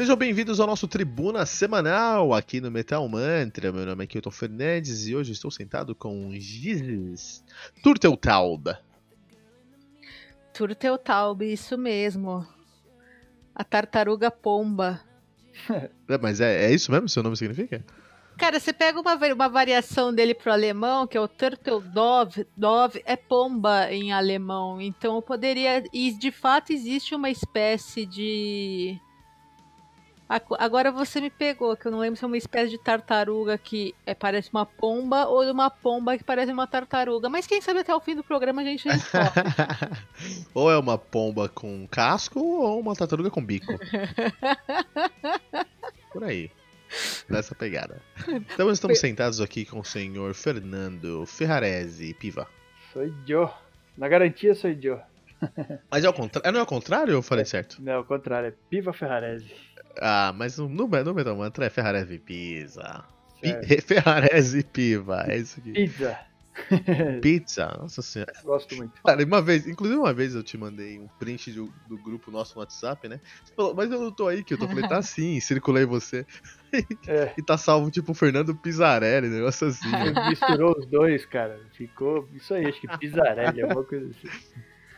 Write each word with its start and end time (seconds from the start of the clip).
Sejam 0.00 0.16
bem-vindos 0.16 0.58
ao 0.58 0.66
nosso 0.66 0.88
Tribuna 0.88 1.44
Semanal 1.44 2.32
aqui 2.32 2.58
no 2.58 2.70
Metal 2.70 3.06
Mantra. 3.06 3.70
Meu 3.70 3.84
nome 3.84 4.02
é 4.02 4.06
Kilton 4.06 4.30
Fernandes 4.30 5.06
e 5.06 5.14
hoje 5.14 5.32
estou 5.32 5.50
sentado 5.50 5.94
com 5.94 6.32
Gizes 6.32 7.44
Turteltaub. 7.82 8.74
Turteltaub, 10.54 11.42
isso 11.42 11.76
mesmo. 11.76 12.48
A 13.54 13.62
tartaruga 13.62 14.30
pomba. 14.30 15.02
É, 15.68 16.16
mas 16.16 16.40
é, 16.40 16.64
é 16.64 16.72
isso 16.72 16.90
mesmo 16.90 17.04
que 17.04 17.12
seu 17.12 17.22
nome 17.22 17.36
significa? 17.36 17.84
Cara, 18.38 18.58
você 18.58 18.72
pega 18.72 18.98
uma, 18.98 19.14
uma 19.34 19.48
variação 19.50 20.14
dele 20.14 20.32
pro 20.32 20.50
alemão, 20.50 21.06
que 21.06 21.18
é 21.18 21.20
o 21.20 21.28
Turteldove, 21.28 22.46
dove 22.56 23.02
é 23.04 23.16
pomba 23.16 23.92
em 23.92 24.14
alemão. 24.14 24.80
Então 24.80 25.16
eu 25.16 25.20
poderia. 25.20 25.84
E 25.92 26.10
de 26.18 26.32
fato 26.32 26.72
existe 26.72 27.14
uma 27.14 27.28
espécie 27.28 28.06
de 28.06 28.98
Agora 30.60 30.92
você 30.92 31.20
me 31.20 31.28
pegou, 31.28 31.76
que 31.76 31.86
eu 31.86 31.90
não 31.90 31.98
lembro 31.98 32.16
se 32.16 32.22
é 32.22 32.26
uma 32.28 32.36
espécie 32.36 32.70
de 32.70 32.78
tartaruga 32.78 33.58
que 33.58 33.92
é, 34.06 34.14
parece 34.14 34.48
uma 34.52 34.64
pomba 34.64 35.26
ou 35.26 35.42
uma 35.50 35.68
pomba 35.68 36.16
que 36.16 36.22
parece 36.22 36.52
uma 36.52 36.68
tartaruga. 36.68 37.28
Mas 37.28 37.48
quem 37.48 37.60
sabe 37.60 37.80
até 37.80 37.92
o 37.92 37.98
fim 37.98 38.14
do 38.14 38.22
programa 38.22 38.62
a 38.62 38.64
gente 38.64 38.86
descobre. 38.88 39.42
ou 40.54 40.70
é 40.70 40.78
uma 40.78 40.96
pomba 40.96 41.48
com 41.48 41.84
casco 41.90 42.38
ou 42.38 42.78
uma 42.78 42.94
tartaruga 42.94 43.28
com 43.28 43.44
bico. 43.44 43.72
Por 46.12 46.22
aí. 46.22 46.48
Nessa 47.28 47.52
pegada. 47.52 48.00
Então 48.28 48.70
estamos 48.70 49.00
sentados 49.00 49.40
aqui 49.40 49.64
com 49.64 49.80
o 49.80 49.84
senhor 49.84 50.32
Fernando 50.34 51.26
Ferrarese 51.26 52.14
Piva. 52.14 52.46
Sou 52.92 53.02
eu. 53.26 53.50
Na 53.98 54.08
garantia 54.08 54.54
sou 54.54 54.70
eu. 54.70 55.00
Mas 55.90 56.04
é 56.04 56.06
ao 56.06 56.12
contrário? 56.12 56.52
Não 56.52 56.58
é 56.58 56.60
ao 56.60 56.66
contrário 56.66 57.12
ou 57.14 57.18
eu 57.18 57.22
falei 57.22 57.44
certo? 57.44 57.80
Não, 57.80 57.92
é 57.92 57.96
ao 57.96 58.04
contrário, 58.04 58.48
é 58.48 58.54
Piva 58.68 58.92
Ferrarese. 58.92 59.52
Ah, 59.98 60.32
mas 60.36 60.58
no, 60.58 60.68
no 60.68 60.88
Metal 60.88 61.36
Mantra 61.36 61.66
é 61.66 61.70
Ferrarese 61.70 62.18
Pizza. 62.18 63.04
Pi, 63.40 63.52
Ferrarese 63.80 64.62
Piva, 64.62 65.24
é 65.26 65.38
isso 65.38 65.58
aqui. 65.60 65.72
Pizza. 65.72 66.18
Pizza, 67.22 67.76
nossa 67.80 68.02
senhora. 68.02 68.32
Gosto 68.44 68.76
muito. 68.76 68.92
Cara, 69.02 69.24
uma 69.24 69.40
vez, 69.40 69.66
inclusive 69.66 69.98
uma 69.98 70.12
vez 70.12 70.34
eu 70.34 70.42
te 70.42 70.58
mandei 70.58 70.98
um 70.98 71.08
print 71.18 71.52
do, 71.52 71.72
do 71.88 71.96
grupo 71.96 72.30
nosso 72.30 72.54
no 72.54 72.60
WhatsApp, 72.60 73.08
né? 73.08 73.20
Você 73.44 73.54
falou, 73.54 73.74
mas 73.74 73.90
eu 73.90 74.00
não 74.00 74.12
tô 74.12 74.28
aí, 74.28 74.44
que 74.44 74.54
eu 74.54 74.58
tô 74.58 74.68
falei, 74.68 74.86
tá 74.86 75.00
sim, 75.02 75.40
circulei 75.40 75.84
você. 75.84 76.26
É. 77.06 77.32
e 77.36 77.42
tá 77.42 77.56
salvo 77.56 77.90
tipo 77.90 78.14
Fernando 78.14 78.54
Pizzarelli, 78.54 79.28
negócio 79.28 79.68
assim. 79.68 79.90
Né? 79.90 80.28
Misturou 80.28 80.76
os 80.78 80.86
dois, 80.86 81.24
cara. 81.24 81.58
Ficou 81.72 82.28
isso 82.34 82.52
aí, 82.54 82.66
acho 82.66 82.80
que 82.80 82.98
Pizzarelli, 82.98 83.62
alguma 83.62 83.84
coisa 83.84 84.10
assim. 84.10 84.28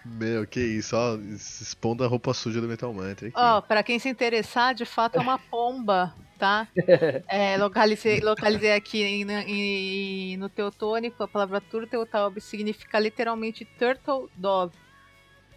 Meu, 0.04 0.46
que 0.46 0.60
isso, 0.60 0.96
ó, 0.96 1.16
expondo 1.16 2.04
a 2.04 2.08
roupa 2.08 2.34
suja 2.34 2.60
do 2.60 2.66
Metal 2.66 2.92
Mantra. 2.92 3.30
Ó, 3.34 3.58
oh, 3.58 3.62
pra 3.62 3.82
quem 3.82 3.98
se 3.98 4.08
interessar, 4.08 4.74
de 4.74 4.84
fato 4.84 5.16
é 5.16 5.20
uma 5.20 5.38
pomba, 5.38 6.14
tá? 6.38 6.66
É, 7.28 7.56
localizei, 7.56 8.20
localizei 8.20 8.72
aqui 8.72 9.02
em, 9.02 9.30
em, 9.30 10.36
no 10.36 10.48
teutônico, 10.48 11.22
a 11.22 11.28
palavra 11.28 11.60
Turteltaub 11.60 12.40
significa 12.40 12.98
literalmente 12.98 13.64
Turtle 13.64 14.28
Dove. 14.36 14.76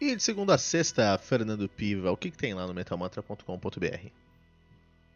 E 0.00 0.16
de 0.16 0.22
segunda 0.22 0.54
a 0.54 0.58
sexta, 0.58 1.18
Fernando 1.18 1.68
Piva, 1.68 2.10
o 2.10 2.16
que, 2.16 2.30
que 2.30 2.38
tem 2.38 2.54
lá 2.54 2.66
no 2.66 2.72
metalmantra.com.br? 2.72 4.29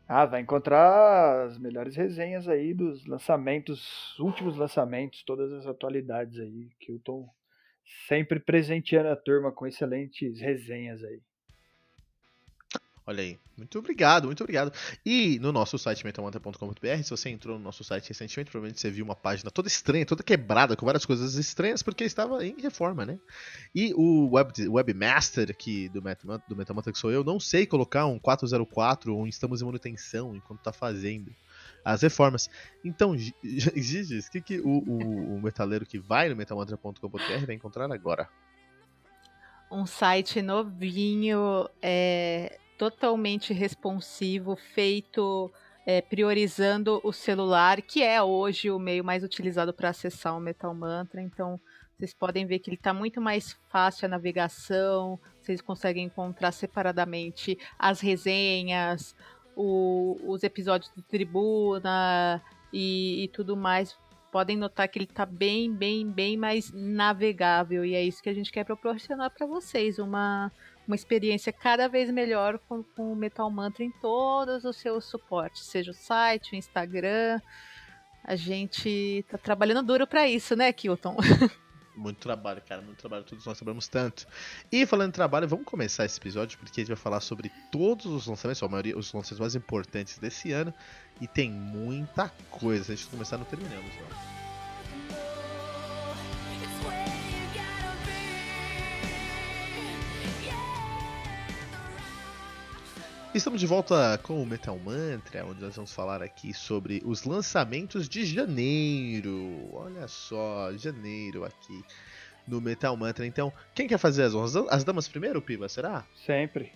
Ah, 0.07 0.27
vai 0.27 0.41
encontrar 0.43 1.47
as 1.47 1.59
melhores 1.59 1.97
resenhas 1.97 2.49
aí 2.49 2.75
dos 2.75 3.07
lançamentos, 3.07 4.19
últimos 4.19 4.57
lançamentos, 4.57 5.23
todas 5.25 5.53
as 5.53 5.67
atualidades 5.67 6.39
aí, 6.39 6.71
que 6.79 6.93
eu 6.93 6.99
tô 7.01 7.27
sempre 8.07 8.39
presenteando 8.41 9.09
a 9.09 9.17
turma 9.17 9.53
com 9.53 9.67
excelentes 9.67 10.41
resenhas 10.41 11.03
aí. 11.03 11.23
Olha 13.07 13.23
aí. 13.23 13.39
Muito 13.57 13.79
obrigado, 13.79 14.25
muito 14.27 14.43
obrigado. 14.43 14.73
E 15.05 15.39
no 15.39 15.53
nosso 15.53 15.79
site 15.79 16.05
metalmantra.com.br, 16.05 17.03
se 17.03 17.11
você 17.11 17.29
entrou 17.29 17.59
no 17.59 17.63
nosso 17.63 17.85
site 17.85 18.09
recentemente, 18.09 18.51
provavelmente 18.51 18.81
você 18.81 18.91
viu 18.91 19.05
uma 19.05 19.15
página 19.15 19.51
toda 19.51 19.69
estranha, 19.69 20.07
toda 20.07 20.23
quebrada, 20.23 20.75
com 20.75 20.87
várias 20.87 21.05
coisas 21.05 21.35
estranhas, 21.35 21.83
porque 21.83 22.05
estava 22.05 22.45
em 22.45 22.61
reforma, 22.61 23.05
né? 23.05 23.19
E 23.75 23.93
o 23.95 24.31
web, 24.33 24.69
webmaster 24.69 25.51
aqui 25.51 25.89
do 25.91 26.01
Metalmantra, 26.01 26.47
do 26.49 26.57
Metalmantra, 26.57 26.93
que 26.93 26.99
sou 26.99 27.13
eu, 27.13 27.23
não 27.23 27.39
sei 27.39 27.67
colocar 27.67 28.07
um 28.07 28.19
404 28.19 29.15
ou 29.15 29.23
um 29.23 29.27
estamos 29.27 29.61
em 29.61 29.67
manutenção 29.67 30.35
enquanto 30.35 30.61
está 30.61 30.73
fazendo 30.73 31.31
as 31.85 32.01
reformas. 32.01 32.49
Então, 32.83 33.15
Gigi, 33.17 34.19
o 34.19 34.31
que, 34.31 34.41
que 34.41 34.61
o, 34.61 34.79
o, 34.79 35.37
o 35.37 35.43
metaleiro 35.43 35.85
que 35.85 35.99
vai 35.99 36.31
no 36.31 36.37
metalmantra.com.br 36.37 37.47
vai 37.47 37.55
encontrar 37.55 37.93
agora? 37.93 38.29
Um 39.71 39.87
site 39.87 40.41
novinho, 40.41 41.69
é, 41.83 42.59
totalmente 42.79 43.53
responsivo, 43.53 44.57
feito 44.57 45.53
é, 45.87 46.01
priorizando 46.01 47.01
o 47.05 47.13
celular, 47.13 47.83
que 47.83 48.03
é 48.03 48.23
hoje 48.23 48.71
o 48.71 48.79
meio 48.79 49.05
mais 49.05 49.23
utilizado 49.23 49.73
para 49.73 49.91
acessar 49.91 50.37
o 50.37 50.41
Metal 50.41 50.75
Mantra. 50.75 51.21
Então, 51.21 51.61
vocês 51.97 52.13
podem 52.13 52.47
ver 52.47 52.59
que 52.59 52.71
ele 52.71 52.77
está 52.77 52.93
muito 52.93 53.21
mais 53.21 53.53
fácil 53.71 54.07
a 54.07 54.09
navegação, 54.09 55.19
vocês 55.41 55.61
conseguem 55.61 56.07
encontrar 56.07 56.53
separadamente 56.53 57.59
as 57.79 58.01
resenhas, 58.01 59.15
o, 59.55 60.19
os 60.27 60.43
episódios 60.43 60.91
do 60.95 61.03
Tribuna 61.03 62.43
e, 62.73 63.25
e 63.25 63.29
tudo 63.29 63.57
mais. 63.57 63.97
Podem 64.33 64.57
notar 64.57 64.89
que 64.89 64.99
ele 64.99 65.05
está 65.05 65.25
bem, 65.25 65.73
bem, 65.73 66.11
bem 66.11 66.37
mais 66.37 66.73
navegável 66.73 67.85
e 67.85 67.95
é 67.95 68.03
isso 68.03 68.21
que 68.21 68.29
a 68.29 68.35
gente 68.35 68.51
quer 68.51 68.65
proporcionar 68.65 69.31
para 69.31 69.47
vocês, 69.47 70.01
uma 70.01 70.51
uma 70.87 70.97
experiência 70.97 71.53
cada 71.53 71.89
vez 71.89 72.11
melhor 72.11 72.59
com, 72.69 72.83
com 72.83 73.13
o 73.13 73.17
Metal 73.17 73.51
Mantra 73.51 73.85
em 73.85 73.91
todos 73.91 74.65
os 74.65 74.77
seus 74.77 75.05
suportes, 75.05 75.65
seja 75.67 75.91
o 75.91 75.95
site, 75.95 76.53
o 76.53 76.57
Instagram. 76.57 77.41
A 78.23 78.37
gente 78.37 79.25
tá 79.31 79.37
trabalhando 79.37 79.87
duro 79.87 80.07
para 80.07 80.27
isso, 80.29 80.57
né, 80.57 80.73
Kilton? 80.73 81.17
Muito 81.97 82.19
trabalho, 82.19 82.61
cara, 82.69 82.83
muito 82.83 82.99
trabalho. 82.99 83.23
Todos 83.23 83.47
nós 83.47 83.57
trabalhamos 83.57 83.87
tanto. 83.87 84.27
E 84.71 84.85
falando 84.85 85.11
em 85.11 85.13
trabalho, 85.13 85.47
vamos 85.47 85.65
começar 85.65 86.05
esse 86.05 86.19
episódio 86.19 86.59
porque 86.59 86.81
a 86.81 86.83
gente 86.83 86.89
vai 86.89 86.97
falar 86.97 87.21
sobre 87.21 87.53
todos 87.71 88.07
os 88.07 88.27
lançamentos, 88.27 88.61
a 88.63 88.69
maioria, 88.69 88.99
os 88.99 89.13
lançamentos 89.13 89.39
mais 89.39 89.55
importantes 89.55 90.19
desse 90.19 90.51
ano. 90.51 90.75
E 91.21 91.29
tem 91.29 91.51
muita 91.51 92.29
coisa. 92.51 92.93
A 92.93 92.97
gente 92.97 93.09
começar, 93.09 93.39
não 93.39 93.45
terminamos, 93.45 93.95
não. 93.95 94.44
Estamos 103.35 103.59
de 103.59 103.67
volta 103.67 104.17
com 104.23 104.41
o 104.41 104.47
Metal 104.47 104.79
Mantra, 104.79 105.45
onde 105.45 105.61
nós 105.61 105.75
vamos 105.75 105.93
falar 105.93 106.23
aqui 106.23 106.55
sobre 106.55 107.03
os 107.05 107.25
lançamentos 107.25 108.09
de 108.09 108.25
janeiro. 108.25 109.71
Olha 109.73 110.07
só, 110.07 110.73
janeiro 110.77 111.45
aqui 111.45 111.85
no 112.47 112.61
Metal 112.61 112.97
Mantra. 112.97 113.27
Então, 113.27 113.53
quem 113.75 113.89
quer 113.89 113.99
fazer 113.99 114.23
as 114.23 114.37
honras? 114.37 114.55
As 114.71 114.85
damas 114.85 115.09
primeiro, 115.09 115.43
Piva, 115.43 115.69
será? 115.69 116.07
Sempre. 116.25 116.73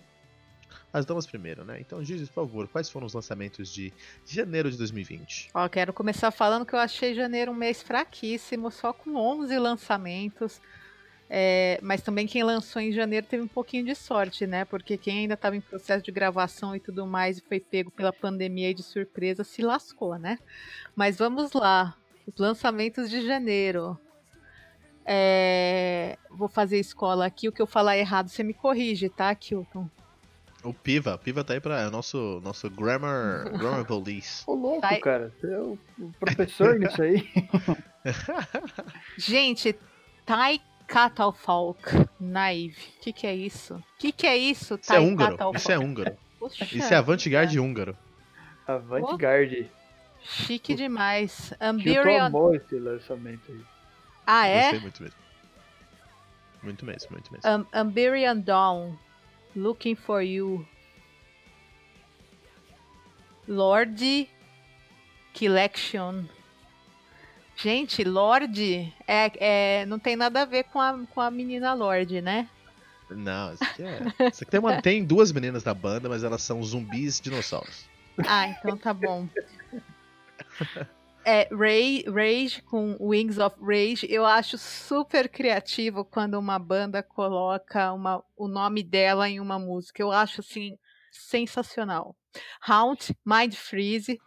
As 0.91 1.05
damas 1.05 1.25
primeiro, 1.25 1.63
né? 1.63 1.79
Então, 1.79 2.03
Gigi, 2.03 2.25
por 2.25 2.33
favor, 2.45 2.67
quais 2.67 2.89
foram 2.89 3.07
os 3.07 3.13
lançamentos 3.13 3.73
de 3.73 3.93
janeiro 4.25 4.69
de 4.69 4.77
2020? 4.77 5.51
Ó, 5.53 5.69
quero 5.69 5.93
começar 5.93 6.29
falando 6.29 6.65
que 6.65 6.75
eu 6.75 6.79
achei 6.79 7.15
janeiro 7.15 7.53
um 7.53 7.55
mês 7.55 7.81
fraquíssimo, 7.81 8.69
só 8.69 8.91
com 8.91 9.15
11 9.15 9.57
lançamentos. 9.57 10.59
É, 11.29 11.79
mas 11.83 12.01
também 12.01 12.25
quem 12.25 12.41
lançou 12.43 12.81
em 12.81 12.91
janeiro 12.91 13.25
teve 13.27 13.43
um 13.43 13.47
pouquinho 13.47 13.85
de 13.85 13.93
sorte, 13.93 14.47
né? 14.47 14.65
Porque 14.65 14.97
quem 14.97 15.19
ainda 15.19 15.35
estava 15.35 15.55
em 15.55 15.61
processo 15.61 16.03
de 16.03 16.11
gravação 16.11 16.75
e 16.75 16.79
tudo 16.79 17.05
mais 17.05 17.37
e 17.37 17.41
foi 17.41 17.59
pego 17.59 17.91
pela 17.91 18.11
pandemia 18.11 18.71
e 18.71 18.73
de 18.73 18.81
surpresa 18.81 19.43
se 19.43 19.61
lascou, 19.61 20.17
né? 20.17 20.39
Mas 20.95 21.17
vamos 21.17 21.53
lá. 21.53 21.95
Os 22.25 22.35
lançamentos 22.37 23.09
de 23.09 23.25
janeiro. 23.25 23.97
É, 25.05 26.17
vou 26.31 26.47
fazer 26.47 26.79
escola 26.79 27.25
aqui. 27.25 27.47
O 27.47 27.51
que 27.51 27.61
eu 27.61 27.67
falar 27.67 27.97
errado, 27.97 28.29
você 28.29 28.43
me 28.43 28.53
corrige, 28.53 29.07
tá, 29.09 29.33
Kilton? 29.35 29.87
O 30.63 30.73
Piva, 30.73 31.15
o 31.15 31.17
Piva 31.17 31.43
tá 31.43 31.53
aí 31.53 31.61
pra. 31.61 31.81
É 31.81 31.87
o 31.87 31.91
nosso, 31.91 32.41
nosso 32.43 32.69
grammar, 32.69 33.49
grammar 33.57 33.85
police. 33.85 34.43
Ô, 34.45 34.55
louco, 34.55 34.81
tá 34.81 34.99
cara. 34.99 35.33
Você 35.39 35.53
é 35.53 35.59
o 35.59 35.77
professor 36.19 36.77
nisso 36.77 37.01
aí. 37.01 37.29
Gente, 39.17 39.75
Tai 40.29 40.61
Catalfalk 40.89 42.09
Naive. 42.19 42.75
O 42.97 43.01
que, 43.03 43.13
que 43.13 43.27
é 43.27 43.35
isso? 43.35 43.75
O 43.75 43.83
que, 43.99 44.11
que 44.11 44.25
é 44.25 44.35
isso? 44.35 44.79
Isso 44.81 44.91
é 44.91 44.99
húngaro. 44.99 45.37
Isso 45.55 45.71
é 45.71 45.77
húngaro. 45.77 46.17
Poxa, 46.39 46.65
isso 46.65 46.91
é 46.91 46.97
avant-garde 46.97 47.57
é. 47.57 47.61
húngaro. 47.61 47.95
Avant-garde. 48.67 49.69
Chique 50.21 50.73
demais. 50.73 51.53
Ambirion... 51.61 52.25
amou 52.25 52.55
esse 52.55 52.75
lançamento 52.79 53.51
aí. 53.51 53.61
Ah, 54.25 54.47
é? 54.47 54.61
Gostei 54.63 54.79
muito 54.79 55.03
mesmo. 55.03 55.19
Muito 56.63 56.85
mesmo, 56.85 57.11
muito 57.11 57.31
mesmo. 57.31 57.49
Um, 57.49 57.65
Ambirian 57.71 58.37
Dawn. 58.37 58.95
Looking 59.55 59.95
for 59.95 60.21
You. 60.21 60.65
Lord 63.47 64.29
Collection. 65.37 66.25
Gente, 67.61 68.03
Lorde 68.05 68.93
é, 69.05 69.31
é, 69.81 69.85
não 69.85 69.99
tem 69.99 70.15
nada 70.15 70.43
a 70.43 70.45
ver 70.45 70.63
com 70.65 70.79
a, 70.79 70.97
com 71.13 71.19
a 71.19 71.29
menina 71.29 71.73
Lorde, 71.73 72.21
né? 72.21 72.47
Não, 73.09 73.53
isso 73.53 73.63
aqui 73.63 73.83
é. 73.83 74.27
Isso 74.29 74.43
aqui 74.43 74.51
tem, 74.51 74.59
uma, 74.59 74.81
tem 74.81 75.03
duas 75.03 75.31
meninas 75.31 75.63
da 75.63 75.73
banda, 75.73 76.07
mas 76.07 76.23
elas 76.23 76.41
são 76.41 76.63
zumbis 76.63 77.19
dinossauros. 77.19 77.89
Ah, 78.25 78.47
então 78.47 78.77
tá 78.77 78.93
bom. 78.93 79.27
É, 81.25 81.49
Ray, 81.53 82.05
Rage 82.07 82.61
com 82.61 82.95
Wings 82.99 83.37
of 83.37 83.57
Rage, 83.61 84.07
eu 84.09 84.25
acho 84.25 84.57
super 84.57 85.27
criativo 85.27 86.05
quando 86.05 86.35
uma 86.35 86.57
banda 86.57 87.03
coloca 87.03 87.91
uma, 87.91 88.23
o 88.37 88.47
nome 88.47 88.83
dela 88.83 89.29
em 89.29 89.39
uma 89.39 89.59
música. 89.59 90.01
Eu 90.01 90.11
acho 90.11 90.39
assim 90.39 90.77
sensacional. 91.11 92.15
Haunt, 92.65 93.11
Mind 93.25 93.53
Freeze, 93.53 94.19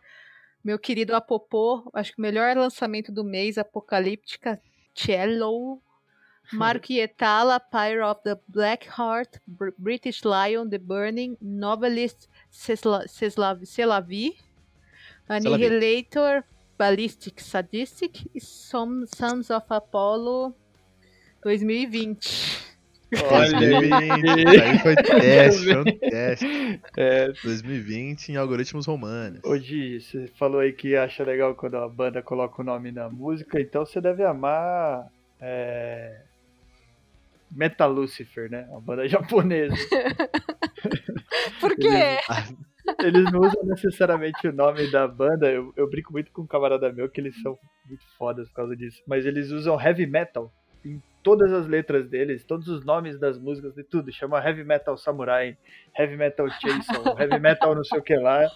meu 0.64 0.78
querido 0.78 1.14
Apopô, 1.14 1.90
acho 1.92 2.12
que 2.12 2.18
o 2.18 2.22
melhor 2.22 2.56
lançamento 2.56 3.10
do 3.10 3.24
mês, 3.24 3.58
Apocalíptica, 3.58 4.60
Cello, 4.94 5.80
Marco 6.52 6.92
Ietala, 6.92 7.58
Pyre 7.58 8.02
of 8.02 8.20
the 8.22 8.38
Black 8.46 8.86
Heart, 8.88 9.40
British 9.78 10.22
Lion, 10.22 10.68
The 10.68 10.78
Burning, 10.78 11.36
Novelist 11.40 12.28
Selavi, 12.50 14.36
Annihilator, 15.28 16.44
Ballistic 16.76 17.40
Sadistic 17.40 18.28
e 18.34 18.40
Sons 18.40 19.50
of 19.50 19.66
Apollo 19.70 20.54
2020. 21.42 22.71
Olha 23.30 23.58
aí 23.58 24.78
foi 24.78 24.94
teste, 25.20 25.64
foi 25.64 25.76
um 25.76 25.84
teste. 25.84 26.80
É. 26.96 27.32
2020 27.44 28.30
em 28.30 28.36
algoritmos 28.36 28.86
romanos. 28.86 29.40
Hoje 29.44 30.00
você 30.00 30.26
falou 30.38 30.60
aí 30.60 30.72
que 30.72 30.96
acha 30.96 31.22
legal 31.22 31.54
quando 31.54 31.76
a 31.76 31.88
banda 31.88 32.22
coloca 32.22 32.62
o 32.62 32.64
nome 32.64 32.90
na 32.90 33.10
música, 33.10 33.60
então 33.60 33.84
você 33.84 34.00
deve 34.00 34.24
amar 34.24 35.06
é... 35.40 36.22
Metal 37.50 37.92
Lucifer, 37.92 38.50
né? 38.50 38.66
Uma 38.70 38.80
banda 38.80 39.06
japonesa. 39.08 39.74
Por 41.60 41.76
quê? 41.76 41.88
Eles, 41.88 42.54
eles, 43.00 43.32
não 43.32 43.40
usam 43.40 43.64
necessariamente 43.64 44.48
o 44.48 44.52
nome 44.52 44.90
da 44.90 45.06
banda. 45.06 45.50
Eu, 45.50 45.72
eu 45.76 45.88
brinco 45.88 46.12
muito 46.12 46.32
com 46.32 46.42
um 46.42 46.46
camarada 46.46 46.90
meu 46.92 47.08
que 47.10 47.20
eles 47.20 47.40
são 47.42 47.58
muito 47.86 48.04
fodas 48.16 48.48
por 48.48 48.54
causa 48.54 48.76
disso. 48.76 49.02
Mas 49.06 49.26
eles 49.26 49.50
usam 49.50 49.80
heavy 49.80 50.06
metal 50.06 50.52
em 50.84 51.02
todas 51.22 51.52
as 51.52 51.66
letras 51.66 52.08
deles, 52.08 52.44
todos 52.44 52.68
os 52.68 52.84
nomes 52.84 53.18
das 53.18 53.38
músicas 53.38 53.74
de 53.74 53.84
tudo. 53.84 54.12
Chama 54.12 54.38
Heavy 54.38 54.64
Metal 54.64 54.96
Samurai, 54.96 55.56
Heavy 55.96 56.16
Metal 56.16 56.46
Jason, 56.48 57.04
Heavy 57.18 57.38
Metal 57.38 57.74
não 57.74 57.84
sei 57.84 57.98
o 57.98 58.02
que 58.02 58.16
lá. 58.16 58.50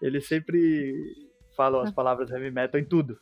Eles 0.00 0.26
sempre 0.26 0.94
falam 1.56 1.80
as 1.80 1.90
palavras 1.90 2.30
heavy 2.30 2.50
metal 2.50 2.78
em 2.78 2.84
tudo. 2.84 3.18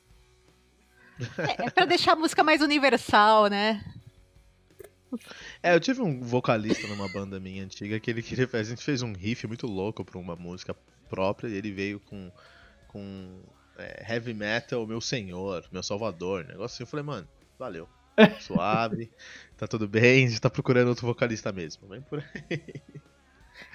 É, 1.38 1.66
é 1.66 1.70
pra 1.70 1.84
deixar 1.84 2.12
a 2.12 2.16
música 2.16 2.42
mais 2.42 2.60
universal, 2.60 3.46
né? 3.46 3.80
É, 5.62 5.72
eu 5.72 5.78
tive 5.78 6.02
um 6.02 6.20
vocalista 6.20 6.88
numa 6.88 7.08
banda 7.08 7.38
minha 7.38 7.62
antiga 7.62 8.00
que 8.00 8.10
ele 8.10 8.20
queria. 8.20 8.48
A 8.52 8.62
gente 8.64 8.82
fez 8.82 9.00
um 9.02 9.12
riff 9.12 9.46
muito 9.46 9.68
louco 9.68 10.04
pra 10.04 10.18
uma 10.18 10.34
música 10.34 10.74
própria 11.08 11.48
e 11.48 11.54
ele 11.54 11.70
veio 11.70 12.00
com. 12.00 12.32
com 12.88 13.40
é, 13.78 14.12
heavy 14.12 14.34
metal, 14.34 14.84
meu 14.84 15.00
senhor, 15.00 15.64
meu 15.70 15.84
salvador. 15.84 16.44
Negócio 16.44 16.74
assim. 16.74 16.82
Eu 16.82 16.88
falei, 16.88 17.04
mano, 17.04 17.28
valeu 17.56 17.88
suave, 18.40 19.10
tá 19.56 19.66
tudo 19.66 19.88
bem, 19.88 20.26
a 20.26 20.28
gente 20.28 20.40
tá 20.40 20.50
procurando 20.50 20.88
outro 20.88 21.06
vocalista 21.06 21.52
mesmo. 21.52 21.88
Vem 21.88 22.00
por 22.02 22.22
aí. 22.50 22.82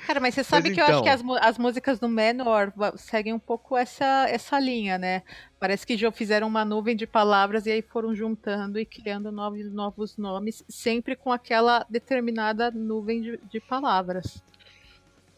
Cara, 0.06 0.20
mas 0.20 0.34
você 0.34 0.44
sabe 0.44 0.70
mas 0.70 0.78
que 0.78 0.82
então... 0.82 0.94
eu 0.94 0.96
acho 0.96 1.24
que 1.24 1.34
as, 1.38 1.42
as 1.42 1.58
músicas 1.58 2.00
do 2.00 2.10
Menor 2.10 2.74
seguem 2.98 3.34
um 3.34 3.40
pouco 3.40 3.78
essa, 3.78 4.28
essa 4.28 4.60
linha, 4.60 4.98
né? 4.98 5.24
Parece 5.60 5.86
que 5.86 5.98
já 5.98 6.12
fizeram 6.12 6.48
uma 6.48 6.66
nuvem 6.66 6.96
de 6.96 7.08
palavras 7.08 7.66
e 7.66 7.72
aí 7.72 7.82
foram 7.82 8.14
juntando 8.14 8.80
e 8.80 8.86
criando 8.86 9.32
novos, 9.32 9.72
novos 9.72 10.18
nomes, 10.18 10.64
sempre 10.68 11.16
com 11.16 11.32
aquela 11.32 11.86
determinada 11.90 12.72
nuvem 12.72 13.22
de, 13.22 13.40
de 13.50 13.60
palavras. 13.60 14.42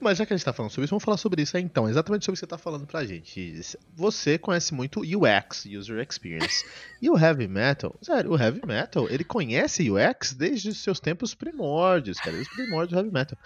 Mas 0.01 0.17
já 0.17 0.25
que 0.25 0.34
a 0.34 0.38
gente 0.38 0.43
tá 0.43 0.51
falando 0.51 0.72
sobre 0.72 0.86
isso, 0.86 0.91
vamos 0.91 1.03
falar 1.03 1.17
sobre 1.17 1.43
isso 1.43 1.55
aí 1.55 1.63
então. 1.63 1.88
Exatamente 1.88 2.25
sobre 2.25 2.34
o 2.34 2.36
que 2.36 2.39
você 2.39 2.48
tá 2.48 2.58
falando 2.58 2.88
pra 2.88 3.05
gente. 3.05 3.62
Você 3.96 4.38
conhece 4.38 4.74
muito 4.74 5.01
UX, 5.01 5.65
User 5.65 6.00
Experience. 6.00 6.65
e 7.00 7.08
o 7.10 7.17
Heavy 7.17 7.48
Metal, 7.48 7.96
sério, 8.01 8.31
o 8.31 8.38
Heavy 8.38 8.62
Metal, 8.65 9.08
ele 9.10 9.24
conhece 9.24 9.89
UX 9.91 10.34
desde 10.34 10.70
os 10.70 10.79
seus 10.79 11.00
tempos 11.00 11.36
primórdios, 11.36 12.20
cara. 12.20 12.36
Os 12.36 12.48
primórdios 12.48 12.93
do 12.93 12.98
Heavy 12.98 13.13
Metal. 13.13 13.38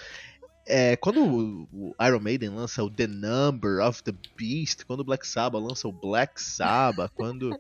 É, 0.68 0.96
quando 0.96 1.68
o 1.72 1.96
Iron 2.02 2.20
Maiden 2.20 2.50
lança 2.50 2.84
o 2.84 2.90
The 2.90 3.06
Number 3.06 3.86
of 3.86 4.02
the 4.02 4.14
Beast, 4.36 4.84
quando 4.86 5.02
o 5.02 5.04
Black 5.04 5.28
Sabbath 5.28 5.62
lança 5.62 5.88
o 5.88 5.92
Black 5.92 6.42
Sabbath, 6.42 7.12
quando 7.14 7.52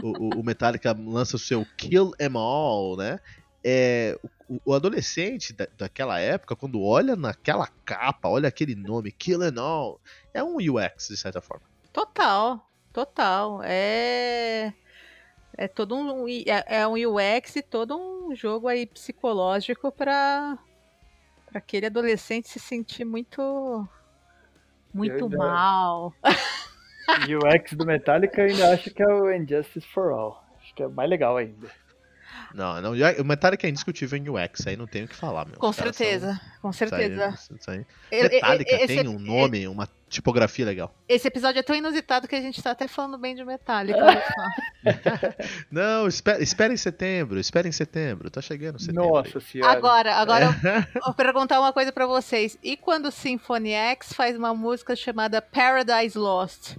o, 0.00 0.38
o 0.38 0.44
Metallica 0.44 0.92
lança 0.92 1.34
o 1.34 1.40
seu 1.40 1.66
Kill 1.76 2.12
Em 2.20 2.30
All, 2.36 2.96
né? 2.96 3.18
É, 3.64 4.18
o, 4.48 4.60
o 4.64 4.74
adolescente 4.74 5.52
da, 5.52 5.66
daquela 5.78 6.18
época, 6.18 6.56
quando 6.56 6.82
olha 6.82 7.14
naquela 7.14 7.68
capa, 7.84 8.28
olha 8.28 8.48
aquele 8.48 8.74
nome, 8.74 9.12
Kill 9.12 9.42
and 9.42 9.60
All, 9.60 10.00
é 10.34 10.42
um 10.42 10.56
UX, 10.56 11.08
de 11.08 11.16
certa 11.16 11.40
forma. 11.40 11.64
Total, 11.92 12.68
total. 12.92 13.60
É. 13.64 14.72
É 15.56 15.68
todo 15.68 15.94
um. 15.94 16.26
É, 16.28 16.64
é 16.66 16.86
um 16.88 16.94
UX 16.94 17.56
e 17.56 17.62
todo 17.62 17.96
um 17.96 18.34
jogo 18.34 18.68
aí 18.68 18.86
psicológico 18.86 19.92
para 19.92 20.58
para 21.52 21.58
aquele 21.58 21.86
adolescente 21.86 22.48
se 22.48 22.58
sentir 22.58 23.04
muito. 23.04 23.86
Muito 24.92 25.24
ainda... 25.24 25.36
mal. 25.36 26.14
O 27.08 27.48
UX 27.48 27.72
do 27.72 27.84
Metallica 27.84 28.42
ainda 28.42 28.72
acho 28.72 28.88
que 28.90 29.02
é 29.02 29.06
o 29.06 29.30
Injustice 29.32 29.86
for 29.88 30.12
All. 30.12 30.44
Acho 30.62 30.72
que 30.72 30.84
é 30.84 30.88
mais 30.88 31.10
legal 31.10 31.36
ainda. 31.36 31.68
Não, 32.54 32.80
não, 32.80 32.92
o 32.92 33.24
Metallica 33.24 33.66
é 33.66 33.70
indiscutível 33.70 34.18
em 34.18 34.28
UX, 34.28 34.66
aí 34.66 34.76
não 34.76 34.86
tem 34.86 35.04
o 35.04 35.08
que 35.08 35.16
falar, 35.16 35.46
meu. 35.46 35.56
Com 35.56 35.72
certeza, 35.72 36.34
são, 36.34 36.60
com 36.60 36.72
certeza. 36.72 37.28
Isso 37.34 37.52
aí, 37.52 37.58
isso 37.58 37.70
aí. 38.10 38.22
Metallica 38.22 38.86
tem 38.86 39.08
um 39.08 39.18
nome, 39.18 39.66
uma 39.66 39.88
tipografia 40.12 40.66
legal. 40.66 40.94
Esse 41.08 41.26
episódio 41.26 41.58
é 41.58 41.62
tão 41.62 41.74
inusitado 41.74 42.28
que 42.28 42.34
a 42.34 42.40
gente 42.40 42.62
tá 42.62 42.72
até 42.72 42.86
falando 42.86 43.16
bem 43.16 43.34
de 43.34 43.44
Metallica. 43.44 43.98
Não, 45.72 46.06
espera, 46.06 46.42
espera 46.42 46.72
em 46.72 46.76
setembro, 46.76 47.40
espera 47.40 47.66
em 47.66 47.72
setembro. 47.72 48.30
Tá 48.30 48.42
chegando 48.42 48.78
setembro. 48.78 49.08
Nossa 49.08 49.40
senhora. 49.40 49.72
Agora, 49.72 50.14
agora 50.14 50.44
eu 50.94 51.00
vou 51.02 51.14
perguntar 51.14 51.58
uma 51.58 51.72
coisa 51.72 51.90
pra 51.90 52.06
vocês. 52.06 52.58
E 52.62 52.76
quando 52.76 53.06
o 53.06 53.10
Symphony 53.10 53.72
X 53.72 54.12
faz 54.12 54.36
uma 54.36 54.54
música 54.54 54.94
chamada 54.94 55.40
Paradise 55.40 56.18
Lost? 56.18 56.76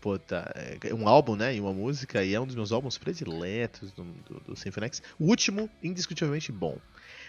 Puta, 0.00 0.50
é 0.82 0.94
um 0.94 1.06
álbum, 1.06 1.36
né? 1.36 1.54
E 1.54 1.60
uma 1.60 1.74
música, 1.74 2.24
e 2.24 2.34
é 2.34 2.40
um 2.40 2.46
dos 2.46 2.56
meus 2.56 2.72
álbuns 2.72 2.96
prediletos 2.96 3.92
do, 3.92 4.04
do, 4.04 4.40
do 4.40 4.56
Symphony 4.56 4.86
X. 4.86 5.02
O 5.18 5.26
último, 5.26 5.68
indiscutivelmente 5.82 6.50
bom. 6.50 6.78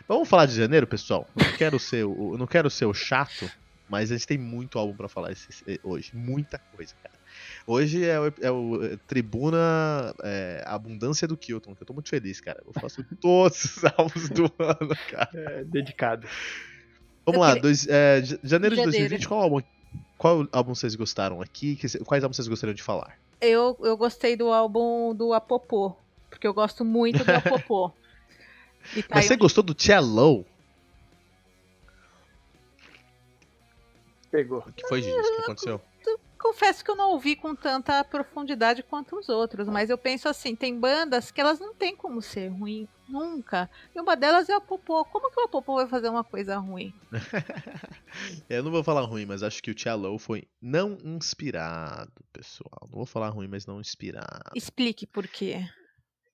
Vamos 0.08 0.30
falar 0.30 0.46
de 0.46 0.56
janeiro, 0.56 0.88
pessoal? 0.88 1.28
Não 1.36 1.52
quero 1.58 1.78
ser 1.78 2.06
o, 2.06 2.38
não 2.38 2.48
quero 2.48 2.70
ser 2.70 2.86
o 2.86 2.94
chato, 2.94 3.50
mas 3.90 4.10
a 4.10 4.16
gente 4.16 4.26
tem 4.26 4.38
muito 4.38 4.80
álbum 4.80 4.96
para 4.96 5.10
falar 5.10 5.34
esse, 5.34 5.50
hoje. 5.84 6.12
Muita 6.16 6.60
coisa, 6.60 6.94
cara. 7.04 7.16
Hoje 7.68 8.06
é 8.06 8.20
o, 8.20 8.34
é 8.42 8.52
o 8.52 8.86
é, 8.86 8.98
Tribuna 9.08 10.14
é, 10.24 10.64
Abundância 10.66 11.28
do 11.28 11.38
Kilton, 11.38 11.76
que 11.76 11.84
eu 11.84 11.88
tô 11.88 11.94
muito 11.94 12.10
feliz, 12.10 12.40
cara. 12.40 12.62
Eu 12.66 12.74
faço 12.74 13.04
todos 13.20 13.64
os 13.66 13.86
álbuns 13.86 14.30
do 14.30 14.52
ano, 14.58 14.96
cara. 15.10 15.30
É, 15.34 15.64
dedicado. 15.66 16.26
Vamos 17.26 17.36
eu 17.36 17.42
lá, 17.42 17.56
dois, 17.56 17.86
é, 17.88 18.24
janeiro 18.44 18.76
de 18.76 18.84
2020, 18.84 19.28
qual 19.28 19.42
álbum, 19.42 19.62
qual 20.22 20.48
álbum 20.52 20.76
vocês 20.76 20.94
gostaram 20.94 21.42
aqui? 21.42 21.80
Quais 22.06 22.24
álbuns 22.24 22.36
vocês 22.36 22.48
gostariam 22.48 22.76
de 22.76 22.84
falar? 22.84 23.18
Eu, 23.42 23.76
eu 23.82 23.98
gostei 23.98 24.36
do 24.36 24.54
álbum 24.54 25.16
do 25.16 25.34
Apopô, 25.34 25.96
porque 26.30 26.46
eu 26.46 26.54
gosto 26.54 26.86
muito 26.86 27.26
do 27.26 27.32
Apopô. 27.32 27.90
tá 29.10 29.16
Mas 29.16 29.26
você 29.26 29.34
um... 29.34 29.40
gostou 29.40 29.64
do 29.64 29.76
Cello? 29.76 30.46
Pegou. 34.30 34.60
O 34.60 34.72
que 34.72 34.88
foi, 34.88 35.02
gente? 35.02 35.18
O 35.18 35.36
que 35.38 35.42
aconteceu? 35.42 35.82
Confesso 36.42 36.84
que 36.84 36.90
eu 36.90 36.96
não 36.96 37.12
ouvi 37.12 37.36
com 37.36 37.56
tanta 37.56 38.04
profundidade 38.04 38.84
quanto 38.84 39.18
os 39.18 39.30
outros, 39.30 39.68
mas 39.68 39.90
eu 39.90 39.98
penso 39.98 40.28
assim, 40.28 40.56
tem 40.56 40.78
bandas 40.78 41.32
que 41.32 41.40
elas 41.40 41.60
não 41.60 41.74
tem 41.74 41.96
como 41.96 42.22
ser 42.22 42.48
ruim 42.48 42.88
nunca. 43.08 43.70
E 43.94 44.00
uma 44.00 44.16
delas 44.16 44.50
é 44.50 44.54
a 44.54 44.62
Popô. 44.62 45.06
Como 45.06 45.30
que 45.30 45.40
o 45.40 45.48
Popô 45.48 45.76
vai 45.76 45.88
fazer 45.88 46.10
uma 46.10 46.24
coisa 46.24 46.58
ruim? 46.58 46.94
eu 48.50 48.64
não 48.64 48.72
vou 48.72 48.84
falar 48.84 49.02
ruim, 49.02 49.26
mas 49.26 49.44
acho 49.44 49.62
que 49.62 49.70
o 49.70 49.76
Tia 49.76 49.94
foi 50.20 50.48
não 50.62 50.98
inspirado, 51.04 52.12
pessoal. 52.34 52.88
Não 52.90 52.98
vou 52.98 53.06
falar 53.06 53.30
ruim, 53.30 53.48
mas 53.48 53.66
não 53.66 53.80
inspirado. 53.80 54.52
Explique 54.56 55.06
por 55.06 55.28
quê. 55.28 55.70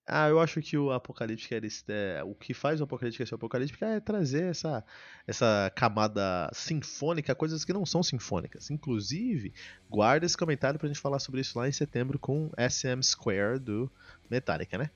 Ah, 0.10 0.30
eu 0.30 0.40
acho 0.40 0.62
que 0.62 0.78
o 0.78 0.90
Apocalíptica, 0.90 1.60
é, 1.90 2.24
o 2.24 2.34
que 2.34 2.54
faz 2.54 2.80
o 2.80 2.86
Apocalíptica 2.86 3.26
ser 3.26 3.36
Apocalíptica 3.36 3.86
é 3.86 4.00
trazer 4.00 4.44
essa, 4.46 4.82
essa 5.28 5.70
camada 5.76 6.50
sinfônica, 6.54 7.36
coisas 7.36 7.66
que 7.66 7.74
não 7.74 7.86
são 7.86 8.02
sinfônicas. 8.02 8.72
Inclusive, 8.72 9.54
guarda 9.90 10.26
esse 10.26 10.38
comentário 10.38 10.80
pra 10.80 10.88
gente 10.88 11.02
falar 11.02 11.20
sobre 11.20 11.42
isso 11.42 11.60
lá 11.60 11.68
em 11.68 11.74
setembro 11.74 12.18
com 12.18 12.50
SM 12.58 13.04
Square 13.04 13.60
do 13.60 13.92
Metallica, 14.30 14.78
né? 14.78 14.90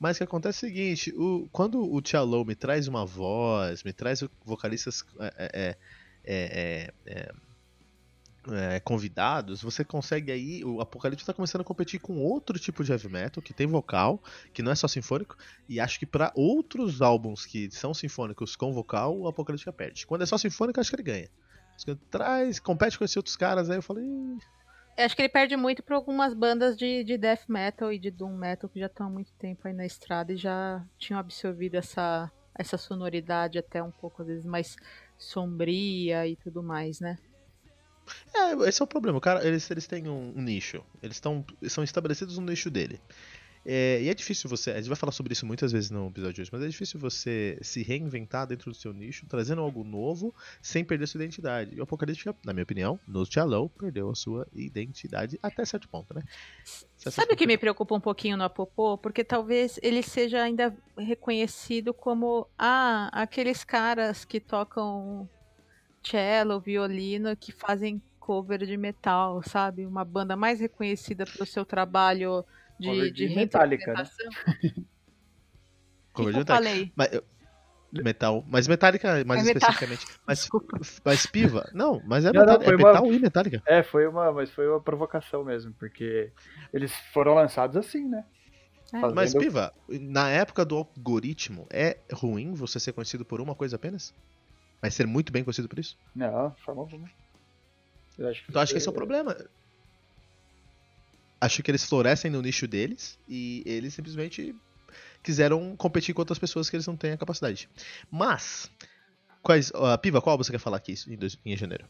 Mas 0.00 0.16
o 0.16 0.18
que 0.20 0.24
acontece 0.24 0.64
é 0.64 0.68
o 0.68 0.72
seguinte, 0.72 1.14
o, 1.14 1.46
quando 1.52 1.80
o 1.82 2.00
Tia 2.00 2.22
Low 2.22 2.42
me 2.42 2.54
traz 2.54 2.88
uma 2.88 3.04
voz, 3.04 3.82
me 3.82 3.92
traz 3.92 4.24
vocalistas 4.46 5.04
é, 5.20 5.76
é, 6.24 6.92
é, 7.04 7.32
é, 8.52 8.80
convidados, 8.80 9.62
você 9.62 9.84
consegue 9.84 10.32
aí. 10.32 10.64
O 10.64 10.80
Apocalipse 10.80 11.22
está 11.22 11.32
começando 11.32 11.62
a 11.62 11.64
competir 11.64 12.00
com 12.00 12.18
outro 12.18 12.58
tipo 12.58 12.84
de 12.84 12.92
heavy 12.92 13.08
metal 13.08 13.42
que 13.42 13.54
tem 13.54 13.66
vocal, 13.66 14.22
que 14.52 14.62
não 14.62 14.72
é 14.72 14.74
só 14.74 14.88
sinfônico, 14.88 15.36
e 15.68 15.80
acho 15.80 15.98
que 15.98 16.06
para 16.06 16.32
outros 16.34 17.00
álbuns 17.00 17.46
que 17.46 17.70
são 17.70 17.94
sinfônicos 17.94 18.56
com 18.56 18.72
vocal, 18.72 19.18
o 19.18 19.28
Apocalipse 19.28 19.70
perde. 19.72 20.06
Quando 20.06 20.22
é 20.22 20.26
só 20.26 20.36
sinfônico, 20.36 20.80
acho 20.80 20.90
que 20.90 20.96
ele 20.96 21.02
ganha. 21.02 21.28
Traz, 22.10 22.60
compete 22.60 22.98
com 22.98 23.04
esses 23.04 23.16
outros 23.16 23.36
caras, 23.36 23.68
aí 23.68 23.78
eu 23.78 23.82
falei. 23.82 24.04
Acho 24.96 25.16
que 25.16 25.22
ele 25.22 25.28
perde 25.28 25.56
muito 25.56 25.82
para 25.82 25.96
algumas 25.96 26.32
bandas 26.32 26.76
de, 26.76 27.02
de 27.02 27.18
death 27.18 27.48
metal 27.48 27.92
e 27.92 27.98
de 27.98 28.12
doom 28.12 28.36
metal 28.36 28.70
que 28.70 28.78
já 28.78 28.86
estão 28.86 29.08
há 29.08 29.10
muito 29.10 29.32
tempo 29.32 29.66
aí 29.66 29.74
na 29.74 29.84
estrada 29.84 30.32
e 30.32 30.36
já 30.36 30.84
tinham 30.96 31.18
absorvido 31.18 31.74
essa, 31.74 32.30
essa 32.54 32.78
sonoridade 32.78 33.58
até 33.58 33.82
um 33.82 33.90
pouco, 33.90 34.22
às 34.22 34.28
vezes, 34.28 34.46
mais 34.46 34.76
sombria 35.18 36.28
e 36.28 36.36
tudo 36.36 36.62
mais, 36.62 37.00
né? 37.00 37.18
É, 38.34 38.68
esse 38.68 38.82
é 38.82 38.84
o 38.84 38.86
problema. 38.86 39.20
Cara, 39.20 39.46
eles, 39.46 39.70
eles 39.70 39.86
têm 39.86 40.08
um, 40.08 40.32
um 40.36 40.42
nicho. 40.42 40.82
Eles 41.02 41.16
estão 41.16 41.44
são 41.68 41.84
estabelecidos 41.84 42.38
no 42.38 42.46
nicho 42.46 42.70
dele. 42.70 43.00
É, 43.66 44.02
e 44.02 44.08
é 44.08 44.14
difícil 44.14 44.48
você. 44.50 44.72
A 44.72 44.76
gente 44.76 44.88
vai 44.88 44.96
falar 44.96 45.12
sobre 45.12 45.32
isso 45.32 45.46
muitas 45.46 45.72
vezes 45.72 45.90
no 45.90 46.08
episódio 46.08 46.34
de 46.34 46.40
hoje, 46.42 46.50
mas 46.52 46.62
é 46.62 46.68
difícil 46.68 47.00
você 47.00 47.58
se 47.62 47.82
reinventar 47.82 48.46
dentro 48.46 48.70
do 48.70 48.76
seu 48.76 48.92
nicho, 48.92 49.26
trazendo 49.26 49.62
algo 49.62 49.82
novo, 49.82 50.34
sem 50.60 50.84
perder 50.84 51.06
sua 51.06 51.22
identidade. 51.22 51.74
E 51.74 51.80
o 51.80 51.84
Apocalíptica, 51.84 52.36
na 52.44 52.52
minha 52.52 52.62
opinião, 52.62 53.00
no 53.08 53.24
Shallow, 53.24 53.70
perdeu 53.70 54.10
a 54.10 54.14
sua 54.14 54.46
identidade 54.52 55.38
até 55.42 55.64
certo 55.64 55.88
ponto, 55.88 56.12
né? 56.14 56.22
Sabe 56.96 57.32
o 57.32 57.36
que 57.36 57.46
me 57.46 57.56
preocupa 57.56 57.94
um 57.94 58.00
pouquinho 58.00 58.36
no 58.36 58.44
Apopô? 58.44 58.98
Porque 58.98 59.24
talvez 59.24 59.78
ele 59.82 60.02
seja 60.02 60.42
ainda 60.42 60.76
reconhecido 60.96 61.94
como 61.94 62.46
ah, 62.58 63.08
aqueles 63.12 63.64
caras 63.64 64.24
que 64.24 64.40
tocam 64.40 65.28
cello, 66.04 66.60
violino, 66.60 67.36
que 67.36 67.52
fazem 67.52 68.02
cover 68.20 68.64
de 68.64 68.76
metal, 68.76 69.42
sabe? 69.42 69.86
Uma 69.86 70.04
banda 70.04 70.36
mais 70.36 70.60
reconhecida 70.60 71.24
pelo 71.26 71.46
seu 71.46 71.64
trabalho 71.64 72.44
de, 72.78 73.10
de, 73.10 73.28
de 73.28 73.34
metálica, 73.34 73.92
né? 73.92 74.04
cover 76.12 76.32
de 76.32 76.38
metal. 76.38 76.60
Mas, 76.96 77.10
metal, 78.02 78.44
mas 78.48 78.68
metálica 78.68 79.24
mais 79.24 79.46
é 79.46 79.52
especificamente. 79.52 80.06
Mas, 80.26 80.48
mas 81.04 81.26
piva, 81.26 81.68
não, 81.72 82.02
mas 82.06 82.24
é, 82.24 82.32
não, 82.32 82.40
metal, 82.40 82.58
não, 82.58 82.66
é 82.66 82.76
metal 82.76 83.04
uma, 83.04 83.14
e 83.14 83.18
metálica. 83.18 83.62
É, 83.66 83.82
foi 83.82 84.06
uma, 84.06 84.32
mas 84.32 84.50
foi 84.50 84.68
uma 84.68 84.80
provocação 84.80 85.44
mesmo, 85.44 85.72
porque 85.74 86.32
eles 86.72 86.92
foram 87.12 87.34
lançados 87.34 87.76
assim, 87.76 88.08
né? 88.08 88.24
É. 88.92 89.00
Fazendo... 89.00 89.14
Mas 89.16 89.34
piva, 89.34 89.72
na 89.88 90.28
época 90.30 90.64
do 90.64 90.76
algoritmo, 90.76 91.66
é 91.70 91.98
ruim 92.12 92.54
você 92.54 92.80
ser 92.80 92.92
conhecido 92.92 93.24
por 93.24 93.40
uma 93.40 93.54
coisa 93.54 93.76
apenas? 93.76 94.14
Mas 94.82 94.94
ser 94.94 95.06
muito 95.06 95.32
bem 95.32 95.44
conhecido 95.44 95.68
por 95.68 95.78
isso? 95.78 95.96
Não, 96.14 96.50
de 96.50 96.62
forma 96.62 96.82
alguma. 96.82 97.10
Eu 98.18 98.28
acho 98.28 98.44
que 98.44 98.50
então 98.50 98.62
acho 98.62 98.72
que 98.72 98.78
esse 98.78 98.88
é 98.88 98.90
o 98.90 98.94
problema. 98.94 99.36
Acho 101.40 101.62
que 101.62 101.70
eles 101.70 101.84
florescem 101.84 102.30
no 102.30 102.40
nicho 102.40 102.66
deles 102.66 103.18
e 103.28 103.62
eles 103.66 103.94
simplesmente 103.94 104.54
quiseram 105.22 105.74
competir 105.76 106.14
com 106.14 106.22
outras 106.22 106.38
pessoas 106.38 106.70
que 106.70 106.76
eles 106.76 106.86
não 106.86 106.96
têm 106.96 107.12
a 107.12 107.18
capacidade. 107.18 107.68
Mas, 108.10 108.70
quais, 109.42 109.70
uh, 109.70 109.98
Piva, 110.00 110.20
qual 110.20 110.38
você 110.38 110.52
quer 110.52 110.58
falar 110.58 110.76
aqui 110.76 110.94
em, 111.08 111.16
dois, 111.16 111.38
em 111.44 111.56
janeiro? 111.56 111.86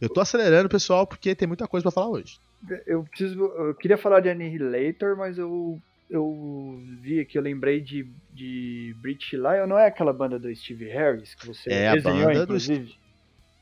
Eu 0.00 0.08
tô 0.08 0.20
acelerando, 0.20 0.68
pessoal, 0.68 1.06
porque 1.06 1.34
tem 1.34 1.48
muita 1.48 1.66
coisa 1.66 1.82
para 1.82 1.92
falar 1.92 2.08
hoje. 2.08 2.38
Eu 2.86 3.04
preciso. 3.04 3.40
Eu 3.40 3.74
queria 3.74 3.98
falar 3.98 4.20
de 4.20 4.28
Annihilator, 4.28 5.16
mas 5.16 5.38
eu 5.38 5.80
eu 6.10 6.80
vi 7.00 7.20
aqui, 7.20 7.36
eu 7.36 7.42
lembrei 7.42 7.80
de, 7.80 8.10
de 8.32 8.94
British 9.00 9.32
Lion, 9.32 9.66
não 9.66 9.78
é 9.78 9.86
aquela 9.86 10.12
banda 10.12 10.38
do 10.38 10.54
Steve 10.54 10.86
Harris 10.86 11.34
que 11.34 11.46
você 11.46 11.70
é 11.70 11.94
desenhou, 11.94 12.22
a 12.22 12.32
banda 12.32 12.42
inclusive? 12.44 12.84
Do... 12.84 13.08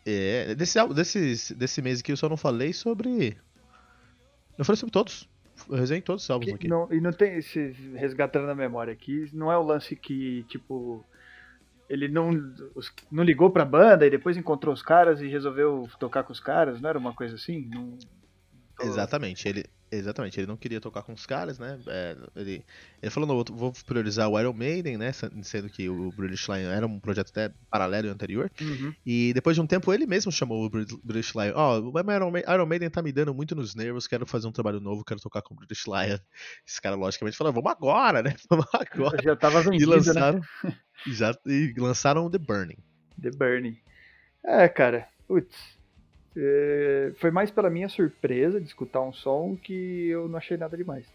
É, 0.07 0.55
desse, 0.55 0.79
desse, 0.95 1.55
desse 1.55 1.83
mês 1.83 2.01
aqui 2.01 2.13
eu 2.13 2.17
só 2.17 2.29
não 2.29 2.37
falei 2.37 2.73
sobre. 2.73 3.37
Eu 4.57 4.65
falei 4.65 4.79
sobre 4.79 4.93
todos. 4.93 5.29
Eu 5.69 5.77
resenhei 5.77 6.03
todos 6.03 6.23
os 6.23 6.31
álbuns 6.31 6.53
aqui. 6.53 6.69
Não, 6.69 6.87
e 6.93 7.01
não 7.01 7.13
tem 7.13 7.39
esse. 7.39 7.71
Resgatando 7.95 8.49
a 8.49 8.55
memória 8.55 8.93
aqui, 8.93 9.29
não 9.33 9.51
é 9.51 9.59
o 9.59 9.63
lance 9.63 9.97
que, 9.97 10.45
tipo. 10.45 11.05
Ele 11.89 12.09
não, 12.09 12.31
não 13.11 13.23
ligou 13.23 13.51
pra 13.51 13.65
banda 13.65 14.07
e 14.07 14.11
depois 14.11 14.37
encontrou 14.37 14.75
os 14.75 14.83
caras 14.83 15.21
e 15.21 15.29
resolveu 15.29 15.89
tocar 16.01 16.25
com 16.25 16.33
os 16.33 16.41
caras, 16.41 16.81
não 16.81 16.89
era 16.89 16.99
uma 16.99 17.13
coisa 17.13 17.37
assim? 17.37 17.69
Não, 17.73 17.97
Exatamente, 18.81 19.49
ele, 19.49 19.65
Exatamente, 19.91 20.41
ele 20.41 20.49
não 20.49 20.57
queria 20.57 20.81
tocar 20.81 21.03
com 21.03 21.13
os 21.13 21.25
caras, 21.27 21.61
né? 21.61 21.79
É, 21.87 22.17
ele, 22.35 22.65
ele 23.01 23.11
falou, 23.11 23.29
não, 23.29 23.57
vou 23.57 23.73
priorizar 23.87 24.29
o 24.29 24.39
Iron 24.39 24.53
Maiden, 24.53 24.99
né? 24.99 25.13
Sendo 25.13 25.69
que 25.71 25.89
o 25.89 26.11
British 26.11 26.49
Lion 26.49 26.71
era 26.71 26.85
um 26.85 26.99
projeto 26.99 27.31
até 27.31 27.53
paralelo 27.71 28.09
e 28.09 28.11
anterior. 28.11 28.51
Uhum. 28.61 28.93
E 29.05 29.33
depois 29.33 29.55
de 29.55 29.63
um 29.63 29.67
tempo 29.67 29.93
ele 29.93 30.05
mesmo 30.05 30.33
chamou 30.33 30.67
o 30.67 30.69
British 30.69 31.35
Lion. 31.35 31.53
Ó, 31.55 31.79
oh, 31.79 31.93
o 31.93 32.53
Iron 32.53 32.67
Maiden 32.67 32.91
tá 32.91 33.01
me 33.01 33.13
dando 33.13 33.33
muito 33.33 33.55
nos 33.55 33.77
nervos, 33.77 34.09
quero 34.09 34.27
fazer 34.27 34.49
um 34.49 34.53
trabalho 34.53 34.81
novo, 34.81 35.05
quero 35.05 35.21
tocar 35.21 35.41
com 35.41 35.55
o 35.55 35.57
British 35.57 35.87
Lion. 35.87 36.19
Esse 36.67 36.83
cara, 36.83 36.97
logicamente, 36.97 37.37
falou, 37.37 37.53
vamos 37.53 37.71
agora, 37.71 38.23
né? 38.23 38.35
Vamos 38.51 38.67
agora. 38.73 39.23
Já 39.23 39.37
tava 39.37 39.61
vendido, 39.63 39.93
e 39.93 39.95
lançaram, 39.97 40.41
né? 40.65 40.79
já, 41.07 41.37
e 41.47 41.75
lançaram 41.79 42.31
The 42.31 42.39
Burning. 42.39 42.79
The 43.21 43.31
Burning. 43.31 43.79
É, 44.45 44.69
cara, 44.69 45.09
putz 45.29 45.76
é, 46.37 47.13
foi 47.17 47.31
mais 47.31 47.51
pela 47.51 47.71
minha 47.71 47.89
surpresa 47.89 48.61
de 48.61 48.67
escutar 48.67 49.01
um 49.01 49.13
som 49.13 49.57
que 49.61 50.09
eu 50.09 50.29
não 50.29 50.39
achei 50.39 50.57
nada 50.57 50.77
demais. 50.77 51.07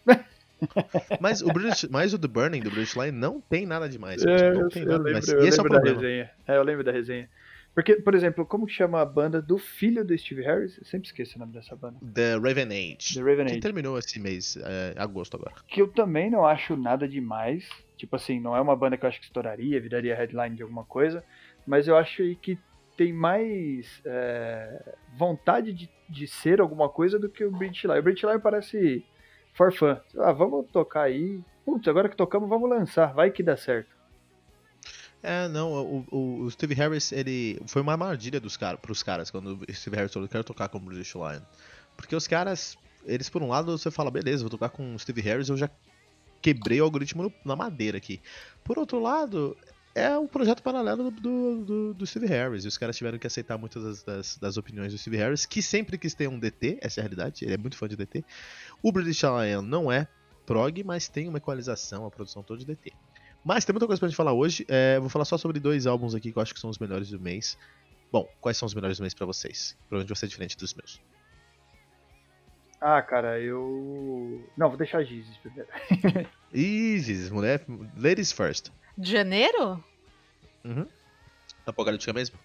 mas, 1.20 1.42
o 1.42 1.51
British, 1.51 1.88
mas 1.90 2.13
o 2.13 2.20
The 2.20 2.28
Burning 2.28 2.62
do 2.62 2.72
British 2.72 2.96
Line 2.96 3.12
não 3.12 3.42
tem 3.42 3.66
nada 3.66 3.88
demais. 3.88 4.24
É, 4.24 4.54
não 4.54 4.70
tem 4.70 4.86
nada 4.86 5.04
lembro, 5.04 5.22
demais. 5.22 5.48
Esse 5.48 5.60
é 5.60 5.62
o 5.62 5.66
problema. 5.66 6.06
É, 6.06 6.30
eu 6.48 6.63
lembro 6.63 6.84
da 6.84 6.92
resenha. 6.92 7.30
Porque, 7.74 7.96
por 7.96 8.13
exemplo, 8.13 8.46
como 8.46 8.68
que 8.68 8.74
chama 8.74 9.01
a 9.01 9.06
banda 9.06 9.42
do 9.42 9.58
filho 9.58 10.04
do 10.04 10.18
Steve 10.18 10.42
Harris? 10.42 10.78
Eu 10.78 10.86
sempre 10.86 11.08
esqueço 11.08 11.38
o 11.38 11.40
nome 11.40 11.54
dessa 11.54 11.74
banda. 11.75 11.98
The 12.13 12.34
Raven 12.34 12.68
Age. 12.68 13.13
The 13.13 13.22
Raven 13.22 13.46
que 13.46 13.51
Age. 13.54 13.62
terminou 13.62 13.98
esse 13.98 14.20
mês, 14.20 14.58
é, 14.58 14.94
agosto 14.98 15.38
agora. 15.38 15.54
Que 15.68 15.82
eu 15.82 15.88
também 15.88 16.30
não 16.30 16.46
acho 16.46 16.75
nada 16.75 17.08
demais. 17.08 17.70
Tipo 17.96 18.18
assim, 18.18 18.42
não 18.42 18.56
é 18.56 18.60
uma 18.60 18.75
banda 18.75 18.98
que 18.98 19.06
eu 19.06 19.10
acho 19.10 19.20
que 19.20 19.25
estouraria, 19.25 19.80
viraria 19.80 20.16
headline 20.16 20.56
de 20.56 20.63
alguma 20.63 20.84
coisa. 20.84 21.24
Mas 21.66 21.88
eu 21.88 21.96
acho 21.96 22.36
que 22.42 22.58
tem 23.01 23.12
mais 23.12 24.00
é, 24.05 24.96
vontade 25.17 25.74
de, 25.74 25.89
de 26.08 26.27
ser 26.27 26.62
alguma 26.62 26.88
coisa 26.88 27.17
do 27.17 27.27
que 27.27 27.43
o 27.43 27.50
British 27.50 27.84
Lion. 27.84 27.98
O 27.98 28.03
British 28.03 28.22
Lion 28.22 28.39
parece 28.39 29.03
for 29.55 29.74
fun. 29.74 29.98
Ah, 30.20 30.31
vamos 30.31 30.70
tocar 30.72 31.01
aí. 31.01 31.41
Putz, 31.65 31.88
agora 31.88 32.08
que 32.08 32.15
tocamos, 32.15 32.48
vamos 32.48 32.70
lançar. 32.70 33.12
Vai 33.12 33.31
que 33.31 33.41
dá 33.41 33.58
certo. 33.58 33.89
É, 35.24 35.48
não, 35.48 35.72
o, 35.72 36.05
o, 36.12 36.41
o 36.43 36.51
Steve 36.51 36.75
Harris, 36.75 37.12
ele. 37.12 37.60
Foi 37.65 37.81
uma 37.81 37.93
armadilha 37.93 38.39
dos 38.39 38.55
cara, 38.55 38.77
pros 38.77 39.01
caras 39.01 39.31
quando 39.31 39.60
o 39.67 39.74
Steve 39.74 39.96
Harris 39.96 40.13
falou: 40.13 40.29
quero 40.29 40.43
tocar 40.43 40.70
com 40.70 40.77
o 40.77 40.81
British 40.81 41.15
Lion. 41.15 41.41
Porque 41.98 42.15
os 42.15 42.27
caras, 42.27 42.77
eles 43.03 43.31
por 43.31 43.41
um 43.41 43.48
lado, 43.48 43.75
você 43.75 43.89
fala, 43.89 44.12
beleza, 44.12 44.43
vou 44.43 44.50
tocar 44.51 44.70
com 44.70 44.93
o 44.93 45.00
Steve 45.00 45.22
Harris, 45.22 45.50
eu 45.50 45.58
já 45.58 45.70
quebrei 46.39 46.79
o 46.79 46.84
algoritmo 46.84 47.34
na 47.43 47.55
madeira 47.55 47.98
aqui. 47.98 48.22
Por 48.63 48.77
outro 48.77 49.00
lado, 49.00 49.58
é 49.93 50.17
um 50.17 50.27
projeto 50.27 50.63
paralelo 50.63 51.12
do, 51.12 51.63
do, 51.63 51.93
do, 51.93 52.07
Steve 52.07 52.25
Harris. 52.25 52.63
E 52.65 52.67
os 52.67 52.77
caras 52.77 52.98
tiveram 52.98 53.17
que 53.17 53.27
aceitar 53.27 53.57
muitas 53.57 53.83
das, 53.83 54.03
das, 54.03 54.38
das, 54.38 54.57
opiniões 54.57 54.91
do 54.93 54.98
Steve 54.98 55.17
Harris, 55.17 55.45
que 55.45 55.62
sempre 55.62 55.98
quis 55.98 56.13
ter 56.13 56.27
um 56.27 56.39
DT, 56.39 56.79
essa 56.81 57.00
é 57.00 57.01
a 57.01 57.03
realidade, 57.03 57.43
ele 57.43 57.53
é 57.53 57.57
muito 57.57 57.77
fã 57.77 57.88
de 57.88 57.95
DT. 57.95 58.24
O 58.81 58.91
British 58.91 59.21
Lion 59.24 59.62
não 59.62 59.91
é 59.91 60.07
prog, 60.45 60.83
mas 60.83 61.07
tem 61.07 61.27
uma 61.27 61.38
equalização, 61.38 62.05
a 62.05 62.12
produção 62.12 62.41
toda 62.41 62.60
de 62.60 62.65
DT. 62.65 62.91
Mas 63.43 63.65
tem 63.65 63.74
muita 63.74 63.88
coisa 63.88 64.00
pra 64.00 64.07
gente 64.07 64.17
falar 64.17 64.33
hoje. 64.33 64.65
É, 64.67 65.00
vou 65.00 65.10
falar 65.10 65.25
só 65.25 65.38
sobre 65.38 65.60
dois 65.60 65.88
álbuns 65.88 66.13
aqui 66.13 66.31
que 66.31 66.38
eu 66.38 66.41
acho 66.41 66.53
que 66.53 66.60
são 66.60 66.69
os 66.69 66.77
melhores 66.77 67.10
do 67.10 67.19
mês. 67.19 67.57
Bom, 68.12 68.27
quais 68.39 68.57
são 68.57 68.65
os 68.65 68.74
melhores 68.74 68.98
do 68.98 69.01
mês 69.01 69.13
para 69.13 69.25
vocês? 69.25 69.75
Provavelmente 69.88 70.10
vai 70.10 70.17
ser 70.17 70.27
diferente 70.27 70.57
dos 70.57 70.74
meus. 70.74 71.01
Ah, 72.79 73.01
cara, 73.01 73.39
eu. 73.39 74.48
Não, 74.57 74.69
vou 74.69 74.77
deixar 74.77 75.03
Gizes 75.03 75.38
primeiro. 75.38 75.69
Ih, 76.53 77.00
Gizes, 77.00 77.29
mulher. 77.29 77.63
Ladies 77.95 78.31
first. 78.31 78.71
De 79.01 79.12
janeiro? 79.12 79.84
Uhum. 80.63 80.88
Apocalíptica 81.65 82.13
mesmo? 82.13 82.38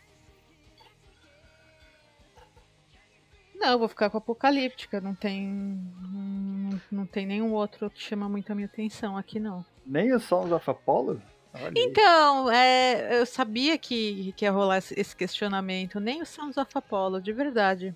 Não, 3.54 3.72
eu 3.72 3.78
vou 3.78 3.88
ficar 3.88 4.08
com 4.08 4.18
Apocalíptica. 4.18 5.00
Não 5.00 5.14
tem. 5.14 5.48
Não, 5.48 6.80
não 6.90 7.06
tem 7.06 7.26
nenhum 7.26 7.52
outro 7.52 7.90
que 7.90 8.00
chama 8.00 8.28
muito 8.28 8.50
a 8.50 8.54
minha 8.54 8.66
atenção 8.66 9.16
aqui, 9.16 9.38
não. 9.38 9.64
Nem 9.84 10.12
o 10.12 10.20
Sons 10.20 10.50
of 10.50 10.70
Apollo? 10.70 11.20
Olha 11.52 11.72
então, 11.76 12.50
é, 12.50 13.20
eu 13.20 13.26
sabia 13.26 13.78
que, 13.78 14.32
que 14.32 14.44
ia 14.44 14.50
rolar 14.50 14.78
esse 14.78 15.16
questionamento. 15.16 16.00
Nem 16.00 16.22
o 16.22 16.26
Sons 16.26 16.56
of 16.56 16.70
Apollo, 16.74 17.20
de 17.20 17.32
verdade. 17.32 17.94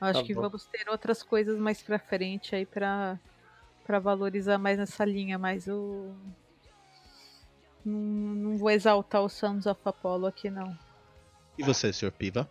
Acho 0.00 0.20
tá 0.20 0.26
que 0.26 0.34
vamos 0.34 0.66
ter 0.66 0.88
outras 0.88 1.22
coisas 1.22 1.58
mais 1.58 1.82
pra 1.82 1.98
frente 1.98 2.54
aí 2.54 2.64
pra, 2.64 3.18
pra 3.84 3.98
valorizar 3.98 4.58
mais 4.58 4.78
nessa 4.78 5.04
linha, 5.04 5.38
mas 5.38 5.66
o. 5.68 6.14
Não, 7.84 7.98
não 7.98 8.58
vou 8.58 8.70
exaltar 8.70 9.22
o 9.22 9.28
Sons 9.28 9.66
of 9.66 9.80
Apollo 9.84 10.26
aqui, 10.26 10.50
não. 10.50 10.76
E 11.58 11.62
você, 11.62 11.92
Sr. 11.92 12.12
Piva? 12.12 12.48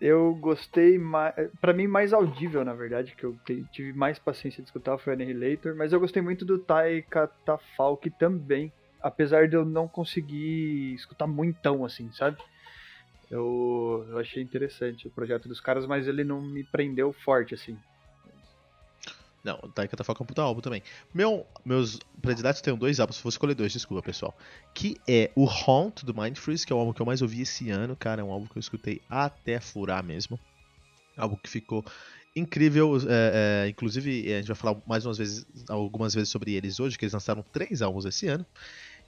Eu 0.00 0.34
gostei 0.34 0.98
mais. 0.98 1.34
Pra 1.60 1.72
mim, 1.72 1.86
mais 1.86 2.12
audível, 2.12 2.64
na 2.64 2.74
verdade, 2.74 3.14
que 3.16 3.24
eu 3.24 3.38
tive 3.72 3.92
mais 3.94 4.18
paciência 4.18 4.62
de 4.62 4.68
escutar 4.68 4.98
foi 4.98 5.14
o 5.14 5.16
Annihilator, 5.16 5.74
mas 5.74 5.92
eu 5.92 6.00
gostei 6.00 6.20
muito 6.20 6.44
do 6.44 6.58
Tai 6.58 7.02
Catafalque 7.02 8.10
também. 8.10 8.72
Apesar 9.00 9.48
de 9.48 9.56
eu 9.56 9.64
não 9.64 9.88
conseguir 9.88 10.94
escutar 10.94 11.26
muitão, 11.26 11.84
assim, 11.84 12.10
sabe? 12.12 12.36
Eu, 13.30 14.06
eu 14.10 14.18
achei 14.18 14.42
interessante 14.42 15.08
o 15.08 15.10
projeto 15.10 15.48
dos 15.48 15.60
caras, 15.60 15.86
mas 15.86 16.06
ele 16.06 16.24
não 16.24 16.42
me 16.42 16.64
prendeu 16.64 17.12
forte, 17.12 17.54
assim. 17.54 17.78
Não, 19.46 19.58
Taika 19.70 19.96
tá 19.96 20.02
falando 20.02 20.18
com 20.18 20.24
um 20.24 20.26
puta 20.26 20.42
álbum 20.42 20.60
também. 20.60 20.82
Meu, 21.14 21.46
meus 21.64 22.00
prediletos 22.20 22.60
tem 22.60 22.74
dois 22.74 22.98
álbuns, 22.98 23.18
fosse 23.18 23.36
escolher 23.36 23.54
dois, 23.54 23.72
desculpa, 23.72 24.02
pessoal. 24.02 24.36
Que 24.74 24.96
é 25.06 25.30
o 25.36 25.46
Haunt 25.48 26.02
do 26.02 26.12
Mind 26.12 26.36
Freeze, 26.36 26.66
que 26.66 26.72
é 26.72 26.76
o 26.76 26.80
álbum 26.80 26.92
que 26.92 27.00
eu 27.00 27.06
mais 27.06 27.22
ouvi 27.22 27.42
esse 27.42 27.70
ano, 27.70 27.94
cara. 27.94 28.20
É 28.20 28.24
um 28.24 28.32
álbum 28.32 28.46
que 28.46 28.58
eu 28.58 28.60
escutei 28.60 29.00
até 29.08 29.60
furar 29.60 30.02
mesmo. 30.02 30.36
Álbum 31.16 31.36
que 31.36 31.48
ficou 31.48 31.84
incrível. 32.34 32.96
É, 33.08 33.66
é, 33.66 33.68
inclusive, 33.68 34.34
a 34.34 34.38
gente 34.38 34.48
vai 34.48 34.56
falar 34.56 34.82
mais 34.84 35.06
umas 35.06 35.16
vezes, 35.16 35.46
algumas 35.68 36.12
vezes 36.12 36.28
sobre 36.28 36.54
eles 36.54 36.80
hoje, 36.80 36.98
que 36.98 37.04
eles 37.04 37.12
lançaram 37.12 37.44
três 37.52 37.82
álbuns 37.82 38.04
esse 38.04 38.26
ano. 38.26 38.44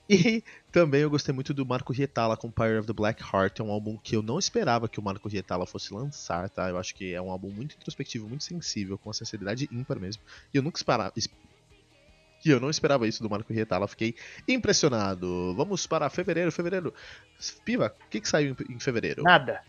E 0.09 0.43
também 0.71 1.01
eu 1.01 1.09
gostei 1.09 1.31
muito 1.31 1.53
do 1.53 1.63
Marco 1.63 1.93
Rietala 1.93 2.35
com 2.35 2.49
Pyre 2.49 2.79
of 2.79 2.87
the 2.87 2.93
Black 2.93 3.21
Heart. 3.21 3.59
É 3.59 3.63
um 3.63 3.71
álbum 3.71 3.95
que 3.95 4.15
eu 4.15 4.23
não 4.23 4.39
esperava 4.39 4.89
que 4.89 4.99
o 4.99 5.03
Marco 5.03 5.29
Rietala 5.29 5.67
fosse 5.67 5.93
lançar, 5.93 6.49
tá? 6.49 6.67
Eu 6.67 6.79
acho 6.79 6.95
que 6.95 7.13
é 7.13 7.21
um 7.21 7.29
álbum 7.29 7.51
muito 7.51 7.75
introspectivo, 7.75 8.27
muito 8.27 8.43
sensível, 8.43 8.97
com 8.97 9.09
uma 9.09 9.13
sensibilidade 9.13 9.69
ímpar 9.71 9.99
mesmo. 9.99 10.23
E 10.51 10.57
eu 10.57 10.63
nunca 10.63 10.77
esperava. 10.77 11.13
E 11.15 12.49
eu 12.49 12.59
não 12.59 12.71
esperava 12.71 13.07
isso 13.07 13.21
do 13.21 13.29
Marco 13.29 13.53
Rietala, 13.53 13.87
fiquei 13.87 14.15
impressionado. 14.47 15.53
Vamos 15.55 15.85
para 15.85 16.09
fevereiro, 16.09 16.51
fevereiro. 16.51 16.91
Piva, 17.63 17.93
o 18.07 18.09
que, 18.09 18.19
que 18.19 18.27
saiu 18.27 18.55
em 18.67 18.79
fevereiro? 18.79 19.21
Nada. 19.21 19.61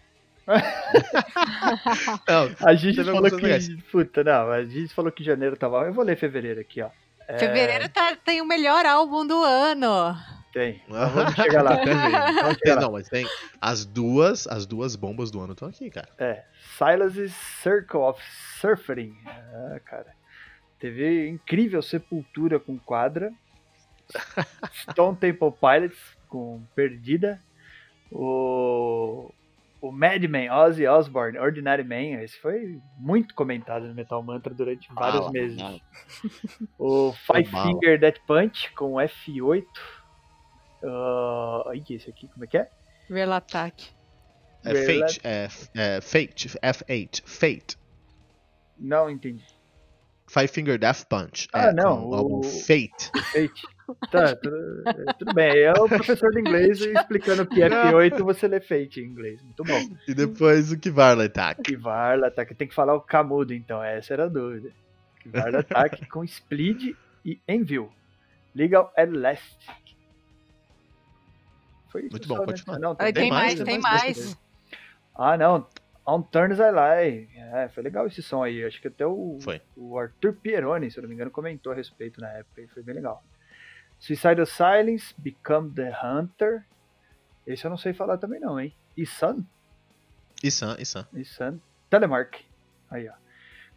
não, 2.27 2.51
a 2.67 2.75
gente 2.75 3.05
falou 3.05 3.31
que. 3.31 3.37
Legais. 3.37 3.69
Puta, 3.93 4.25
não, 4.25 4.51
a 4.51 4.65
gente 4.65 4.95
falou 4.95 5.13
que 5.13 5.23
janeiro 5.23 5.57
tava. 5.57 5.85
Eu 5.85 5.93
vou 5.93 6.03
ler 6.03 6.17
fevereiro 6.17 6.61
aqui, 6.61 6.81
ó. 6.81 6.89
É... 7.31 7.39
Fevereiro 7.39 7.89
tá, 7.89 8.17
tem 8.17 8.41
o 8.41 8.45
melhor 8.45 8.85
álbum 8.85 9.25
do 9.25 9.41
ano. 9.45 10.17
Tem. 10.53 10.83
vamos 10.89 11.35
chegar 11.35 11.63
lá. 11.63 11.77
vamos 11.77 12.59
chegar 12.59 12.75
lá. 12.75 12.81
Não, 12.81 12.93
mas 12.93 13.09
tem 13.09 13.25
as 13.61 13.85
duas, 13.85 14.49
as 14.49 14.67
duas 14.67 14.97
bombas 14.97 15.31
do 15.31 15.41
ano 15.41 15.53
estão 15.53 15.69
aqui, 15.69 15.89
cara. 15.91 16.09
É. 16.19 16.45
Silas 16.77 17.15
Circle 17.63 18.01
of 18.01 18.21
Surfing. 18.61 19.17
Ah, 19.27 19.81
cara. 19.85 20.13
Teve 20.81 21.29
incrível 21.29 21.81
Sepultura 21.83 22.59
com 22.59 22.77
quadra. 22.79 23.33
Stone 24.91 25.17
Temple 25.17 25.53
Pilots 25.53 26.17
com 26.29 26.65
Perdida. 26.75 27.41
O 28.11 29.33
o 29.81 29.91
Madman, 29.91 30.51
Ozzy 30.51 30.87
Osbourne, 30.87 31.39
Ordinary 31.39 31.85
Man, 31.85 32.23
esse 32.23 32.39
foi 32.39 32.81
muito 32.99 33.35
comentado 33.35 33.87
no 33.87 33.95
Metal 33.95 34.23
Mantra 34.23 34.53
durante 34.53 34.93
vários 34.93 35.27
ah, 35.27 35.31
meses. 35.31 35.59
o 36.79 37.13
Five 37.13 37.47
Finger 37.47 37.99
Death 37.99 38.19
Punch 38.27 38.73
com 38.75 38.95
F8. 38.95 39.65
Uh, 40.83 41.69
ai, 41.69 41.83
esse 41.91 42.11
aqui, 42.11 42.29
como 42.29 42.45
é 42.45 42.47
que 42.47 42.59
é? 42.59 42.69
Real 43.09 43.33
Attack. 43.33 43.89
É 44.63 44.75
Fate, 44.75 45.21
é, 45.25 45.49
é 45.75 46.01
Fate, 46.03 46.49
F8, 46.59 47.23
Fate. 47.25 47.79
Não 48.79 49.09
entendi. 49.09 49.45
Five 50.29 50.49
Finger 50.49 50.79
Death 50.79 51.07
Punch. 51.09 51.49
Ah, 51.53 51.67
é, 51.67 51.73
não. 51.73 52.09
O... 52.09 52.43
Fate. 52.43 53.11
Fate. 53.33 53.63
Tá, 54.11 54.37
tudo, 54.37 54.83
é, 54.87 55.13
tudo 55.15 55.35
bem. 55.35 55.59
É 55.59 55.73
o 55.73 55.89
professor 55.89 56.31
de 56.31 56.41
inglês 56.41 56.81
explicando 56.85 57.47
que 57.47 57.63
é 57.63 57.69
F8, 57.69 58.23
você 58.23 58.49
lê 58.49 58.61
Fate 58.61 59.01
em 59.01 59.05
inglês. 59.05 59.43
Muito 59.43 59.65
bom. 59.65 59.97
E 60.07 60.15
depois 60.15 60.73
o 60.73 60.79
Kivarla 60.79 61.25
Attack. 61.25 61.63
Kivarla 61.63 62.29
Attack. 62.29 62.55
Tem 62.55 62.69
que 62.69 62.75
falar 62.75 62.95
o 62.95 63.01
Camudo, 63.01 63.55
então. 63.55 63.83
Essa 63.83 64.15
era 64.15 64.25
a 64.25 64.29
dúvida. 64.29 64.71
Kivarla 65.21 65.61
Attack 65.69 66.07
com 66.07 66.25
Split 66.25 66.97
e 67.25 67.41
Envil. 67.49 67.91
Legal 68.55 68.93
Elastic. 68.97 69.97
Foi 71.89 72.03
isso 72.03 72.11
Muito 72.13 72.29
bom, 72.29 72.45
pode 72.45 72.63
falar. 72.63 72.79
Não, 72.79 72.95
tem, 72.95 73.13
tem, 73.13 73.31
mais, 73.31 73.55
mais 73.55 73.65
tem 73.65 73.79
mais. 73.79 74.03
mais. 74.03 74.39
Ah, 75.15 75.37
não. 75.37 75.67
On 76.07 76.23
Turns 76.23 76.59
I 76.59 76.71
Lie. 76.71 77.29
É, 77.37 77.69
foi 77.69 77.83
legal 77.83 78.07
esse 78.07 78.23
som 78.23 78.43
aí. 78.43 78.65
Acho 78.65 78.81
que 78.81 78.89
até 78.89 79.07
o, 79.07 79.39
foi. 79.41 79.61
o 79.77 79.99
Arthur 79.99 80.35
Pieroni, 80.35 80.91
se 80.91 80.99
eu 80.99 81.03
não 81.03 81.09
me 81.09 81.15
engano, 81.15 81.31
comentou 81.31 81.73
a 81.73 81.75
respeito 81.75 82.21
na 82.21 82.29
época. 82.29 82.63
E 82.63 82.69
foi 82.69 82.83
bem 82.83 82.95
legal. 82.95 83.23
Suicidal 84.01 84.47
Silence, 84.47 85.15
Become 85.19 85.73
the 85.75 85.93
Hunter. 86.03 86.65
Esse 87.47 87.67
eu 87.67 87.71
não 87.71 87.77
sei 87.77 87.93
falar 87.93 88.17
também 88.17 88.41
não, 88.41 88.59
hein? 88.59 88.75
Isan? 88.97 89.45
Isan, 90.43 90.77
Isan. 90.79 91.07
Isan. 91.13 91.61
Telemark. 91.91 92.41
Aí, 92.91 93.09
ó. 93.09 93.13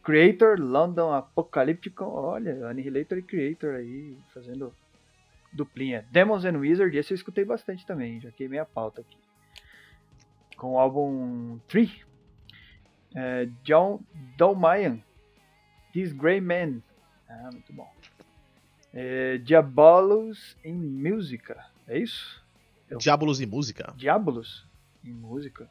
Creator, 0.02 0.60
London 0.60 1.14
Apocalyptical. 1.14 2.12
Olha, 2.14 2.68
Annihilator 2.68 3.18
e 3.18 3.22
Creator 3.22 3.76
aí, 3.76 4.18
fazendo 4.34 4.74
duplinha. 5.52 6.06
Demons 6.10 6.46
and 6.46 6.58
Wizard, 6.58 6.98
esse 6.98 7.14
eu 7.14 7.16
escutei 7.16 7.46
bastante 7.46 7.86
também, 7.86 8.20
já 8.20 8.32
queimei 8.32 8.60
a 8.60 8.66
pauta 8.66 9.02
aqui. 9.02 9.18
Com 10.58 10.74
o 10.74 10.80
álbum 10.80 11.60
3. 11.68 12.06
É, 13.16 13.48
John 13.64 14.02
Dolmayan. 14.38 15.00
This 15.94 16.14
Grey 16.14 16.42
Man. 16.42 16.82
Ah, 17.30 17.50
muito 17.52 17.72
bom. 17.74 17.92
É, 18.94 19.40
Diabolos 19.40 20.56
em 20.64 20.74
Música, 20.74 21.66
é 21.88 21.98
isso? 21.98 22.44
Eu... 22.88 23.00
Diabolos 23.00 23.42
em 23.42 23.46
Música? 23.48 23.92
Diabolos 23.98 24.68
em 25.04 25.12
Música. 25.12 25.68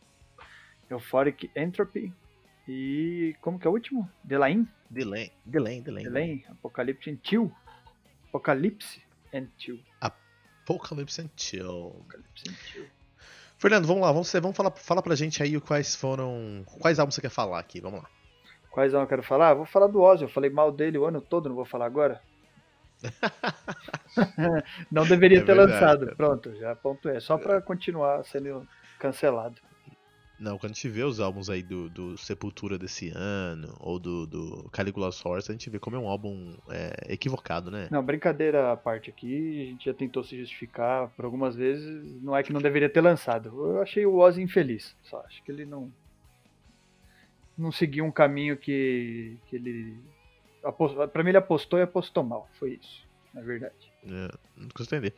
Euphoric 0.90 1.50
Entropy. 1.54 2.12
E 2.68 3.36
como 3.40 3.58
que 3.58 3.66
é 3.66 3.70
o 3.70 3.72
último? 3.72 4.10
Delain? 4.24 4.68
Delain, 4.90 5.30
Delain, 5.44 5.82
Delain. 5.82 6.02
Delain, 6.02 6.44
Apocalipse 6.48 7.10
and 7.10 7.18
Chill. 7.22 7.52
Apocalipse 8.28 9.00
and 9.32 9.46
Chill. 9.56 9.78
Apocalypse 10.00 11.20
and 11.20 11.30
Chill. 11.36 11.88
Apocalypse 11.88 12.48
and 12.48 12.54
Chill. 12.72 12.86
Fernando, 13.56 13.86
vamos 13.86 14.02
lá, 14.02 14.10
vamos, 14.10 14.32
vamos 14.32 14.56
falar, 14.56 14.72
fala 14.72 15.02
pra 15.02 15.14
gente 15.14 15.40
aí 15.42 15.60
quais 15.60 15.94
foram. 15.94 16.64
Quais 16.80 16.98
álbuns 16.98 17.14
você 17.14 17.20
quer 17.20 17.30
falar 17.30 17.60
aqui? 17.60 17.80
Vamos 17.80 18.02
lá. 18.02 18.10
Quais 18.70 18.92
álbuns 18.92 19.06
eu 19.06 19.08
quero 19.08 19.22
falar? 19.22 19.54
Vou 19.54 19.64
falar 19.64 19.86
do 19.86 20.00
Ozzy, 20.00 20.24
eu 20.24 20.28
falei 20.28 20.50
mal 20.50 20.72
dele 20.72 20.98
o 20.98 21.04
ano 21.04 21.20
todo, 21.20 21.48
não 21.48 21.54
vou 21.54 21.64
falar 21.64 21.86
agora. 21.86 22.20
não 24.90 25.06
deveria 25.06 25.38
é 25.38 25.40
ter 25.40 25.54
verdade, 25.54 25.72
lançado. 25.72 26.04
Cara. 26.06 26.16
Pronto, 26.16 26.54
já 26.56 26.74
ponto 26.76 27.08
é. 27.08 27.20
Só 27.20 27.38
para 27.38 27.60
continuar 27.60 28.24
sendo 28.24 28.66
cancelado. 28.98 29.60
Não, 30.42 30.58
quando 30.58 30.72
a 30.72 30.74
gente 30.74 30.88
vê 30.88 31.04
os 31.04 31.20
álbuns 31.20 31.48
aí 31.48 31.62
do, 31.62 31.88
do 31.88 32.18
Sepultura 32.18 32.76
desse 32.76 33.12
ano, 33.14 33.76
ou 33.78 33.96
do, 34.00 34.26
do 34.26 34.68
Caligula's 34.72 35.24
Horse, 35.24 35.48
a 35.48 35.54
gente 35.54 35.70
vê 35.70 35.78
como 35.78 35.94
é 35.94 35.98
um 36.00 36.08
álbum 36.08 36.56
é, 36.68 37.12
equivocado, 37.12 37.70
né? 37.70 37.86
Não, 37.92 38.02
brincadeira 38.02 38.72
à 38.72 38.76
parte 38.76 39.08
aqui, 39.08 39.62
a 39.62 39.64
gente 39.66 39.84
já 39.84 39.94
tentou 39.94 40.24
se 40.24 40.36
justificar 40.36 41.08
por 41.10 41.24
algumas 41.24 41.54
vezes, 41.54 42.20
não 42.20 42.36
é 42.36 42.42
que 42.42 42.52
não 42.52 42.60
deveria 42.60 42.88
ter 42.88 43.00
lançado. 43.00 43.50
Eu 43.50 43.82
achei 43.82 44.04
o 44.04 44.16
Ozzy 44.16 44.42
infeliz, 44.42 44.96
só 45.04 45.20
acho 45.20 45.40
que 45.44 45.52
ele 45.52 45.64
não 45.64 45.92
não 47.56 47.70
seguiu 47.70 48.04
um 48.04 48.10
caminho 48.10 48.56
que, 48.56 49.36
que 49.46 49.54
ele 49.54 49.96
para 51.12 51.22
mim 51.22 51.30
ele 51.30 51.38
apostou 51.38 51.78
e 51.78 51.82
apostou 51.82 52.22
mal, 52.22 52.48
foi 52.52 52.78
isso, 52.80 53.06
na 53.34 53.40
verdade. 53.40 53.92
É, 54.04 54.28
não 54.56 54.68
consigo 54.68 54.96
entender. 54.96 55.14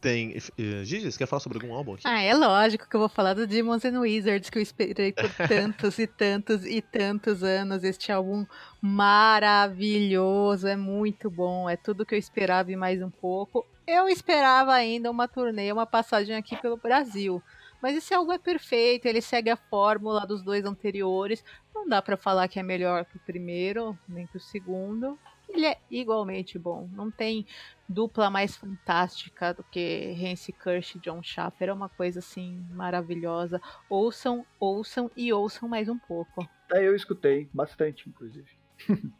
Tem. 0.00 0.30
Uh, 0.30 0.82
Gigi, 0.82 1.12
você 1.12 1.18
quer 1.18 1.26
falar 1.26 1.40
sobre 1.40 1.58
algum 1.58 1.74
álbum 1.74 1.92
aqui? 1.92 2.02
Ah, 2.06 2.22
é 2.22 2.34
lógico 2.34 2.88
que 2.88 2.96
eu 2.96 3.00
vou 3.00 3.08
falar 3.08 3.34
do 3.34 3.46
Demons 3.46 3.84
and 3.84 4.00
Wizards, 4.00 4.48
que 4.48 4.56
eu 4.56 4.62
esperei 4.62 5.12
por 5.12 5.28
tantos 5.46 5.98
e 5.98 6.06
tantos 6.06 6.64
e 6.64 6.80
tantos 6.80 7.42
anos. 7.42 7.84
Este 7.84 8.10
álbum 8.10 8.46
maravilhoso, 8.80 10.66
é 10.66 10.74
muito 10.74 11.30
bom, 11.30 11.68
é 11.68 11.76
tudo 11.76 12.06
que 12.06 12.14
eu 12.14 12.18
esperava 12.18 12.72
e 12.72 12.76
mais 12.76 13.02
um 13.02 13.10
pouco. 13.10 13.66
Eu 13.86 14.08
esperava 14.08 14.72
ainda 14.72 15.10
uma 15.10 15.28
turnê, 15.28 15.70
uma 15.70 15.86
passagem 15.86 16.34
aqui 16.34 16.56
pelo 16.56 16.78
Brasil. 16.78 17.42
Mas 17.82 17.96
esse 17.96 18.12
álbum 18.12 18.32
é 18.32 18.38
perfeito, 18.38 19.06
ele 19.06 19.20
segue 19.20 19.50
a 19.50 19.56
fórmula 19.56 20.26
dos 20.26 20.42
dois 20.42 20.64
anteriores. 20.64 21.44
Não 21.74 21.88
dá 21.88 22.02
para 22.02 22.16
falar 22.16 22.48
que 22.48 22.58
é 22.58 22.62
melhor 22.62 23.04
que 23.04 23.16
o 23.16 23.20
primeiro, 23.20 23.98
nem 24.08 24.26
que 24.26 24.36
o 24.36 24.40
segundo 24.40 25.18
ele 25.52 25.66
é 25.66 25.78
igualmente 25.90 26.58
bom. 26.58 26.88
Não 26.92 27.10
tem 27.10 27.46
dupla 27.88 28.30
mais 28.30 28.56
fantástica 28.56 29.52
do 29.52 29.64
que 29.64 30.16
Hansi 30.20 30.52
Kirsch 30.52 30.96
e 30.96 31.00
John 31.00 31.22
Schaffer. 31.22 31.68
É 31.68 31.72
uma 31.72 31.88
coisa 31.88 32.20
assim 32.20 32.64
maravilhosa. 32.70 33.60
Ouçam, 33.88 34.46
ouçam 34.58 35.10
e 35.16 35.32
ouçam 35.32 35.68
mais 35.68 35.88
um 35.88 35.98
pouco. 35.98 36.48
É, 36.72 36.86
eu 36.86 36.94
escutei 36.94 37.48
bastante, 37.52 38.08
inclusive. 38.08 38.48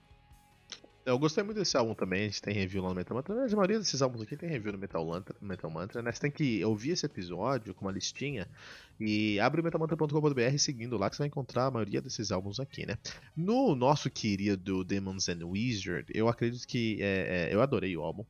Eu 1.05 1.19
gostei 1.19 1.43
muito 1.43 1.57
desse 1.57 1.77
álbum 1.77 1.95
também, 1.95 2.23
a 2.23 2.25
gente 2.27 2.43
tem 2.43 2.53
review 2.53 2.83
lá 2.83 2.91
no 2.91 2.95
Metal 2.95 3.17
Mantra. 3.17 3.35
A 3.35 3.57
maioria 3.57 3.79
desses 3.79 4.03
álbuns 4.03 4.23
aqui 4.23 4.37
tem 4.37 4.49
review 4.49 4.73
no 4.73 4.79
Metal, 4.79 5.05
Mantra, 5.05 5.35
Metal 5.41 5.71
Mantra, 5.71 6.03
né? 6.03 6.13
Você 6.13 6.21
tem 6.21 6.31
que 6.31 6.63
ouvir 6.65 6.91
esse 6.91 7.07
episódio 7.07 7.75
com 7.75 7.87
uma 7.87 7.93
listinha 7.93 8.47
e 8.99 9.41
abre 9.41 9.63
o 9.63 9.65
metalmantra.com.br 9.65 10.59
seguindo 10.59 10.99
lá 10.99 11.09
que 11.09 11.17
você 11.17 11.23
vai 11.23 11.29
encontrar 11.29 11.67
a 11.67 11.71
maioria 11.71 12.03
desses 12.03 12.31
álbuns 12.31 12.61
aqui, 12.61 12.85
né? 12.85 12.99
No 13.35 13.75
nosso 13.75 14.11
querido 14.11 14.85
Demons 14.85 15.29
and 15.29 15.45
Wizard, 15.47 16.07
eu 16.15 16.29
acredito 16.29 16.67
que 16.67 16.99
é, 17.01 17.49
é, 17.49 17.55
eu 17.55 17.63
adorei 17.63 17.97
o 17.97 18.03
álbum. 18.03 18.25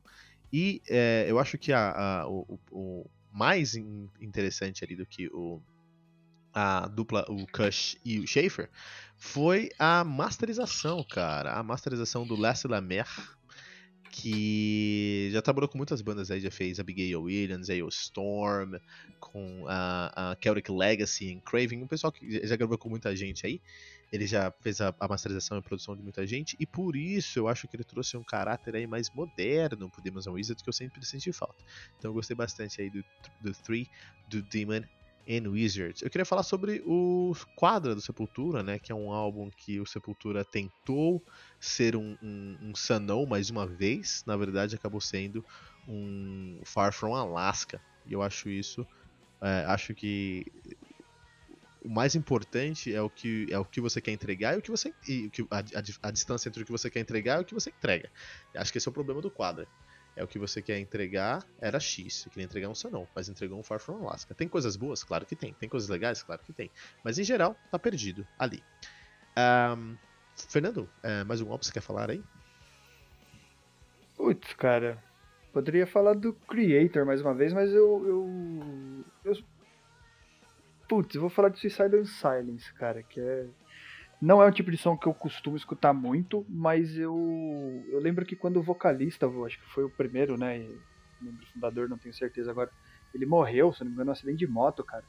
E 0.51 0.81
é, 0.89 1.25
eu 1.27 1.39
acho 1.39 1.57
que 1.57 1.73
a, 1.73 1.91
a 1.91 2.29
o, 2.29 2.59
o, 2.71 3.05
mais 3.33 3.75
interessante 3.75 4.83
ali 4.83 4.95
do 4.95 5.05
que 5.05 5.27
o, 5.27 5.61
a 6.53 6.87
dupla, 6.87 7.25
o 7.29 7.45
Kush 7.47 7.97
e 8.03 8.19
o 8.19 8.27
Schaefer, 8.27 8.69
foi 9.17 9.69
a 9.77 10.03
masterização, 10.03 11.03
cara. 11.03 11.53
A 11.53 11.63
masterização 11.63 12.25
do 12.25 12.35
Les 12.35 12.63
Lamer, 12.63 13.07
que 14.11 15.29
já 15.31 15.41
trabalhou 15.41 15.69
com 15.69 15.77
muitas 15.77 16.01
bandas 16.01 16.29
aí, 16.29 16.41
já 16.41 16.51
fez 16.51 16.79
Abigail 16.79 17.21
Williams, 17.21 17.69
aí 17.69 17.81
o 17.81 17.87
Storm, 17.87 18.75
com 19.19 19.65
a, 19.67 20.31
a 20.31 20.37
Celtic 20.41 20.69
Legacy 20.69 21.31
em 21.31 21.39
Craven, 21.39 21.83
um 21.83 21.87
pessoal 21.87 22.11
que 22.11 22.45
já 22.45 22.55
gravou 22.55 22.77
com 22.77 22.89
muita 22.89 23.15
gente 23.15 23.45
aí. 23.45 23.61
Ele 24.11 24.27
já 24.27 24.51
fez 24.59 24.81
a, 24.81 24.93
a, 24.99 25.07
masterização 25.07 25.57
e 25.57 25.61
produção 25.61 25.95
de 25.95 26.03
muita 26.03 26.27
gente, 26.27 26.57
e 26.59 26.65
por 26.65 26.97
isso 26.97 27.39
eu 27.39 27.47
acho 27.47 27.67
que 27.67 27.77
ele 27.77 27.83
trouxe 27.85 28.17
um 28.17 28.23
caráter 28.23 28.75
aí 28.75 28.85
mais 28.85 29.09
moderno 29.11 29.89
pro 29.89 30.01
Demons 30.01 30.27
Wizard 30.27 30.61
que 30.61 30.69
eu 30.69 30.73
sempre 30.73 31.05
senti 31.05 31.31
falta. 31.31 31.63
Então 31.97 32.11
eu 32.11 32.15
gostei 32.15 32.35
bastante 32.35 32.81
aí 32.81 32.89
do, 32.89 33.01
do 33.39 33.53
Three, 33.53 33.87
do 34.27 34.41
Demon 34.41 34.81
and 35.31 35.49
Wizards. 35.49 36.01
Eu 36.01 36.09
queria 36.09 36.25
falar 36.25 36.43
sobre 36.43 36.83
o 36.85 37.33
Quadra 37.55 37.95
do 37.95 38.01
Sepultura, 38.01 38.61
né, 38.61 38.77
que 38.77 38.91
é 38.91 38.95
um 38.95 39.11
álbum 39.11 39.49
que 39.49 39.79
o 39.79 39.85
Sepultura 39.85 40.43
tentou 40.43 41.23
ser 41.59 41.95
um, 41.95 42.17
um, 42.21 42.57
um 42.61 42.75
Sanão 42.75 43.25
mais 43.25 43.49
uma 43.49 43.65
vez, 43.65 44.23
na 44.27 44.35
verdade 44.35 44.75
acabou 44.75 44.99
sendo 44.99 45.45
um 45.87 46.59
Far 46.63 46.93
From 46.93 47.15
Alaska. 47.15 47.81
E 48.05 48.13
eu 48.13 48.21
acho 48.21 48.49
isso, 48.49 48.85
é, 49.41 49.65
acho 49.67 49.93
que 49.93 50.45
o 51.83 51.89
mais 51.89 52.13
importante 52.13 52.93
é 52.93 53.01
o 53.01 53.09
que 53.09 53.47
é 53.49 53.57
o 53.57 53.65
que 53.65 53.81
você 53.81 53.99
quer 53.99 54.11
entregar 54.11 54.55
e 54.55 54.59
o 54.59 54.61
que 54.61 54.69
você 54.69 54.93
e 55.07 55.27
o 55.27 55.31
que, 55.31 55.41
a, 55.49 55.59
a, 55.59 56.09
a 56.09 56.11
distância 56.11 56.49
entre 56.49 56.61
o 56.61 56.65
que 56.65 56.71
você 56.71 56.89
quer 56.89 56.99
entregar 56.99 57.39
e 57.39 57.41
o 57.41 57.45
que 57.45 57.53
você 57.53 57.69
entrega. 57.69 58.11
Acho 58.55 58.71
que 58.71 58.77
esse 58.77 58.87
é 58.87 58.91
o 58.91 58.93
problema 58.93 59.21
do 59.21 59.31
Quadra 59.31 59.67
é 60.15 60.23
o 60.23 60.27
que 60.27 60.37
você 60.37 60.61
quer 60.61 60.79
entregar, 60.79 61.45
era 61.59 61.79
X. 61.79 62.15
Você 62.15 62.29
queria 62.29 62.45
entregar 62.45 62.69
um 62.69 62.75
Sanão, 62.75 63.07
mas 63.15 63.29
entregou 63.29 63.57
um 63.57 63.63
Far 63.63 63.79
From 63.79 64.07
Alaska. 64.07 64.33
Tem 64.35 64.47
coisas 64.47 64.75
boas? 64.75 65.03
Claro 65.03 65.25
que 65.25 65.35
tem. 65.35 65.53
Tem 65.53 65.69
coisas 65.69 65.89
legais? 65.89 66.21
Claro 66.21 66.41
que 66.43 66.53
tem. 66.53 66.69
Mas 67.03 67.17
em 67.17 67.23
geral, 67.23 67.55
tá 67.69 67.79
perdido 67.79 68.27
ali. 68.37 68.63
Um, 69.37 69.95
Fernando, 70.49 70.89
é, 71.01 71.23
mais 71.23 71.39
algum 71.39 71.51
álbum 71.51 71.61
que 71.61 71.67
você 71.67 71.73
quer 71.73 71.81
falar 71.81 72.09
aí? 72.09 72.23
Putz, 74.15 74.53
cara. 74.53 75.01
Poderia 75.53 75.85
falar 75.85 76.13
do 76.13 76.33
Creator 76.33 77.05
mais 77.05 77.21
uma 77.21 77.33
vez, 77.33 77.53
mas 77.53 77.71
eu. 77.71 78.05
eu, 78.05 79.05
eu... 79.25 79.43
Putz, 80.87 81.15
eu 81.15 81.21
vou 81.21 81.29
falar 81.29 81.49
de 81.49 81.59
Suicide 81.59 82.05
Silence, 82.05 82.73
cara, 82.73 83.01
que 83.01 83.19
é 83.19 83.47
não 84.21 84.41
é 84.41 84.45
um 84.45 84.51
tipo 84.51 84.69
de 84.69 84.77
som 84.77 84.95
que 84.95 85.07
eu 85.07 85.13
costumo 85.15 85.57
escutar 85.57 85.93
muito, 85.93 86.45
mas 86.47 86.95
eu, 86.95 87.83
eu 87.87 87.99
lembro 87.99 88.23
que 88.23 88.35
quando 88.35 88.57
o 88.57 88.63
vocalista, 88.63 89.25
acho 89.45 89.59
que 89.59 89.73
foi 89.73 89.83
o 89.83 89.89
primeiro, 89.89 90.37
né? 90.37 90.59
Membro 91.19 91.45
fundador, 91.47 91.89
não 91.89 91.97
tenho 91.97 92.13
certeza 92.13 92.51
agora, 92.51 92.69
ele 93.15 93.25
morreu, 93.25 93.73
se 93.73 93.81
não 93.81 93.87
me 93.87 93.93
engano, 93.93 94.07
num 94.07 94.11
acidente 94.11 94.37
de 94.37 94.47
moto, 94.47 94.83
cara. 94.83 95.03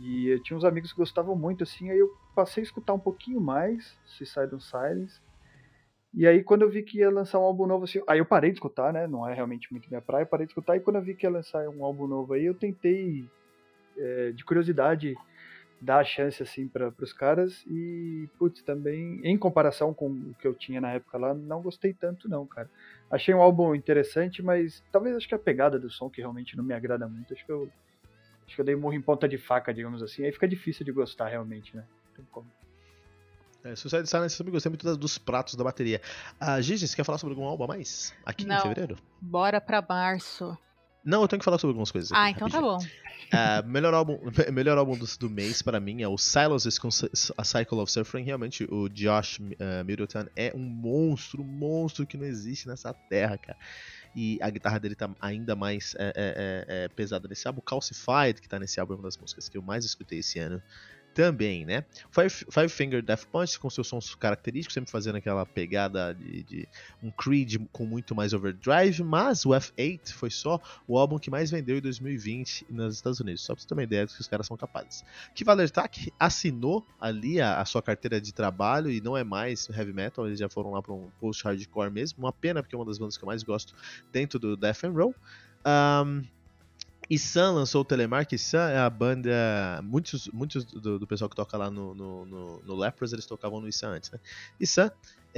E 0.00 0.28
eu 0.28 0.42
tinha 0.42 0.56
uns 0.56 0.64
amigos 0.64 0.92
que 0.92 0.98
gostavam 0.98 1.36
muito, 1.36 1.62
assim, 1.62 1.90
aí 1.90 1.98
eu 1.98 2.08
passei 2.34 2.62
a 2.62 2.64
escutar 2.64 2.94
um 2.94 2.98
pouquinho 2.98 3.40
mais 3.40 3.98
Suicide 4.06 4.58
Silence. 4.62 5.20
E 6.14 6.26
aí 6.26 6.42
quando 6.42 6.62
eu 6.62 6.70
vi 6.70 6.82
que 6.82 6.98
ia 6.98 7.10
lançar 7.10 7.38
um 7.38 7.42
álbum 7.42 7.66
novo, 7.66 7.84
assim, 7.84 8.02
aí 8.06 8.18
eu 8.18 8.24
parei 8.24 8.50
de 8.50 8.56
escutar, 8.56 8.94
né? 8.94 9.06
Não 9.06 9.28
é 9.28 9.34
realmente 9.34 9.70
muito 9.70 9.88
minha 9.90 10.00
praia, 10.00 10.24
parei 10.24 10.46
de 10.46 10.52
escutar. 10.52 10.74
E 10.74 10.80
quando 10.80 10.96
eu 10.96 11.02
vi 11.02 11.14
que 11.14 11.26
ia 11.26 11.30
lançar 11.30 11.68
um 11.68 11.84
álbum 11.84 12.06
novo 12.06 12.32
aí, 12.32 12.46
eu 12.46 12.54
tentei, 12.54 13.28
é, 13.96 14.32
de 14.32 14.42
curiosidade, 14.42 15.14
dar 15.80 15.98
a 15.98 16.04
chance 16.04 16.42
assim 16.42 16.66
para 16.66 16.92
os 17.00 17.12
caras 17.12 17.64
e 17.66 18.28
putz, 18.38 18.62
também 18.62 19.20
em 19.22 19.38
comparação 19.38 19.94
com 19.94 20.10
o 20.10 20.34
que 20.34 20.46
eu 20.46 20.54
tinha 20.54 20.80
na 20.80 20.92
época 20.92 21.18
lá, 21.18 21.32
não 21.32 21.62
gostei 21.62 21.94
tanto 21.94 22.28
não, 22.28 22.46
cara. 22.46 22.68
Achei 23.10 23.34
um 23.34 23.40
álbum 23.40 23.74
interessante, 23.74 24.42
mas 24.42 24.82
talvez 24.90 25.16
acho 25.16 25.28
que 25.28 25.34
a 25.34 25.38
pegada 25.38 25.78
do 25.78 25.88
som 25.88 26.10
que 26.10 26.20
realmente 26.20 26.56
não 26.56 26.64
me 26.64 26.74
agrada 26.74 27.08
muito, 27.08 27.32
acho 27.32 27.44
que 27.44 27.52
eu 27.52 27.70
acho 28.46 28.54
que 28.54 28.60
eu 28.60 28.64
dei 28.64 28.76
murro 28.76 28.94
em 28.94 29.02
ponta 29.02 29.28
de 29.28 29.38
faca, 29.38 29.72
digamos 29.72 30.02
assim. 30.02 30.24
Aí 30.24 30.32
fica 30.32 30.48
difícil 30.48 30.84
de 30.84 30.90
gostar 30.92 31.28
realmente, 31.28 31.76
né? 31.76 31.84
Tem 32.16 32.24
como. 32.30 32.50
É, 33.64 33.74
Suicide 33.76 34.08
Silence 34.08 34.34
eu 34.34 34.38
também 34.38 34.52
gostei 34.52 34.70
muito 34.70 34.96
dos 34.96 35.18
pratos 35.18 35.54
da 35.54 35.64
bateria. 35.64 36.00
Ah, 36.40 36.60
Gigi, 36.60 36.86
você 36.86 36.96
quer 36.96 37.04
falar 37.04 37.18
sobre 37.18 37.34
algum 37.34 37.46
álbum 37.46 37.64
a 37.64 37.66
mais? 37.66 38.14
Aqui 38.24 38.46
não. 38.46 38.56
em 38.56 38.60
fevereiro? 38.62 38.96
Bora 39.20 39.60
pra 39.60 39.84
março. 39.86 40.56
Não, 41.08 41.22
eu 41.22 41.28
tenho 41.28 41.40
que 41.40 41.44
falar 41.44 41.56
sobre 41.56 41.70
algumas 41.70 41.90
coisas. 41.90 42.12
Aqui, 42.12 42.20
ah, 42.20 42.30
então 42.30 42.50
tá 42.50 42.60
rapidinho. 42.60 42.90
tá 43.30 43.62
bom. 43.62 43.64
Uh, 43.64 43.68
melhor 43.70 43.94
álbum, 43.94 44.18
melhor 44.52 44.76
álbum 44.76 44.94
do, 44.94 45.06
do, 45.18 45.30
mês 45.30 45.62
para 45.62 45.80
mim 45.80 46.02
é 46.02 46.08
o 46.08 46.18
Silos 46.18 46.78
com 46.78 46.88
A 47.38 47.44
Cycle 47.44 47.78
of 47.78 47.90
Suffering. 47.90 48.24
Realmente, 48.24 48.68
o 48.70 48.90
Josh 48.90 49.38
uh, 49.38 49.84
Middleton 49.86 50.26
é 50.36 50.52
um 50.54 50.60
monstro, 50.60 51.42
um 51.42 51.46
monstro 51.46 52.06
que 52.06 52.18
não 52.18 52.26
existe 52.26 52.68
nessa 52.68 52.92
terra, 52.92 53.38
cara. 53.38 53.58
E 54.14 54.38
a 54.42 54.50
guitarra 54.50 54.78
dele 54.78 54.94
tá 54.94 55.08
ainda 55.18 55.56
mais 55.56 55.94
é, 55.98 56.12
é, 56.14 56.84
é, 56.84 56.88
pesada 56.88 57.26
nesse 57.26 57.46
álbum. 57.46 57.62
Calcified, 57.62 58.42
que 58.42 58.48
tá 58.48 58.58
nesse 58.58 58.78
álbum, 58.78 58.92
é 58.92 58.96
uma 58.96 59.04
das 59.04 59.16
músicas 59.16 59.48
que 59.48 59.56
eu 59.56 59.62
mais 59.62 59.86
escutei 59.86 60.18
esse 60.18 60.38
ano 60.38 60.62
também, 61.18 61.64
né? 61.64 61.84
Five, 62.12 62.30
Five 62.48 62.68
Finger 62.68 63.02
Death 63.02 63.24
Punch 63.24 63.58
com 63.58 63.68
seus 63.68 63.88
sons 63.88 64.14
característicos, 64.14 64.72
sempre 64.72 64.88
fazendo 64.88 65.16
aquela 65.16 65.44
pegada 65.44 66.14
de, 66.14 66.44
de, 66.44 66.68
um 67.02 67.10
Creed 67.10 67.56
com 67.72 67.84
muito 67.84 68.14
mais 68.14 68.32
overdrive, 68.32 69.02
mas 69.02 69.44
o 69.44 69.48
F8 69.48 70.12
foi 70.12 70.30
só 70.30 70.60
o 70.86 70.96
álbum 70.96 71.18
que 71.18 71.28
mais 71.28 71.50
vendeu 71.50 71.76
em 71.76 71.80
2020 71.80 72.66
nos 72.70 72.94
Estados 72.94 73.18
Unidos, 73.18 73.42
só 73.42 73.52
pra 73.52 73.60
você 73.60 73.66
ter 73.66 73.74
uma 73.74 73.82
ideia 73.82 74.06
do 74.06 74.12
que 74.12 74.20
os 74.20 74.28
caras 74.28 74.46
são 74.46 74.56
capazes. 74.56 75.04
Que 75.34 75.42
Valertak 75.42 76.12
assinou 76.20 76.86
ali 77.00 77.40
a, 77.40 77.60
a, 77.60 77.64
sua 77.64 77.82
carteira 77.82 78.20
de 78.20 78.32
trabalho 78.32 78.88
e 78.88 79.00
não 79.00 79.16
é 79.16 79.24
mais 79.24 79.68
heavy 79.70 79.92
metal, 79.92 80.24
eles 80.24 80.38
já 80.38 80.48
foram 80.48 80.70
lá 80.70 80.80
para 80.80 80.92
um 80.92 81.10
post-hardcore 81.18 81.90
mesmo, 81.90 82.20
uma 82.20 82.32
pena 82.32 82.62
porque 82.62 82.76
é 82.76 82.78
uma 82.78 82.86
das 82.86 82.96
bandas 82.96 83.16
que 83.16 83.24
eu 83.24 83.26
mais 83.26 83.42
gosto 83.42 83.74
dentro 84.12 84.38
do 84.38 84.56
Death 84.56 84.84
and 84.84 84.92
Roll. 84.92 85.12
Um, 85.66 86.22
e 87.10 87.18
lançou 87.50 87.80
o 87.82 87.84
Telemark. 87.84 88.36
Sun 88.38 88.58
é 88.58 88.78
a 88.78 88.90
banda. 88.90 89.80
Muitos, 89.82 90.28
muitos 90.28 90.64
do, 90.64 90.98
do 90.98 91.06
pessoal 91.06 91.28
que 91.28 91.36
toca 91.36 91.56
lá 91.56 91.70
no, 91.70 91.94
no, 91.94 92.26
no, 92.26 92.62
no 92.62 92.76
Lepros, 92.76 93.12
eles 93.12 93.26
tocavam 93.26 93.60
no 93.60 93.72
Sun 93.72 93.88
antes, 93.88 94.10
né? 94.10 94.20
E 94.60 94.66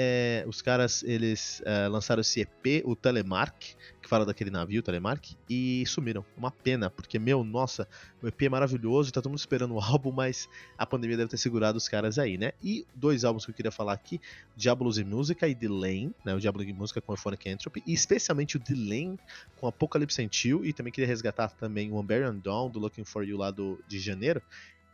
é, 0.02 0.44
os 0.46 0.62
caras 0.62 1.02
eles 1.02 1.60
é, 1.66 1.86
lançaram 1.86 2.22
esse 2.22 2.40
EP, 2.40 2.82
o 2.86 2.96
Telemark, 2.96 3.74
que 4.00 4.08
fala 4.08 4.24
daquele 4.24 4.50
navio, 4.50 4.82
Telemark, 4.82 5.36
e 5.48 5.84
sumiram. 5.86 6.24
Uma 6.38 6.50
pena, 6.50 6.88
porque, 6.88 7.18
meu, 7.18 7.44
nossa, 7.44 7.86
o 8.22 8.26
EP 8.26 8.44
é 8.44 8.48
maravilhoso, 8.48 9.12
tá 9.12 9.20
todo 9.20 9.30
mundo 9.30 9.38
esperando 9.38 9.74
o 9.74 9.78
álbum, 9.84 10.10
mas 10.10 10.48
a 10.78 10.86
pandemia 10.86 11.18
deve 11.18 11.28
ter 11.28 11.36
segurado 11.36 11.76
os 11.76 11.86
caras 11.86 12.18
aí, 12.18 12.38
né? 12.38 12.52
E 12.62 12.86
dois 12.94 13.24
álbuns 13.24 13.44
que 13.44 13.50
eu 13.50 13.54
queria 13.54 13.70
falar 13.70 13.92
aqui: 13.92 14.18
Diabolos 14.56 14.96
e 14.96 15.04
Música 15.04 15.46
e 15.46 15.54
The 15.54 15.68
Lane, 15.68 16.14
né? 16.24 16.34
O 16.34 16.40
Diablo 16.40 16.62
e 16.62 16.72
Música 16.72 17.02
com 17.02 17.12
Euphonic 17.12 17.50
Entropy, 17.50 17.82
e 17.86 17.92
especialmente 17.92 18.56
o 18.56 18.60
The 18.60 18.74
Lane 18.74 19.18
com 19.60 19.66
Apocalypse 19.66 20.24
and 20.24 20.28
Chill, 20.32 20.64
e 20.64 20.72
também 20.72 20.90
queria 20.90 21.06
resgatar 21.06 21.50
também 21.50 21.92
o 21.92 22.00
Unburied 22.00 22.40
Dawn 22.40 22.70
do 22.70 22.78
Looking 22.78 23.04
for 23.04 23.22
You 23.22 23.36
lá 23.36 23.50
do, 23.50 23.78
de 23.86 23.98
janeiro 23.98 24.40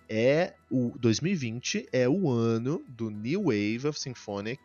é 0.09 0.55
o 0.71 0.93
2020 1.01 1.89
é 1.93 2.09
o 2.09 2.31
ano 2.31 2.85
do 2.87 3.11
New 3.11 3.47
Wave 3.47 3.89
of 3.89 3.99
Symphonic 3.99 4.61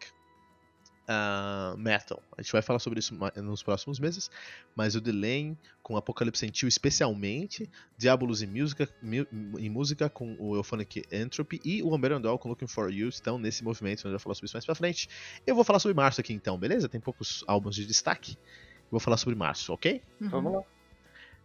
uh, 1.08 1.78
Metal. 1.78 2.22
A 2.38 2.42
gente 2.42 2.52
vai 2.52 2.62
falar 2.62 2.80
sobre 2.80 3.00
isso 3.00 3.18
nos 3.38 3.64
próximos 3.64 4.00
meses, 4.00 4.30
mas 4.76 4.96
o 4.96 5.02
Delane 5.02 5.58
com 5.82 5.98
Apocalypse 5.98 6.40
Sentiu 6.40 6.68
especialmente, 6.68 7.70
Diabolos 7.98 8.42
em 8.42 8.48
música, 8.48 8.88
em 9.04 9.70
música 9.70 10.10
com 10.10 10.36
o 10.40 10.56
Euphonic 10.56 11.04
Entropy 11.12 11.62
e 11.64 11.84
o 11.84 11.94
Umber 11.94 12.20
Doll 12.20 12.40
com 12.40 12.50
Looking 12.50 12.68
For 12.68 12.92
You 12.92 13.10
estão 13.10 13.38
nesse 13.38 13.64
movimento, 13.64 14.00
a 14.00 14.02
gente 14.04 14.12
vai 14.12 14.20
falar 14.20 14.36
sobre 14.36 14.46
isso 14.46 14.56
mais 14.56 14.66
pra 14.66 14.76
frente. 14.76 15.10
Eu 15.46 15.56
vou 15.56 15.64
falar 15.64 15.80
sobre 15.80 15.96
março 15.96 16.22
aqui 16.22 16.34
então, 16.34 16.58
beleza? 16.58 16.90
Tem 16.90 17.00
poucos 17.00 17.44
álbuns 17.48 17.76
de 17.76 17.86
destaque. 17.86 18.38
Vou 18.90 19.00
falar 19.00 19.18
sobre 19.18 19.36
março, 19.36 19.72
ok? 19.72 20.02
Uhum. 20.20 20.30
Vamos 20.30 20.54
lá. 20.54 20.64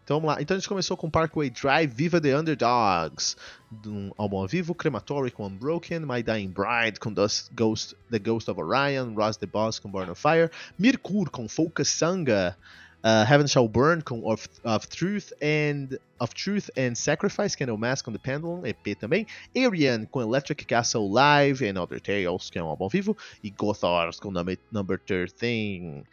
Então 0.07 0.21
vamos 0.21 0.37
lá. 0.37 0.41
Então 0.41 0.57
a 0.57 0.61
gente 0.61 0.69
começou 0.69 0.97
com 0.97 1.11
Parkway 1.11 1.51
Drive, 1.51 1.93
Viva 1.93 2.21
the 2.21 2.39
Underdogs, 2.39 3.37
um 3.85 4.13
álbum 4.17 4.37
ao 4.37 4.47
vivo, 4.47 4.73
Crematory 4.73 5.33
com 5.33 5.45
Unbroken, 5.49 5.99
My 5.99 6.23
Dying 6.23 6.53
Bride 6.53 7.01
com 7.01 7.13
Ghost, 7.13 7.97
The 8.09 8.21
Ghost 8.21 8.49
of 8.49 8.61
Orion, 8.61 9.15
Ross 9.15 9.37
the 9.37 9.47
Boss 9.47 9.81
com 9.81 9.91
Born 9.91 10.09
of 10.09 10.23
Fire, 10.23 10.49
Mirkur 10.79 11.29
com 11.29 11.49
Focus 11.49 11.89
Sanga, 11.89 12.57
uh, 13.03 13.29
Heaven 13.29 13.49
Shall 13.49 13.67
Burn 13.67 14.01
com 14.01 14.23
of, 14.25 14.49
of, 14.63 14.87
Truth 14.87 15.33
and 15.43 15.99
of 16.21 16.33
Truth 16.37 16.71
and 16.79 16.95
Sacrifice, 16.95 17.57
Candle 17.57 17.77
Mask 17.77 18.05
com 18.05 18.13
The 18.13 18.19
Pendulum, 18.19 18.65
EP 18.65 18.97
também, 18.97 19.27
Arian 19.57 20.05
com 20.05 20.21
Electric 20.21 20.67
Castle 20.67 21.11
Live 21.11 21.69
and 21.69 21.83
Other 21.83 22.01
Tales, 22.01 22.49
que 22.49 22.61
é 22.61 22.63
um 22.63 22.69
álbum 22.69 22.85
ao 22.85 22.91
vivo, 22.91 23.17
e 23.43 23.51
Gothars 23.51 24.21
com 24.21 24.31
Number, 24.31 24.57
number 24.71 25.01
13. 25.01 26.05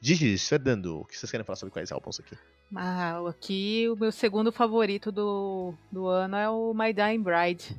Gigi, 0.00 0.36
Fernando, 0.38 1.02
o 1.02 1.04
que 1.04 1.16
vocês 1.16 1.30
querem 1.30 1.44
falar 1.44 1.54
sobre 1.54 1.72
quais 1.72 1.92
álbuns 1.92 2.18
aqui? 2.18 2.36
Ah, 2.74 3.20
aqui 3.28 3.88
o 3.88 3.96
meu 3.96 4.12
segundo 4.12 4.52
favorito 4.52 5.10
do, 5.10 5.72
do 5.90 6.06
ano 6.06 6.36
é 6.36 6.48
o 6.48 6.74
My 6.74 6.92
Dying 6.92 7.22
Bride. 7.22 7.76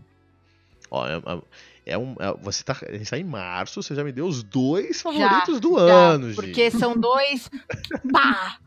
Ó, 0.90 1.06
é, 1.06 1.18
é, 1.18 1.42
é 1.94 1.98
um, 1.98 2.16
é, 2.20 2.34
você 2.42 2.64
tá, 2.64 2.76
a 2.88 2.98
gente 2.98 3.10
tá 3.10 3.18
em 3.18 3.24
março, 3.24 3.84
você 3.84 3.94
já 3.94 4.04
me 4.04 4.12
deu 4.12 4.26
os 4.26 4.42
dois 4.42 5.02
favoritos 5.02 5.56
já, 5.56 5.60
do 5.60 5.78
já, 5.78 5.94
ano, 5.94 6.34
Porque 6.34 6.72
são 6.72 6.98
dois 6.98 7.50
pá, 8.12 8.58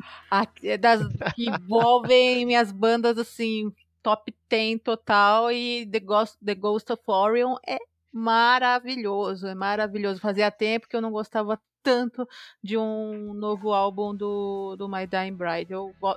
é 0.62 0.78
das, 0.78 1.02
que 1.34 1.48
envolvem 1.48 2.46
minhas 2.46 2.70
bandas 2.70 3.18
assim, 3.18 3.72
top 4.02 4.32
10 4.48 4.80
total 4.82 5.50
e 5.50 5.86
The 5.86 6.00
Ghost, 6.00 6.38
The 6.44 6.54
Ghost 6.54 6.92
of 6.92 7.02
Orion 7.06 7.56
é 7.66 7.78
maravilhoso, 8.12 9.46
é 9.46 9.54
maravilhoso. 9.54 10.20
Fazia 10.20 10.50
tempo 10.50 10.86
que 10.88 10.94
eu 10.94 11.00
não 11.00 11.10
gostava 11.10 11.58
tanto 11.82 12.28
de 12.62 12.76
um 12.76 13.34
novo 13.34 13.72
álbum 13.72 14.14
do, 14.14 14.76
do 14.76 14.88
My 14.88 15.06
Dying 15.06 15.34
Bride. 15.34 15.72
Eu 15.72 15.94
go 16.00 16.16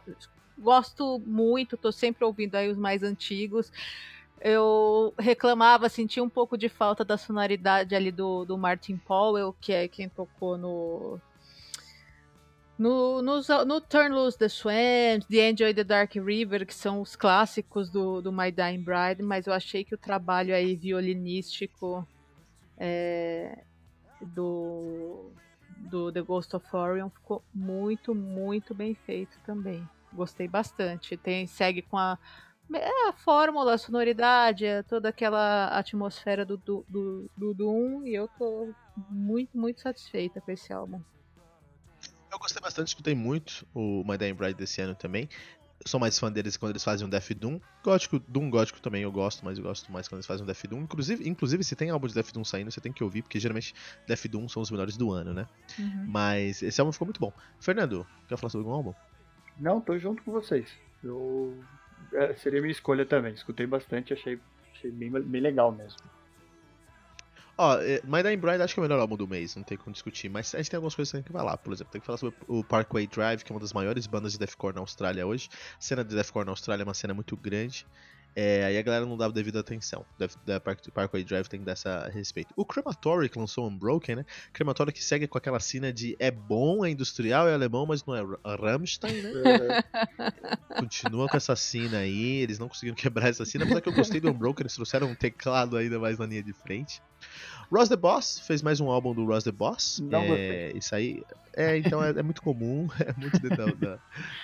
gosto 0.57 1.19
muito, 1.25 1.75
tô 1.75 1.91
sempre 1.91 2.23
ouvindo 2.23 2.55
aí 2.55 2.69
os 2.69 2.77
mais 2.77 3.03
antigos. 3.03 3.71
Eu 4.39 5.13
reclamava, 5.17 5.89
sentia 5.89 6.23
um 6.23 6.29
pouco 6.29 6.57
de 6.57 6.69
falta 6.69 7.03
da 7.03 7.17
sonoridade 7.17 7.95
ali 7.95 8.11
do, 8.11 8.45
do 8.45 8.57
Martin 8.57 8.97
Powell, 8.97 9.55
que 9.59 9.73
é 9.73 9.87
quem 9.87 10.07
tocou 10.07 10.57
no 10.57 11.19
no, 12.77 13.21
no, 13.21 13.41
no 13.65 13.81
Turn 13.81 14.13
Loose 14.13 14.37
the 14.37 14.49
Swamp, 14.49 15.23
The 15.29 15.49
Enjoy 15.49 15.73
the 15.73 15.83
Dark 15.83 16.13
River, 16.15 16.65
que 16.65 16.73
são 16.73 17.01
os 17.01 17.15
clássicos 17.15 17.89
do, 17.89 18.21
do 18.21 18.31
My 18.31 18.51
Dying 18.51 18.83
Bride, 18.83 19.23
mas 19.23 19.47
eu 19.47 19.53
achei 19.53 19.83
que 19.85 19.95
o 19.95 19.97
trabalho 19.97 20.53
aí 20.53 20.75
violinístico 20.75 22.05
é, 22.77 23.63
do, 24.21 25.31
do 25.75 26.11
The 26.11 26.21
Ghost 26.21 26.55
of 26.55 26.65
Orion 26.75 27.09
ficou 27.09 27.43
muito, 27.53 28.15
muito 28.15 28.73
bem 28.73 28.95
feito 28.95 29.39
também. 29.45 29.87
Gostei 30.13 30.47
bastante. 30.47 31.17
Tem, 31.17 31.45
segue 31.47 31.81
com 31.81 31.97
a, 31.97 32.17
é 32.73 33.09
a 33.09 33.13
fórmula, 33.13 33.73
a 33.73 33.77
sonoridade, 33.77 34.65
é 34.65 34.81
toda 34.83 35.09
aquela 35.09 35.67
atmosfera 35.67 36.45
do, 36.45 36.57
do, 36.57 36.85
do, 36.87 37.29
do 37.35 37.53
Doom, 37.53 38.05
e 38.05 38.15
eu 38.15 38.27
tô 38.27 38.73
muito, 39.09 39.57
muito 39.57 39.81
satisfeita 39.81 40.41
com 40.41 40.51
esse 40.51 40.73
álbum. 40.73 41.01
Eu 42.31 42.39
gostei 42.39 42.61
bastante, 42.61 42.89
escutei 42.89 43.15
muito 43.15 43.65
o 43.73 44.03
My 44.05 44.17
Dying 44.17 44.33
Bride 44.33 44.55
desse 44.55 44.81
ano 44.81 44.95
também 44.95 45.29
sou 45.87 45.99
mais 45.99 46.17
fã 46.17 46.31
deles 46.31 46.57
quando 46.57 46.71
eles 46.71 46.83
fazem 46.83 47.05
um 47.05 47.09
Death 47.09 47.31
Doom. 47.33 47.59
Gótico, 47.83 48.19
Doom 48.27 48.49
Gótico 48.49 48.81
também 48.81 49.03
eu 49.03 49.11
gosto, 49.11 49.45
mas 49.45 49.57
eu 49.57 49.63
gosto 49.63 49.91
mais 49.91 50.07
quando 50.07 50.17
eles 50.17 50.25
fazem 50.25 50.43
um 50.43 50.47
Death 50.47 50.65
Doom. 50.67 50.81
Inclusive, 50.81 51.29
inclusive 51.29 51.63
se 51.63 51.75
tem 51.75 51.89
álbum 51.89 52.07
de 52.07 52.13
Death 52.13 52.33
Doom 52.33 52.43
saindo, 52.43 52.71
você 52.71 52.81
tem 52.81 52.91
que 52.91 53.03
ouvir, 53.03 53.21
porque 53.21 53.39
geralmente 53.39 53.73
Death 54.07 54.27
Doom 54.27 54.49
são 54.49 54.61
os 54.61 54.71
melhores 54.71 54.97
do 54.97 55.11
ano, 55.11 55.33
né? 55.33 55.47
Uhum. 55.77 56.05
Mas 56.07 56.63
esse 56.63 56.81
álbum 56.81 56.91
ficou 56.91 57.05
muito 57.05 57.19
bom. 57.19 57.31
Fernando, 57.59 58.05
quer 58.27 58.37
falar 58.37 58.49
sobre 58.49 58.65
algum 58.65 58.75
álbum? 58.75 58.93
Não, 59.59 59.79
tô 59.79 59.97
junto 59.99 60.23
com 60.23 60.31
vocês. 60.31 60.67
Eu... 61.03 61.63
É, 62.13 62.33
seria 62.35 62.61
minha 62.61 62.71
escolha 62.71 63.05
também. 63.05 63.33
Escutei 63.33 63.67
bastante, 63.67 64.13
achei, 64.13 64.39
achei 64.73 64.91
bem, 64.91 65.11
bem 65.11 65.41
legal 65.41 65.71
mesmo. 65.71 65.99
Ó, 67.57 67.77
é, 67.79 68.01
My 68.03 68.21
Dying 68.21 68.37
Bride 68.37 68.61
acho 68.61 68.73
que 68.73 68.79
é 68.79 68.81
o 68.81 68.83
melhor 68.83 68.99
álbum 68.99 69.15
do 69.15 69.27
mês, 69.27 69.55
não 69.55 69.63
tem 69.63 69.77
como 69.77 69.93
discutir. 69.93 70.29
Mas 70.29 70.53
a 70.53 70.57
gente 70.57 70.69
tem 70.69 70.77
algumas 70.77 70.93
coisas 70.93 71.11
que 71.11 71.17
tem 71.17 71.23
que 71.23 71.31
falar. 71.31 71.57
Por 71.57 71.71
exemplo, 71.73 71.91
tem 71.91 72.01
que 72.01 72.05
falar 72.05 72.17
sobre 72.17 72.35
o 72.47 72.63
Parkway 72.63 73.07
Drive, 73.07 73.43
que 73.43 73.51
é 73.51 73.55
uma 73.55 73.61
das 73.61 73.71
maiores 73.71 74.05
bandas 74.07 74.33
de 74.33 74.39
deathcore 74.39 74.75
na 74.75 74.81
Austrália 74.81 75.25
hoje. 75.25 75.49
A 75.77 75.81
cena 75.81 76.03
de 76.03 76.13
deathcore 76.13 76.45
na 76.45 76.51
Austrália 76.51 76.83
é 76.83 76.85
uma 76.85 76.93
cena 76.93 77.13
muito 77.13 77.37
grande. 77.37 77.87
É, 78.35 78.65
aí 78.65 78.77
a 78.77 78.81
galera 78.81 79.05
não 79.05 79.15
dá 79.15 79.29
devido 79.29 79.57
atenção. 79.57 80.05
Da 80.45 80.59
Parkway 80.59 81.23
Drive 81.23 81.47
tem 81.47 81.61
que 81.61 81.65
dar 81.65 81.71
essa 81.71 82.09
respeito. 82.09 82.53
O 82.57 82.65
Crematory 82.65 83.29
que 83.29 83.39
lançou 83.39 83.65
Unbroken, 83.65 84.17
né? 84.17 84.25
Crematory 84.51 84.91
que 84.91 85.01
segue 85.01 85.25
com 85.25 85.37
aquela 85.37 85.59
cena 85.59 85.93
de 85.93 86.17
é 86.19 86.29
bom, 86.29 86.85
é 86.85 86.89
industrial, 86.89 87.47
é 87.47 87.53
alemão, 87.53 87.85
mas 87.85 88.03
não 88.05 88.13
é 88.13 88.21
Rammstein, 88.59 89.21
né? 89.21 89.31
É. 89.45 90.75
Continua 90.79 91.29
com 91.29 91.37
essa 91.37 91.55
cena 91.55 91.99
aí, 91.99 92.41
eles 92.41 92.59
não 92.59 92.67
conseguiram 92.67 92.95
quebrar 92.95 93.29
essa 93.29 93.45
cena, 93.45 93.63
apesar 93.63 93.79
que 93.79 93.87
eu 93.87 93.93
gostei 93.93 94.19
do 94.19 94.29
Unbroken, 94.29 94.63
eles 94.63 94.75
trouxeram 94.75 95.07
um 95.07 95.15
teclado 95.15 95.77
ainda 95.77 95.97
mais 95.97 96.17
na 96.17 96.25
linha 96.25 96.43
de 96.43 96.51
frente. 96.51 97.01
Ross 97.71 97.89
the 97.89 97.95
Boss 97.95 98.39
fez 98.39 98.61
mais 98.61 98.79
um 98.79 98.89
álbum 98.89 99.13
do 99.13 99.25
Ross 99.25 99.43
the 99.43 99.51
Boss. 99.51 99.99
Não 99.99 100.19
é, 100.19 100.27
gostei. 100.27 100.71
Isso 100.75 100.95
aí. 100.95 101.23
É, 101.53 101.77
então 101.77 102.03
é, 102.03 102.09
é 102.09 102.23
muito 102.23 102.41
comum, 102.41 102.87
é 102.99 103.13
muito 103.19 103.39
dentro 103.39 103.75
da, 103.77 103.99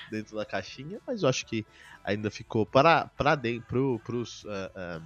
dentro 0.10 0.36
da, 0.36 0.46
caixinha, 0.46 1.00
mas 1.06 1.24
eu 1.24 1.30
acho 1.30 1.46
que 1.46 1.66
ainda 2.04 2.32
ficou 2.32 2.66
para, 2.66 3.08
para 3.18 3.36
dentro, 3.36 3.68
pro, 3.68 4.02
pros 4.04 4.44
uh, 4.46 5.02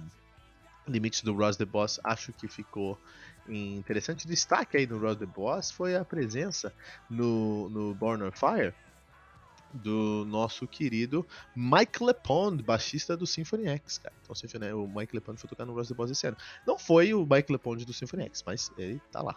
um, 0.86 0.92
limites 0.92 1.22
do 1.22 1.34
Ross 1.34 1.56
the 1.56 1.64
Boss, 1.64 2.00
acho 2.04 2.32
que 2.32 2.48
ficou 2.48 2.98
interessante. 3.48 4.26
Destaque 4.26 4.76
aí 4.76 4.86
no 4.86 4.98
Ross 4.98 5.16
the 5.16 5.26
Boss 5.26 5.70
foi 5.70 5.96
a 5.96 6.04
presença 6.04 6.72
no, 7.10 7.68
no 7.70 7.94
Born 7.94 8.22
on 8.22 8.32
Fire 8.32 8.72
do 9.76 10.24
nosso 10.26 10.66
querido 10.66 11.26
Mike 11.54 12.02
LePond, 12.02 12.62
baixista 12.62 13.16
do 13.16 13.26
Symphony 13.26 13.68
X, 13.68 13.98
cara. 13.98 14.14
Então 14.22 14.34
Symphony, 14.34 14.72
o 14.72 14.86
Mike 14.86 15.14
LePond 15.14 15.40
foi 15.40 15.48
tocar 15.48 15.64
no 15.64 15.74
Rust 15.74 15.90
the 15.90 15.94
Boss 15.94 16.10
esse 16.10 16.26
ano. 16.26 16.36
Não 16.66 16.78
foi 16.78 17.14
o 17.14 17.26
Mike 17.26 17.52
LePond 17.52 17.84
do 17.84 17.92
Symphony 17.92 18.24
X, 18.24 18.42
mas 18.46 18.72
ele 18.76 19.00
tá 19.10 19.22
lá. 19.22 19.36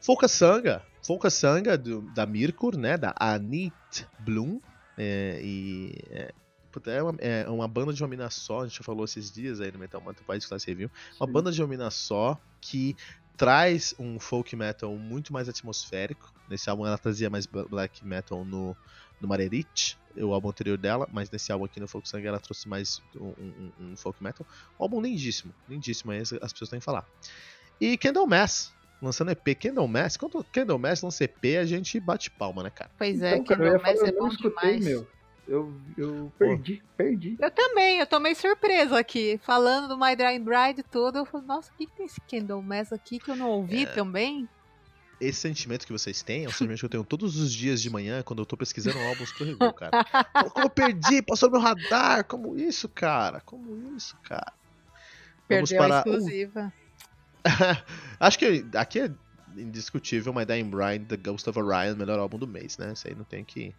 Folka 0.00 0.28
Sanga, 0.28 0.82
Folka 1.02 1.30
Sanga 1.30 1.76
do, 1.76 2.02
da 2.12 2.26
Mirkur, 2.26 2.76
né, 2.76 2.96
da 2.96 3.14
Anit 3.18 4.06
Bloom, 4.20 4.60
é, 4.96 5.40
e 5.42 5.94
é, 6.10 6.32
é 6.86 7.02
uma, 7.02 7.14
é 7.18 7.48
uma, 7.48 7.66
banda 7.66 7.92
de 7.92 8.02
uma 8.02 8.08
mina 8.08 8.30
só, 8.30 8.60
a 8.60 8.66
gente 8.66 8.78
já 8.78 8.84
falou 8.84 9.04
esses 9.04 9.30
dias 9.32 9.60
aí 9.60 9.72
no 9.72 9.78
Metal 9.78 10.00
Mantra 10.00 10.24
País 10.24 10.46
Class 10.46 10.64
Review, 10.64 10.90
uma 11.18 11.26
Sim. 11.26 11.32
banda 11.32 11.50
de 11.50 11.60
uma 11.60 11.68
mina 11.68 11.90
só 11.90 12.38
que 12.60 12.94
traz 13.36 13.94
um 13.98 14.18
folk 14.18 14.56
metal 14.56 14.94
muito 14.96 15.32
mais 15.32 15.48
atmosférico. 15.48 16.32
Nesse 16.48 16.70
álbum 16.70 16.86
ela 16.86 16.96
trazia 16.96 17.28
mais 17.28 17.46
black 17.46 18.04
metal 18.04 18.44
no, 18.44 18.76
no 19.20 19.28
Marerit, 19.28 19.98
o 20.16 20.32
álbum 20.32 20.48
anterior 20.48 20.78
dela, 20.78 21.08
mas 21.12 21.30
nesse 21.30 21.52
álbum 21.52 21.64
aqui 21.64 21.78
no 21.78 21.88
Folk 21.88 22.08
Sangue 22.08 22.26
ela 22.26 22.38
trouxe 22.38 22.68
mais 22.68 23.02
um, 23.14 23.34
um, 23.38 23.72
um 23.80 23.96
folk 23.96 24.22
metal. 24.22 24.46
Um 24.78 24.82
álbum 24.82 25.00
lindíssimo, 25.00 25.54
lindíssimo, 25.68 26.12
aí 26.12 26.20
as 26.20 26.52
pessoas 26.52 26.70
têm 26.70 26.78
que 26.78 26.84
falar. 26.84 27.06
E 27.80 27.96
Candlemass, 27.98 28.72
lançando 29.00 29.30
EP. 29.30 29.54
Candlemass, 29.60 30.16
quando 30.16 30.42
Candlemass 30.44 31.02
lança 31.02 31.24
EP, 31.24 31.58
a 31.60 31.64
gente 31.64 32.00
bate 32.00 32.30
palma, 32.30 32.62
né, 32.62 32.70
cara? 32.70 32.90
Pois 32.96 33.22
é, 33.22 33.36
então, 33.36 33.56
Candlemass 33.56 34.02
é 34.02 34.12
bom 34.12 34.28
escutei, 34.28 34.78
demais. 34.78 34.84
Meu. 34.84 35.06
Eu, 35.48 35.72
eu 35.96 36.32
perdi, 36.36 36.76
Pô. 36.76 36.82
perdi. 36.96 37.36
Eu 37.38 37.50
também, 37.52 38.00
eu 38.00 38.06
tô 38.06 38.18
meio 38.18 38.34
surpreso 38.34 38.96
aqui. 38.96 39.38
Falando 39.44 39.86
do 39.86 39.96
My 39.96 40.16
Dry 40.16 40.40
Bride 40.40 40.80
e 40.80 40.82
tudo, 40.82 41.18
eu 41.18 41.24
falei, 41.24 41.46
nossa, 41.46 41.70
o 41.70 41.76
que, 41.76 41.86
que 41.86 41.92
tem 41.96 42.06
esse 42.06 42.20
Candlemass 42.22 42.92
aqui 42.92 43.20
que 43.20 43.30
eu 43.30 43.36
não 43.36 43.48
ouvi 43.50 43.84
é... 43.84 43.86
também? 43.86 44.48
Esse 45.20 45.40
sentimento 45.40 45.86
que 45.86 45.92
vocês 45.92 46.22
têm 46.22 46.44
é 46.44 46.48
um 46.48 46.52
sentimento 46.52 46.80
que 46.80 46.84
eu 46.84 46.90
tenho 46.90 47.04
todos 47.04 47.36
os 47.36 47.52
dias 47.52 47.80
de 47.80 47.88
manhã 47.88 48.22
quando 48.22 48.40
eu 48.40 48.46
tô 48.46 48.56
pesquisando 48.56 48.98
álbuns 48.98 49.32
pro 49.32 49.44
review, 49.44 49.72
cara. 49.72 50.04
Como 50.52 50.66
eu 50.66 50.70
perdi, 50.70 51.22
passou 51.22 51.48
no 51.50 51.58
meu 51.58 51.62
radar, 51.62 52.24
como 52.24 52.56
isso, 52.56 52.88
cara? 52.88 53.40
Como 53.40 53.96
isso, 53.96 54.16
cara? 54.22 54.52
Vamos 55.48 55.70
Perdeu 55.70 55.78
para 55.78 55.96
a 55.96 55.98
exclusiva. 55.98 56.72
Acho 58.20 58.38
que 58.38 58.64
aqui 58.74 59.00
é 59.00 59.10
indiscutível 59.56 60.34
My 60.34 60.44
Dying 60.44 60.68
Bride, 60.68 61.06
The 61.06 61.16
Ghost 61.16 61.48
of 61.48 61.58
Orion, 61.58 61.96
melhor 61.96 62.18
álbum 62.18 62.38
do 62.38 62.46
mês, 62.46 62.76
né? 62.76 62.92
Isso 62.92 63.08
aí 63.08 63.14
não 63.14 63.24
tem 63.24 63.44
que 63.44 63.74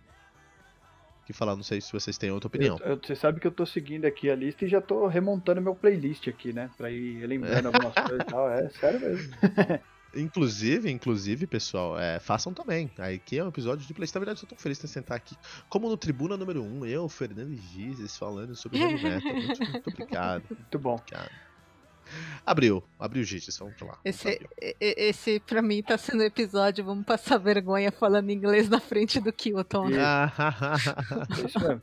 que 1.27 1.33
falar, 1.33 1.57
não 1.57 1.63
sei 1.63 1.81
se 1.81 1.91
vocês 1.91 2.17
têm 2.17 2.31
outra 2.31 2.47
opinião. 2.47 2.79
Eu, 2.79 2.91
eu, 2.91 2.99
você 3.03 3.13
sabe 3.13 3.41
que 3.41 3.45
eu 3.45 3.51
tô 3.51 3.65
seguindo 3.65 4.05
aqui 4.05 4.29
a 4.29 4.35
lista 4.35 4.63
e 4.63 4.67
já 4.69 4.79
tô 4.79 5.07
remontando 5.07 5.61
meu 5.61 5.75
playlist 5.75 6.25
aqui, 6.29 6.53
né? 6.53 6.71
Pra 6.77 6.89
ir 6.89 7.27
lembrando 7.27 7.65
algumas 7.67 7.93
coisas 7.93 8.21
e 8.21 8.25
tal. 8.25 8.49
É 8.49 8.69
sério 8.69 9.01
mesmo. 9.01 9.35
Inclusive, 10.15 10.89
inclusive, 10.89 11.45
pessoal, 11.45 11.99
é, 11.99 12.19
façam 12.19 12.53
também. 12.53 12.89
Aqui 12.97 13.37
é 13.37 13.43
um 13.43 13.49
episódio 13.49 13.85
de 13.85 13.93
Playstation. 13.93 14.19
Na 14.19 14.25
verdade, 14.25 14.43
eu 14.43 14.47
tô 14.47 14.55
tão 14.55 14.61
feliz 14.61 14.79
de 14.79 14.87
sentar 14.87 15.17
aqui. 15.17 15.35
Como 15.69 15.89
no 15.89 15.97
Tribuna 15.97 16.37
número 16.37 16.63
1, 16.63 16.79
um, 16.79 16.85
eu, 16.85 17.07
Fernando 17.09 17.51
e 17.51 17.57
Gizes, 17.57 18.17
falando 18.17 18.55
sobre 18.55 18.79
heavy 18.79 19.03
metal. 19.03 19.33
Muito, 19.33 19.71
muito 19.71 19.89
obrigado. 19.89 20.43
Muito 20.49 20.79
bom. 20.79 20.95
Obrigado. 20.95 21.29
Abriu, 22.45 22.81
abriu 22.97 23.21
Gizes, 23.23 23.57
vamos 23.57 23.79
lá. 23.81 23.99
Esse, 24.05 24.39
esse, 24.79 25.41
pra 25.41 25.61
mim, 25.61 25.83
tá 25.83 25.97
sendo 25.97 26.23
episódio. 26.23 26.85
Vamos 26.85 27.05
passar 27.05 27.37
vergonha 27.37 27.91
falando 27.91 28.29
inglês 28.29 28.69
na 28.69 28.79
frente 28.79 29.19
do 29.19 29.33
Kilton. 29.33 29.89
Né? 29.89 29.97
Isso 31.45 31.59
mesmo. 31.59 31.81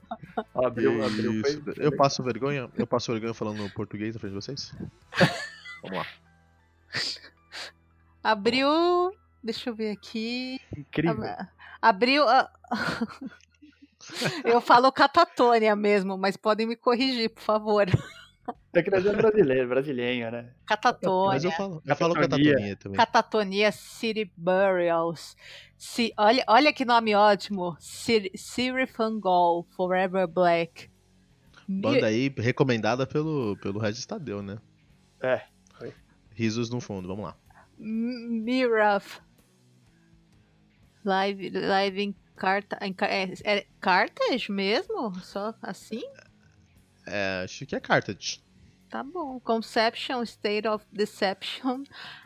Abriu, 0.54 1.04
abriu. 1.04 1.42
Foi, 1.42 1.74
eu 1.76 1.94
passo 1.94 2.22
vergonha, 2.22 2.70
eu 2.76 2.86
passo 2.86 3.12
vergonha 3.12 3.34
falando 3.34 3.70
português 3.74 4.14
na 4.14 4.20
frente 4.20 4.32
de 4.32 4.36
vocês? 4.36 4.74
vamos 5.82 5.98
lá. 5.98 6.06
Abriu. 8.24 9.12
Deixa 9.42 9.68
eu 9.68 9.74
ver 9.74 9.90
aqui. 9.90 10.58
Incrível. 10.74 11.22
Abriu. 11.82 12.24
eu 14.42 14.62
falo 14.62 14.90
catatônia 14.90 15.76
mesmo, 15.76 16.16
mas 16.16 16.34
podem 16.34 16.66
me 16.66 16.74
corrigir, 16.74 17.28
por 17.28 17.42
favor. 17.42 17.86
É 18.72 18.82
que 18.82 18.90
nós 18.90 19.04
é 19.04 19.14
brasileiro, 19.14 19.68
brasileiro, 19.68 20.30
né? 20.30 20.50
Catatônia. 20.66 21.34
Mas 21.34 21.44
eu 21.44 21.52
falo, 21.52 21.82
eu 21.84 21.96
falo 21.96 22.14
catatonia 22.14 22.76
também. 22.76 22.96
Catatonia 22.96 23.72
City 23.72 24.32
Burials. 24.36 25.36
Si, 25.76 26.12
olha, 26.16 26.44
olha 26.48 26.72
que 26.72 26.84
nome 26.84 27.14
ótimo. 27.14 27.76
Siri 27.78 28.86
Fangol, 28.86 29.66
Forever 29.76 30.26
Black. 30.26 30.90
Banda 31.68 32.06
aí 32.06 32.32
recomendada 32.38 33.06
pelo, 33.06 33.56
pelo 33.58 33.78
Regis 33.78 34.06
Tadeu, 34.06 34.42
né? 34.42 34.58
É. 35.22 35.42
Foi. 35.78 35.92
Risos 36.34 36.68
no 36.68 36.80
fundo, 36.80 37.08
vamos 37.08 37.24
lá. 37.24 37.36
Miraf. 37.84 39.20
Live, 41.04 41.50
live 41.50 42.00
em 42.00 42.16
carta. 42.34 42.78
Em, 42.80 42.94
é, 43.02 43.58
é 43.58 43.66
Carthage 43.80 44.50
mesmo? 44.50 45.14
Só 45.20 45.54
assim? 45.60 46.02
É, 47.06 47.42
acho 47.44 47.66
que 47.66 47.76
é 47.76 47.80
Carthage. 47.80 48.42
Tá 48.88 49.02
bom. 49.02 49.38
Conception, 49.40 50.22
State 50.22 50.66
of 50.66 50.86
Deception. 50.92 51.82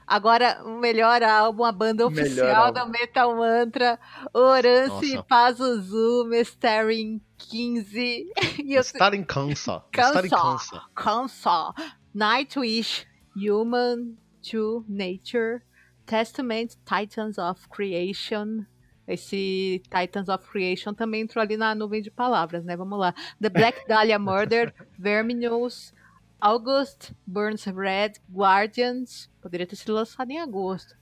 Agora, 0.07 0.63
o 0.65 0.79
melhor 0.79 1.23
álbum, 1.23 1.65
a 1.65 1.73
banda 1.73 2.07
oficial 2.07 2.71
da 2.71 2.87
Metal 2.87 3.35
Mantra, 3.35 3.99
Orance 4.33 5.23
Pazuzu, 5.27 6.27
Mestering 6.29 7.21
15. 7.39 8.33
Mestering 8.65 9.25
Cansa. 9.25 9.83
Mestering 9.97 10.31
Cansa. 10.31 10.83
Cansa. 10.95 11.75
Nightwish, 12.15 13.07
Human 13.35 14.17
to 14.43 14.85
Nature, 14.89 15.63
Testament, 16.07 16.77
Titans 16.85 17.39
of 17.39 17.69
Creation. 17.69 18.67
Esse 19.07 19.83
Titans 19.91 20.29
of 20.29 20.47
Creation 20.47 20.93
também 20.93 21.23
entrou 21.23 21.43
ali 21.43 21.57
na 21.57 21.75
nuvem 21.75 22.03
de 22.03 22.11
palavras, 22.11 22.65
né? 22.65 22.77
Vamos 22.77 22.99
lá. 22.99 23.15
The 23.41 23.49
Black 23.49 23.85
Dahlia 23.89 24.19
Murder, 24.19 24.75
Verminous, 24.99 25.95
August, 26.41 27.13
Burns 27.27 27.65
Red, 27.65 28.13
Guardians, 28.31 29.29
poderia 29.41 29.67
ter 29.67 29.77
sido 29.77 29.95
lançado 29.95 30.31
em 30.31 30.39
agosto. 30.39 30.95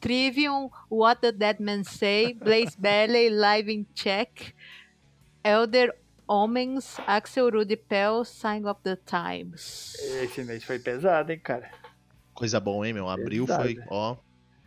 Trivium, 0.00 0.70
What 0.90 1.20
the 1.20 1.32
Dead 1.32 1.56
Men 1.60 1.84
Say, 1.84 2.34
Blaze 2.34 2.76
Ballet, 2.78 3.30
Live 3.30 3.70
in 3.70 3.86
Check, 3.94 4.54
Elder 5.42 5.92
Omens, 6.26 6.98
Axel 7.06 7.50
Rudy 7.50 7.76
Pell, 7.76 8.24
Sign 8.24 8.64
of 8.66 8.80
the 8.82 8.96
Times. 8.96 9.94
Esse 10.22 10.42
mês 10.42 10.64
foi 10.64 10.78
pesado, 10.78 11.32
hein, 11.32 11.40
cara? 11.40 11.70
Coisa 12.34 12.58
boa, 12.58 12.86
hein, 12.86 12.92
meu? 12.92 13.08
Abril 13.08 13.44
Exato. 13.44 13.62
foi, 13.62 13.78
ó, 13.88 14.16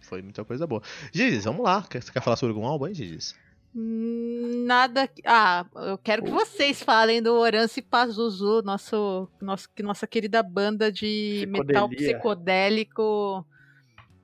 foi 0.01 0.21
muita 0.21 0.43
coisa 0.45 0.65
boa. 0.65 0.81
Gizes, 1.11 1.43
vamos 1.45 1.63
lá. 1.63 1.81
Você 1.81 2.11
quer 2.11 2.21
falar 2.21 2.37
sobre 2.37 2.55
algum 2.55 2.65
álbum, 2.65 2.87
hein, 2.87 2.93
Gizes? 2.93 3.35
Hum, 3.75 4.63
nada. 4.65 5.09
Ah, 5.25 5.65
eu 5.75 5.97
quero 5.97 6.23
que 6.23 6.31
vocês 6.31 6.81
falem 6.81 7.21
do 7.21 7.33
Orance 7.33 7.81
Pazuzu, 7.81 8.61
nosso, 8.63 9.29
nosso, 9.41 9.69
nossa 9.83 10.07
querida 10.07 10.41
banda 10.41 10.91
de 10.91 11.45
metal 11.49 11.89
psicodélico. 11.89 13.45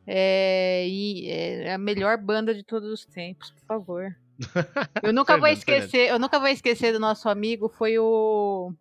É, 0.07 0.87
é, 1.25 1.73
a 1.73 1.77
melhor 1.77 2.17
banda 2.17 2.53
de 2.53 2.63
todos 2.63 2.91
os 2.91 3.05
tempos, 3.05 3.51
por 3.51 3.65
favor. 3.65 4.15
Eu 5.03 5.13
nunca 5.13 5.37
vou 5.37 5.47
esquecer, 5.47 6.09
eu 6.09 6.17
nunca 6.17 6.39
vou 6.39 6.47
esquecer 6.47 6.91
do 6.91 6.99
nosso 6.99 7.29
amigo, 7.29 7.69
foi 7.69 7.99
o 7.99 8.73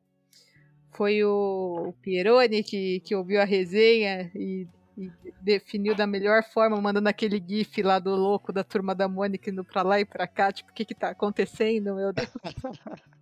foi 0.93 1.25
o 1.25 1.95
Pieroni 2.03 2.63
que, 2.63 3.01
que 3.01 3.15
ouviu 3.15 3.41
a 3.41 3.45
resenha 3.45 4.31
e, 4.35 4.67
e, 4.97 5.11
definiu 5.41 5.95
da 5.95 6.07
melhor 6.07 6.43
forma, 6.45 6.81
mandando 6.81 7.09
aquele 7.09 7.43
gif 7.47 7.83
lá 7.83 7.99
do 7.99 8.15
louco 8.15 8.53
da 8.53 8.63
turma 8.63 8.95
da 8.95 9.09
Mônica 9.09 9.51
indo 9.51 9.65
pra 9.65 9.83
lá 9.83 10.01
e 10.01 10.05
pra 10.05 10.27
cá, 10.27 10.53
tipo, 10.53 10.71
o 10.71 10.75
que 10.75 10.85
que 10.85 10.95
tá 10.95 11.11
acontecendo, 11.11 11.95
meu 11.95 12.13
Deus? 12.13 12.31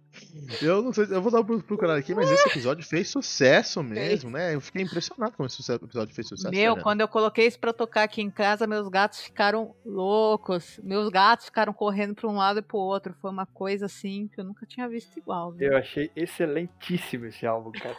Eu 0.61 0.83
não 0.83 0.93
sei, 0.93 1.07
eu 1.11 1.23
vou 1.23 1.31
dar 1.31 1.41
uma 1.41 1.63
procurada 1.63 1.99
aqui, 1.99 2.15
mas 2.15 2.31
esse 2.31 2.49
episódio 2.49 2.85
fez 2.85 3.09
sucesso 3.09 3.83
mesmo, 3.83 4.31
né? 4.31 4.55
Eu 4.55 4.61
fiquei 4.61 4.83
impressionado 4.83 5.37
como 5.37 5.47
esse 5.47 5.73
episódio 5.73 6.15
fez 6.15 6.29
sucesso. 6.29 6.55
Meu, 6.55 6.77
né? 6.77 6.83
quando 6.83 7.01
eu 7.01 7.09
coloquei 7.09 7.47
isso 7.47 7.59
pra 7.59 7.73
tocar 7.73 8.03
aqui 8.03 8.21
em 8.21 8.31
casa, 8.31 8.67
meus 8.67 8.89
gatos 8.89 9.21
ficaram 9.21 9.75
loucos. 9.85 10.81
Meus 10.83 11.09
gatos 11.09 11.47
ficaram 11.47 11.73
correndo 11.73 12.15
pra 12.15 12.29
um 12.29 12.37
lado 12.37 12.59
e 12.59 12.63
pro 12.63 12.79
outro. 12.79 13.15
Foi 13.21 13.31
uma 13.31 13.47
coisa 13.47 13.87
assim 13.87 14.29
que 14.29 14.41
eu 14.41 14.45
nunca 14.45 14.67
tinha 14.67 14.89
visto 14.89 15.17
igual. 15.17 15.53
Viu? 15.53 15.73
Eu 15.73 15.79
achei 15.79 16.11
excelentíssimo 16.15 17.27
esse 17.27 17.47
álbum, 17.47 17.71
cara. 17.73 17.97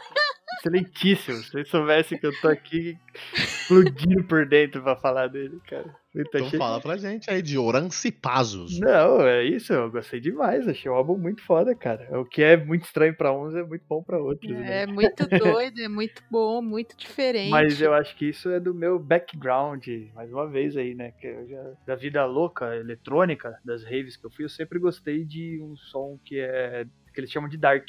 excelentíssimo. 0.58 1.38
Se 1.38 1.50
vocês 1.50 1.68
soubessem 1.68 2.18
que 2.18 2.26
eu 2.26 2.40
tô 2.40 2.48
aqui 2.48 2.98
explodindo 3.34 4.24
por 4.24 4.46
dentro 4.46 4.82
pra 4.82 4.96
falar 4.96 5.28
dele, 5.28 5.60
cara. 5.68 5.94
Então 6.14 6.46
achei... 6.46 6.58
fala 6.58 6.80
pra 6.80 6.96
gente 6.96 7.30
aí 7.30 7.40
de 7.40 7.56
Orancipazos. 7.56 8.78
Não, 8.78 9.22
é 9.22 9.42
isso, 9.44 9.72
eu 9.72 9.90
gostei 9.90 10.20
demais. 10.20 10.68
Achei 10.68 10.90
o 10.90 10.94
álbum 10.94 11.16
muito 11.16 11.42
foda, 11.42 11.74
cara. 11.74 12.20
O 12.20 12.24
que 12.24 12.42
é 12.42 12.56
muito 12.56 12.84
estranho 12.84 13.16
pra 13.16 13.32
uns 13.32 13.54
é 13.54 13.62
muito 13.62 13.84
bom 13.88 14.02
pra 14.02 14.18
outros. 14.18 14.50
Né? 14.50 14.82
É 14.82 14.86
né? 14.86 14.92
muito 14.92 15.26
doido, 15.26 15.80
é 15.80 15.88
muito 15.88 16.22
bom, 16.30 16.60
muito 16.60 16.96
diferente. 16.96 17.50
Mas 17.50 17.80
eu 17.80 17.94
acho 17.94 18.14
que 18.16 18.26
isso 18.26 18.50
é 18.50 18.60
do 18.60 18.74
meu 18.74 18.98
background, 18.98 19.86
mais 20.14 20.30
uma 20.30 20.46
vez 20.46 20.76
aí, 20.76 20.94
né? 20.94 21.12
Que 21.12 21.26
eu 21.26 21.48
já, 21.48 21.72
da 21.86 21.94
vida 21.94 22.24
louca, 22.26 22.76
eletrônica, 22.76 23.58
das 23.64 23.82
raves 23.82 24.16
que 24.16 24.26
eu 24.26 24.30
fui, 24.30 24.44
eu 24.44 24.50
sempre 24.50 24.78
gostei 24.78 25.24
de 25.24 25.60
um 25.62 25.76
som 25.76 26.18
que 26.24 26.38
é. 26.38 26.86
que 27.14 27.20
eles 27.20 27.30
chamam 27.30 27.48
de 27.48 27.56
dark, 27.56 27.88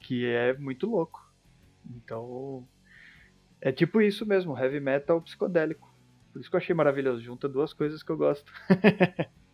que 0.00 0.26
é 0.26 0.54
muito 0.54 0.90
louco. 0.90 1.22
Então. 1.88 2.66
É 3.60 3.72
tipo 3.72 4.00
isso 4.00 4.26
mesmo, 4.26 4.58
heavy 4.58 4.80
metal 4.80 5.20
psicodélico. 5.22 5.92
Por 6.32 6.40
isso 6.40 6.50
que 6.50 6.56
eu 6.56 6.60
achei 6.60 6.74
maravilhoso. 6.74 7.22
Junta 7.22 7.48
duas 7.48 7.72
coisas 7.72 8.02
que 8.02 8.10
eu 8.10 8.16
gosto. 8.16 8.52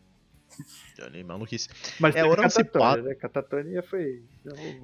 Johnny, 0.97 1.23
maluquice. 1.23 1.69
Mas 1.99 2.17
é, 2.17 2.25
Oran 2.25 2.49
Catatonia, 2.49 3.03
né? 3.03 3.15
Catatonia 3.15 3.83
foi. 3.83 4.23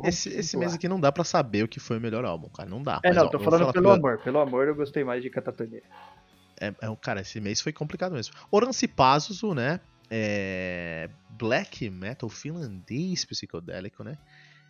Esse, 0.04 0.28
esse 0.28 0.56
mês 0.56 0.74
aqui 0.74 0.88
não 0.88 1.00
dá 1.00 1.10
pra 1.10 1.24
saber 1.24 1.64
o 1.64 1.68
que 1.68 1.80
foi 1.80 1.98
o 1.98 2.00
melhor 2.00 2.24
álbum, 2.24 2.48
cara. 2.48 2.68
Não 2.68 2.82
dá. 2.82 3.00
É, 3.02 3.08
mas, 3.08 3.16
não, 3.16 3.26
ó, 3.26 3.28
tô 3.28 3.38
falando 3.38 3.72
pelo 3.72 3.90
amor. 3.90 4.18
Pelo 4.18 4.38
amor 4.38 4.68
eu 4.68 4.74
gostei 4.74 5.04
mais 5.04 5.22
de 5.22 5.30
Catatonia. 5.30 5.82
É, 6.60 6.68
é, 6.68 6.96
cara, 7.00 7.20
esse 7.20 7.40
mês 7.40 7.60
foi 7.60 7.72
complicado 7.72 8.12
mesmo. 8.12 8.34
Orancipazuzu, 8.50 9.54
né? 9.54 9.80
É, 10.08 11.10
black 11.30 11.90
metal 11.90 12.28
finlandês 12.28 13.24
psicodélico, 13.24 14.04
né? 14.04 14.16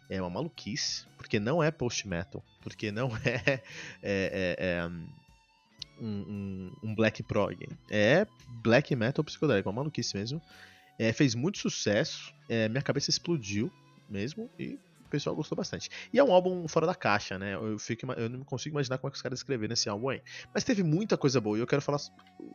É 0.08 0.20
uma 0.20 0.30
maluquice, 0.30 1.06
porque 1.16 1.40
não 1.40 1.62
é 1.62 1.70
post 1.70 2.06
metal, 2.06 2.42
porque 2.62 2.92
não 2.92 3.10
é, 3.24 3.34
é, 3.44 3.60
é, 4.02 4.56
é 4.58 4.86
um, 6.00 6.06
um, 6.06 6.72
um, 6.82 6.94
black 6.94 7.22
prog. 7.22 7.56
É 7.90 8.26
black 8.62 8.94
metal 8.94 9.24
psicodélico, 9.24 9.68
uma 9.68 9.76
maluquice 9.76 10.16
mesmo. 10.16 10.40
É, 10.98 11.12
fez 11.12 11.34
muito 11.34 11.58
sucesso, 11.58 12.32
é, 12.48 12.68
minha 12.68 12.82
cabeça 12.82 13.10
explodiu 13.10 13.70
mesmo 14.08 14.50
e 14.58 14.78
o 15.06 15.08
pessoal 15.08 15.34
gostou 15.34 15.56
bastante. 15.56 15.88
E 16.12 16.18
é 16.18 16.24
um 16.24 16.32
álbum 16.32 16.66
fora 16.68 16.86
da 16.86 16.94
caixa, 16.94 17.38
né? 17.38 17.54
Eu, 17.54 17.78
fico, 17.78 18.10
eu 18.12 18.28
não 18.28 18.44
consigo 18.44 18.74
imaginar 18.74 18.98
como 18.98 19.08
é 19.08 19.10
que 19.12 19.16
os 19.16 19.22
caras 19.22 19.38
escreveram 19.38 19.72
esse 19.72 19.88
álbum 19.88 20.08
aí. 20.10 20.20
Mas 20.52 20.64
teve 20.64 20.82
muita 20.82 21.16
coisa 21.16 21.40
boa 21.40 21.56
e 21.56 21.60
eu 21.60 21.66
quero 21.66 21.80
falar. 21.80 21.98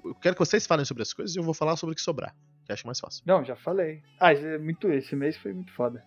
Eu 0.03 0.15
quero 0.15 0.35
que 0.35 0.39
vocês 0.39 0.67
falem 0.67 0.85
sobre 0.85 1.03
as 1.03 1.13
coisas 1.13 1.35
e 1.35 1.39
eu 1.39 1.43
vou 1.43 1.53
falar 1.53 1.75
sobre 1.77 1.93
o 1.93 1.95
que 1.95 2.01
sobrar, 2.01 2.35
que 2.65 2.71
acho 2.71 2.85
mais 2.85 2.99
fácil. 2.99 3.23
Não, 3.25 3.43
já 3.43 3.55
falei. 3.55 4.03
Ah, 4.19 4.33
é 4.33 4.57
muito, 4.57 4.91
esse 4.91 5.15
mês 5.15 5.37
foi 5.37 5.53
muito 5.53 5.71
foda. 5.73 6.03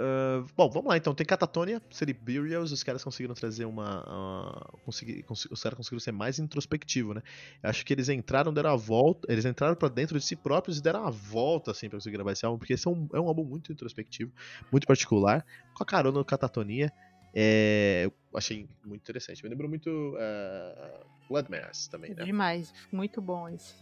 Uh, 0.00 0.44
bom, 0.56 0.68
vamos 0.68 0.88
lá 0.88 0.96
então. 0.96 1.14
Tem 1.14 1.24
Catatonia, 1.24 1.80
City 1.88 2.12
Burials, 2.12 2.72
os 2.72 2.82
caras 2.82 3.04
conseguiram 3.04 3.34
trazer 3.34 3.64
uma. 3.64 4.02
Uh, 4.02 4.78
consegui, 4.78 5.22
cons 5.22 5.46
os 5.46 5.62
caras 5.62 5.76
conseguiram 5.76 6.00
ser 6.00 6.10
mais 6.10 6.40
introspectivo, 6.40 7.14
né? 7.14 7.22
Eu 7.62 7.70
acho 7.70 7.86
que 7.86 7.92
eles 7.92 8.08
entraram, 8.08 8.52
deram 8.52 8.70
a 8.70 8.76
volta. 8.76 9.30
Eles 9.30 9.44
entraram 9.44 9.76
para 9.76 9.88
dentro 9.88 10.18
de 10.18 10.24
si 10.24 10.34
próprios 10.34 10.78
e 10.78 10.82
deram 10.82 11.06
a 11.06 11.10
volta, 11.10 11.70
assim, 11.70 11.88
pra 11.88 11.96
conseguir 11.96 12.16
gravar 12.16 12.32
esse 12.32 12.44
álbum, 12.44 12.58
porque 12.58 12.72
esse 12.72 12.88
é 12.88 12.90
um, 12.90 13.08
é 13.12 13.20
um 13.20 13.28
álbum 13.28 13.44
muito 13.44 13.72
introspectivo, 13.72 14.32
muito 14.72 14.86
particular, 14.86 15.46
com 15.72 15.84
a 15.84 15.86
carona 15.86 16.18
do 16.18 16.24
Catatonia. 16.24 16.92
É, 17.32 18.02
eu 18.04 18.12
achei 18.38 18.68
muito 18.84 19.02
interessante. 19.02 19.42
Me 19.44 19.48
lembrou 19.48 19.68
muito 19.68 19.90
uh, 19.90 21.06
Blood 21.28 21.50
Mass 21.50 21.86
também, 21.86 22.14
né? 22.14 22.24
Demais, 22.24 22.72
muito 22.92 23.20
bom 23.20 23.48
esse. 23.48 23.74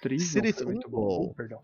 Trivium, 0.00 0.42
muito 0.64 0.88
bom, 0.88 1.32
perdão. 1.34 1.62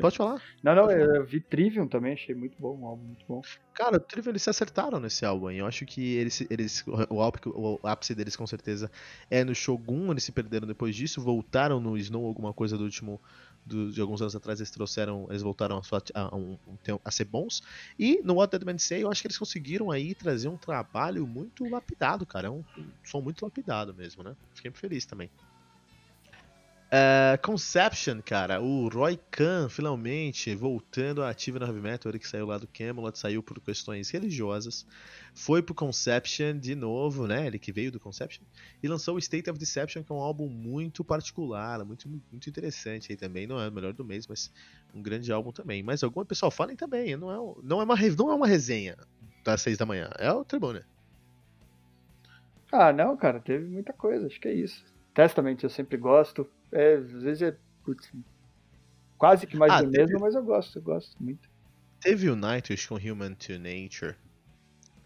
Pode 0.00 0.16
falar. 0.16 0.40
Não, 0.62 0.74
não, 0.76 0.90
eu 0.90 1.24
vi 1.24 1.40
Trivium 1.40 1.88
também, 1.88 2.12
achei 2.12 2.34
muito 2.34 2.56
bom, 2.58 2.78
um 2.78 2.86
álbum 2.86 3.04
muito 3.04 3.24
bom. 3.26 3.42
Cara, 3.74 3.96
o 3.96 4.00
Trivium 4.00 4.30
eles 4.30 4.42
se 4.42 4.50
acertaram 4.50 5.00
nesse 5.00 5.24
álbum, 5.24 5.50
hein? 5.50 5.58
Eu 5.58 5.66
acho 5.66 5.84
que 5.84 6.14
eles, 6.14 6.40
eles 6.48 6.84
o, 7.10 7.20
ápice, 7.20 7.48
o 7.48 7.80
ápice 7.82 8.14
deles 8.14 8.36
com 8.36 8.46
certeza 8.46 8.90
é 9.28 9.42
no 9.42 9.54
Shogun, 9.54 10.12
eles 10.12 10.22
se 10.22 10.30
perderam 10.30 10.66
depois 10.66 10.94
disso, 10.94 11.20
voltaram 11.20 11.80
no 11.80 11.96
Snow, 11.98 12.24
alguma 12.24 12.52
coisa 12.52 12.78
do 12.78 12.84
último, 12.84 13.20
de 13.66 14.00
alguns 14.00 14.20
anos 14.20 14.36
atrás, 14.36 14.60
eles 14.60 14.70
trouxeram, 14.70 15.26
eles 15.30 15.42
voltaram 15.42 15.78
a, 15.78 15.80
a, 16.14 16.22
a, 16.28 16.36
um, 16.36 16.58
a 17.04 17.10
ser 17.10 17.24
bons. 17.24 17.62
E 17.98 18.20
no 18.22 18.34
What 18.34 18.56
Dead 18.56 18.64
Man 18.64 18.78
Say, 18.78 19.02
eu 19.02 19.10
acho 19.10 19.20
que 19.20 19.26
eles 19.26 19.38
conseguiram 19.38 19.90
aí 19.90 20.14
trazer 20.14 20.48
um 20.48 20.56
trabalho 20.56 21.26
muito 21.26 21.68
lapidado, 21.68 22.24
cara. 22.24 22.48
É 22.48 22.50
um, 22.50 22.64
um 22.78 22.86
som 23.02 23.20
muito 23.20 23.44
lapidado 23.44 23.92
mesmo, 23.94 24.22
né? 24.22 24.36
Fiquei 24.54 24.70
feliz 24.70 25.04
também. 25.06 25.28
Uh, 26.92 27.40
Conception, 27.40 28.20
cara, 28.20 28.60
o 28.60 28.86
Roy 28.86 29.18
Khan 29.30 29.70
finalmente 29.70 30.54
voltando 30.54 31.22
à 31.22 31.30
ativa 31.30 31.58
na 31.58 31.64
Heavy 31.64 31.80
Metal, 31.80 32.12
ele 32.12 32.18
que 32.18 32.28
saiu 32.28 32.44
lá 32.44 32.58
do 32.58 32.66
Camelot, 32.66 33.18
saiu 33.18 33.42
por 33.42 33.58
questões 33.62 34.10
religiosas, 34.10 34.86
foi 35.32 35.62
pro 35.62 35.74
Conception 35.74 36.58
de 36.58 36.74
novo, 36.74 37.26
né? 37.26 37.46
Ele 37.46 37.58
que 37.58 37.72
veio 37.72 37.90
do 37.90 37.98
Conception 37.98 38.44
e 38.82 38.88
lançou 38.88 39.14
o 39.14 39.18
State 39.18 39.48
of 39.48 39.58
Deception, 39.58 40.02
que 40.02 40.12
é 40.12 40.14
um 40.14 40.18
álbum 40.18 40.50
muito 40.50 41.02
particular, 41.02 41.82
muito, 41.82 42.10
muito 42.30 42.50
interessante 42.50 43.10
aí 43.10 43.16
também. 43.16 43.46
Não 43.46 43.58
é 43.58 43.70
o 43.70 43.72
melhor 43.72 43.94
do 43.94 44.04
mês, 44.04 44.26
mas 44.26 44.52
um 44.94 45.00
grande 45.00 45.32
álbum 45.32 45.50
também. 45.50 45.82
Mas 45.82 46.04
algum 46.04 46.22
pessoal 46.26 46.50
falem 46.50 46.76
também, 46.76 47.16
não 47.16 47.32
é, 47.32 47.56
não 47.62 47.80
é, 47.80 47.84
uma, 47.84 47.96
não 47.96 48.30
é 48.30 48.34
uma 48.34 48.46
resenha 48.46 48.98
das 49.42 49.62
seis 49.62 49.78
da 49.78 49.86
manhã, 49.86 50.10
é 50.18 50.30
o 50.30 50.44
Tribuna. 50.44 50.86
Ah, 52.70 52.92
não, 52.92 53.16
cara, 53.16 53.40
teve 53.40 53.64
muita 53.64 53.94
coisa, 53.94 54.26
acho 54.26 54.38
que 54.38 54.48
é 54.48 54.52
isso. 54.52 54.84
Testament 55.14 55.56
eu 55.62 55.70
sempre 55.70 55.96
gosto. 55.96 56.46
É, 56.72 56.94
às 56.94 57.22
vezes 57.22 57.42
é 57.42 57.56
putz, 57.84 58.10
quase 59.18 59.46
que 59.46 59.56
mais 59.56 59.72
ah, 59.72 59.82
do 59.82 59.90
teve... 59.90 60.04
mesmo, 60.04 60.20
mas 60.20 60.34
eu 60.34 60.42
gosto, 60.42 60.78
eu 60.78 60.82
gosto 60.82 61.22
muito. 61.22 61.50
Teve 62.00 62.28
o 62.30 62.36
Nightwish 62.36 62.88
com 62.88 62.96
Human 62.96 63.34
to 63.34 63.52
Nature, 63.58 64.16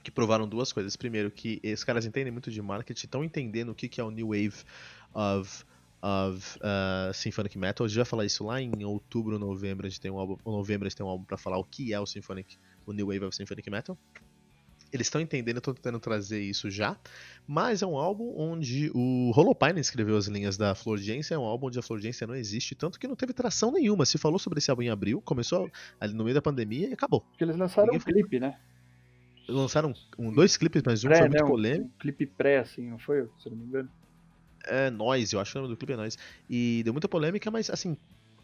que 0.02 0.10
provaram 0.10 0.48
duas 0.48 0.72
coisas. 0.72 0.96
Primeiro, 0.96 1.30
que 1.30 1.60
esses 1.62 1.84
caras 1.84 2.06
entendem 2.06 2.32
muito 2.32 2.50
de 2.50 2.62
marketing, 2.62 3.04
estão 3.04 3.24
entendendo 3.24 3.70
o 3.70 3.74
que 3.74 4.00
é 4.00 4.04
o 4.04 4.10
New 4.10 4.28
Wave 4.28 4.64
of, 5.12 5.64
of 6.00 6.58
uh, 6.58 7.12
Symphonic 7.12 7.58
Metal. 7.58 7.84
A 7.84 7.88
gente 7.88 7.96
vai 7.96 8.04
falar 8.06 8.24
isso 8.24 8.44
lá 8.44 8.60
em 8.60 8.84
outubro, 8.84 9.38
novembro. 9.38 9.86
A 9.86 9.90
gente 9.90 10.00
tem 10.00 10.10
um 10.10 10.18
álbum, 10.18 10.38
novembro 10.46 10.86
a 10.86 10.88
gente 10.88 10.96
tem 10.96 11.04
um 11.04 11.08
álbum 11.08 11.24
pra 11.24 11.36
falar 11.36 11.58
o 11.58 11.64
que 11.64 11.92
é 11.92 12.00
o 12.00 12.06
Symphonic, 12.06 12.56
o 12.86 12.92
New 12.92 13.08
Wave 13.08 13.24
of 13.24 13.36
Symphonic 13.36 13.68
Metal. 13.68 13.98
Eles 14.92 15.06
estão 15.06 15.20
entendendo, 15.20 15.58
estão 15.58 15.74
tentando 15.74 15.98
trazer 15.98 16.40
isso 16.40 16.70
já. 16.70 16.96
Mas 17.46 17.82
é 17.82 17.86
um 17.86 17.96
álbum 17.96 18.34
onde 18.36 18.90
o 18.94 19.32
Holopine 19.34 19.80
escreveu 19.80 20.16
as 20.16 20.26
linhas 20.26 20.56
da 20.56 20.74
Florgência. 20.74 21.34
É 21.34 21.38
um 21.38 21.44
álbum 21.44 21.66
onde 21.66 21.78
a 21.78 21.82
Florgência 21.82 22.26
não 22.26 22.34
existe, 22.34 22.74
tanto 22.74 22.98
que 22.98 23.06
não 23.06 23.16
teve 23.16 23.32
tração 23.32 23.72
nenhuma. 23.72 24.06
Se 24.06 24.18
falou 24.18 24.38
sobre 24.38 24.58
esse 24.58 24.70
álbum 24.70 24.82
em 24.82 24.90
abril, 24.90 25.20
começou 25.20 25.70
ali 26.00 26.14
no 26.14 26.24
meio 26.24 26.34
da 26.34 26.42
pandemia 26.42 26.88
e 26.88 26.92
acabou. 26.92 27.20
Porque 27.20 27.44
eles 27.44 27.56
lançaram 27.56 27.92
Ninguém 27.92 28.00
um 28.00 28.04
clipe, 28.04 28.40
né? 28.40 28.58
Lançaram 29.48 29.94
um, 30.18 30.32
dois 30.32 30.56
clipes, 30.56 30.82
mas 30.84 31.04
um 31.04 31.08
pré, 31.08 31.18
foi 31.18 31.28
muito 31.28 31.42
né? 31.42 31.48
polêmico. 31.48 31.90
Um 31.94 31.98
clipe 31.98 32.26
pré, 32.26 32.58
assim, 32.58 32.90
não 32.90 32.98
foi? 32.98 33.28
Se 33.38 33.48
não 33.48 33.56
me 33.56 33.64
engano. 33.64 33.88
É 34.64 34.90
Noise, 34.90 35.34
eu 35.34 35.40
acho 35.40 35.52
que 35.52 35.58
o 35.58 35.62
nome 35.62 35.74
do 35.74 35.78
clipe 35.78 35.92
é 35.92 35.96
Noise. 35.96 36.16
E 36.50 36.82
deu 36.84 36.92
muita 36.92 37.08
polêmica, 37.08 37.48
mas 37.50 37.70
assim, 37.70 37.96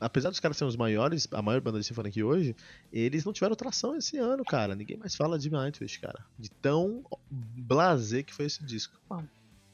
apesar 0.02 0.30
dos 0.30 0.40
caras 0.40 0.56
serem 0.56 0.68
os 0.68 0.76
maiores, 0.76 1.28
a 1.32 1.40
maior 1.40 1.60
banda 1.60 1.78
de 1.78 1.84
Symphony 1.84 2.08
aqui 2.08 2.22
hoje, 2.22 2.56
eles 2.92 3.24
não 3.24 3.32
tiveram 3.32 3.54
tração 3.54 3.96
esse 3.96 4.18
ano, 4.18 4.44
cara. 4.44 4.74
Ninguém 4.74 4.96
mais 4.96 5.14
fala 5.14 5.38
de 5.38 5.50
Nightwish, 5.50 5.98
cara. 5.98 6.24
De 6.38 6.50
tão 6.50 7.04
blazer 7.30 8.24
que 8.24 8.34
foi 8.34 8.46
esse 8.46 8.62
disco. 8.64 8.98
Bom, 9.08 9.24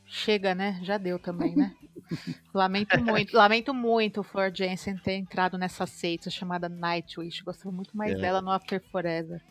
chega, 0.07 0.55
né? 0.55 0.81
Já 0.83 0.99
deu 0.99 1.19
também, 1.19 1.57
né? 1.57 1.75
lamento 2.53 3.03
muito, 3.03 3.37
lamento 3.37 3.75
muito 3.75 4.21
o 4.21 4.23
Flor 4.23 4.53
Jensen 4.55 4.97
ter 4.99 5.15
entrado 5.15 5.59
nessa 5.59 5.87
seita 5.87 6.31
chamada 6.31 6.69
Nightwish. 6.69 7.43
Gostava 7.43 7.75
muito 7.75 7.97
mais 7.97 8.13
é. 8.13 8.17
dela 8.17 8.41
no 8.41 8.51
After 8.51 8.83
Forever. 8.91 9.43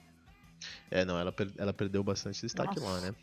É, 0.89 1.05
não, 1.05 1.19
ela, 1.19 1.33
ela 1.57 1.73
perdeu 1.73 2.03
bastante 2.03 2.41
destaque 2.41 2.79
Nossa. 2.79 2.91
lá, 2.91 3.01
né? 3.01 3.15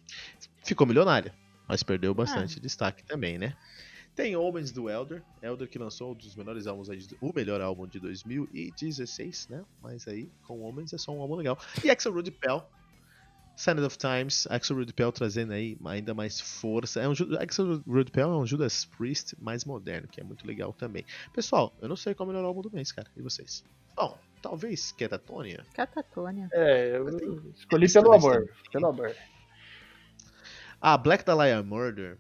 Ficou 0.62 0.86
milionária, 0.86 1.34
mas 1.66 1.82
perdeu 1.82 2.14
bastante 2.14 2.58
ah. 2.58 2.62
destaque 2.62 3.02
também, 3.04 3.38
né? 3.38 3.56
Tem 4.14 4.36
Omens 4.36 4.70
do 4.70 4.88
Elder, 4.88 5.22
Elder 5.42 5.68
que 5.68 5.76
lançou 5.76 6.12
um 6.12 6.14
dos 6.14 6.36
melhores 6.36 6.68
álbuns 6.68 6.88
aí, 6.88 7.04
o 7.20 7.32
melhor 7.34 7.60
álbum 7.60 7.86
de 7.86 7.98
2016, 7.98 9.48
né? 9.48 9.64
Mas 9.82 10.06
aí, 10.06 10.30
com 10.46 10.62
Omens 10.62 10.92
é 10.92 10.98
só 10.98 11.12
um 11.12 11.20
álbum 11.20 11.34
legal. 11.34 11.58
E 11.82 11.90
Axel 11.90 12.12
Rude 12.12 12.30
Pell, 12.30 12.64
Sign 13.56 13.80
of 13.80 13.98
Times, 13.98 14.46
Axel 14.48 14.76
Rude 14.76 14.92
Pell 14.92 15.10
trazendo 15.10 15.52
aí 15.52 15.76
ainda 15.84 16.14
mais 16.14 16.40
força. 16.40 17.00
É 17.00 17.08
um, 17.08 17.12
Axel 17.40 17.82
Rude 17.86 18.12
Pell 18.12 18.30
é 18.30 18.36
um 18.36 18.46
Judas 18.46 18.84
Priest 18.84 19.34
mais 19.40 19.64
moderno, 19.64 20.06
que 20.06 20.20
é 20.20 20.24
muito 20.24 20.46
legal 20.46 20.72
também. 20.72 21.04
Pessoal, 21.32 21.74
eu 21.82 21.88
não 21.88 21.96
sei 21.96 22.14
qual 22.14 22.28
é 22.28 22.30
o 22.30 22.32
melhor 22.32 22.46
álbum 22.46 22.62
do 22.62 22.70
mês, 22.70 22.92
cara. 22.92 23.08
E 23.16 23.22
vocês? 23.22 23.64
Bom, 23.96 24.16
talvez 24.40 24.92
Catatonia. 24.92 25.66
Catatonia. 25.74 26.48
É, 26.52 26.98
eu 26.98 27.52
escolhi 27.56 27.92
pelo 27.92 28.12
amor. 28.12 28.48
Pelo 28.70 28.86
amor. 28.86 29.14
Ah, 30.80 30.98
Black 30.98 31.24
Dahlia 31.24 31.62
Murder 31.62 32.18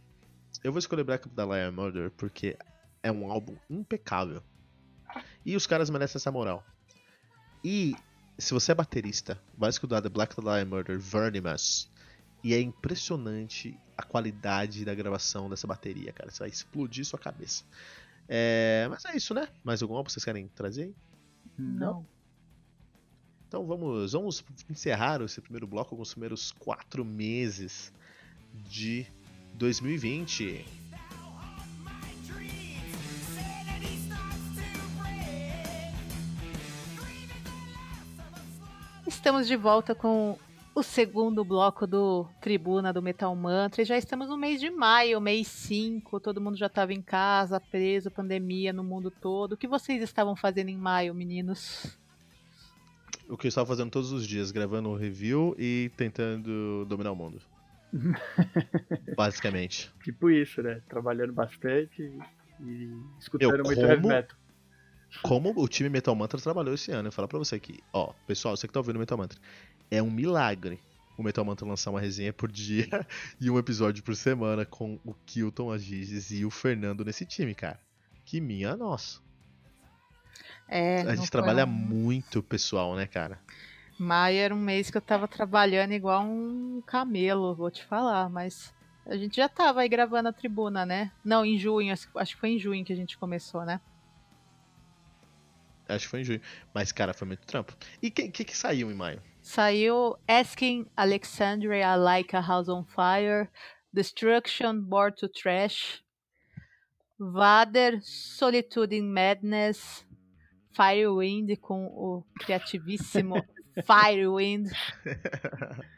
eu 0.64 0.72
vou 0.72 0.78
escolher 0.78 1.04
Black 1.04 1.28
Dahlia 1.28 1.70
Murder 1.70 2.10
porque 2.12 2.56
é 3.02 3.12
um 3.12 3.30
álbum 3.30 3.54
impecável. 3.68 4.42
E 5.44 5.54
os 5.54 5.66
caras 5.66 5.90
merecem 5.90 6.18
essa 6.18 6.32
moral. 6.32 6.64
E 7.62 7.94
se 8.38 8.54
você 8.54 8.72
é 8.72 8.74
baterista, 8.74 9.38
vai 9.56 9.68
escutar 9.68 10.00
The 10.00 10.08
Black 10.08 10.34
Dahlia 10.34 10.64
Murder 10.64 10.98
Vernimus. 10.98 11.90
E 12.42 12.54
é 12.54 12.60
impressionante 12.60 13.78
a 13.96 14.02
qualidade 14.02 14.84
da 14.84 14.94
gravação 14.94 15.50
dessa 15.50 15.66
bateria, 15.66 16.12
cara. 16.12 16.30
Você 16.30 16.38
vai 16.40 16.48
explodir 16.48 17.04
sua 17.04 17.18
cabeça. 17.18 17.62
É... 18.26 18.86
Mas 18.88 19.04
é 19.04 19.14
isso, 19.14 19.34
né? 19.34 19.46
Mais 19.62 19.82
algum 19.82 19.94
álbum 19.94 20.08
vocês 20.08 20.24
querem 20.24 20.48
trazer 20.48 20.84
aí? 20.84 20.94
Não. 21.58 22.06
Então 23.46 23.66
vamos, 23.66 24.12
vamos 24.12 24.42
encerrar 24.68 25.20
esse 25.20 25.40
primeiro 25.42 25.66
bloco 25.66 25.94
com 25.94 26.02
os 26.02 26.12
primeiros 26.12 26.52
quatro 26.52 27.04
meses 27.04 27.92
de 28.68 29.06
2020. 29.54 30.64
Estamos 39.06 39.46
de 39.46 39.56
volta 39.56 39.94
com 39.94 40.38
o 40.74 40.82
segundo 40.82 41.44
bloco 41.44 41.86
do 41.86 42.26
Tribuna 42.40 42.92
do 42.92 43.00
Metal 43.00 43.34
Mantra. 43.34 43.82
E 43.82 43.84
já 43.84 43.96
estamos 43.96 44.28
no 44.28 44.36
mês 44.36 44.60
de 44.60 44.70
maio, 44.70 45.20
mês 45.20 45.46
5. 45.46 46.18
Todo 46.18 46.40
mundo 46.40 46.56
já 46.56 46.66
estava 46.66 46.92
em 46.92 47.00
casa, 47.00 47.60
preso, 47.60 48.10
pandemia 48.10 48.72
no 48.72 48.82
mundo 48.82 49.10
todo. 49.10 49.52
O 49.52 49.56
que 49.56 49.68
vocês 49.68 50.02
estavam 50.02 50.34
fazendo 50.34 50.68
em 50.68 50.76
maio, 50.76 51.14
meninos? 51.14 51.96
O 53.28 53.36
que 53.36 53.46
eu 53.46 53.48
estava 53.48 53.66
fazendo 53.66 53.90
todos 53.90 54.12
os 54.12 54.26
dias, 54.26 54.50
gravando 54.50 54.90
um 54.90 54.96
review 54.96 55.54
e 55.58 55.90
tentando 55.96 56.84
dominar 56.86 57.12
o 57.12 57.16
mundo. 57.16 57.40
Basicamente. 59.16 59.92
Tipo 60.02 60.30
isso, 60.30 60.62
né? 60.62 60.82
Trabalhando 60.88 61.32
bastante 61.32 62.02
e 62.60 62.90
escutando 63.18 63.56
eu, 63.58 63.64
muito 63.64 63.80
como, 63.80 63.90
heavy 63.90 64.06
metal. 64.06 64.38
Como 65.22 65.54
o 65.56 65.68
time 65.68 65.88
Metal 65.88 66.14
Mantra 66.14 66.40
trabalhou 66.40 66.74
esse 66.74 66.90
ano, 66.90 67.08
eu 67.08 67.12
falo 67.12 67.28
pra 67.28 67.38
você 67.38 67.54
aqui, 67.54 67.78
ó, 67.92 68.12
pessoal, 68.26 68.56
você 68.56 68.66
que 68.66 68.72
tá 68.72 68.80
ouvindo 68.80 68.96
o 68.96 68.98
Metal 68.98 69.16
Mantra, 69.16 69.38
é 69.90 70.02
um 70.02 70.10
milagre 70.10 70.80
o 71.16 71.22
Metal 71.22 71.44
Mantra 71.44 71.66
lançar 71.66 71.90
uma 71.90 72.00
resenha 72.00 72.32
por 72.32 72.50
dia 72.50 72.88
e 73.40 73.50
um 73.50 73.58
episódio 73.58 74.02
por 74.02 74.16
semana 74.16 74.64
com 74.64 74.98
o 75.04 75.14
Kilton, 75.26 75.70
a 75.70 75.78
Gizes 75.78 76.30
e 76.30 76.44
o 76.44 76.50
Fernando 76.50 77.04
nesse 77.04 77.24
time, 77.24 77.54
cara. 77.54 77.80
Que 78.24 78.40
minha 78.40 78.76
nossa. 78.76 79.20
É, 80.66 81.02
a 81.02 81.14
gente 81.14 81.30
trabalha 81.30 81.66
muito 81.66 82.42
pessoal, 82.42 82.96
né, 82.96 83.06
cara? 83.06 83.38
Maio 83.98 84.38
era 84.38 84.54
um 84.54 84.60
mês 84.60 84.90
que 84.90 84.96
eu 84.96 85.02
tava 85.02 85.28
trabalhando 85.28 85.92
igual 85.92 86.22
um 86.24 86.82
camelo, 86.86 87.54
vou 87.54 87.70
te 87.70 87.84
falar, 87.84 88.28
mas 88.28 88.74
a 89.06 89.16
gente 89.16 89.36
já 89.36 89.48
tava 89.48 89.80
aí 89.80 89.88
gravando 89.88 90.28
a 90.28 90.32
tribuna, 90.32 90.84
né? 90.84 91.12
Não, 91.24 91.44
em 91.44 91.58
junho, 91.58 91.92
acho 91.92 92.34
que 92.34 92.40
foi 92.40 92.50
em 92.50 92.58
junho 92.58 92.84
que 92.84 92.92
a 92.92 92.96
gente 92.96 93.16
começou, 93.18 93.64
né? 93.64 93.80
Acho 95.88 96.06
que 96.06 96.10
foi 96.10 96.20
em 96.20 96.24
junho. 96.24 96.40
Mas, 96.72 96.90
cara, 96.90 97.12
foi 97.12 97.28
muito 97.28 97.46
trampo. 97.46 97.76
E 98.02 98.08
o 98.08 98.10
que, 98.10 98.28
que, 98.30 98.44
que, 98.44 98.56
saiu 98.56 98.90
em 98.90 98.94
maio? 98.94 99.22
Saiu 99.42 100.16
Asking 100.26 100.86
Alexandria 100.96 101.94
Like 101.94 102.34
a 102.34 102.40
House 102.40 102.68
on 102.68 102.84
Fire, 102.84 103.48
Destruction 103.92 104.80
Bored 104.80 105.16
to 105.18 105.28
Trash, 105.28 106.02
Vader, 107.18 108.00
Solitude 108.02 108.96
in 108.96 109.02
Madness, 109.02 110.06
Firewind 110.72 111.56
com 111.60 111.86
o 111.86 112.24
criativíssimo 112.40 113.36
Firewind, 113.82 114.72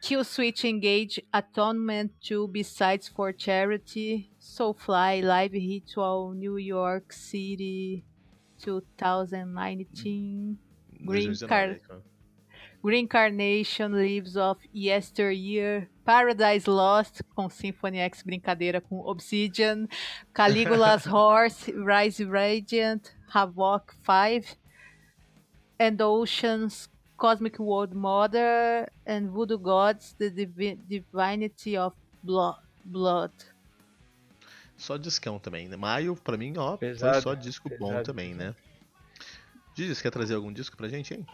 Kill 0.00 0.24
Switch 0.24 0.64
Engage, 0.64 1.20
Atonement 1.32 2.12
2, 2.22 2.48
Besides 2.48 3.08
for 3.08 3.32
Charity, 3.32 4.30
Soulfly, 4.40 5.22
Live 5.22 5.52
Ritual, 5.52 6.32
New 6.32 6.56
York 6.56 7.12
City 7.12 8.04
2019, 8.62 10.58
Green, 11.04 11.36
Car 11.46 11.76
Green 12.82 13.08
Carnation, 13.08 13.92
Leaves 13.92 14.36
of 14.36 14.58
Yesteryear, 14.72 15.88
Paradise 16.04 16.66
Lost, 16.66 17.22
com 17.34 17.50
Symphony 17.50 17.98
X 17.98 18.22
brincadeira 18.22 18.80
com 18.80 19.00
Obsidian, 19.00 19.88
Caligula's 20.32 21.04
Horse, 21.10 21.68
Rise 21.74 22.20
Radiant, 22.20 23.12
Havoc 23.28 23.92
5, 24.02 24.56
and 25.78 26.00
Oceans, 26.00 26.88
Cosmic 27.16 27.60
World 27.60 27.94
Mother, 27.94 28.90
and 29.06 29.28
Voodoo 29.30 29.58
Gods, 29.58 30.12
The 30.14 30.30
Divi 30.30 30.74
Divinity 30.76 31.76
of 31.78 31.96
Blo 32.22 32.54
Blood. 32.84 33.32
Só 34.76 34.96
discão 34.96 35.38
também, 35.38 35.68
né? 35.68 35.76
Maio, 35.76 36.14
pra 36.16 36.36
mim, 36.36 36.52
ó, 36.58 36.76
Pesado, 36.76 37.14
foi 37.14 37.22
só 37.22 37.34
disco 37.34 37.68
bom 37.78 37.88
pesado, 37.88 38.04
também, 38.04 38.34
pesado. 38.36 38.50
né? 38.50 38.56
Diz, 39.74 40.00
quer 40.02 40.10
trazer 40.10 40.34
algum 40.34 40.52
disco 40.52 40.76
pra 40.76 40.88
gente, 40.88 41.14
hein? 41.14 41.26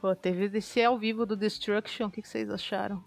Pô, 0.00 0.14
teve 0.14 0.48
DC 0.48 0.82
ao 0.82 0.98
vivo 0.98 1.26
do 1.26 1.36
Destruction, 1.36 2.06
o 2.06 2.10
que, 2.10 2.22
que 2.22 2.28
vocês 2.28 2.48
acharam? 2.50 3.04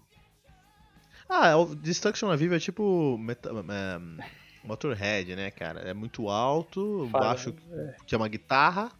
Ah, 1.28 1.56
o 1.56 1.74
Destruction 1.74 2.28
na 2.28 2.36
Viva 2.36 2.56
é 2.56 2.60
tipo 2.60 3.16
meta- 3.18 3.50
é, 3.50 4.66
Motorhead, 4.66 5.34
né, 5.34 5.50
cara? 5.50 5.80
É 5.80 5.92
muito 5.94 6.28
alto, 6.28 7.08
Fala, 7.10 7.24
baixo 7.28 7.52
que 8.06 8.14
é 8.14 8.18
uma 8.18 8.28
guitarra, 8.28 8.92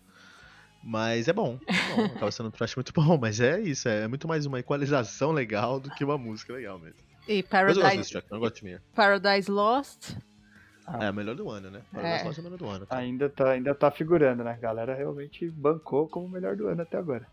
mas 0.85 1.26
é 1.28 1.32
bom. 1.32 1.59
É 1.66 1.97
bom. 1.97 2.05
Acaba 2.14 2.30
sendo 2.30 2.49
um 2.49 2.53
trash 2.53 2.76
muito 2.76 2.93
bom, 2.93 3.16
mas 3.18 3.41
é 3.41 3.61
isso, 3.61 3.89
é 3.89 4.07
muito 4.07 4.28
mais 4.28 4.47
uma 4.47 4.61
equalização 4.61 5.32
legal 5.32 5.80
do 5.80 5.91
que 5.91 6.05
uma 6.05 6.18
música 6.18 6.53
legal 6.53 6.78
mesmo. 6.78 6.99
E 7.26 7.43
Mas 7.43 7.76
eu 7.76 7.82
gosto 7.82 7.82
Paradise, 7.82 8.22
eu 8.30 8.39
gosto 8.41 8.57
de 8.57 8.64
Mir. 8.64 8.82
Paradise 8.95 9.51
Lost. 9.51 10.11
É 11.01 11.11
o 11.11 11.14
melhor 11.14 11.35
do 11.35 11.49
ano, 11.49 11.70
né? 11.70 11.82
Paradise 11.91 12.22
É. 12.22 12.26
Lost 12.26 12.39
é 12.39 12.41
o 12.41 12.45
melhor 12.45 12.59
do 12.59 12.68
ano. 12.68 12.87
cara. 12.87 13.01
Ainda 13.01 13.30
tá, 13.30 13.51
ainda 13.53 13.74
tá 13.74 13.91
figurando, 13.91 14.45
né? 14.45 14.53
A 14.53 14.57
galera 14.57 14.95
realmente 14.95 15.51
bancou 15.51 16.07
como 16.07 16.26
o 16.26 16.30
melhor 16.30 16.55
do 16.57 16.68
ano 16.68 16.82
até 16.82 16.99
agora. 16.99 17.26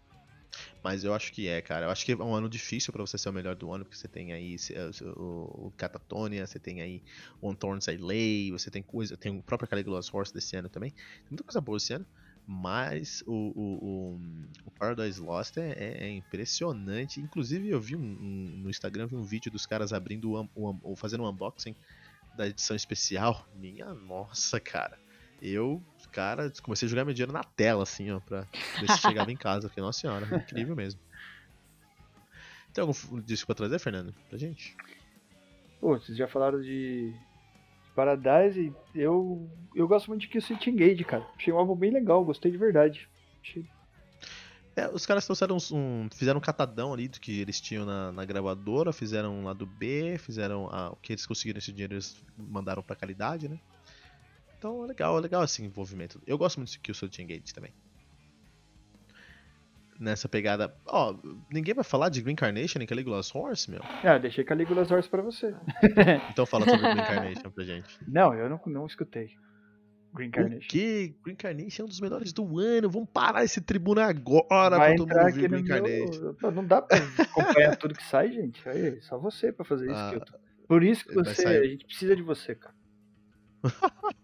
Mas 0.83 1.03
eu 1.03 1.13
acho 1.13 1.31
que 1.31 1.47
é, 1.47 1.61
cara. 1.61 1.85
Eu 1.85 1.89
acho 1.89 2.05
que 2.05 2.13
é 2.13 2.15
um 2.15 2.33
ano 2.33 2.49
difícil 2.49 2.91
pra 2.91 3.01
você 3.01 3.17
ser 3.17 3.29
o 3.29 3.33
melhor 3.33 3.55
do 3.55 3.71
ano, 3.71 3.83
porque 3.85 3.97
você 3.97 4.07
tem 4.07 4.33
aí 4.33 4.57
se- 4.57 4.73
o, 5.15 5.67
o 5.67 5.73
Catatonia, 5.77 6.45
você 6.47 6.59
tem 6.59 6.81
aí 6.81 7.03
o 7.41 7.51
I 7.53 7.97
Lay, 7.97 8.51
você 8.51 8.71
tem 8.71 8.81
coisa, 8.81 9.15
tem 9.17 9.37
o 9.37 9.43
próprio 9.43 9.69
Caligula's 9.69 10.13
Horse 10.13 10.33
desse 10.33 10.55
ano 10.55 10.69
também. 10.69 10.91
Tem 10.91 11.29
muita 11.31 11.43
coisa 11.43 11.61
boa 11.61 11.77
esse 11.77 11.93
ano. 11.93 12.05
Mas 12.47 13.23
o, 13.25 13.33
o, 13.33 13.85
o, 14.15 14.19
o 14.65 14.71
Paradise 14.71 15.19
Lost 15.21 15.57
é, 15.57 15.69
é- 15.71 16.03
é 16.05 16.09
impressionante. 16.11 17.21
Inclusive, 17.21 17.69
eu 17.69 17.79
vi 17.79 17.95
um, 17.95 18.01
um- 18.01 18.57
no 18.63 18.69
Instagram 18.69 19.07
vi 19.07 19.15
um 19.15 19.23
vídeo 19.23 19.51
dos 19.51 19.65
caras 19.65 19.93
abrindo 19.93 20.31
o, 20.31 20.41
un- 20.41 20.49
o, 20.55 20.69
un- 20.71 20.79
o- 20.83 20.95
fazendo 20.95 21.23
um 21.23 21.29
unboxing 21.29 21.75
da 22.35 22.47
edição 22.47 22.75
especial. 22.75 23.47
Minha 23.55 23.93
nossa, 23.93 24.59
cara. 24.59 24.99
Eu, 25.41 25.81
cara, 26.11 26.51
comecei 26.61 26.85
a 26.87 26.89
jogar 26.89 27.05
meu 27.05 27.13
dinheiro 27.13 27.31
na 27.33 27.43
tela, 27.43 27.83
assim, 27.83 28.11
ó, 28.11 28.19
pra 28.19 28.47
ver 28.79 28.87
se 28.89 28.97
chegava 28.99 29.31
em 29.31 29.37
casa. 29.37 29.67
Porque, 29.67 29.81
nossa 29.81 29.99
senhora, 29.99 30.27
incrível 30.37 30.75
mesmo. 30.75 30.99
Tem 32.73 32.81
algum 32.81 32.93
disco 33.21 33.47
pra 33.47 33.55
trazer, 33.55 33.79
Fernando? 33.79 34.13
Pra 34.29 34.37
gente? 34.37 34.75
Pô, 35.79 35.97
vocês 35.99 36.17
já 36.17 36.27
falaram 36.27 36.61
de 36.61 37.13
Paradise, 37.95 38.73
eu, 38.95 39.49
eu 39.75 39.87
gosto 39.87 40.07
muito 40.07 40.21
de 40.21 40.27
Kill 40.27 40.41
City 40.41 40.69
Engage, 40.69 41.03
cara. 41.03 41.27
Achei 41.37 41.51
um 41.53 41.57
álbum 41.57 41.75
bem 41.75 41.91
legal, 41.91 42.23
gostei 42.23 42.51
de 42.51 42.57
verdade. 42.57 43.07
Achei- 43.41 43.65
É, 44.75 44.87
os 44.87 45.05
caras 45.05 45.25
trouxeram 45.25 45.57
um, 45.73 46.07
fizeram 46.13 46.37
um 46.37 46.41
catadão 46.41 46.93
ali 46.93 47.07
do 47.09 47.19
que 47.19 47.41
eles 47.41 47.59
tinham 47.59 47.85
na, 47.85 48.11
na 48.11 48.23
gravadora, 48.25 48.93
fizeram 48.93 49.33
um 49.39 49.43
lado 49.43 49.65
B, 49.65 50.17
fizeram 50.17 50.67
a- 50.71 50.91
o 50.91 50.95
que 50.95 51.11
eles 51.13 51.25
conseguiram 51.25 51.57
esse 51.59 51.71
dinheiro, 51.71 51.93
eles 51.95 52.15
mandaram 52.37 52.81
pra 52.81 52.95
qualidade, 52.95 53.49
né? 53.49 53.59
Então 54.57 54.83
é 54.83 54.87
legal, 54.87 55.17
é 55.17 55.21
legal 55.21 55.43
esse 55.43 55.61
envolvimento. 55.63 56.21
Eu 56.25 56.37
gosto 56.37 56.57
muito 56.57 56.71
de 56.71 56.79
Kill 56.79 56.95
Switch 56.95 57.19
Engage 57.19 57.53
também. 57.53 57.73
Nessa 60.01 60.27
pegada. 60.27 60.75
Ó, 60.87 61.15
ninguém 61.53 61.75
vai 61.75 61.83
falar 61.83 62.09
de 62.09 62.23
Green 62.23 62.35
Carnation 62.35 62.79
em 62.81 62.87
Caligula's 62.87 63.33
Horse, 63.35 63.69
meu? 63.69 63.81
Ah, 64.03 64.17
deixei 64.17 64.43
Caligula's 64.43 64.89
Horse 64.89 65.07
pra 65.07 65.21
você. 65.21 65.53
Então 66.31 66.43
fala 66.47 66.65
sobre 66.65 66.81
Green 66.91 67.05
Carnation 67.05 67.51
pra 67.51 67.63
gente. 67.63 67.99
Não, 68.07 68.33
eu 68.33 68.49
não, 68.49 68.59
não 68.65 68.87
escutei. 68.87 69.29
Green 70.11 70.29
O 70.29 70.31
Carnation. 70.31 70.67
que? 70.67 71.15
Green 71.23 71.35
Carnation 71.35 71.83
é 71.83 71.85
um 71.85 71.87
dos 71.89 72.01
melhores 72.01 72.33
do 72.33 72.57
ano. 72.59 72.89
Vamos 72.89 73.09
parar 73.13 73.43
esse 73.43 73.61
tribuna 73.61 74.05
agora 74.07 74.77
Vai 74.77 74.89
pra 74.89 74.97
todo 74.97 75.09
entrar 75.11 75.23
mundo 75.25 75.35
ouvir 75.35 75.47
Green 75.49 75.65
Carnation. 75.65 76.35
meu... 76.41 76.51
Não, 76.51 76.65
dá 76.65 76.81
pra 76.81 76.97
acompanhar 77.19 77.75
tudo 77.77 77.93
que 77.93 78.03
sai, 78.03 78.31
gente. 78.31 78.67
Aí, 78.67 78.99
só 79.03 79.19
você 79.19 79.53
pra 79.53 79.63
fazer 79.63 79.85
isso, 79.85 79.95
Ah, 79.99 80.09
Kilton. 80.11 80.37
Por 80.67 80.83
isso 80.83 81.05
que 81.05 81.13
você, 81.13 81.35
sair- 81.43 81.61
a 81.61 81.67
gente 81.67 81.85
precisa 81.85 82.15
de 82.15 82.23
você, 82.23 82.55
cara. 82.55 82.73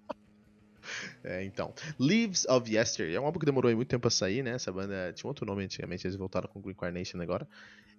É, 1.28 1.43
então. 1.43 1.73
Leaves 1.99 2.45
of 2.45 2.73
Yester. 2.73 3.13
É 3.13 3.19
um 3.19 3.25
álbum 3.25 3.38
que 3.38 3.45
demorou 3.45 3.75
muito 3.75 3.89
tempo 3.89 4.07
a 4.07 4.11
sair, 4.11 4.41
né? 4.41 4.51
Essa 4.51 4.71
banda 4.71 5.11
tinha 5.13 5.28
outro 5.28 5.45
nome 5.45 5.65
antigamente, 5.65 6.07
eles 6.07 6.15
voltaram 6.15 6.47
com 6.47 6.61
Green 6.61 6.73
Carnation 6.73 7.21
agora. 7.21 7.45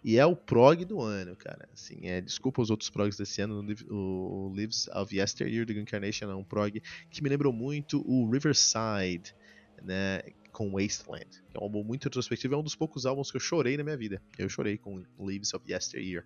E 0.02 0.16
é 0.16 0.24
o 0.24 0.34
prog 0.34 0.82
do 0.86 1.02
ano, 1.02 1.36
cara. 1.36 1.68
Assim, 1.74 2.06
é, 2.06 2.22
desculpa 2.22 2.62
os 2.62 2.70
outros 2.70 2.88
progs 2.88 3.18
desse 3.18 3.42
ano. 3.42 3.62
o 3.90 4.50
Leaves 4.54 4.88
of 4.94 5.14
Yesteryear 5.14 5.66
do 5.66 5.74
Green 5.74 5.84
Carnation 5.84 6.30
é 6.30 6.34
um 6.34 6.44
prog 6.44 6.82
que 7.10 7.22
me 7.22 7.28
lembrou 7.28 7.52
muito 7.52 8.02
o 8.08 8.30
Riverside, 8.30 9.34
né? 9.82 10.22
Com 10.50 10.72
Wasteland. 10.72 11.28
É 11.52 11.58
um 11.58 11.64
álbum 11.64 11.84
muito 11.84 12.04
retrospectivo. 12.04 12.54
É 12.54 12.56
um 12.56 12.62
dos 12.62 12.74
poucos 12.74 13.04
álbuns 13.04 13.30
que 13.30 13.36
eu 13.36 13.40
chorei 13.40 13.76
na 13.76 13.84
minha 13.84 13.96
vida. 13.96 14.22
Eu 14.38 14.48
chorei 14.48 14.78
com 14.78 15.04
Leaves 15.18 15.52
of 15.52 15.70
Yesteryear. 15.70 16.24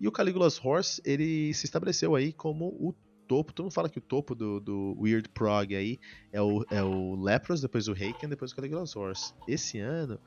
E 0.00 0.06
o 0.06 0.12
Caligula's 0.12 0.64
Horse, 0.64 1.02
ele 1.04 1.52
se 1.52 1.66
estabeleceu 1.66 2.14
aí 2.14 2.32
como 2.32 2.66
o 2.66 2.94
topo. 3.28 3.52
Todo 3.52 3.66
mundo 3.66 3.74
fala 3.74 3.88
que 3.88 3.98
o 3.98 4.02
topo 4.02 4.34
do, 4.34 4.58
do 4.58 4.96
Weird 4.98 5.28
Prog 5.28 5.74
aí 5.76 6.00
é 6.32 6.40
o, 6.40 6.64
é 6.70 6.82
o 6.82 7.14
Lepros, 7.14 7.60
depois 7.60 7.86
o 7.86 7.92
Haken, 7.92 8.28
depois 8.28 8.52
o 8.52 8.56
Caligula's 8.56 8.96
Horse. 8.96 9.34
Esse 9.46 9.78
ano, 9.78 10.18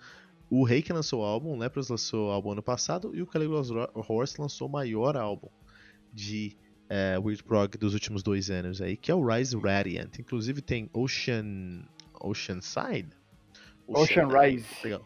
o 0.50 0.66
Haken 0.66 0.96
lançou 0.96 1.22
o 1.22 1.26
álbum, 1.26 1.50
o 1.50 1.58
Lepros 1.58 1.90
lançou 1.90 2.28
o 2.28 2.32
álbum 2.32 2.52
ano 2.52 2.64
passado 2.64 3.12
e 3.16 3.22
o 3.22 3.28
Caligula's 3.28 3.70
Horse 3.94 4.40
lançou 4.40 4.68
o 4.68 4.72
maior 4.72 5.18
álbum 5.18 5.50
de 6.14 6.56
é, 6.88 7.18
Weird 7.18 7.44
Prog 7.44 7.78
dos 7.78 7.94
últimos 7.94 8.22
dois 8.22 8.50
anos 8.50 8.82
aí, 8.82 8.96
que 8.96 9.10
é 9.12 9.16
o 9.16 9.26
Rise 9.26 9.58
Radiant. 9.58 10.20
Inclusive 10.20 10.62
tem 10.62 10.90
Ocean... 10.94 11.84
Oceanside? 12.24 13.10
Ocean 13.88 14.28
Rise. 14.28 14.66
Legal. 14.84 15.04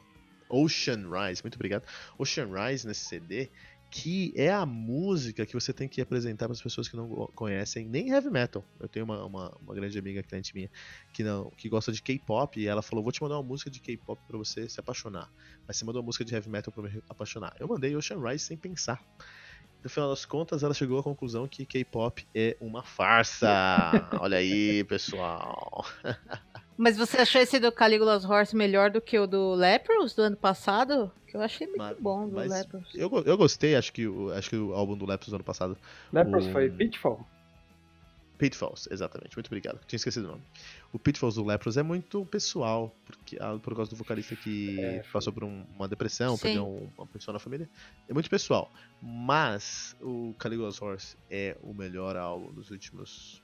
Ocean 0.50 1.08
Rise, 1.10 1.42
muito 1.44 1.56
obrigado. 1.56 1.86
Ocean 2.18 2.48
Rise 2.48 2.88
nesse 2.88 3.06
CD, 3.06 3.50
que 3.98 4.34
é 4.36 4.52
a 4.52 4.66
música 4.66 5.46
que 5.46 5.54
você 5.54 5.74
tem 5.74 5.88
que 5.88 6.02
apresentar 6.02 6.48
para 6.48 6.54
as 6.54 6.62
pessoas 6.62 6.90
que 6.90 6.98
não 6.98 7.08
conhecem 7.34 7.88
nem 7.88 8.10
heavy 8.10 8.30
metal. 8.30 8.70
Eu 8.78 8.90
tenho 8.90 9.06
uma, 9.06 9.26
uma, 9.26 9.58
uma 9.62 9.74
grande 9.74 9.98
amiga 9.98 10.22
cliente 10.22 10.54
minha 10.54 10.70
que 11.14 11.24
não 11.24 11.50
que 11.58 11.70
gosta 11.70 11.94
de 11.94 12.02
K-pop 12.04 12.60
e 12.60 12.68
ela 12.68 12.82
falou: 12.82 13.04
"Vou 13.04 13.12
te 13.14 13.22
mandar 13.22 13.38
uma 13.38 13.48
música 13.48 13.72
de 13.72 13.80
K-pop 13.80 14.22
para 14.28 14.38
você 14.38 14.68
se 14.68 14.80
apaixonar". 14.82 15.30
Mas 15.68 15.78
você 15.78 15.86
mandou 15.86 16.02
uma 16.02 16.08
música 16.08 16.26
de 16.26 16.36
heavy 16.36 16.50
metal 16.50 16.74
para 16.74 16.84
me 16.84 17.02
apaixonar. 17.10 17.54
Eu 17.60 17.68
mandei 17.70 17.96
Ocean 17.96 18.20
Rise 18.22 18.46
sem 18.46 18.58
pensar. 18.58 19.02
No 19.84 19.90
final 19.90 20.10
das 20.10 20.26
contas, 20.26 20.64
ela 20.64 20.74
chegou 20.74 21.00
à 21.00 21.04
conclusão 21.04 21.48
que 21.48 21.66
K-pop 21.66 22.26
é 22.36 22.58
uma 22.62 22.84
farsa. 22.84 23.48
Olha 24.20 24.38
aí, 24.40 24.84
pessoal. 24.86 25.86
Mas 26.78 26.98
você 26.98 27.18
achou 27.18 27.42
esse 27.42 27.60
do 27.60 27.72
Caligula's 27.72 28.26
Horse 28.26 28.56
melhor 28.56 28.90
do 28.92 29.00
que 29.00 29.18
o 29.18 29.26
do 29.26 29.54
Lepros 29.54 30.14
do 30.14 30.22
ano 30.24 30.36
passado? 30.36 31.10
Que 31.28 31.38
eu 31.38 31.42
achei 31.42 31.68
muito 31.68 31.80
Mas- 31.80 31.98
bom 32.00 32.28
do 32.28 32.36
Lepros. 32.38 32.90
Eu, 32.94 33.10
eu 33.26 33.38
gostei, 33.38 33.76
acho 33.76 33.94
que, 33.94 34.06
o, 34.08 34.32
acho 34.34 34.50
que 34.50 34.58
o 34.58 34.74
álbum 34.74 34.98
do 34.98 35.06
Lepros 35.06 35.30
do 35.30 35.36
ano 35.36 35.44
passado 35.44 35.78
Lepros 36.12 36.48
O- 36.48 36.52
foi 36.52 36.70
Pitfall. 36.70 37.26
Pitfalls, 38.38 38.86
exatamente, 38.92 39.34
muito 39.38 39.48
obrigado. 39.48 39.80
Tinha 39.88 39.96
esquecido 39.96 40.26
o 40.26 40.32
nome. 40.32 40.42
O 40.92 41.00
Pitfalls 41.00 41.36
do 41.36 41.46
Lepros 41.46 41.78
é 41.78 41.84
muito 41.84 42.26
pessoal, 42.26 42.94
porque, 43.06 43.38
ah, 43.40 43.58
por 43.64 43.74
causa 43.74 43.90
do 43.90 43.96
vocalista 43.96 44.36
que 44.36 44.78
É, 44.78 45.04
passou 45.14 45.32
por 45.32 45.46
um- 45.46 45.64
uma 45.78 45.88
depressão, 45.88 46.36
Sim. 46.36 46.44
perdeu 46.44 46.68
um- 46.68 46.90
uma 46.98 47.08
pessoa 47.08 47.32
na 47.32 47.40
família. 47.40 47.70
É 48.10 48.14
muito 48.14 48.30
pessoal. 48.30 48.70
Mas 49.02 49.96
o 50.02 50.34
Caligula's 50.38 50.82
Horse 50.82 51.16
é 51.32 51.56
o 51.64 51.74
melhor 51.74 52.18
álbum 52.18 52.52
dos 52.52 52.72
últimos. 52.72 53.42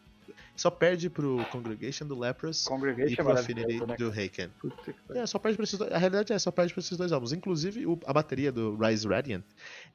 Só 0.55 0.69
perde 0.69 1.09
pro 1.09 1.37
Congregation 1.51 2.05
do 2.05 2.17
Lepros 2.17 2.65
e 2.65 2.69
Congregation 2.69 3.13
é 3.13 3.15
pro 3.15 3.25
maravilhoso, 3.25 3.65
Affinity 3.67 3.85
né? 3.87 3.95
do 3.97 4.09
Haken. 4.09 4.49
É, 5.09 5.25
só 5.25 5.39
perde 5.39 5.57
pra 5.57 5.63
esses 5.63 5.79
dois. 5.79 5.91
A 5.91 5.97
realidade 5.97 6.33
é, 6.33 6.37
só 6.39 6.51
perde 6.51 6.73
pra 6.73 6.81
esses 6.81 6.97
dois 6.97 7.11
álbuns. 7.11 7.33
Inclusive, 7.33 7.85
o- 7.87 7.99
a 8.05 8.13
bateria 8.13 8.51
do 8.51 8.75
Rise 8.75 9.07
Radiant 9.07 9.43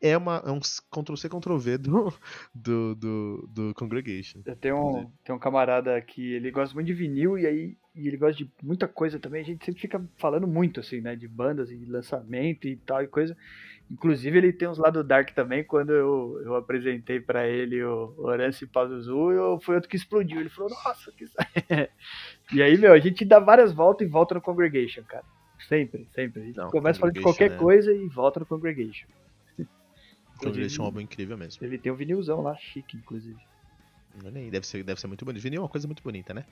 é, 0.01 0.17
uma, 0.17 0.43
é 0.45 0.51
um 0.51 0.59
Ctrl-C, 0.61 1.29
Ctrl-V 1.29 1.79
do, 1.79 2.13
do, 2.55 2.95
do, 2.95 3.49
do 3.53 3.75
Congregation. 3.75 4.41
Eu 4.45 4.57
tenho 4.57 4.77
um, 4.77 5.11
tenho 5.25 5.37
um 5.37 5.41
camarada 5.41 6.01
que 6.01 6.33
ele 6.35 6.51
gosta 6.51 6.75
muito 6.75 6.87
de 6.89 6.95
vinil 6.95 7.39
e 7.39 7.47
aí 7.47 7.77
e 7.95 8.09
ele 8.09 8.17
gosta 8.19 8.37
de 8.45 8.51
muita 8.63 8.87
coisa 8.87 9.19
também. 9.19 9.41
A 9.41 9.45
gente 9.45 9.65
sempre 9.65 9.81
fica 9.81 10.05
falando 10.17 10.47
muito, 10.47 10.81
assim, 10.81 11.01
né? 11.01 11.17
De 11.17 11.27
bandas 11.27 11.71
e 11.71 11.77
lançamento 11.87 12.67
e 12.67 12.77
tal 12.77 13.03
e 13.03 13.09
coisa. 13.09 13.35
Inclusive, 13.91 14.37
ele 14.37 14.53
tem 14.53 14.67
uns 14.69 14.79
lados 14.79 15.07
dark 15.07 15.31
também. 15.31 15.63
Quando 15.63 15.93
eu, 15.93 16.41
eu 16.45 16.57
apresentei 16.57 17.21
pra 17.21 17.47
ele 17.47 17.83
o 17.85 18.15
Orance 18.19 18.67
Pazuzu, 18.67 19.31
eu, 19.31 19.61
foi 19.61 19.77
outro 19.77 19.89
que 19.89 19.97
explodiu. 19.97 20.41
Ele 20.41 20.49
falou, 20.49 20.71
nossa, 20.71 21.13
que. 21.13 21.27
sa-" 21.27 21.47
e 22.53 22.63
aí, 22.63 22.77
meu, 22.77 22.93
a 22.93 22.99
gente 22.99 23.25
dá 23.25 23.39
várias 23.39 23.73
voltas 23.73 24.07
e 24.07 24.11
volta 24.11 24.35
no 24.35 24.41
Congregation, 24.41 25.05
cara. 25.05 25.25
Sempre, 25.69 26.07
sempre. 26.15 26.43
A 26.43 26.45
gente 26.47 26.57
Não, 26.57 26.71
começa 26.71 26.99
falando 26.99 27.15
de 27.15 27.21
qualquer 27.21 27.53
é- 27.53 27.57
coisa 27.57 27.93
e 27.93 28.09
volta 28.09 28.41
no 28.41 28.47
Congregation. 28.47 29.07
Congregation 30.39 30.81
é 30.81 30.83
um 30.83 30.87
álbum 30.87 31.01
incrível 31.01 31.39
mesmo. 31.39 31.65
Ele 31.65 31.79
tem 31.79 31.91
um 31.93 31.97
vinilzão 31.97 32.41
lá, 32.43 32.57
chique, 32.57 32.97
inclusive. 32.97 33.39
Deve 34.51 34.67
ser, 34.67 34.83
deve 34.83 34.99
ser 35.01 35.07
muito 35.09 35.25
bonito. 35.25 35.43
Vinil 35.43 35.59
é 35.59 35.63
uma 35.63 35.69
coisa 35.69 35.87
muito 35.87 36.03
bonita, 36.03 36.33
né? 36.33 36.45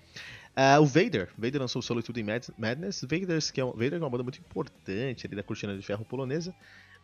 Ah, 0.54 0.78
o 0.80 0.84
Vader. 0.84 1.30
Vader 1.36 1.62
lançou 1.62 1.80
o 1.80 1.82
Solitude 1.82 2.20
in 2.20 2.24
Mad- 2.24 2.48
Madness. 2.58 3.00
Vader, 3.02 3.40
que 3.52 3.60
é, 3.60 3.64
um, 3.64 3.72
Vader 3.72 3.94
é 3.94 3.98
uma 3.98 4.10
banda 4.10 4.22
muito 4.22 4.38
importante 4.38 5.26
ali 5.26 5.34
da 5.34 5.42
cortina 5.42 5.74
de 5.76 5.82
ferro 5.82 6.04
polonesa. 6.04 6.54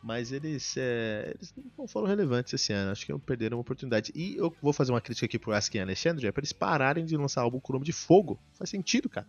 Mas 0.02 0.32
eles, 0.32 0.76
é, 0.78 1.34
eles 1.34 1.54
não 1.76 1.86
foram 1.86 2.06
relevantes 2.06 2.52
esse 2.54 2.72
ano. 2.72 2.90
Acho 2.90 3.04
que 3.04 3.18
perderam 3.18 3.58
uma 3.58 3.60
oportunidade. 3.60 4.10
E 4.14 4.36
eu 4.36 4.54
vou 4.62 4.72
fazer 4.72 4.92
uma 4.92 5.00
crítica 5.00 5.26
aqui 5.26 5.38
pro 5.38 5.52
Asking 5.52 5.80
Alexandre. 5.80 6.26
É 6.26 6.32
pra 6.32 6.40
eles 6.40 6.52
pararem 6.52 7.04
de 7.04 7.16
lançar 7.16 7.42
álbum 7.42 7.60
com 7.60 7.72
o 7.72 7.74
nome 7.74 7.84
de 7.84 7.92
Fogo. 7.92 8.40
Faz 8.54 8.70
sentido, 8.70 9.08
cara. 9.08 9.26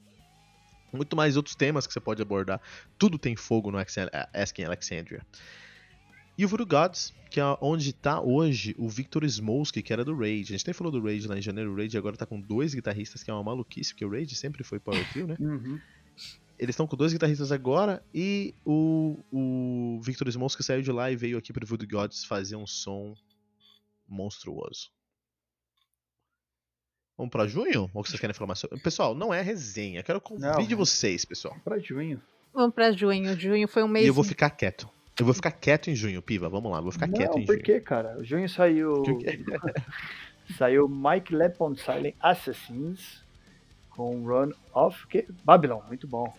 muito 0.93 1.15
mais 1.15 1.35
outros 1.35 1.55
temas 1.55 1.85
que 1.85 1.93
você 1.93 1.99
pode 1.99 2.21
abordar. 2.21 2.61
Tudo 2.97 3.17
tem 3.17 3.35
fogo 3.35 3.71
no 3.71 3.77
Asking 3.77 4.63
Alexandria. 4.63 5.25
E 6.37 6.45
o 6.45 6.47
Voodoo 6.47 6.65
Gods, 6.65 7.13
que 7.29 7.39
é 7.39 7.43
onde 7.61 7.89
está 7.89 8.21
hoje 8.21 8.75
o 8.77 8.89
Victor 8.89 9.23
Smolsky, 9.25 9.81
que 9.81 9.91
era 9.93 10.03
do 10.03 10.15
Rage. 10.15 10.53
A 10.53 10.57
gente 10.57 10.65
nem 10.65 10.73
falou 10.73 10.91
do 10.91 11.01
Rage 11.01 11.27
lá 11.27 11.37
em 11.37 11.41
janeiro. 11.41 11.71
O 11.71 11.75
Rage 11.75 11.97
agora 11.97 12.15
está 12.15 12.25
com 12.25 12.39
dois 12.39 12.73
guitarristas, 12.73 13.23
que 13.23 13.29
é 13.29 13.33
uma 13.33 13.43
maluquice, 13.43 13.93
porque 13.93 14.05
o 14.05 14.09
Rage 14.09 14.35
sempre 14.35 14.63
foi 14.63 14.79
Power 14.79 15.07
Trio, 15.11 15.27
né? 15.27 15.35
Uhum. 15.39 15.79
Eles 16.61 16.73
estão 16.73 16.85
com 16.85 16.95
dois 16.95 17.11
guitarristas 17.11 17.51
agora 17.51 18.03
e 18.13 18.53
o, 18.63 19.17
o 19.31 19.99
Victor 20.03 20.27
Smolsky 20.27 20.63
saiu 20.63 20.83
de 20.83 20.91
lá 20.91 21.09
e 21.09 21.15
veio 21.15 21.39
aqui 21.39 21.51
para 21.51 21.63
o 21.63 21.67
Voodoo 21.67 21.87
Gods 21.89 22.23
fazer 22.23 22.55
um 22.55 22.67
som 22.67 23.15
monstruoso. 24.07 24.91
Vamos 27.17 27.31
para 27.31 27.47
junho? 27.47 27.89
Ou 27.91 28.05
vocês 28.05 28.19
querem 28.19 28.35
falar 28.35 28.45
mais 28.45 28.59
sobre? 28.59 28.79
Pessoal, 28.79 29.15
não 29.15 29.33
é 29.33 29.41
resenha. 29.41 30.03
Quero 30.03 30.21
convide 30.21 30.75
vocês, 30.75 31.25
pessoal. 31.25 31.57
Para 31.63 31.79
junho. 31.79 32.21
Vamos 32.53 32.75
para 32.75 32.91
junho. 32.91 33.39
Junho 33.39 33.67
foi 33.67 33.81
um 33.81 33.87
mês. 33.87 34.05
E 34.05 34.09
eu 34.09 34.13
vou 34.13 34.23
ficar 34.23 34.51
quieto. 34.51 34.87
Eu 35.19 35.25
vou 35.25 35.33
ficar 35.33 35.51
quieto 35.51 35.89
em 35.89 35.95
junho, 35.95 36.21
Piva. 36.21 36.47
Vamos 36.47 36.71
lá, 36.71 36.79
vou 36.79 36.91
ficar 36.91 37.07
não, 37.07 37.15
quieto 37.15 37.39
em 37.39 37.45
junho. 37.45 37.47
Por 37.47 37.59
quê, 37.63 37.79
cara? 37.79 38.23
Junho 38.23 38.47
saiu. 38.47 39.01
saiu 40.59 40.87
Mike 40.87 41.33
Lepon 41.33 41.75
Silent 41.75 42.13
Assassins 42.19 43.23
com 43.89 44.23
Run 44.23 44.51
of 44.75 45.07
que? 45.07 45.25
Babylon. 45.43 45.81
Muito 45.87 46.07
bom. 46.07 46.31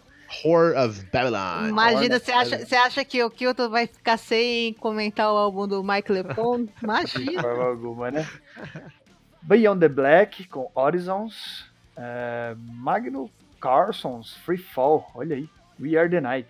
Horror 0.44 0.74
of 0.76 1.04
Babylon. 1.12 1.68
Imagina, 1.68 2.18
você 2.18 2.32
acha, 2.32 2.58
você 2.58 2.74
acha 2.74 3.04
que 3.04 3.22
o 3.22 3.30
Kilton 3.30 3.68
vai 3.68 3.86
ficar 3.86 4.16
sem 4.16 4.72
comentar 4.74 5.32
o 5.32 5.36
álbum 5.36 5.68
do 5.68 5.82
Mike 5.84 6.10
Lepon? 6.10 6.66
Imagina. 6.82 7.32
De 7.32 7.40
forma 7.40 7.64
alguma, 7.64 8.10
né? 8.10 8.26
Beyond 9.42 9.80
the 9.80 9.88
Black 9.88 10.44
com 10.48 10.70
Horizons. 10.74 11.70
Uh, 11.96 12.56
Magno 12.56 13.30
Carson's 13.60 14.34
Free 14.38 14.58
Fall. 14.58 15.10
Olha 15.14 15.36
aí. 15.36 15.48
We 15.78 15.96
Are 15.96 16.08
the 16.08 16.20
Night. 16.20 16.48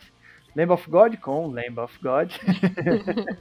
Lamb 0.55 0.71
of 0.71 0.89
God 0.91 1.17
com 1.21 1.51
Lamb 1.51 1.79
of 1.79 1.99
God. 2.03 2.31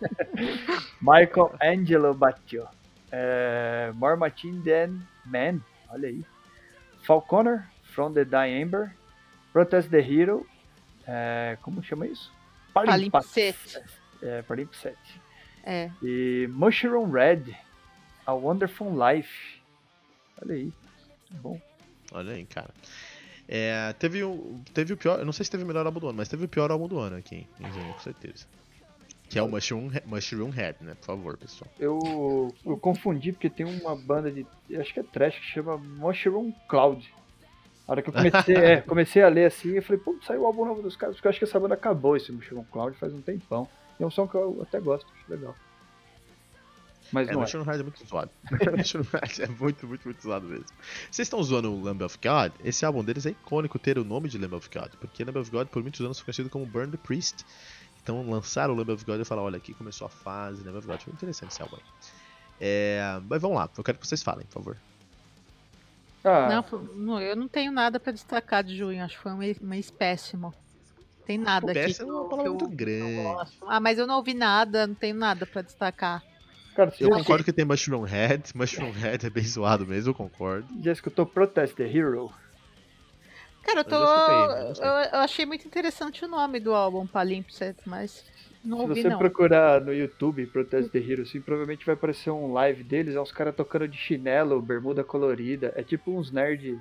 Michael 1.01 1.53
Angelo 1.61 2.13
Batio. 2.13 2.67
Uh, 3.11 3.93
More 3.95 4.15
Machine 4.15 4.61
Than 4.63 5.01
Man. 5.25 5.61
Olha 5.89 6.07
aí. 6.07 6.25
Falconer 7.03 7.67
From 7.83 8.13
the 8.13 8.23
Die 8.23 8.49
Ember. 8.49 8.95
Protest 9.51 9.89
the 9.89 9.99
Hero. 9.99 10.45
Uh, 11.01 11.61
como 11.61 11.83
chama 11.83 12.07
isso? 12.07 12.31
Palimpsest. 12.73 13.81
É, 14.21 14.41
Palimpsest. 14.43 15.21
É. 15.63 15.89
E 16.01 16.47
Mushroom 16.51 17.11
Red. 17.11 17.55
A 18.25 18.33
Wonderful 18.33 18.91
Life. 18.91 19.61
Olha 20.41 20.55
aí. 20.55 20.73
Bom. 21.31 21.59
Olha 22.11 22.33
aí, 22.33 22.45
cara. 22.45 22.69
É, 23.47 23.93
teve, 23.99 24.23
o, 24.23 24.61
teve 24.73 24.93
o 24.93 24.97
pior. 24.97 25.19
Eu 25.19 25.25
não 25.25 25.33
sei 25.33 25.43
se 25.43 25.51
teve 25.51 25.63
o 25.63 25.67
melhor 25.67 25.85
álbum 25.85 25.99
do 25.99 26.07
ano, 26.07 26.17
mas 26.17 26.29
teve 26.29 26.45
o 26.45 26.47
pior 26.47 26.71
álbum 26.71 26.87
do 26.87 26.99
ano 26.99 27.17
aqui 27.17 27.47
em 27.59 27.71
junho, 27.71 27.93
com 27.93 27.99
certeza. 27.99 28.45
Que 29.29 29.39
é 29.39 29.41
o 29.41 29.49
Mushroom, 29.49 29.89
Mushroom 30.05 30.49
Head, 30.49 30.77
né? 30.81 30.93
Por 30.95 31.05
favor, 31.05 31.37
pessoal. 31.37 31.71
Eu, 31.79 32.53
eu 32.65 32.77
confundi 32.77 33.31
porque 33.31 33.49
tem 33.49 33.65
uma 33.65 33.95
banda 33.95 34.29
de. 34.29 34.45
Acho 34.77 34.93
que 34.93 34.99
é 34.99 35.03
trash 35.03 35.37
que 35.39 35.45
chama 35.45 35.77
Mushroom 35.77 36.51
Cloud. 36.67 37.13
A 37.91 37.93
hora 37.93 38.01
que 38.01 38.09
eu 38.09 38.13
comecei, 38.13 38.55
é, 38.55 38.79
comecei 38.87 39.21
a 39.21 39.27
ler 39.27 39.47
assim, 39.47 39.71
eu 39.71 39.83
falei, 39.83 40.01
pô, 40.01 40.17
saiu 40.25 40.43
o 40.43 40.45
álbum 40.45 40.63
novo 40.63 40.81
dos 40.81 40.95
caras, 40.95 41.17
porque 41.17 41.27
eu 41.27 41.29
acho 41.29 41.39
que 41.39 41.43
essa 41.43 41.59
banda 41.59 41.73
acabou 41.73 42.15
esse 42.15 42.31
Mushroom 42.31 42.63
Cloud 42.71 42.95
faz 42.97 43.13
um 43.13 43.19
tempão. 43.19 43.67
E 43.99 44.03
é 44.03 44.07
um 44.07 44.09
som 44.09 44.25
que 44.25 44.35
eu 44.35 44.61
até 44.61 44.79
gosto, 44.79 45.11
acho 45.13 45.29
legal. 45.29 45.53
Mas 47.11 47.27
é, 47.27 47.33
não 47.33 47.41
Mushroom 47.41 47.65
Head 47.65 47.81
é 47.81 47.83
muito 47.83 48.07
zoado. 48.07 48.31
Mushroom 48.77 49.03
Head 49.11 49.41
é 49.41 49.47
muito, 49.47 49.85
muito, 49.85 50.05
muito 50.05 50.23
zoado 50.23 50.47
mesmo. 50.47 50.67
Vocês 51.11 51.25
estão 51.25 51.43
zoando 51.43 51.69
o 51.69 51.83
Lamb 51.83 52.01
of 52.01 52.17
God? 52.23 52.53
Esse 52.63 52.85
álbum 52.85 53.03
deles 53.03 53.25
é 53.25 53.31
icônico 53.31 53.77
ter 53.77 53.97
o 53.97 54.05
nome 54.05 54.29
de 54.29 54.37
Lamb 54.37 54.55
of 54.55 54.69
God, 54.73 54.93
porque 55.01 55.25
Lamb 55.25 55.39
of 55.39 55.51
God 55.51 55.67
por 55.67 55.81
muitos 55.81 55.99
anos 55.99 56.17
foi 56.17 56.27
conhecido 56.27 56.49
como 56.49 56.65
Burn 56.65 56.93
the 56.93 56.97
Priest. 56.97 57.45
Então 58.01 58.25
lançaram 58.29 58.73
o 58.73 58.77
Lamb 58.77 58.93
of 58.93 59.03
God 59.03 59.19
e 59.19 59.25
falaram, 59.25 59.47
olha, 59.47 59.57
aqui 59.57 59.73
começou 59.73 60.07
a 60.07 60.09
fase 60.09 60.63
Lamb 60.63 60.77
of 60.77 60.87
God. 60.87 61.01
Foi 61.01 61.11
interessante 61.11 61.51
esse 61.51 61.61
álbum 61.61 61.75
aí. 61.75 61.83
É... 62.61 63.19
Mas 63.29 63.41
vamos 63.41 63.57
lá, 63.57 63.69
eu 63.77 63.83
quero 63.83 63.97
que 63.97 64.07
vocês 64.07 64.23
falem, 64.23 64.45
por 64.45 64.53
favor. 64.53 64.77
Ah. 66.23 66.63
Não, 66.95 67.19
eu 67.19 67.35
não 67.35 67.47
tenho 67.47 67.71
nada 67.71 67.99
para 67.99 68.11
destacar 68.11 68.63
de 68.63 68.77
junho, 68.77 69.03
acho 69.03 69.17
que 69.17 69.23
foi 69.23 69.31
um 69.31 69.39
mês 69.61 69.89
péssimo. 69.89 70.53
Tem 71.25 71.37
nada 71.37 71.67
o 71.67 71.69
aqui. 71.69 71.79
Péssimo 71.79 72.09
é 72.09 72.13
uma 72.13 72.29
palavra 72.29 72.51
muito 72.51 72.67
grande. 72.67 73.47
Ah, 73.67 73.79
mas 73.79 73.97
eu 73.97 74.05
não 74.05 74.17
ouvi 74.17 74.33
nada, 74.33 74.85
não 74.85 74.95
tenho 74.95 75.15
nada 75.15 75.45
para 75.45 75.61
destacar. 75.61 76.23
Cara, 76.75 76.93
eu 76.99 77.09
concordo 77.09 77.43
que 77.43 77.51
tem 77.51 77.65
Mushroom 77.65 78.03
Head. 78.03 78.51
Mushroom 78.55 78.91
Head 78.91 79.25
é 79.25 79.29
bem 79.29 79.43
zoado 79.43 79.85
mesmo, 79.85 80.11
eu 80.11 80.15
concordo. 80.15 80.67
Já 80.81 80.91
escutou 80.91 81.25
Protest 81.25 81.75
the 81.75 81.83
Hero? 81.83 82.31
Cara, 83.63 83.81
eu 83.81 83.83
tô. 83.83 83.95
Eu, 83.95 84.71
escutei, 84.71 84.89
eu, 84.89 84.93
eu, 84.93 85.19
achei 85.19 85.45
muito 85.45 85.67
interessante 85.67 86.25
o 86.25 86.27
nome 86.27 86.59
do 86.59 86.73
álbum 86.73 87.05
Palimpsest, 87.05 87.81
mas 87.85 88.23
não 88.63 88.77
Se 88.77 88.83
ouvi 88.83 89.01
você 89.01 89.09
não. 89.09 89.17
procurar 89.17 89.81
no 89.81 89.93
YouTube 89.93 90.45
Protest 90.47 90.91
the 90.91 90.99
Hero, 90.99 91.23
assim, 91.23 91.41
provavelmente 91.41 91.85
vai 91.85 91.95
aparecer 91.95 92.29
um 92.29 92.53
live 92.53 92.83
deles, 92.83 93.15
é 93.15 93.21
uns 93.21 93.31
caras 93.31 93.55
tocando 93.55 93.87
de 93.87 93.97
chinelo, 93.97 94.61
bermuda 94.61 95.03
colorida. 95.03 95.73
É 95.75 95.83
tipo 95.83 96.11
uns 96.11 96.31
nerd 96.31 96.79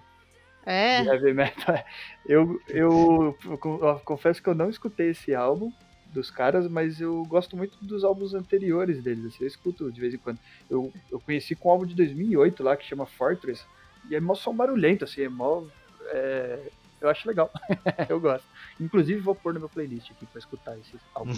é. 0.66 1.02
de 1.02 1.08
heavy 1.08 1.32
metal. 1.32 1.82
Eu, 2.28 2.60
eu, 2.68 3.36
eu 3.44 4.00
confesso 4.04 4.42
que 4.42 4.48
eu 4.48 4.54
não 4.54 4.70
escutei 4.70 5.10
esse 5.10 5.34
álbum 5.34 5.72
dos 6.12 6.30
caras, 6.30 6.68
mas 6.68 7.00
eu 7.00 7.24
gosto 7.24 7.56
muito 7.56 7.76
dos 7.84 8.04
álbuns 8.04 8.34
anteriores 8.34 9.02
deles, 9.02 9.24
assim, 9.26 9.38
eu 9.40 9.48
escuto 9.48 9.90
de 9.90 10.00
vez 10.00 10.14
em 10.14 10.18
quando. 10.18 10.38
Eu, 10.68 10.92
eu 11.10 11.18
conheci 11.18 11.54
com 11.54 11.68
um 11.68 11.72
álbum 11.72 11.86
de 11.86 11.94
2008 11.94 12.62
lá, 12.62 12.76
que 12.76 12.84
chama 12.84 13.06
Fortress, 13.06 13.64
e 14.08 14.14
é 14.14 14.20
mó 14.20 14.34
som 14.34 14.54
barulhento, 14.54 15.04
assim, 15.04 15.22
é 15.22 15.28
mó... 15.28 15.64
É, 16.12 16.58
eu 17.00 17.08
acho 17.08 17.26
legal, 17.26 17.50
eu 18.08 18.20
gosto. 18.20 18.44
Inclusive 18.78 19.20
vou 19.20 19.34
pôr 19.34 19.54
no 19.54 19.60
meu 19.60 19.68
playlist 19.68 20.10
aqui 20.10 20.26
pra 20.26 20.38
escutar 20.38 20.78
esse 20.78 20.98
álbum. 21.14 21.34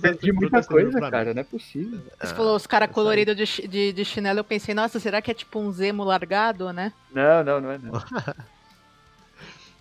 Perdi 0.00 0.32
muita 0.32 0.62
coisa, 0.62 1.00
cara, 1.10 1.34
não 1.34 1.40
é 1.40 1.44
possível. 1.44 2.00
Você 2.20 2.34
falou 2.34 2.56
os 2.56 2.66
caras 2.66 2.90
coloridos 2.90 3.36
de, 3.36 3.68
de, 3.68 3.92
de 3.92 4.04
chinelo, 4.04 4.40
eu 4.40 4.44
pensei, 4.44 4.74
nossa, 4.74 5.00
será 5.00 5.20
que 5.20 5.30
é 5.30 5.34
tipo 5.34 5.58
um 5.58 5.72
Zemo 5.72 6.04
largado, 6.04 6.72
né? 6.72 6.92
Não, 7.12 7.44
não, 7.44 7.60
não 7.60 7.70
é 7.70 7.78
não. 7.78 7.92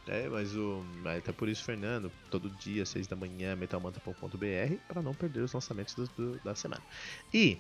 É, 0.09 0.27
mas 0.29 0.55
o. 0.55 0.85
Até 1.17 1.33
por 1.33 1.49
isso, 1.49 1.63
Fernando, 1.65 2.09
todo 2.31 2.49
dia, 2.49 2.85
6 2.85 3.07
da 3.07 3.15
manhã, 3.15 3.55
metalmanta.br, 3.55 4.75
para 4.87 5.01
não 5.01 5.13
perder 5.13 5.41
os 5.41 5.51
lançamentos 5.51 5.93
do, 5.95 6.07
do, 6.07 6.39
da 6.43 6.55
semana. 6.55 6.81
E 7.33 7.57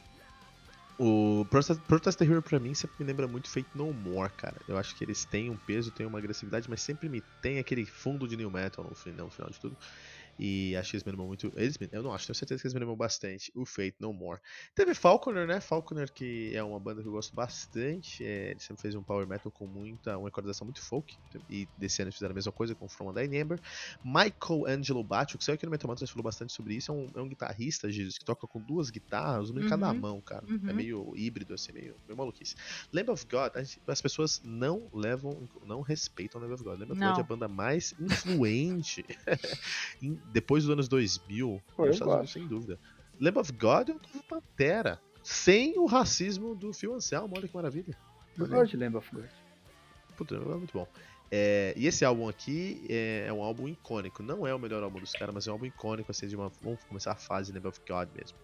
o 0.97 1.45
Protest, 1.45 1.81
Protest 1.85 2.17
the 2.17 2.25
Hero 2.25 2.41
pra 2.41 2.59
mim 2.59 2.73
sempre 2.73 2.95
me 2.99 3.05
lembra 3.05 3.27
muito 3.27 3.49
Fate 3.49 3.69
No 3.73 3.93
More, 3.93 4.31
cara. 4.33 4.59
Eu 4.67 4.77
acho 4.77 4.95
que 4.95 5.03
eles 5.03 5.25
têm 5.25 5.49
um 5.49 5.57
peso, 5.57 5.91
têm 5.91 6.05
uma 6.05 6.17
agressividade, 6.19 6.69
mas 6.69 6.81
sempre 6.81 7.07
me 7.09 7.21
tem 7.41 7.59
aquele 7.59 7.85
fundo 7.85 8.27
de 8.27 8.35
new 8.37 8.49
metal 8.49 8.83
no 8.89 8.95
final, 8.95 9.25
no 9.27 9.31
final 9.31 9.49
de 9.51 9.59
tudo. 9.59 9.77
E 10.39 10.75
acho 10.75 10.91
que 10.91 10.95
eles 10.97 11.03
me 11.03 11.11
lembram 11.11 11.27
muito. 11.27 11.51
Eles, 11.55 11.77
eu 11.91 12.03
não 12.03 12.13
acho, 12.13 12.27
tenho 12.27 12.35
certeza 12.35 12.61
que 12.61 12.67
eles 12.67 12.73
me 12.73 12.79
lembram 12.79 12.95
bastante 12.95 13.51
o 13.55 13.65
Fate 13.65 13.95
No 13.99 14.13
More. 14.13 14.39
Teve 14.75 14.93
Falconer, 14.93 15.47
né? 15.47 15.59
Falconer, 15.59 16.11
que 16.13 16.51
é 16.53 16.61
uma 16.63 16.79
banda 16.79 17.01
que 17.01 17.07
eu 17.07 17.11
gosto 17.11 17.35
bastante. 17.35 18.23
É, 18.23 18.51
ele 18.51 18.59
sempre 18.59 18.81
fez 18.81 18.95
um 18.95 19.03
power 19.03 19.27
metal 19.27 19.51
com 19.51 19.65
muita. 19.67 20.17
uma 20.17 20.27
recordação 20.27 20.65
muito 20.65 20.81
folk. 20.81 21.17
E 21.49 21.67
desse 21.77 22.01
ano 22.01 22.07
eles 22.09 22.15
fizeram 22.15 22.33
a 22.33 22.35
mesma 22.35 22.51
coisa 22.51 22.75
com 22.75 22.87
From 22.87 23.13
a 23.17 23.23
Ember. 23.25 23.59
Michael 24.03 24.65
Angelo 24.67 25.03
Batio, 25.03 25.37
que 25.37 25.43
saiu 25.45 25.55
aqui 25.55 25.65
no 25.65 25.71
Metal 25.71 25.87
Mantra, 25.89 26.05
falou 26.07 26.23
bastante 26.23 26.53
sobre 26.53 26.75
isso. 26.75 26.91
É 26.91 26.93
um, 26.93 27.11
é 27.15 27.21
um 27.21 27.27
guitarrista, 27.29 27.91
Jesus, 27.91 28.17
que 28.17 28.25
toca 28.25 28.45
com 28.47 28.61
duas 28.61 28.89
guitarras, 28.89 29.49
uma 29.49 29.61
em 29.61 29.67
cada 29.67 29.91
Uhum. 29.91 29.99
mão, 29.99 30.21
cara. 30.21 30.45
Uhum. 30.47 30.69
É 30.69 30.73
meio 30.73 31.13
híbrido, 31.15 31.53
assim, 31.53 31.71
meio, 31.71 31.95
meio 32.07 32.17
maluquice. 32.17 32.55
Lamb 32.93 33.09
of 33.11 33.25
God, 33.29 33.55
gente- 33.57 33.81
as 33.87 34.01
pessoas 34.01 34.39
não 34.43 34.89
levam, 34.93 35.47
não 35.63 35.81
respeitam 35.81 36.39
Lamb 36.41 36.53
of 36.53 36.63
God. 36.63 36.79
Lamb 36.79 36.91
of. 36.91 36.99
God 37.01 37.17
é 37.17 37.21
a 37.21 37.23
banda 37.23 37.47
mais 37.47 37.93
influente 37.99 39.03
em- 40.01 40.19
depois 40.31 40.63
dos 40.63 40.73
anos 40.73 40.87
2000, 40.87 41.61
Pô, 41.75 41.83
eu 41.83 41.87
nos 41.87 41.95
Estados 41.95 42.13
Unidos, 42.13 42.31
sem 42.31 42.47
dúvida. 42.47 42.79
Lamb 43.19 43.39
of 43.39 43.51
God 43.53 43.89
é 43.89 43.93
um 43.93 43.95
novo 43.95 44.23
Pantera, 44.27 44.99
sem 45.23 45.77
o 45.77 45.85
racismo 45.85 46.55
do 46.55 46.71
Phil 46.73 46.93
Anselmo, 46.93 47.33
olha 47.35 47.47
que 47.47 47.55
maravilha. 47.55 47.97
Eu 48.37 48.47
gosto 48.47 48.71
de 48.71 48.77
Lamb 48.77 48.97
of 48.97 49.09
God. 49.13 49.25
Puta, 50.15 50.35
é 50.35 50.39
muito 50.39 50.73
bom. 50.73 50.87
É, 51.29 51.73
e 51.75 51.87
esse 51.87 52.05
álbum 52.05 52.29
aqui 52.29 52.85
é, 52.89 53.25
é 53.27 53.33
um 53.33 53.43
álbum 53.43 53.67
icônico. 53.67 54.23
Não 54.23 54.47
é 54.47 54.53
o 54.53 54.59
melhor 54.59 54.81
álbum 54.81 54.99
dos 54.99 55.11
caras, 55.11 55.33
mas 55.33 55.47
é 55.47 55.51
um 55.51 55.53
álbum 55.53 55.65
icônico, 55.65 56.09
assim, 56.09 56.27
de 56.27 56.35
uma. 56.35 56.51
Vamos 56.61 56.83
começar 56.85 57.11
a 57.11 57.15
fase 57.15 57.51
Lamb 57.51 57.67
of 57.67 57.79
God 57.87 58.07
mesmo. 58.15 58.37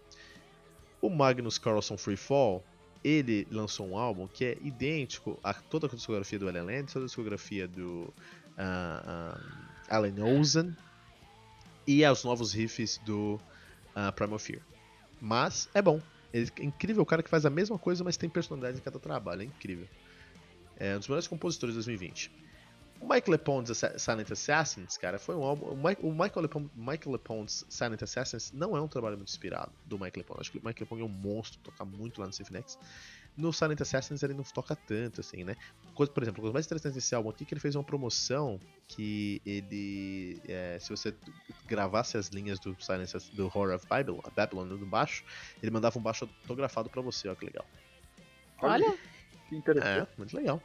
O 1.02 1.10
Magnus 1.10 1.58
Carlson 1.58 1.98
Freefall, 1.98 2.64
ele 3.04 3.48
lançou 3.52 3.88
um 3.88 3.98
álbum 3.98 4.28
que 4.28 4.46
é 4.46 4.58
idêntico 4.62 5.40
a 5.44 5.54
toda 5.54 5.88
a 5.88 5.90
discografia 5.90 6.40
do 6.40 6.50
Ellen 6.50 6.64
Land, 6.64 6.94
toda 6.94 7.06
a 7.06 7.08
discografia 7.08 7.68
do 7.68 8.14
ah, 8.58 9.38
ah, 9.90 9.96
Alan 9.96 10.40
Ozen 10.40 10.76
e 11.88 12.04
aos 12.06 12.24
novos 12.24 12.54
riffs 12.54 12.98
do 13.00 13.40
ah, 13.96 14.12
Primal 14.12 14.40
Fear. 14.40 14.62
Mas 15.20 15.68
é 15.74 15.82
bom. 15.82 16.02
Ele, 16.34 16.50
é 16.60 16.64
incrível 16.66 17.04
o 17.04 17.06
cara 17.06 17.24
que 17.24 17.30
faz 17.30 17.46
a 17.46 17.50
mesma 17.50 17.78
coisa, 17.80 18.04
mas 18.04 18.18
tem 18.18 18.30
personalidade 18.30 18.80
em 18.80 18.82
cada 18.82 19.00
trabalho. 19.00 19.42
É 19.42 19.46
incrível. 19.46 19.88
É 20.78 20.96
um 20.96 21.00
dos 21.00 21.08
melhores 21.08 21.28
compositores 21.28 21.74
de 21.74 21.78
2020. 21.78 22.32
O 23.00 23.06
Michael 23.06 23.32
LePond's 23.32 23.82
Silent 23.98 24.32
Assassins, 24.32 24.98
cara, 24.98 25.20
foi 25.20 25.36
um 25.36 25.44
álbum. 25.44 25.66
O, 25.68 25.76
Mi- 25.76 25.98
o 26.02 26.12
Michael, 26.12 26.42
LePond, 26.44 26.72
Michael 26.74 27.20
Silent 27.48 28.02
Assassins 28.02 28.52
não 28.54 28.78
é 28.78 28.82
um 28.82 28.88
trabalho 28.88 29.18
muito 29.18 29.30
inspirado 29.30 29.74
do 29.86 29.98
Michael 29.98 30.14
LePond. 30.18 30.40
Acho 30.42 30.52
que 30.52 30.58
o 30.58 30.62
Michael 30.62 30.78
LePond 30.82 31.02
é 31.02 31.06
um 31.06 31.10
monstro, 31.10 31.60
toca 31.62 31.84
muito 31.86 32.22
lá 32.22 32.28
no 32.28 32.34
Symphony. 32.34 32.64
No 33.36 33.52
Silent 33.52 33.82
Assassins 33.82 34.24
ele 34.24 34.34
não 34.34 34.44
toca 34.44 34.76
tanto, 34.76 35.22
assim, 35.22 35.44
né? 35.44 35.56
Coisa, 35.94 36.12
por 36.12 36.24
exemplo, 36.24 36.40
a 36.40 36.42
coisa 36.42 36.54
mais 36.54 36.66
interessante 36.66 36.96
desse 36.96 37.14
álbum 37.14 37.30
aqui 37.30 37.44
é 37.44 37.46
que 37.48 37.54
ele 37.54 37.62
fez 37.62 37.76
uma 37.76 37.84
promoção 37.84 38.60
que 38.88 39.42
ele. 39.46 40.42
É, 40.48 40.78
se 40.80 40.90
você 40.90 41.14
gravasse 41.68 42.18
as 42.18 42.30
linhas 42.30 42.60
do 42.60 42.76
Silent 42.80 43.12
do 43.34 43.46
Horror 43.46 43.76
of 43.76 43.88
Babylon, 43.88 44.20
Babylon 44.36 44.66
no 44.66 44.86
baixo, 44.86 45.24
ele 45.62 45.72
mandava 45.72 45.98
um 46.00 46.02
baixo 46.02 46.28
autografado 46.42 46.90
para 46.90 47.02
você, 47.02 47.28
ó 47.30 47.36
que 47.36 47.46
legal. 47.46 47.66
Olha, 48.62 48.98
que 49.50 49.56
interessante. 49.56 50.10
É, 50.14 50.18
muito 50.18 50.36
legal. 50.36 50.62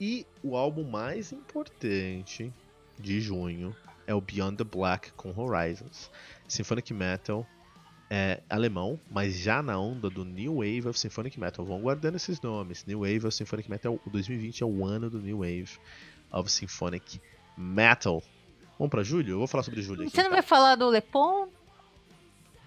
E 0.00 0.26
o 0.42 0.56
álbum 0.56 0.84
mais 0.84 1.32
importante 1.32 2.52
de 2.98 3.20
junho 3.20 3.76
é 4.06 4.14
o 4.14 4.20
Beyond 4.20 4.56
the 4.56 4.64
Black 4.64 5.12
com 5.12 5.30
Horizons. 5.38 6.10
Symphonic 6.48 6.92
Metal 6.92 7.46
é 8.10 8.40
alemão, 8.48 8.98
mas 9.10 9.38
já 9.38 9.62
na 9.62 9.78
onda 9.78 10.10
do 10.10 10.24
New 10.24 10.56
Wave 10.56 10.88
of 10.88 10.98
Symphonic 10.98 11.38
Metal. 11.38 11.64
Vão 11.64 11.80
guardando 11.80 12.16
esses 12.16 12.40
nomes. 12.40 12.84
New 12.84 13.00
Wave 13.00 13.26
of 13.26 13.32
Symphonic 13.32 13.70
Metal, 13.70 13.98
o 14.06 14.10
2020 14.10 14.62
é 14.62 14.66
o 14.66 14.84
ano 14.84 15.08
do 15.10 15.20
New 15.20 15.38
Wave 15.38 15.78
of 16.30 16.50
Symphonic 16.50 17.20
Metal. 17.56 18.22
Vamos 18.78 18.90
pra 18.90 19.02
Júlio? 19.02 19.34
Eu 19.34 19.38
vou 19.38 19.46
falar 19.46 19.62
sobre 19.62 19.82
Júlio 19.82 20.02
aqui. 20.02 20.10
Você 20.10 20.22
não 20.22 20.30
tá? 20.30 20.36
vai 20.36 20.42
falar 20.42 20.76
do 20.76 20.88
Lepon? 20.88 21.48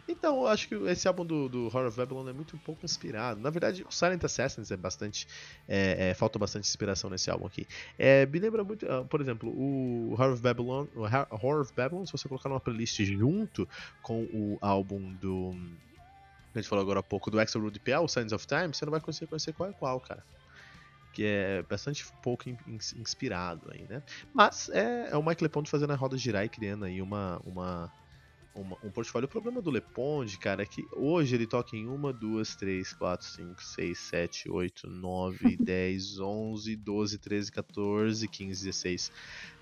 Então, 0.08 0.42
eu 0.42 0.48
acho 0.48 0.68
que 0.68 0.76
esse 0.76 1.08
álbum 1.08 1.26
do, 1.26 1.50
do 1.50 1.66
Horror 1.66 1.88
of 1.88 1.98
Babylon 1.98 2.30
é 2.30 2.34
muito 2.34 2.56
um 2.56 2.60
pouco 2.60 2.86
inspirado. 2.86 3.42
Na 3.42 3.50
verdade, 3.50 3.84
o 3.88 3.92
Silent 3.92 4.24
Assassins 4.24 4.72
é 4.72 4.78
bastante. 4.78 5.28
É, 5.68 6.10
é, 6.10 6.14
falta 6.14 6.40
bastante 6.40 6.68
inspiração 6.68 7.10
nesse 7.10 7.30
álbum 7.30 7.46
aqui. 7.46 7.68
É, 8.00 8.26
me 8.26 8.40
lembra 8.40 8.64
muito. 8.64 8.86
Uh, 8.86 9.06
por 9.06 9.20
exemplo, 9.20 9.50
o 9.50 10.14
Horror 10.14 10.34
of 10.34 10.42
Babylon. 10.42 10.86
O 10.96 11.02
Horror 11.02 11.62
of 11.62 11.74
Babylon, 11.76 12.06
se 12.06 12.12
você 12.12 12.28
colocar 12.28 12.48
numa 12.48 12.60
playlist 12.60 13.04
junto 13.04 13.68
com 14.02 14.24
o 14.34 14.58
álbum 14.62 15.14
do. 15.16 15.54
A 16.56 16.60
gente 16.60 16.70
falou 16.70 16.82
agora 16.82 17.02
há 17.02 17.04
pouco, 17.04 17.30
do 17.30 17.40
Axel 17.40 17.62
Rudy 17.62 17.80
P.A., 17.80 18.02
o 18.02 18.08
Signs 18.08 18.32
of 18.32 18.48
Time, 18.48 18.70
você 18.70 18.84
não 18.84 18.92
vai 18.92 19.00
conseguir 19.00 19.28
conhecer 19.28 19.54
qual 19.54 19.70
é 19.70 19.74
qual, 19.74 20.00
cara 20.00 20.24
que 21.18 21.26
é 21.26 21.64
bastante 21.68 22.06
pouco 22.22 22.44
inspirado 22.96 23.72
aí, 23.74 23.88
né? 23.90 24.04
Mas 24.32 24.70
é, 24.70 25.10
é 25.10 25.18
o 25.18 25.26
Mike 25.26 25.42
LePond 25.42 25.68
fazendo 25.68 25.92
a 25.92 25.96
roda 25.96 26.16
girar 26.16 26.46
e 26.46 26.50
criando 26.50 26.86
aí 26.86 27.02
uma, 27.02 27.42
uma, 27.44 27.92
uma, 28.58 28.78
um 28.84 28.90
portfólio. 28.90 29.26
O 29.26 29.30
problema 29.30 29.62
do 29.62 29.70
LePond, 29.70 30.38
cara, 30.38 30.64
é 30.64 30.66
que 30.66 30.86
hoje 30.94 31.36
ele 31.36 31.48
toca 31.48 31.76
em 31.76 31.88
1, 31.88 32.14
2, 32.14 32.56
3, 32.56 32.94
4, 32.94 33.28
5, 33.28 33.64
6, 33.64 34.00
7, 34.00 34.50
8, 34.50 34.88
9, 34.88 35.58
10, 35.58 36.20
11, 36.20 36.76
12, 36.76 37.18
13, 37.18 37.52
14, 37.52 38.28
15, 38.28 38.66
16. 38.66 39.12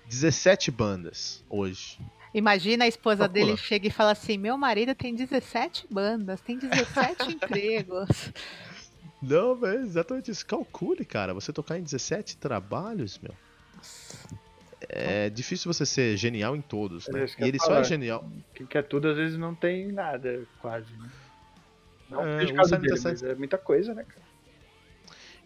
17 0.08 0.70
bandas 0.70 1.44
hoje. 1.48 1.98
Imagina 2.32 2.84
a 2.84 2.88
esposa 2.88 3.26
dele 3.26 3.56
chega 3.56 3.88
e 3.88 3.90
fala 3.90 4.12
assim: 4.12 4.36
Meu 4.36 4.56
marido 4.56 4.94
tem 4.94 5.14
17 5.14 5.86
bandas, 5.90 6.40
tem 6.40 6.58
17 6.58 7.32
empregos. 7.32 8.32
Não, 9.22 9.64
é 9.66 9.76
exatamente 9.76 10.30
isso. 10.30 10.44
Calcule, 10.44 11.04
cara. 11.04 11.32
Você 11.34 11.52
tocar 11.52 11.78
em 11.78 11.82
17 11.82 12.36
trabalhos, 12.36 13.18
meu. 13.18 13.34
É 14.80 15.30
difícil 15.30 15.72
você 15.72 15.86
ser 15.86 16.16
genial 16.16 16.54
em 16.54 16.60
todos, 16.60 17.08
né? 17.08 17.24
É 17.24 17.44
e 17.44 17.48
ele 17.48 17.58
só 17.58 17.78
é 17.78 17.84
genial. 17.84 18.28
Quem 18.54 18.66
quer 18.66 18.82
tudo, 18.82 19.08
às 19.08 19.16
vezes 19.16 19.38
não 19.38 19.54
tem 19.54 19.90
nada, 19.90 20.46
quase, 20.60 20.92
né? 20.96 21.10
Não 22.10 22.20
é, 22.20 22.44
o 22.44 22.46
dele, 22.46 22.92
Assassins... 22.92 23.22
é 23.22 23.34
muita 23.34 23.58
coisa, 23.58 23.94
né, 23.94 24.04
cara? 24.04 24.26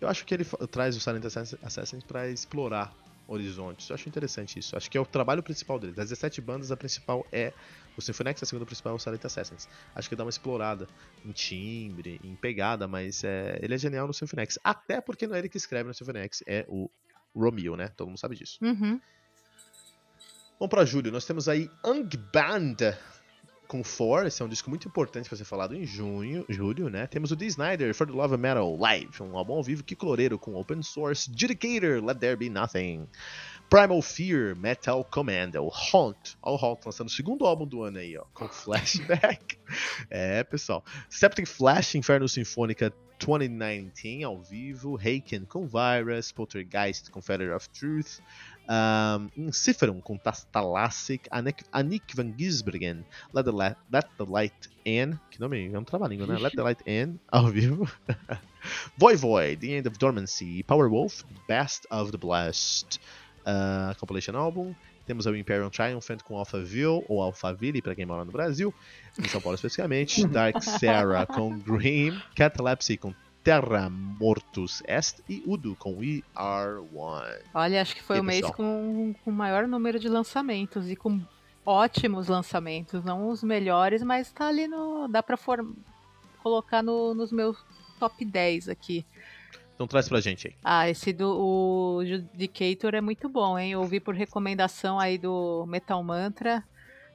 Eu 0.01 0.09
acho 0.09 0.25
que 0.25 0.35
ele 0.35 0.45
traz 0.71 0.97
o 0.97 1.01
Silent 1.01 1.25
Assassins 1.63 2.05
para 2.05 2.29
explorar 2.29 2.93
horizontes. 3.29 3.89
Eu 3.89 3.95
acho 3.95 4.09
interessante 4.09 4.59
isso. 4.59 4.77
Acho 4.77 4.91
que 4.91 4.99
é 4.99 5.01
o 5.01 5.07
trabalho 5.07 5.43
principal 5.43 5.79
dele. 5.79 5.93
Das 5.93 6.09
17 6.09 6.41
bandas, 6.41 6.73
a 6.73 6.77
principal 6.77 7.25
é 7.31 7.53
o 7.97 8.01
Symphonix, 8.01 8.43
a 8.43 8.47
segunda 8.47 8.67
principal 8.67 8.95
é 8.95 8.97
o 8.97 8.99
Silent 8.99 9.25
Assassins. 9.25 9.69
Acho 9.95 10.09
que 10.09 10.17
dá 10.17 10.25
uma 10.25 10.31
explorada 10.31 10.89
em 11.25 11.31
timbre, 11.31 12.21
em 12.25 12.35
pegada, 12.35 12.89
mas 12.89 13.23
é, 13.23 13.59
ele 13.63 13.75
é 13.75 13.79
genial 13.79 14.07
no 14.07 14.15
Symphonix. 14.15 14.59
Até 14.65 15.01
porque 15.01 15.27
não 15.27 15.35
é 15.35 15.39
ele 15.39 15.49
que 15.49 15.57
escreve 15.57 15.89
no 15.89 15.95
Symphonix, 15.95 16.43
é 16.47 16.65
o 16.69 16.91
Romeo, 17.35 17.77
né? 17.77 17.89
Todo 17.89 18.09
mundo 18.09 18.19
sabe 18.19 18.35
disso. 18.35 18.59
Uhum. 18.63 19.01
Vamos 20.61 20.73
para 20.75 20.85
julho. 20.85 21.11
Nós 21.11 21.25
temos 21.25 21.49
aí 21.49 21.71
Angband 21.83 22.95
com 23.67 23.83
Four. 23.83 24.27
Esse 24.27 24.43
é 24.43 24.45
um 24.45 24.49
disco 24.49 24.69
muito 24.69 24.87
importante 24.87 25.27
para 25.27 25.39
ser 25.39 25.47
falado 25.47 25.75
em 25.75 25.87
junho, 25.87 26.45
julho, 26.51 26.91
né? 26.91 27.07
Temos 27.07 27.31
o 27.31 27.37
D. 27.37 27.47
Snyder, 27.47 27.95
For 27.95 28.07
the 28.07 28.13
Love 28.13 28.35
of 28.35 28.43
Metal, 28.43 28.77
Live, 28.77 29.23
um 29.23 29.39
álbum 29.39 29.55
ao 29.55 29.63
vivo 29.63 29.83
que 29.83 29.97
cloreiro 29.97 30.39
com 30.39 30.55
Open 30.55 30.83
Source, 30.83 31.33
Judicator, 31.35 32.05
Let 32.05 32.19
There 32.19 32.37
Be 32.37 32.51
Nothing, 32.51 33.09
Primal 33.71 34.03
Fear, 34.03 34.55
Metal 34.55 35.03
Commando, 35.03 35.71
Haunt, 35.95 36.35
ó 36.43 36.55
o 36.55 36.59
Haunt 36.63 36.85
lançando 36.85 37.09
o 37.09 37.11
segundo 37.11 37.47
álbum 37.47 37.67
do 37.67 37.83
ano 37.83 37.97
aí, 37.97 38.19
ó, 38.19 38.27
com 38.35 38.47
Flashback. 38.53 39.57
é, 40.11 40.45
pessoal. 40.45 40.85
Septic 41.09 41.47
Flash, 41.47 41.95
Inferno 41.95 42.29
Sinfônica 42.29 42.93
2019 43.21 44.25
ao 44.25 44.43
vivo, 44.43 44.97
Haken 44.97 45.45
com 45.45 45.67
Virus, 45.67 46.33
Poltergeist 46.33 47.11
com 47.11 47.21
Feather 47.21 47.55
of 47.55 47.69
Truth, 47.69 48.21
um, 48.71 49.49
Enciferum 49.49 50.01
com 50.01 50.17
Tastalassic, 50.17 51.29
Anik, 51.31 52.15
van 52.15 52.33
Gisbergen, 52.39 53.05
Let 53.35 53.45
the, 53.45 53.51
Let, 53.51 53.77
Let 53.93 54.07
the 54.17 54.25
Light 54.25 54.71
In, 54.85 55.19
que 55.31 55.41
nome 55.41 55.73
é 55.73 55.79
um 55.79 55.85
trabalhinho, 55.85 56.27
né? 56.27 56.39
Let 56.39 56.55
the 56.55 56.63
Light 56.63 56.83
In, 56.87 57.19
ao 57.29 57.49
vivo. 57.49 57.91
Voivoi, 58.97 59.57
The 59.57 59.79
End 59.79 59.89
of 59.89 59.99
Dormancy, 59.99 60.63
Powerwolf, 60.63 61.25
Best 61.49 61.87
of 61.91 62.13
the 62.13 62.19
Blessed, 62.19 63.01
uh, 63.41 63.99
compilation 63.99 64.37
album. 64.37 64.75
Temos 65.07 65.27
o 65.27 65.35
Imperial 65.35 65.71
Triumphant 65.71 66.23
com 66.23 66.37
Alphaville, 66.37 67.05
ou 67.09 67.21
Alphaville, 67.21 67.83
para 67.83 67.97
quem 67.97 68.07
mora 68.07 68.25
no 68.25 68.31
Brasil, 68.31 68.73
em 69.19 69.27
São 69.27 69.41
Paulo 69.41 69.57
especificamente. 69.57 70.25
Dark 70.29 70.63
Sarah 70.63 71.27
com 71.27 71.59
Dream, 71.59 72.23
Catalepsy 72.37 72.97
com 72.97 73.13
Terra 73.43 73.89
Mortus 73.91 74.83
Est 74.87 75.21
e 75.29 75.43
Udo 75.47 75.75
com 75.77 75.97
We 75.99 76.23
Are 76.35 76.79
One. 76.95 77.39
Olha, 77.55 77.81
acho 77.81 77.95
que 77.97 78.03
foi 78.03 78.19
E 78.19 78.21
o 78.21 78.25
mês 78.25 78.41
pessoal? 78.41 78.55
com 78.55 79.15
o 79.25 79.33
maior 79.33 79.67
número 79.67 79.99
de 79.99 80.09
lançamentos 80.09 80.91
e 80.91 80.97
com 80.97 81.21
ótimos 81.65 82.29
lançamentos, 82.29 83.03
não 83.05 83.29
os 83.31 83.43
melhores, 83.43 84.03
mas 84.03 84.31
tá 84.31 84.47
ali 84.49 84.67
no. 84.69 85.09
dá 85.09 85.23
pra 85.23 85.37
form- 85.37 85.73
colocar 86.43 86.83
no- 86.83 87.15
nos 87.15 87.33
meus 87.33 87.57
top 87.99 88.25
10 88.25 88.69
aqui. 88.69 89.05
Então 89.75 89.87
traz 89.87 90.09
pra 90.09 90.21
gente 90.21 90.49
aí. 90.49 90.55
Ah, 90.63 90.89
esse 90.91 91.11
do 91.13 91.31
o 91.31 92.05
Judicator 92.05 92.95
é 92.95 93.01
muito 93.01 93.29
bom, 93.29 93.59
hein? 93.59 93.73
Eu 93.73 93.81
ouvi 93.81 93.99
por 94.01 94.15
recomendação 94.15 94.99
aí 95.01 95.17
do 95.17 95.65
Metal 95.67 96.03
Mantra. 96.03 96.63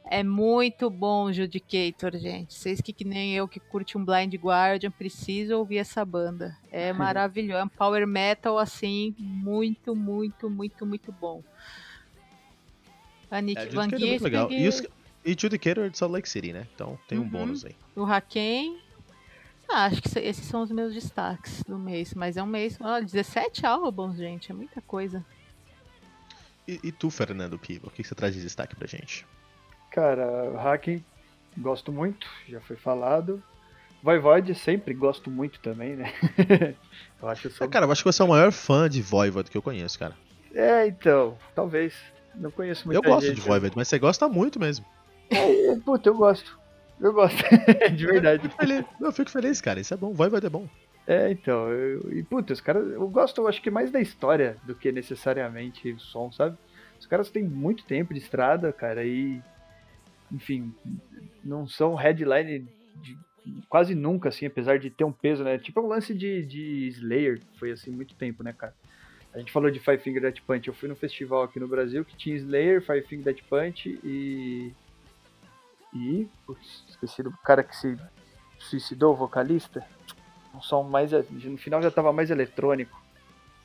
É 0.07 0.21
muito 0.23 0.87
bom 0.89 1.25
o 1.25 1.33
Judicator, 1.33 2.15
gente. 2.17 2.53
Vocês 2.53 2.79
que, 2.79 2.93
que 2.93 3.03
nem 3.03 3.33
eu 3.33 3.47
que 3.47 3.59
curte 3.59 3.97
um 3.97 4.05
Blind 4.05 4.33
Guardian, 4.35 4.91
precisam 4.91 5.57
ouvir 5.59 5.77
essa 5.79 6.05
banda. 6.05 6.55
É 6.71 6.93
maravilhoso. 6.93 7.59
É 7.59 7.63
um 7.63 7.67
power 7.67 8.05
metal, 8.05 8.59
assim, 8.59 9.15
muito, 9.17 9.95
muito, 9.95 10.47
muito, 10.49 10.85
muito 10.85 11.11
bom. 11.11 11.43
A 13.31 13.41
Nick 13.41 13.59
É, 13.61 13.65
Van 13.69 13.87
é 13.87 14.17
legal. 14.19 14.51
E, 14.51 14.67
os, 14.67 14.83
e 15.25 15.35
Judicator 15.37 15.89
de 15.89 15.97
Salt 15.97 16.11
Lake 16.11 16.29
City, 16.29 16.53
né? 16.53 16.67
Então 16.75 16.99
tem 17.07 17.17
um 17.17 17.23
Uhum. 17.23 17.27
bônus 17.29 17.65
aí. 17.65 17.75
o 17.95 18.03
Haken. 18.05 18.79
Ah, 19.67 19.85
acho 19.85 19.99
que 20.03 20.09
se- 20.09 20.19
esses 20.19 20.45
são 20.45 20.61
os 20.61 20.69
meus 20.69 20.93
destaques 20.93 21.63
do 21.63 21.79
mês. 21.79 22.13
Mas 22.13 22.37
é 22.37 22.43
um 22.43 22.45
mês. 22.45 22.77
Olha, 22.79 23.03
17 23.03 23.65
álbuns, 23.65 24.15
gente. 24.17 24.51
É 24.51 24.53
muita 24.53 24.79
coisa. 24.81 25.25
E, 26.67 26.79
e 26.83 26.91
tu, 26.91 27.09
Fernando 27.09 27.57
Piva, 27.57 27.87
o 27.87 27.89
que 27.89 28.03
você 28.03 28.13
traz 28.13 28.35
de 28.35 28.41
destaque 28.41 28.75
pra 28.75 28.87
gente? 28.87 29.25
Cara, 29.95 30.51
Hacking, 30.61 31.01
gosto 31.57 31.89
muito, 31.89 32.27
já 32.49 32.59
foi 32.59 32.75
falado. 32.75 33.41
Voivode, 34.03 34.53
sempre 34.53 34.93
gosto 34.93 35.31
muito 35.31 35.57
também, 35.61 35.95
né? 35.95 36.11
eu 37.21 37.29
acho 37.29 37.49
só... 37.49 37.63
Ah, 37.63 37.67
cara, 37.69 37.85
eu 37.85 37.91
acho 37.93 38.03
que 38.03 38.11
você 38.11 38.21
é 38.21 38.25
o 38.25 38.27
maior 38.27 38.51
fã 38.51 38.89
de 38.89 39.01
Voivod 39.01 39.49
que 39.49 39.57
eu 39.57 39.61
conheço, 39.61 39.97
cara. 39.97 40.13
É, 40.53 40.85
então, 40.85 41.37
talvez. 41.55 41.95
Não 42.35 42.51
conheço 42.51 42.85
muito. 42.85 42.97
eu 42.97 43.09
gosto 43.09 43.33
de 43.33 43.39
Voivod, 43.39 43.71
mas 43.73 43.87
você 43.87 43.97
gosta 43.97 44.27
muito 44.27 44.59
mesmo. 44.59 44.85
É, 45.29 45.73
puta, 45.77 46.09
eu 46.09 46.15
gosto. 46.15 46.59
Eu 46.99 47.13
gosto, 47.13 47.41
de 47.95 48.05
verdade. 48.05 48.43
Eu 48.43 48.49
fico 48.49 48.57
feliz, 48.57 48.85
eu 48.99 49.11
fico 49.13 49.31
feliz, 49.31 49.61
cara. 49.61 49.79
Isso 49.79 49.93
é 49.93 49.97
bom. 49.97 50.11
Voivod 50.11 50.45
é 50.45 50.49
bom. 50.49 50.67
É, 51.07 51.31
então, 51.31 51.69
eu, 51.69 52.11
e 52.11 52.21
puta, 52.21 52.51
os 52.51 52.59
caras, 52.59 52.85
eu 52.91 53.07
gosto, 53.07 53.39
eu 53.39 53.47
acho 53.47 53.61
que 53.61 53.71
mais 53.71 53.91
da 53.91 54.01
história 54.01 54.57
do 54.65 54.75
que 54.75 54.91
necessariamente 54.91 55.89
o 55.93 55.99
som, 56.01 56.33
sabe? 56.33 56.57
Os 56.99 57.05
caras 57.05 57.29
têm 57.29 57.43
muito 57.43 57.85
tempo 57.85 58.13
de 58.13 58.19
estrada, 58.19 58.73
cara, 58.73 59.05
e, 59.05 59.41
enfim, 60.31 60.73
não 61.43 61.67
são 61.67 61.95
headline 61.95 62.67
de, 63.01 63.17
quase 63.69 63.93
nunca, 63.95 64.29
assim, 64.29 64.45
apesar 64.45 64.79
de 64.79 64.89
ter 64.89 65.03
um 65.03 65.11
peso, 65.11 65.43
né? 65.43 65.57
Tipo 65.57 65.81
um 65.81 65.87
lance 65.87 66.13
de, 66.13 66.45
de 66.45 66.87
Slayer, 66.89 67.39
que 67.39 67.59
foi 67.59 67.71
assim 67.71 67.91
muito 67.91 68.15
tempo, 68.15 68.43
né, 68.43 68.53
cara? 68.53 68.73
A 69.33 69.39
gente 69.39 69.51
falou 69.51 69.69
de 69.69 69.79
Five 69.79 69.97
Finger 69.97 70.21
Death 70.21 70.41
Punch, 70.47 70.67
eu 70.67 70.73
fui 70.73 70.87
no 70.87 70.95
festival 70.95 71.43
aqui 71.43 71.59
no 71.59 71.67
Brasil 71.67 72.05
que 72.05 72.15
tinha 72.15 72.35
Slayer, 72.37 72.81
Five 72.81 73.01
Finger 73.03 73.25
Death 73.25 73.43
Punch 73.49 73.99
e. 74.03 74.71
E. 75.93 76.27
Putz, 76.45 76.83
esqueci 76.89 77.23
do 77.23 77.31
cara 77.43 77.63
que 77.63 77.75
se 77.75 77.97
suicidou, 78.57 79.13
o 79.13 79.17
vocalista 79.17 79.85
um 80.55 80.61
som 80.61 80.83
mais. 80.83 81.11
No 81.11 81.57
final 81.57 81.81
já 81.81 81.91
tava 81.91 82.13
mais 82.13 82.31
eletrônico. 82.31 83.03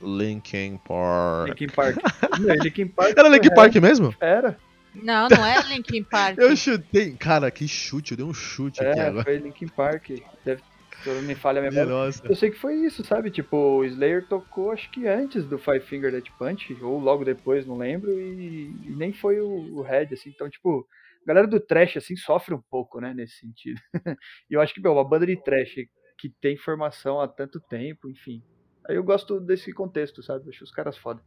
Linkin 0.00 0.78
Park. 0.78 1.48
Linkin 1.48 1.68
Park. 1.68 1.96
Não, 2.40 2.54
Linkin 2.56 2.88
Park. 2.88 3.14
Era 3.16 3.28
Linkin 3.28 3.54
Park 3.54 3.74
mesmo? 3.76 4.14
Era. 4.20 4.58
Não, 4.95 5.28
não 5.28 5.45
é 5.45 5.62
Linkin 5.68 6.03
Park. 6.03 6.38
Eu 6.38 6.57
chutei. 6.57 7.12
Cara, 7.16 7.51
que 7.51 7.66
chute. 7.68 8.12
Eu 8.12 8.16
dei 8.16 8.26
um 8.26 8.34
chute 8.34 8.80
aqui 8.84 8.99
É, 8.99 9.07
agora. 9.07 9.24
foi 9.24 9.36
Linkin 9.38 9.68
Park. 9.68 10.11
Deve, 10.45 10.62
Se 11.03 11.09
eu 11.09 11.14
não 11.14 11.22
me 11.22 11.34
falha 11.34 11.61
a 11.61 11.62
memória. 11.62 11.86
Nossa. 11.86 12.26
Eu 12.26 12.34
sei 12.34 12.51
que 12.51 12.59
foi 12.59 12.74
isso, 12.76 13.05
sabe? 13.05 13.30
Tipo, 13.30 13.57
o 13.57 13.84
Slayer 13.84 14.26
tocou 14.26 14.70
acho 14.72 14.91
que 14.91 15.07
antes 15.07 15.45
do 15.45 15.59
Five 15.59 15.80
Finger 15.80 16.11
Death 16.11 16.30
Punch, 16.38 16.76
ou 16.82 16.99
logo 16.99 17.24
depois, 17.24 17.66
não 17.66 17.76
lembro, 17.78 18.11
e, 18.11 18.70
e 18.86 18.91
nem 18.91 19.12
foi 19.12 19.41
o, 19.41 19.49
o 19.49 19.82
Red, 19.82 20.09
assim. 20.12 20.30
Então, 20.30 20.49
tipo, 20.51 20.86
a 21.22 21.26
galera 21.26 21.47
do 21.47 21.61
trash, 21.61 21.97
assim, 21.97 22.16
sofre 22.16 22.55
um 22.55 22.62
pouco, 22.70 23.01
né, 23.01 23.14
nesse 23.14 23.36
sentido. 23.38 23.80
e 24.51 24.55
eu 24.55 24.61
acho 24.61 24.74
que, 24.74 24.80
meu, 24.80 24.93
uma 24.93 25.09
banda 25.09 25.26
de 25.26 25.41
trash 25.43 25.74
que 26.18 26.28
tem 26.41 26.57
formação 26.57 27.20
há 27.20 27.28
tanto 27.28 27.61
tempo, 27.61 28.11
enfim. 28.11 28.43
Aí 28.88 28.97
eu 28.97 29.05
gosto 29.05 29.41
desse 29.41 29.72
contexto, 29.72 30.22
sabe? 30.22 30.45
Eu 30.47 30.51
acho 30.51 30.64
os 30.64 30.70
caras 30.72 30.97
foda. 30.97 31.22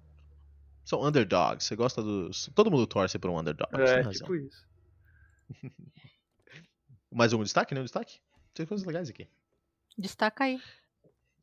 São 0.83 1.01
underdogs. 1.03 1.65
Você 1.65 1.75
gosta 1.75 2.01
dos. 2.01 2.49
Todo 2.53 2.69
mundo 2.69 2.85
torce 2.85 3.17
por 3.17 3.29
um 3.29 3.39
underdog. 3.39 3.69
É, 3.75 4.03
tipo 4.09 4.35
isso. 4.35 4.67
Mais 7.11 7.31
algum 7.31 7.43
destaque? 7.43 7.73
Nenhum 7.73 7.85
destaque? 7.85 8.19
Tem 8.53 8.65
coisas 8.65 8.85
legais 8.85 9.09
aqui. 9.09 9.27
Destaca 9.97 10.43
aí. 10.43 10.61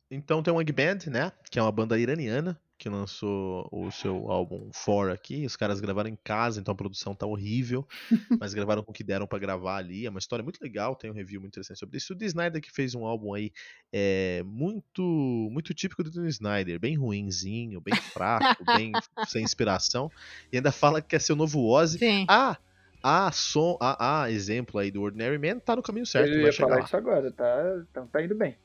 Então 0.09 0.43
tem 0.43 0.53
o 0.53 0.57
Wang 0.57 0.71
Band, 0.73 1.09
né? 1.09 1.31
Que 1.49 1.57
é 1.57 1.61
uma 1.61 1.71
banda 1.71 1.97
iraniana 1.97 2.59
que 2.81 2.89
lançou 2.89 3.69
o 3.71 3.91
seu 3.91 4.31
álbum 4.31 4.71
For 4.73 5.11
aqui. 5.11 5.45
Os 5.45 5.55
caras 5.55 5.79
gravaram 5.79 6.09
em 6.09 6.17
casa, 6.23 6.59
então 6.59 6.71
a 6.71 6.75
produção 6.75 7.13
tá 7.13 7.27
horrível, 7.27 7.85
mas 8.41 8.55
gravaram 8.55 8.81
com 8.83 8.89
o 8.89 8.93
que 8.93 9.03
deram 9.03 9.27
pra 9.27 9.37
gravar 9.37 9.77
ali. 9.77 10.07
É 10.07 10.09
uma 10.09 10.17
história 10.17 10.41
muito 10.41 10.59
legal, 10.59 10.95
tem 10.95 11.11
um 11.11 11.13
review 11.13 11.39
muito 11.39 11.53
interessante 11.53 11.77
sobre 11.77 11.97
isso. 11.97 12.11
O 12.13 12.15
D. 12.15 12.25
Snyder 12.25 12.59
que 12.59 12.71
fez 12.71 12.95
um 12.95 13.05
álbum 13.05 13.35
aí 13.35 13.51
é 13.93 14.41
muito 14.47 15.03
muito 15.51 15.75
típico 15.75 16.03
do 16.03 16.09
D. 16.09 16.27
Snyder, 16.29 16.79
bem 16.79 16.97
ruinzinho, 16.97 17.79
bem 17.79 17.93
fraco, 18.11 18.65
bem 18.65 18.93
sem 19.27 19.43
inspiração, 19.43 20.09
e 20.51 20.57
ainda 20.57 20.71
fala 20.71 21.03
que 21.03 21.09
quer 21.09 21.21
ser 21.21 21.33
o 21.33 21.35
novo 21.35 21.63
Ozzy. 21.63 21.99
Sim. 21.99 22.25
Ah, 22.27 22.57
a 23.03 23.31
som, 23.31 23.77
a, 23.79 24.23
a 24.23 24.31
exemplo 24.31 24.79
aí 24.79 24.89
do 24.89 25.03
Ordinary 25.03 25.37
Man 25.37 25.59
tá 25.59 25.75
no 25.75 25.83
caminho 25.83 26.07
certo, 26.07 26.31
eu 26.31 26.37
vai 26.37 26.45
ia 26.45 26.51
chegar 26.51 26.69
falar 26.69 26.79
lá. 26.79 26.85
isso 26.85 26.97
agora, 26.97 27.31
tá, 27.31 27.85
então 27.91 28.07
tá 28.07 28.23
indo 28.23 28.35
bem. 28.35 28.57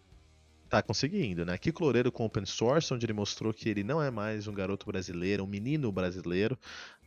Tá 0.69 0.83
conseguindo, 0.83 1.45
né? 1.45 1.57
Que 1.57 1.73
Loureiro 1.79 2.11
com 2.11 2.25
Open 2.25 2.45
Source, 2.45 2.93
onde 2.93 3.07
ele 3.07 3.12
mostrou 3.12 3.55
que 3.55 3.69
ele 3.69 3.85
não 3.85 4.03
é 4.03 4.11
mais 4.11 4.49
um 4.49 4.53
garoto 4.53 4.87
brasileiro, 4.87 5.45
um 5.45 5.47
menino 5.47 5.93
brasileiro, 5.93 6.59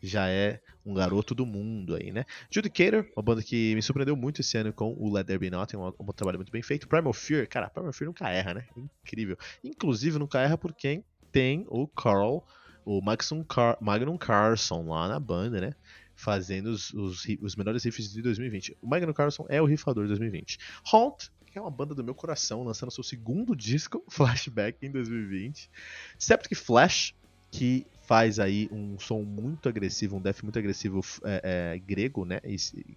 já 0.01 0.29
é 0.29 0.61
um 0.85 0.93
garoto 0.93 1.35
do 1.35 1.45
mundo 1.45 1.95
aí, 1.95 2.11
né? 2.11 2.23
Judicator, 2.49 3.05
uma 3.15 3.21
banda 3.21 3.43
que 3.43 3.75
me 3.75 3.81
surpreendeu 3.81 4.15
muito 4.15 4.39
esse 4.39 4.57
ano 4.57 4.71
com 4.71 4.93
o 4.97 5.11
Let 5.11 5.27
There 5.27 5.39
Be 5.39 5.49
Nothing, 5.49 5.75
um, 5.75 5.87
um 5.99 6.13
trabalho 6.13 6.37
muito 6.37 6.51
bem 6.51 6.61
feito. 6.61 6.87
Primal 6.87 7.11
Fear, 7.11 7.47
cara, 7.49 7.69
Primal 7.69 7.91
Fear 7.91 8.07
nunca 8.07 8.29
erra, 8.29 8.53
né? 8.53 8.65
Incrível. 9.03 9.37
Inclusive 9.61 10.17
nunca 10.17 10.39
erra 10.39 10.57
por 10.57 10.73
quem 10.73 11.03
tem 11.31 11.65
o 11.67 11.85
Carl, 11.87 12.45
o 12.85 13.01
Magnum, 13.01 13.43
Car 13.43 13.77
Magnum 13.81 14.17
Carlson 14.17 14.87
lá 14.87 15.07
na 15.07 15.19
banda, 15.19 15.59
né? 15.59 15.73
Fazendo 16.15 16.67
os, 16.67 16.93
os, 16.93 17.25
os 17.41 17.55
melhores 17.55 17.83
riffs 17.83 18.11
de 18.11 18.21
2020. 18.21 18.77
O 18.81 18.87
Magnum 18.87 19.13
Carlson 19.13 19.45
é 19.49 19.61
o 19.61 19.65
rifador 19.65 20.03
de 20.05 20.09
2020. 20.09 20.57
Haunt, 20.91 21.29
que 21.49 21.57
é 21.57 21.61
uma 21.61 21.71
banda 21.71 21.95
do 21.95 22.03
meu 22.03 22.15
coração, 22.15 22.63
lançando 22.63 22.91
seu 22.91 23.03
segundo 23.03 23.55
disco, 23.55 24.03
Flashback, 24.09 24.85
em 24.85 24.91
2020. 24.91 25.69
Septic 26.17 26.57
Flash, 26.57 27.13
que 27.51 27.85
faz 28.01 28.39
aí 28.39 28.67
um 28.71 28.97
som 28.97 29.21
muito 29.21 29.69
agressivo, 29.69 30.17
um 30.17 30.21
death 30.21 30.41
muito 30.41 30.57
agressivo 30.57 31.01
é, 31.23 31.73
é, 31.75 31.79
grego, 31.79 32.25
né? 32.25 32.39
E, 32.43 32.55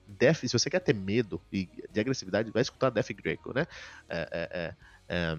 death, 0.08 0.38
se 0.38 0.52
você 0.52 0.70
quer 0.70 0.80
ter 0.80 0.94
medo 0.94 1.40
e 1.52 1.68
de 1.92 2.00
agressividade, 2.00 2.50
vai 2.50 2.62
escutar 2.62 2.90
death 2.90 3.12
grego, 3.12 3.52
né? 3.54 3.66
É, 4.08 4.28
é, 4.32 4.74
é, 5.08 5.38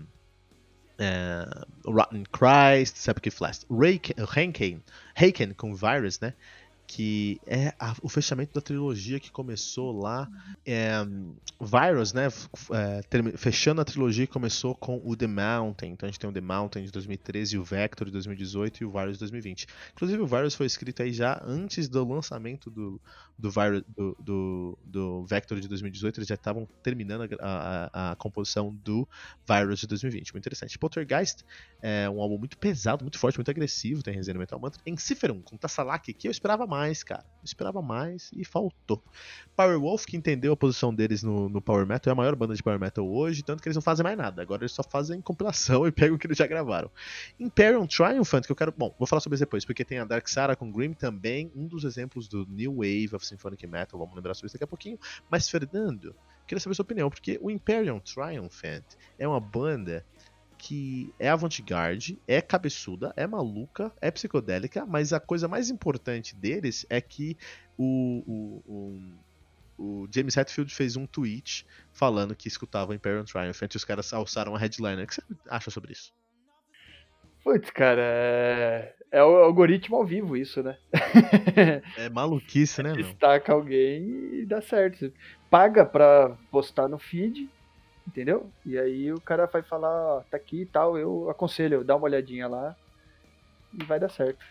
é, 1.00 1.46
Rotten 1.86 2.24
Christ, 2.24 2.98
Septic 2.98 3.34
Flash, 3.34 3.66
Haken 5.16 5.54
com 5.54 5.74
Virus, 5.74 6.20
né? 6.20 6.34
Que 6.86 7.40
é 7.48 7.74
a- 7.80 7.96
o 8.02 8.10
fechamento 8.10 8.54
da 8.54 8.62
trilogia 8.62 9.20
que 9.20 9.32
começou 9.32 9.92
lá 9.98 10.30
é, 10.66 10.92
Virus, 11.60 12.14
né? 12.14 12.28
é, 12.72 13.38
fechando 13.38 13.82
a 13.82 13.86
trilogia 13.86 14.28
que 14.28 14.34
começou 14.34 14.76
com 14.76 15.02
o 15.04 15.16
The 15.16 15.28
Mountain. 15.28 15.92
Então 15.92 16.08
a 16.08 16.12
gente 16.12 16.20
tem 16.20 16.30
o 16.30 16.34
The 16.34 16.42
Mountain 16.42 16.84
de 16.86 16.92
2013, 16.92 17.58
o 17.58 17.64
Vector 17.64 18.06
de 18.08 18.12
2018 18.12 18.84
e 18.84 18.86
o 18.86 18.92
Virus 18.92 19.14
de 19.14 19.20
2020. 19.20 19.66
Inclusive 19.94 20.22
o 20.22 20.28
Virus 20.28 20.56
foi 20.56 20.66
escrito 20.66 21.02
aí 21.02 21.14
já 21.14 21.42
antes 21.46 21.88
do 21.88 22.04
lançamento 22.08 22.70
do, 22.70 23.02
do, 23.38 23.50
Virus, 23.50 23.84
do, 23.96 24.18
do, 24.20 24.78
do 24.84 25.26
Vector 25.26 25.60
de 25.60 25.68
2018. 25.68 26.20
Eles 26.20 26.28
já 26.28 26.36
estavam 26.36 26.68
terminando 26.84 27.28
a, 27.40 27.90
a, 27.94 28.12
a- 28.12 28.16
composição 28.18 28.74
do 28.84 29.08
Virus 29.48 29.80
de 29.80 29.88
2020. 29.88 30.34
Muito 30.34 30.44
interessante. 30.44 30.78
Poltergeist 30.78 31.44
é 31.82 32.10
um 32.10 32.22
álbum 32.22 32.38
muito 32.38 32.58
pesado, 32.58 33.04
muito 33.04 33.18
forte, 33.18 33.38
muito 33.38 33.50
agressivo. 33.50 34.04
Tem 34.04 34.14
resenha 34.14 34.38
Metal 34.38 34.60
Mantra. 34.60 34.82
Enciferum 34.86 35.42
com 35.42 35.56
Tassalak, 35.58 36.14
que 36.14 36.28
eu 36.28 36.32
esperava 36.32 36.68
mais, 36.68 36.73
cara. 37.06 37.24
Eu 37.44 37.46
esperava 37.46 37.82
mais 37.82 38.32
e 38.34 38.46
faltou. 38.46 39.04
Powerwolf, 39.56 40.06
que 40.06 40.16
entendeu 40.16 40.54
a 40.54 40.58
posição 40.58 40.94
deles 40.94 41.22
no, 41.22 41.50
no 41.50 41.62
Power 41.62 41.86
Metal, 41.86 42.10
é 42.10 42.14
a 42.14 42.16
maior 42.16 42.36
banda 42.36 42.56
de 42.56 42.64
Power 42.64 42.80
Metal 42.80 43.06
hoje, 43.06 43.44
tanto 43.44 43.62
que 43.62 43.68
eles 43.68 43.76
não 43.76 43.82
fazem 43.82 44.04
mais 44.04 44.18
nada. 44.18 44.42
Agora 44.42 44.64
eles 44.64 44.72
só 44.72 44.82
fazem 44.82 45.20
compilação 45.22 45.86
e 45.88 45.92
pegam 45.92 46.16
o 46.16 46.20
que 46.20 46.26
eles 46.26 46.38
já 46.38 46.48
gravaram. 46.48 46.90
Imperium 47.40 47.86
Triumphant, 47.86 48.46
que 48.46 48.52
eu 48.52 48.56
quero. 48.56 48.72
Bom, 48.72 48.96
vou 48.98 49.06
falar 49.06 49.20
sobre 49.20 49.36
isso 49.36 49.44
depois, 49.44 49.66
porque 49.66 49.84
tem 49.84 50.00
a 50.00 50.06
Dark 50.06 50.28
Sara 50.28 50.56
com 50.56 50.72
Grim 50.72 50.94
também, 50.94 51.52
um 51.56 51.68
dos 51.68 51.84
exemplos 51.84 52.28
do 52.28 52.46
New 52.48 52.76
Wave 52.76 53.16
of 53.16 53.26
Symphonic 53.26 53.68
Metal. 53.68 54.00
Vamos 54.00 54.16
lembrar 54.16 54.34
sobre 54.34 54.48
isso 54.48 54.56
daqui 54.56 54.64
a 54.64 54.68
pouquinho. 54.68 54.98
Mas, 55.30 55.50
Fernando, 55.50 56.16
queria 56.48 56.62
saber 56.62 56.76
sua 56.76 56.84
opinião, 56.84 57.10
porque 57.10 57.38
o 57.42 57.52
Imperium 57.52 58.00
Triumphant 58.00 58.86
é 59.20 59.28
uma 59.28 59.40
banda 59.40 60.06
que 60.64 61.14
é 61.20 61.28
avant-garde, 61.28 62.18
é 62.26 62.42
cabeçuda, 62.42 63.12
é 63.18 63.28
maluca, 63.28 63.92
é 64.00 64.10
psicodélica, 64.10 64.86
mas 64.86 65.12
a 65.12 65.20
coisa 65.20 65.46
mais 65.46 65.70
importante 65.70 66.34
deles 66.34 66.86
é 66.90 67.02
que 67.02 67.36
o, 67.78 68.24
o, 68.26 68.64
o, 69.78 70.04
o 70.04 70.08
James 70.10 70.38
Hetfield 70.38 70.74
fez 70.74 70.96
um 70.96 71.06
tweet 71.06 71.68
falando 71.92 72.34
que 72.34 72.48
escutava 72.48 72.96
Imperial 72.96 73.26
Triumphant 73.26 73.74
e 73.74 73.76
os 73.76 73.84
caras 73.84 74.14
alçaram 74.14 74.56
a 74.56 74.58
headliner. 74.58 75.04
O 75.04 75.08
que 75.08 75.16
você 75.16 75.22
acha 75.50 75.70
sobre 75.70 75.92
isso? 75.92 76.14
Putz, 77.44 77.70
cara, 77.70 78.02
é... 78.02 78.96
é 79.12 79.22
o 79.22 79.36
algoritmo 79.36 79.98
ao 79.98 80.06
vivo 80.06 80.38
isso, 80.38 80.64
né? 80.64 80.78
É 81.98 82.10
maluquice, 82.10 82.82
né? 82.82 82.94
Destaca 82.94 83.52
alguém 83.52 84.40
e 84.40 84.46
dá 84.46 84.62
certo. 84.62 85.12
Paga 85.50 85.86
pra 85.86 86.38
postar 86.50 86.88
no 86.88 86.98
feed, 86.98 87.50
entendeu? 88.08 88.52
E 88.66 88.78
aí 88.78 89.12
o 89.12 89.22
cara 89.22 89.46
vai 89.46 89.62
falar, 89.62 89.90
ó, 89.90 90.22
tá 90.22 90.38
aqui 90.38 90.62
e 90.62 90.66
tal, 90.66 90.98
eu 90.98 91.30
aconselho, 91.30 91.84
dá 91.84 91.96
uma 91.96 92.06
olhadinha 92.06 92.48
lá 92.48 92.76
e 93.74 93.84
vai 93.86 94.00
dar 94.00 94.10
certo. 94.10 94.44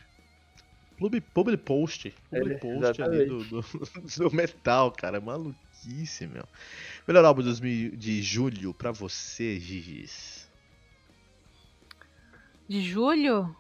Public, 0.99 1.27
public 1.33 1.63
post. 1.65 2.15
Public 2.31 2.55
É, 2.55 2.59
post 2.59 3.03
ali 3.03 3.27
do, 3.27 3.45
do, 3.45 3.61
do 4.19 4.35
metal, 4.35 4.93
cara. 4.93 5.21
Maluquice, 5.21 6.27
meu. 6.27 6.45
Melhor 7.09 7.25
álbum 7.25 7.41
de 7.41 7.49
2000 7.49 7.97
de 7.97 8.23
julho 8.23 8.73
pra 8.73 8.93
você, 8.93 9.59
Gigis. 9.59 10.49
De 12.69 12.81
julho? 12.81 13.55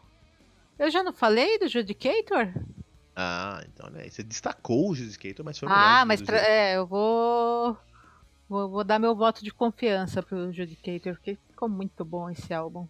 Eu 0.78 0.90
já 0.90 1.02
não 1.02 1.12
falei 1.12 1.58
do 1.58 1.68
Judicator? 1.68 2.52
Ah, 3.14 3.62
então, 3.66 3.90
né? 3.90 4.08
Você 4.08 4.22
destacou 4.22 4.90
o 4.90 4.94
Judicator, 4.94 5.44
mas 5.44 5.58
foi 5.58 5.68
o 5.68 5.70
melhor 5.70 5.84
Ah, 5.84 6.04
mas 6.04 6.22
é, 6.28 6.76
eu 6.76 6.86
vou, 6.86 7.76
vou. 8.52 8.68
Vou 8.68 8.84
dar 8.84 8.98
meu 8.98 9.16
voto 9.16 9.42
de 9.42 9.50
confiança 9.50 10.22
pro 10.22 10.52
Judicator, 10.52 11.14
porque 11.14 11.36
ficou 11.48 11.68
muito 11.68 12.04
bom 12.04 12.28
esse 12.28 12.52
álbum. 12.52 12.86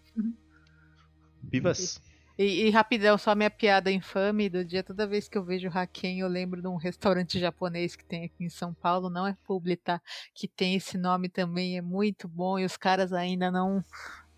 Vivas. 1.41 2.01
E, 2.37 2.65
e 2.65 2.69
rapidão, 2.71 3.17
só 3.17 3.35
minha 3.35 3.49
piada 3.49 3.91
infame 3.91 4.49
do 4.49 4.65
dia. 4.65 4.83
Toda 4.83 5.07
vez 5.07 5.29
que 5.29 5.37
eu 5.37 5.43
vejo 5.43 5.69
Haken, 5.69 6.19
eu 6.19 6.27
lembro 6.27 6.61
de 6.61 6.67
um 6.67 6.75
restaurante 6.75 7.39
japonês 7.39 7.95
que 7.95 8.03
tem 8.03 8.25
aqui 8.25 8.43
em 8.43 8.49
São 8.49 8.73
Paulo, 8.73 9.09
não 9.09 9.25
é 9.25 9.37
publi, 9.45 9.77
tá? 9.77 10.01
Que 10.33 10.47
tem 10.47 10.75
esse 10.75 10.97
nome 10.97 11.29
também, 11.29 11.77
é 11.77 11.81
muito 11.81 12.27
bom. 12.27 12.57
E 12.59 12.65
os 12.65 12.75
caras 12.75 13.13
ainda 13.13 13.51
não, 13.51 13.83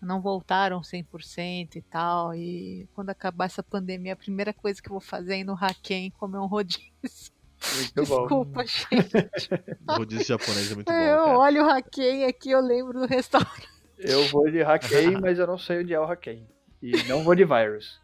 não 0.00 0.20
voltaram 0.20 0.82
100% 0.82 1.76
e 1.76 1.82
tal. 1.82 2.34
E 2.34 2.86
quando 2.94 3.10
acabar 3.10 3.46
essa 3.46 3.62
pandemia, 3.62 4.12
a 4.12 4.16
primeira 4.16 4.52
coisa 4.52 4.80
que 4.80 4.88
eu 4.88 4.92
vou 4.92 5.00
fazer 5.00 5.34
é 5.34 5.38
ir 5.40 5.44
no 5.44 5.54
Haken 5.54 6.10
comer 6.10 6.38
um 6.38 6.46
rodízio. 6.46 7.35
Muito 7.76 8.04
bom. 8.06 8.20
Desculpa, 8.20 8.64
gente. 8.66 9.70
Rodízio 9.88 10.26
japonês 10.26 10.70
é 10.70 10.74
muito 10.74 10.86
bom, 10.92 10.98
eu 10.98 11.24
cara. 11.24 11.38
olho 11.38 11.64
o 11.64 11.70
Haken 11.70 12.24
aqui, 12.26 12.50
eu 12.50 12.60
lembro 12.60 12.92
do 13.00 13.06
restaurante. 13.06 13.68
Eu 13.98 14.24
vou 14.28 14.50
de 14.50 14.62
Hackei, 14.62 15.10
mas 15.20 15.38
eu 15.38 15.46
não 15.46 15.58
sei 15.58 15.80
onde 15.80 15.94
é 15.94 16.00
o 16.00 16.04
Hackei. 16.04 16.46
E 16.82 17.02
não 17.04 17.24
vou 17.24 17.34
de 17.34 17.44
Virus. 17.44 17.98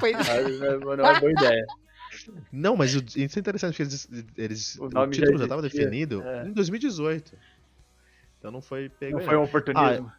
Pois 0.00 0.16
é- 0.28 0.42
não 0.78 1.06
é 1.06 1.20
boa 1.20 1.32
ideia. 1.32 1.66
Não, 2.52 2.76
mas 2.76 2.94
o- 2.94 3.04
isso 3.16 3.38
é 3.38 3.40
interessante, 3.40 3.72
porque 3.72 3.82
eles, 3.82 4.08
eles- 4.36 4.78
O 4.78 4.84
o, 4.86 5.10
título 5.10 5.38
já 5.38 5.44
estava 5.44 5.60
definido 5.62 6.22
é. 6.22 6.46
em 6.46 6.52
2018. 6.52 7.36
Então 8.38 8.50
não 8.52 8.62
foi 8.62 8.88
pego 8.88 9.18
Não 9.18 9.24
foi 9.24 9.36
um 9.36 9.42
oportunismo. 9.42 10.10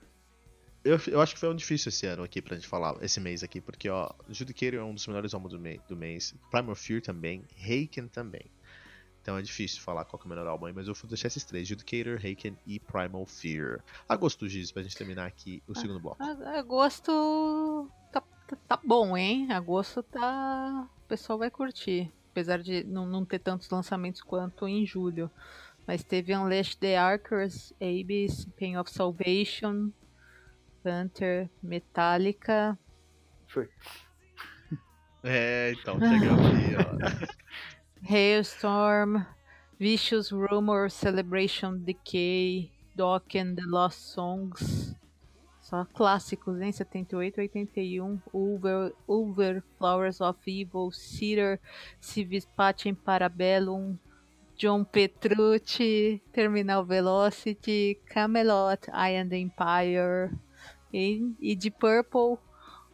Eu, 0.87 0.99
eu 1.07 1.21
acho 1.21 1.33
que 1.33 1.39
foi 1.39 1.49
um 1.49 1.55
difícil 1.55 1.89
esse 1.89 2.05
ano 2.05 2.23
aqui 2.23 2.41
pra 2.41 2.55
gente 2.55 2.67
falar, 2.67 2.95
esse 3.03 3.19
mês 3.19 3.43
aqui, 3.43 3.59
porque 3.59 3.89
ó, 3.89 4.09
Judicator 4.29 4.79
é 4.79 4.83
um 4.83 4.93
dos 4.93 5.05
melhores 5.07 5.33
álbuns 5.33 5.51
do, 5.53 5.59
mei- 5.59 5.81
do 5.87 5.95
mês, 5.95 6.33
Primal 6.49 6.75
Fear 6.75 7.01
também, 7.01 7.43
Haken 7.59 8.07
também. 8.07 8.45
Então 9.21 9.37
é 9.37 9.41
difícil 9.41 9.81
falar 9.81 10.05
qual 10.05 10.17
que 10.17 10.25
é 10.25 10.27
o 10.27 10.29
melhor 10.29 10.47
álbum 10.47 10.67
aí, 10.67 10.73
mas 10.73 10.87
eu 10.87 10.93
vou 10.93 11.09
deixar 11.09 11.27
esses 11.27 11.43
três, 11.43 11.67
Judicator, 11.67 12.15
Haken 12.15 12.57
e 12.65 12.79
Primal 12.79 13.25
Fear. 13.25 13.83
Agosto, 14.07 14.47
Giz, 14.47 14.71
pra 14.71 14.81
gente 14.83 14.95
terminar 14.95 15.25
aqui 15.25 15.61
o 15.67 15.75
segundo 15.75 15.99
bloco. 15.99 16.23
A- 16.23 16.57
Agosto 16.59 17.91
tá, 18.11 18.21
tá, 18.47 18.57
tá 18.67 18.79
bom, 18.83 19.17
hein? 19.17 19.51
Agosto 19.51 20.01
tá. 20.03 20.87
O 21.03 21.07
pessoal 21.07 21.37
vai 21.37 21.51
curtir. 21.51 22.09
Apesar 22.31 22.59
de 22.61 22.83
não, 22.85 23.05
não 23.05 23.25
ter 23.25 23.39
tantos 23.39 23.69
lançamentos 23.69 24.21
quanto 24.21 24.67
em 24.67 24.85
julho. 24.85 25.29
Mas 25.85 26.03
teve 26.03 26.35
Unleash 26.35 26.75
the 26.75 26.97
Archers, 26.97 27.73
Abyss, 27.81 28.45
Pain 28.57 28.77
of 28.77 28.89
Salvation, 28.91 29.89
Panther, 30.87 31.49
Metallica. 31.61 32.79
Foi. 33.47 33.67
É, 35.23 35.73
então, 35.73 35.99
chegamos 35.99 36.45
aí, 36.45 36.75
ó. 36.77 38.07
Hailstorm, 38.07 39.25
Vicious 39.77 40.31
Rumor, 40.31 40.89
Celebration 40.89 41.79
Decay, 41.79 42.71
Dock 42.95 43.37
and 43.37 43.55
the 43.55 43.63
Lost 43.65 43.99
Songs. 44.13 44.95
Só 45.59 45.83
clássicos, 45.83 46.61
hein? 46.61 46.71
78, 46.71 47.41
81, 47.41 48.21
Ulver, 48.33 48.93
Ulver 49.09 49.63
Flowers 49.77 50.21
of 50.21 50.39
Evil, 50.45 50.91
Cedar, 50.91 51.59
Civis 51.99 52.47
Pacem 52.57 52.95
Parabellum, 52.95 53.97
John 54.55 54.85
Petrucci, 54.85 56.21
Terminal 56.31 56.85
Velocity, 56.85 57.99
Camelot, 58.07 58.87
I 58.93 59.17
and 59.17 59.29
the 59.29 59.41
Empire 59.41 60.31
e, 60.97 61.35
e 61.39 61.55
de 61.55 61.69
Purple, 61.69 62.37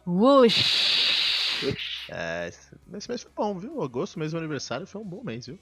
Whoosh! 0.06 1.64
É, 2.10 2.48
esse 2.48 3.08
mês 3.08 3.22
foi 3.22 3.32
bom, 3.34 3.58
viu? 3.58 3.82
Agosto, 3.82 4.18
mês 4.18 4.32
do 4.32 4.38
aniversário, 4.38 4.86
foi 4.86 5.00
um 5.00 5.04
bom 5.04 5.22
mês, 5.24 5.46
viu? 5.46 5.58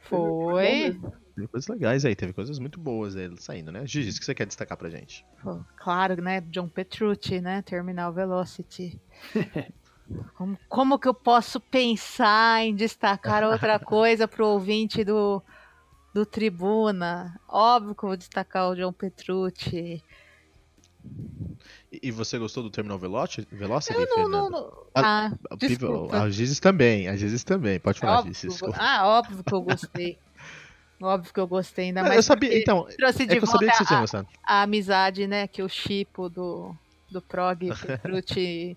Foi. 0.00 0.98
Teve 1.34 1.48
coisas 1.48 1.68
legais 1.68 2.04
aí, 2.04 2.14
teve 2.14 2.32
coisas 2.32 2.58
muito 2.58 2.78
boas 2.78 3.16
aí 3.16 3.30
saindo, 3.38 3.72
né? 3.72 3.86
Gigi, 3.86 4.10
o 4.10 4.18
que 4.18 4.24
você 4.24 4.34
quer 4.34 4.46
destacar 4.46 4.76
pra 4.76 4.90
gente? 4.90 5.24
Pô, 5.42 5.60
claro, 5.76 6.20
né? 6.20 6.42
John 6.42 6.68
Petrucci, 6.68 7.40
né? 7.40 7.62
Terminal 7.62 8.12
Velocity. 8.12 9.00
como, 10.36 10.58
como 10.68 10.98
que 10.98 11.08
eu 11.08 11.14
posso 11.14 11.58
pensar 11.58 12.62
em 12.62 12.74
destacar 12.74 13.44
outra 13.44 13.78
coisa 13.80 14.28
pro 14.28 14.46
ouvinte 14.46 15.04
do, 15.04 15.42
do 16.12 16.26
Tribuna? 16.26 17.40
Óbvio 17.48 17.94
que 17.94 18.04
eu 18.04 18.08
vou 18.08 18.16
destacar 18.16 18.68
o 18.68 18.74
John 18.76 18.92
Petrucci. 18.92 20.04
E, 21.90 22.10
você 22.10 22.38
gostou 22.38 22.62
do 22.62 22.70
Terminal 22.70 22.98
Velocity? 22.98 23.46
Velocity 23.52 23.94
Eu 23.98 24.06
não, 24.16 24.28
não, 24.28 24.50
não. 24.50 24.72
Ah, 24.94 25.30
Ah, 25.32 25.36
A 25.50 25.56
desculpa. 25.56 26.22
A 26.22 26.30
Gizes 26.30 26.58
também, 26.60 27.08
a 27.08 27.16
Gizes 27.16 27.44
também. 27.44 27.78
Pode 27.78 28.00
falar, 28.00 28.18
óbvio, 28.18 28.34
Gizes. 28.34 28.50
desculpa. 28.52 28.76
ah, 28.78 29.06
óbvio 29.08 29.42
que 29.44 29.52
eu 29.54 29.60
gostei. 29.62 30.18
óbvio 31.02 31.34
que 31.34 31.40
eu 31.40 31.46
gostei, 31.48 31.86
ainda 31.86 32.02
mais 32.02 32.14
eu 32.16 32.22
sabia, 32.22 32.56
então, 32.56 32.86
trouxe 32.96 33.24
é 33.24 33.26
de 33.26 33.36
que 33.36 33.42
eu 33.42 33.46
sabia 33.46 33.70
que 33.70 33.76
você 33.76 33.84
tinha 33.84 33.98
a, 33.98 34.00
gostado. 34.02 34.28
a 34.46 34.62
amizade, 34.62 35.26
né? 35.26 35.46
Que 35.48 35.62
o 35.62 35.68
chipo 35.68 36.28
do, 36.28 36.74
do 37.10 37.20
Prog, 37.20 37.58
Petrucci 37.86 38.76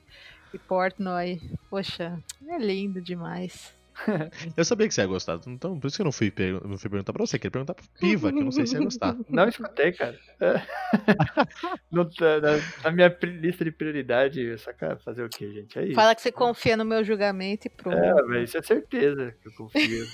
e 0.53 0.57
Portnoy. 0.57 1.39
Poxa, 1.69 2.17
é 2.47 2.57
lindo 2.57 2.99
demais. 3.01 3.73
Eu 4.57 4.65
sabia 4.65 4.87
que 4.87 4.93
você 4.93 5.01
ia 5.01 5.07
gostar, 5.07 5.39
então 5.47 5.79
por 5.79 5.87
isso 5.87 5.95
que 5.97 6.01
eu 6.01 6.05
não 6.05 6.11
fui, 6.11 6.29
per- 6.29 6.61
não 6.67 6.77
fui 6.77 6.89
perguntar 6.89 7.13
pra 7.13 7.25
você, 7.25 7.37
queria 7.39 7.51
perguntar 7.51 7.73
pro 7.73 7.85
Piva, 7.99 8.31
que 8.31 8.39
eu 8.39 8.43
não 8.43 8.51
sei 8.51 8.65
se 8.67 8.75
ia 8.75 8.79
gostar. 8.83 9.15
Não 9.29 9.47
escutei, 9.47 9.91
cara. 9.93 10.17
Não 11.91 12.05
tá- 12.09 12.39
na, 12.41 12.83
na 12.83 12.91
minha 12.91 13.17
lista 13.23 13.63
de 13.63 13.71
prioridade, 13.71 14.57
saca 14.59 14.97
fazer 14.97 15.23
o 15.23 15.29
quê, 15.29 15.51
gente? 15.51 15.77
É 15.79 15.85
isso. 15.85 15.95
Fala 15.95 16.13
que 16.15 16.21
você 16.21 16.31
confia 16.31 16.75
no 16.77 16.83
meu 16.85 17.03
julgamento 17.03 17.67
e 17.67 17.69
pronto. 17.69 17.97
É, 17.97 18.13
mas 18.23 18.49
isso 18.49 18.57
é 18.57 18.61
certeza 18.61 19.33
que 19.41 19.47
eu 19.47 19.53
confio. 19.53 20.05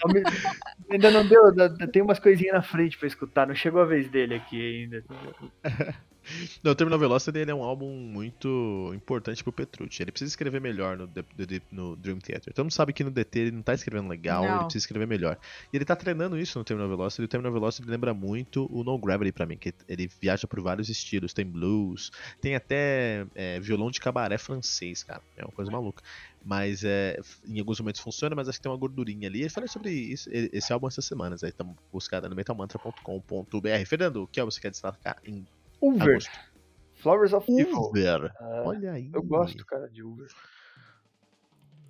Só 0.00 0.08
me- 0.08 0.22
ainda 0.90 1.10
não 1.10 1.26
deu, 1.26 1.42
tem 1.92 2.02
umas 2.02 2.18
coisinhas 2.18 2.54
na 2.54 2.62
frente 2.62 2.98
pra 2.98 3.06
escutar, 3.06 3.46
não 3.46 3.54
chegou 3.54 3.80
a 3.80 3.86
vez 3.86 4.08
dele 4.08 4.34
aqui 4.34 4.60
ainda. 4.82 5.04
Não, 6.62 6.72
o 6.72 6.74
Terminal 6.74 6.98
Velocity 6.98 7.38
ele 7.38 7.50
é 7.50 7.54
um 7.54 7.62
álbum 7.62 7.90
muito 7.90 8.92
importante 8.94 9.42
pro 9.42 9.52
Petrucci. 9.52 10.02
Ele 10.02 10.10
precisa 10.10 10.30
escrever 10.30 10.60
melhor 10.60 10.96
no, 10.96 11.08
no 11.70 11.96
Dream 11.96 12.18
Theater. 12.18 12.52
Todo 12.52 12.64
mundo 12.64 12.72
sabe 12.72 12.92
que 12.92 13.04
no 13.04 13.10
DT 13.10 13.38
ele 13.38 13.50
não 13.52 13.62
tá 13.62 13.74
escrevendo 13.74 14.08
legal, 14.08 14.42
Não. 14.42 14.50
ele 14.50 14.64
precisa 14.64 14.82
escrever 14.82 15.06
melhor. 15.06 15.38
E 15.72 15.76
ele 15.76 15.84
tá 15.84 15.94
treinando 15.94 16.38
isso 16.38 16.58
no 16.58 16.64
Terminal 16.64 16.88
Velocity. 16.88 17.22
E 17.22 17.24
o 17.24 17.28
Terminal 17.28 17.52
Velocity 17.52 17.88
lembra 17.88 18.12
muito 18.12 18.68
o 18.72 18.82
No 18.82 18.98
Gravity 18.98 19.32
pra 19.32 19.46
mim, 19.46 19.56
que 19.56 19.72
ele 19.88 20.10
viaja 20.20 20.46
por 20.46 20.60
vários 20.60 20.88
estilos. 20.88 21.32
Tem 21.32 21.44
blues, 21.44 22.10
tem 22.40 22.54
até 22.54 23.26
é, 23.34 23.60
violão 23.60 23.90
de 23.90 24.00
cabaré 24.00 24.38
francês, 24.38 25.02
cara. 25.02 25.22
É 25.36 25.44
uma 25.44 25.52
coisa 25.52 25.70
maluca. 25.70 26.02
Mas 26.44 26.84
é, 26.84 27.18
em 27.44 27.58
alguns 27.58 27.80
momentos 27.80 28.00
funciona, 28.00 28.36
mas 28.36 28.48
acho 28.48 28.58
que 28.58 28.62
tem 28.62 28.70
uma 28.70 28.78
gordurinha 28.78 29.28
ali. 29.28 29.42
Eu 29.42 29.50
falei 29.50 29.68
sobre 29.68 29.90
isso, 29.90 30.30
esse 30.32 30.72
álbum 30.72 30.86
essas 30.86 31.04
semanas. 31.04 31.42
Aí 31.42 31.50
estamos 31.50 31.74
buscando 31.92 32.28
no 32.28 32.36
metalmantra.com.br. 32.36 33.86
Fernando, 33.86 34.22
o 34.22 34.26
que 34.28 34.42
você 34.44 34.60
quer 34.60 34.70
destacar 34.70 35.16
em 35.24 35.44
Uver, 35.80 36.10
agosto? 36.10 36.30
Flowers 36.94 37.32
of 37.32 37.50
Evil. 37.52 37.80
Uber. 37.82 38.32
Ah, 38.40 38.62
Olha 38.66 38.92
aí. 38.92 39.10
eu 39.12 39.22
gosto, 39.22 39.64
cara, 39.66 39.88
de 39.88 40.02
Uver. 40.02 40.28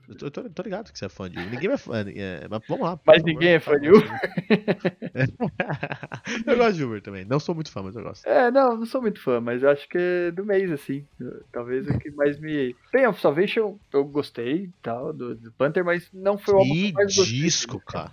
Eu 0.09 0.15
tô, 0.31 0.41
eu 0.41 0.51
tô- 0.51 0.63
ligado 0.63 0.93
que 0.93 0.99
você 0.99 1.07
é 1.07 1.09
fã 1.09 1.29
de 1.29 1.37
Uber. 1.37 1.51
Ninguém 1.51 1.71
é 1.73 1.77
fã. 1.77 2.05
é, 2.07 2.47
mas 2.49 2.61
vamos 2.69 2.85
lá. 2.87 3.01
Mas 3.05 3.17
favor. 3.17 3.27
ninguém 3.29 3.49
é 3.55 3.61
fã 3.61 3.79
de 3.81 3.91
Uber. 3.91 4.09
eu 6.47 6.57
gosto 6.57 6.75
de 6.77 6.85
Uber 6.85 7.03
também. 7.03 7.25
Não 7.25 7.41
sou 7.41 7.55
muito 7.55 7.71
fã, 7.73 7.83
mas 7.83 7.97
eu 7.97 8.03
gosto. 8.03 8.27
É, 8.27 8.51
não, 8.51 8.77
não 8.77 8.87
sou 8.87 9.01
muito 9.03 9.21
fã, 9.21 9.41
mas 9.41 9.63
eu 9.63 9.71
acho 9.71 9.89
que 9.89 9.99
é 9.99 10.31
do 10.31 10.45
mês, 10.45 10.71
assim. 10.71 11.07
Talvez 11.53 11.87
o 11.89 11.99
que 11.99 12.11
mais 12.13 12.39
me. 12.39 12.75
Pain 12.93 13.07
of 13.07 13.21
Salvation, 13.21 13.79
eu 13.93 14.05
gostei 14.05 14.65
e 14.65 14.71
tal, 14.83 15.13
do, 15.13 15.35
do 15.35 15.53
Panther, 15.53 15.85
mas 15.85 16.09
não 16.13 16.39
foi 16.39 16.55
o 16.55 16.59
álbum 16.59 16.73
que 16.73 16.93
mais 16.93 17.17
gostei. 17.17 17.41
disco, 17.41 17.81
cara. 17.81 18.13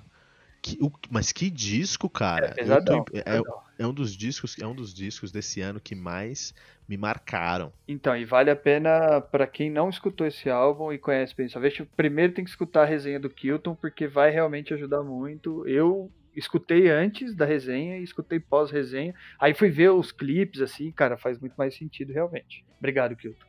Que- 0.62 0.78
o- 0.82 0.92
mas 1.12 1.32
que 1.32 1.50
disco, 1.50 2.10
cara. 2.10 2.54
É 2.58 2.64
Eu 2.64 2.66
tô- 2.86 3.06
é, 3.14 3.24
pesadão. 3.24 3.64
É 3.84 3.88
um 3.88 3.94
dos 3.94 4.16
discos, 4.16 4.58
é 4.60 4.66
um 4.68 4.76
dos 4.76 4.94
discos 4.94 5.32
desse 5.32 5.62
ano 5.62 5.80
que 5.80 5.96
mais 5.96 6.54
me 6.88 6.98
marcaram. 6.98 7.72
Então, 7.88 8.16
e 8.16 8.26
vale 8.26 8.50
a 8.50 8.56
pena 8.56 9.22
pra 9.22 9.48
quem 9.48 9.70
não 9.70 9.90
escutou 9.90 10.28
esse 10.28 10.50
álbum 10.50 10.92
e 10.92 10.98
conhece 10.98 11.34
of 11.34 11.50
Salvation, 11.50 11.86
primeiro 11.96 12.34
tem 12.34 12.44
que 12.44 12.50
escutar 12.50 12.84
a 12.84 12.86
resenha 12.86 13.20
do 13.20 13.30
Kilton, 13.30 13.76
porque 13.76 14.08
vai 14.08 14.30
realmente 14.32 14.74
ajudar 14.74 15.02
muito. 15.04 15.68
Eu 15.68 16.12
escutei 16.36 16.90
antes 16.90 17.36
da 17.36 17.46
resenha 17.46 17.98
e 18.00 18.04
escutei 18.04 18.40
pós-resenha. 18.40 19.14
Aí 19.40 19.54
fui 19.54 19.70
ver 19.70 19.92
os 19.92 20.12
clipes, 20.12 20.62
assim, 20.62 20.92
cara, 20.92 21.16
faz 21.18 21.40
muito 21.40 21.54
mais 21.56 21.76
sentido 21.76 22.12
realmente. 22.12 22.66
Obrigado, 22.80 23.16
Kilton. 23.16 23.46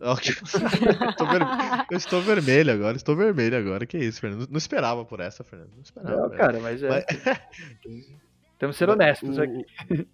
Ok. 0.00 0.32
eu, 1.20 1.26
ver- 1.26 1.86
eu 1.90 1.96
estou 1.96 2.20
vermelho 2.20 2.72
agora, 2.72 2.96
estou 2.96 3.16
vermelho 3.16 3.56
agora. 3.56 3.86
Que 3.86 3.98
isso, 3.98 4.20
Fernando? 4.20 4.48
Não 4.50 4.58
esperava 4.58 5.04
por 5.04 5.20
essa, 5.20 5.44
Fernando. 5.44 5.70
Não 5.74 5.82
esperava. 5.82 6.28
Não, 6.28 6.30
cara, 6.30 6.60
mas 6.60 6.82
é. 6.82 6.88
Mas- 6.88 7.04
Temos 8.58 8.76
que 8.76 8.78
ser 8.78 8.88
honestos 8.90 9.36
o, 9.36 9.42
aqui. 9.42 9.66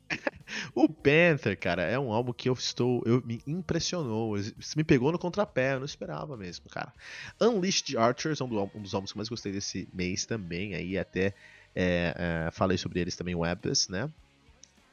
o 0.74 0.88
Panther, 0.88 1.58
cara, 1.58 1.82
é 1.82 1.98
um 1.98 2.12
álbum 2.12 2.32
que 2.32 2.48
eu 2.48 2.54
estou. 2.54 3.02
Eu, 3.04 3.22
me 3.24 3.40
impressionou. 3.46 4.36
Me 4.76 4.84
pegou 4.84 5.12
no 5.12 5.18
contrapé, 5.18 5.74
eu 5.74 5.78
não 5.78 5.86
esperava 5.86 6.36
mesmo, 6.36 6.68
cara. 6.68 6.92
Unleashed 7.40 7.96
Archers 7.96 8.40
é 8.40 8.44
um, 8.44 8.48
do- 8.48 8.70
um 8.74 8.82
dos 8.82 8.94
álbuns 8.94 9.12
que 9.12 9.16
eu 9.16 9.20
mais 9.20 9.28
gostei 9.28 9.52
desse 9.52 9.88
mês 9.92 10.24
também. 10.24 10.74
Aí 10.74 10.98
até 10.98 11.34
é, 11.74 12.14
é, 12.46 12.50
falei 12.50 12.78
sobre 12.78 13.00
eles 13.00 13.14
também, 13.14 13.34
o 13.34 13.44
Abyss, 13.44 13.88
né? 13.88 14.10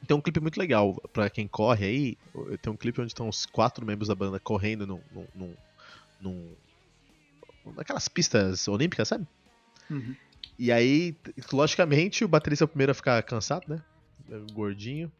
Tem 0.06 0.16
um 0.16 0.20
clipe 0.20 0.40
muito 0.40 0.58
legal 0.60 0.94
pra 1.12 1.28
quem 1.28 1.48
corre 1.48 1.86
aí. 1.86 2.18
Tem 2.62 2.72
um 2.72 2.76
clipe 2.76 3.00
onde 3.00 3.10
estão 3.10 3.28
os 3.28 3.44
quatro 3.46 3.84
membros 3.84 4.08
da 4.08 4.14
banda 4.14 4.38
correndo 4.38 4.86
num. 4.86 5.00
num, 5.12 5.26
num, 5.34 5.54
num 6.20 6.56
naquelas 7.76 8.08
pistas 8.08 8.68
olímpicas, 8.68 9.08
sabe? 9.08 9.26
Uhum. 9.90 10.14
E 10.58 10.72
aí, 10.72 11.14
logicamente, 11.52 12.24
o 12.24 12.28
baterista 12.28 12.64
é 12.64 12.66
o 12.66 12.68
primeiro 12.68 12.90
a 12.92 12.94
ficar 12.94 13.22
cansado, 13.22 13.64
né? 13.68 13.80
Gordinho. 14.52 15.10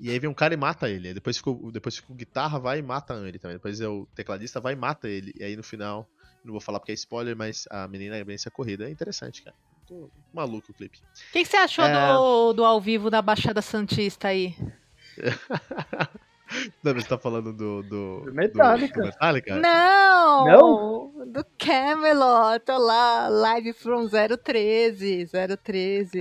E 0.00 0.10
aí 0.10 0.18
vem 0.18 0.28
um 0.28 0.34
cara 0.34 0.52
e 0.52 0.56
mata 0.56 0.88
ele. 0.88 1.08
Aí 1.08 1.14
depois 1.14 1.36
fica, 1.36 1.50
o- 1.50 1.70
depois 1.70 1.96
fica 1.96 2.12
o 2.12 2.16
guitarra, 2.16 2.58
vai 2.58 2.78
e 2.80 2.82
mata 2.82 3.14
ele 3.26 3.38
também. 3.38 3.56
Depois 3.56 3.80
é 3.80 3.86
o 3.88 4.06
tecladista, 4.14 4.60
vai 4.60 4.72
e 4.72 4.76
mata 4.76 5.08
ele. 5.08 5.32
E 5.38 5.44
aí 5.44 5.54
no 5.56 5.62
final, 5.62 6.08
não 6.44 6.50
vou 6.52 6.60
falar 6.60 6.80
porque 6.80 6.90
é 6.92 6.94
spoiler, 6.94 7.36
mas 7.36 7.66
a 7.70 7.86
menina 7.86 8.22
vence 8.24 8.48
a 8.48 8.50
corrida. 8.50 8.86
É 8.88 8.90
interessante, 8.90 9.42
cara. 9.42 9.54
Tô 9.86 10.10
maluco 10.32 10.72
o 10.72 10.74
clipe. 10.74 10.98
O 10.98 11.32
que, 11.32 11.42
que 11.42 11.44
você 11.44 11.56
achou 11.58 11.84
É. 11.84 12.12
do, 12.14 12.52
do 12.54 12.64
ao 12.64 12.80
vivo 12.80 13.10
da 13.10 13.22
Baixada 13.22 13.62
Santista 13.62 14.28
aí? 14.28 14.56
Não, 16.82 16.92
você 16.94 17.06
tá 17.08 17.18
falando 17.18 17.52
do. 17.52 17.82
Do, 17.82 18.20
Do 18.26 18.32
Metallica. 18.34 19.00
do 19.00 19.06
Metallica? 19.06 19.56
Não! 19.60 20.44
Não? 20.44 21.03
Do 21.26 21.44
Camelot, 21.58 22.60
tô 22.64 22.76
lá, 22.78 23.28
live 23.28 23.72
from 23.72 24.08
013, 24.08 25.26
013. 25.62 26.20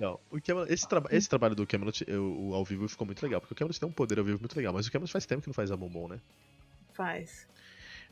Não, 0.00 0.18
o 0.30 0.40
Camelot, 0.40 0.72
esse, 0.72 0.88
traba- 0.88 1.08
esse 1.12 1.28
trabalho 1.28 1.54
do 1.54 1.66
Camelot 1.66 2.04
eu- 2.08 2.24
o 2.48 2.54
ao 2.54 2.64
vivo 2.64 2.88
ficou 2.88 3.06
muito 3.06 3.22
legal, 3.22 3.40
porque 3.40 3.52
o 3.54 3.56
Camelot 3.56 3.78
tem 3.78 3.88
um 3.88 3.92
poder 3.92 4.18
ao 4.18 4.24
vivo 4.24 4.38
muito 4.40 4.56
legal, 4.56 4.72
mas 4.72 4.86
o 4.86 4.92
Camelot 4.92 5.12
faz 5.12 5.26
tempo 5.26 5.42
que 5.42 5.48
não 5.48 5.54
faz 5.54 5.70
álbum 5.70 5.88
bom, 5.88 6.08
né? 6.08 6.18
Faz. 6.92 7.46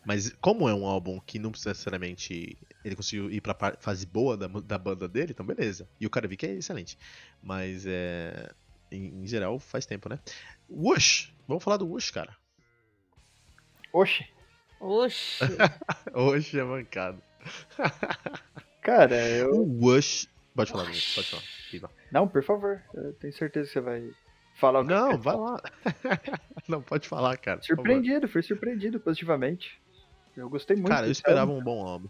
Mas 0.04 0.30
como 0.40 0.68
é 0.68 0.74
um 0.74 0.86
álbum 0.86 1.20
que 1.26 1.38
não 1.38 1.50
necessariamente 1.50 2.56
ele 2.84 2.96
conseguiu 2.96 3.30
ir 3.30 3.40
pra 3.42 3.54
fase 3.80 4.06
boa 4.06 4.34
da, 4.36 4.46
da 4.46 4.78
banda 4.78 5.06
dele, 5.08 5.32
então 5.32 5.44
beleza. 5.44 5.86
E 6.00 6.06
o 6.06 6.10
Karavi 6.10 6.38
é 6.42 6.52
excelente. 6.54 6.96
Mas 7.42 7.84
é. 7.86 8.50
Em, 8.90 9.22
em 9.22 9.26
geral, 9.26 9.58
faz 9.58 9.86
tempo, 9.86 10.08
né? 10.08 10.18
Wush! 10.68 11.32
Vamos 11.46 11.62
falar 11.62 11.76
do 11.76 11.88
Wush, 11.88 12.10
cara. 12.10 12.36
Oxe, 13.92 14.24
Oxi. 14.80 15.44
Wush 16.14 16.54
é 16.56 16.64
mancado. 16.64 17.22
cara, 18.80 19.14
eu. 19.28 19.50
O 19.50 19.84
Wush. 19.84 20.26
Pode 20.54 20.72
falar, 20.72 20.84
Vinícius, 20.84 21.14
pode 21.14 21.28
falar. 21.28 21.42
Viva. 21.70 21.90
Não, 22.10 22.26
por 22.26 22.42
favor, 22.42 22.82
eu 22.94 23.12
tenho 23.14 23.32
certeza 23.32 23.68
que 23.68 23.72
você 23.74 23.80
vai 23.80 24.10
falar 24.54 24.80
o 24.80 24.82
que 24.84 24.92
Não, 24.92 25.18
vai 25.18 25.36
lá. 25.36 25.62
Não, 26.66 26.82
pode 26.82 27.06
falar, 27.06 27.36
cara. 27.36 27.62
Surpreendido, 27.62 28.26
fui 28.26 28.42
surpreendido 28.42 28.98
positivamente. 28.98 29.80
Eu 30.36 30.48
gostei 30.48 30.76
muito. 30.76 30.88
Cara, 30.88 31.06
eu 31.06 31.12
esperava 31.12 31.52
um 31.52 31.62
bom 31.62 31.86
álbum. 31.86 32.08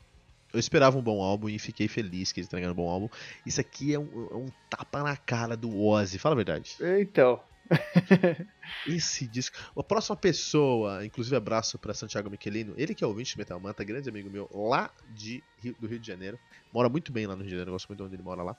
Eu 0.53 0.59
esperava 0.61 0.99
um 0.99 1.03
bom 1.03 1.23
álbum 1.23 1.49
e 1.49 1.59
fiquei 1.59 1.87
feliz 1.89 2.33
que 2.33 2.41
eles 2.41 2.49
entregaram 2.49 2.73
um 2.73 2.77
bom 2.77 2.89
álbum. 2.89 3.09
Isso 3.47 3.61
aqui 3.61 3.95
é 3.95 3.99
um, 3.99 4.29
é 4.31 4.37
um 4.37 4.47
tapa 4.69 5.03
na 5.03 5.17
cara 5.17 5.57
do 5.57 5.77
Ozzy, 5.77 6.19
fala 6.19 6.35
a 6.35 6.37
verdade. 6.37 6.77
Então. 7.01 7.41
Esse 8.87 9.27
disco. 9.27 9.57
A 9.77 9.83
próxima 9.83 10.17
pessoa, 10.17 11.05
inclusive 11.05 11.37
abraço 11.37 11.79
pra 11.79 11.95
Santiago 11.95 12.31
Michelino, 12.31 12.75
ele 12.77 12.95
que 12.95 13.05
é 13.05 13.07
ouvinte 13.07 13.37
do 13.37 13.39
Metal 13.39 13.61
Manta, 13.61 13.85
grande 13.85 14.09
amigo 14.09 14.31
meu, 14.31 14.49
lá 14.53 14.91
de 15.09 15.43
Rio- 15.59 15.77
do 15.79 15.87
Rio 15.87 15.99
de 15.99 16.07
Janeiro. 16.07 16.39
Mora 16.73 16.89
muito 16.89 17.13
bem 17.13 17.27
lá 17.27 17.35
no 17.35 17.43
Rio 17.43 17.47
de 17.49 17.51
Janeiro, 17.53 17.71
eu 17.71 17.75
gosto 17.75 17.89
muito 17.89 17.99
de 18.01 18.05
onde 18.07 18.17
ele 18.17 18.23
mora 18.23 18.43
lá. 18.43 18.57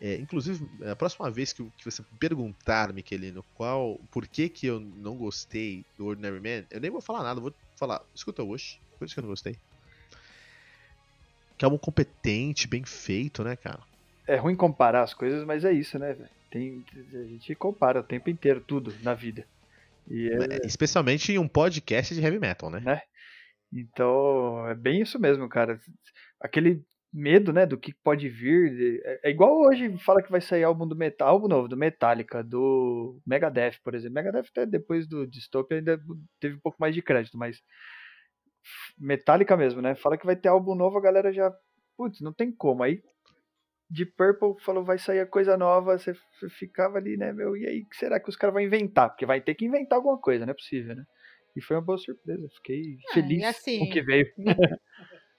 É, 0.00 0.16
inclusive, 0.16 0.66
a 0.90 0.96
próxima 0.96 1.30
vez 1.30 1.52
que, 1.52 1.62
que 1.78 1.84
você 1.84 2.02
perguntar, 2.18 2.92
Michelino, 2.92 3.44
qual, 3.54 3.98
por 4.10 4.26
que 4.26 4.48
que 4.48 4.66
eu 4.66 4.80
não 4.80 5.16
gostei 5.16 5.84
do 5.96 6.06
Ordinary 6.06 6.40
Man, 6.40 6.66
eu 6.70 6.80
nem 6.80 6.90
vou 6.90 7.00
falar 7.00 7.22
nada, 7.22 7.40
vou 7.40 7.54
falar, 7.78 8.04
escuta 8.14 8.42
o 8.42 8.48
Wish, 8.48 8.80
por 8.98 9.04
isso 9.04 9.14
que 9.14 9.20
eu 9.20 9.22
não 9.22 9.30
gostei. 9.30 9.56
Que 11.64 11.66
é 11.66 11.72
um 11.72 11.78
competente, 11.78 12.68
bem 12.68 12.84
feito, 12.84 13.42
né, 13.42 13.56
cara? 13.56 13.80
É 14.26 14.36
ruim 14.36 14.54
comparar 14.54 15.02
as 15.02 15.14
coisas, 15.14 15.46
mas 15.46 15.64
é 15.64 15.72
isso, 15.72 15.98
né, 15.98 16.12
velho? 16.12 16.28
Tem, 16.50 16.84
a 16.94 17.24
gente 17.24 17.54
compara 17.54 18.00
o 18.00 18.04
tempo 18.04 18.28
inteiro 18.28 18.60
tudo 18.60 18.94
na 19.02 19.14
vida. 19.14 19.46
E 20.06 20.28
é, 20.28 20.56
É, 20.56 20.66
Especialmente 20.66 21.32
em 21.32 21.38
um 21.38 21.48
podcast 21.48 22.14
de 22.14 22.20
heavy 22.20 22.38
metal, 22.38 22.68
né? 22.68 22.82
então, 23.72 24.68
é 24.68 24.74
bem 24.74 25.00
isso 25.00 25.18
mesmo, 25.18 25.48
cara. 25.48 25.80
Aquele 26.38 26.84
medo, 27.10 27.50
né, 27.50 27.64
do 27.64 27.78
que 27.78 27.94
pode 27.94 28.28
vir. 28.28 29.00
é, 29.02 29.28
é 29.28 29.30
igual 29.30 29.58
hoje 29.62 29.96
fala 29.98 30.22
que 30.22 30.30
vai 30.30 30.42
sair 30.42 30.64
álbum 30.64 30.86
do 30.86 30.94
metal, 30.94 31.28
álbum 31.28 31.48
novo 31.48 31.66
do 31.66 31.78
Metallica, 31.78 32.44
do 32.44 33.18
Megadeth, 33.26 33.78
por 33.82 33.94
exemplo. 33.94 34.16
Megadeth 34.16 34.50
até 34.50 34.66
depois 34.66 35.06
do 35.06 35.26
Dystopia 35.26 35.78
ainda 35.78 35.98
teve 36.38 36.56
um 36.56 36.60
pouco 36.60 36.76
mais 36.78 36.94
de 36.94 37.00
crédito, 37.00 37.38
mas 37.38 37.62
Metallica 38.98 39.56
mesmo, 39.56 39.80
né? 39.82 39.94
Fala 39.94 40.16
que 40.18 40.26
vai 40.26 40.36
ter 40.36 40.48
álbum 40.48 40.74
novo, 40.74 40.98
a 40.98 41.02
galera 41.02 41.32
já, 41.32 41.52
putz, 41.96 42.20
não 42.20 42.32
tem 42.32 42.52
como. 42.52 42.82
Aí 42.82 43.02
de 43.90 44.04
Purple 44.06 44.60
falou 44.60 44.84
vai 44.84 44.98
sair 44.98 45.20
a 45.20 45.26
coisa 45.26 45.56
nova, 45.56 45.96
você 45.98 46.14
ficava 46.50 46.98
ali, 46.98 47.16
né, 47.16 47.32
meu, 47.32 47.56
e 47.56 47.66
aí 47.66 47.82
o 47.82 47.88
que 47.88 47.96
será 47.96 48.18
que 48.18 48.28
os 48.28 48.36
caras 48.36 48.54
vão 48.54 48.62
inventar? 48.62 49.10
Porque 49.10 49.26
vai 49.26 49.40
ter 49.40 49.54
que 49.54 49.66
inventar 49.66 49.98
alguma 49.98 50.18
coisa, 50.18 50.44
não 50.44 50.50
é 50.50 50.54
possível, 50.54 50.96
né? 50.96 51.04
E 51.56 51.62
foi 51.62 51.76
uma 51.76 51.82
boa 51.82 51.98
surpresa, 51.98 52.48
fiquei 52.56 52.96
Ah, 53.10 53.14
feliz 53.14 53.44
assim, 53.48 53.78
com 53.78 53.84
o 53.84 53.90
que 53.90 54.02
veio. 54.02 54.26
Me, 54.36 54.44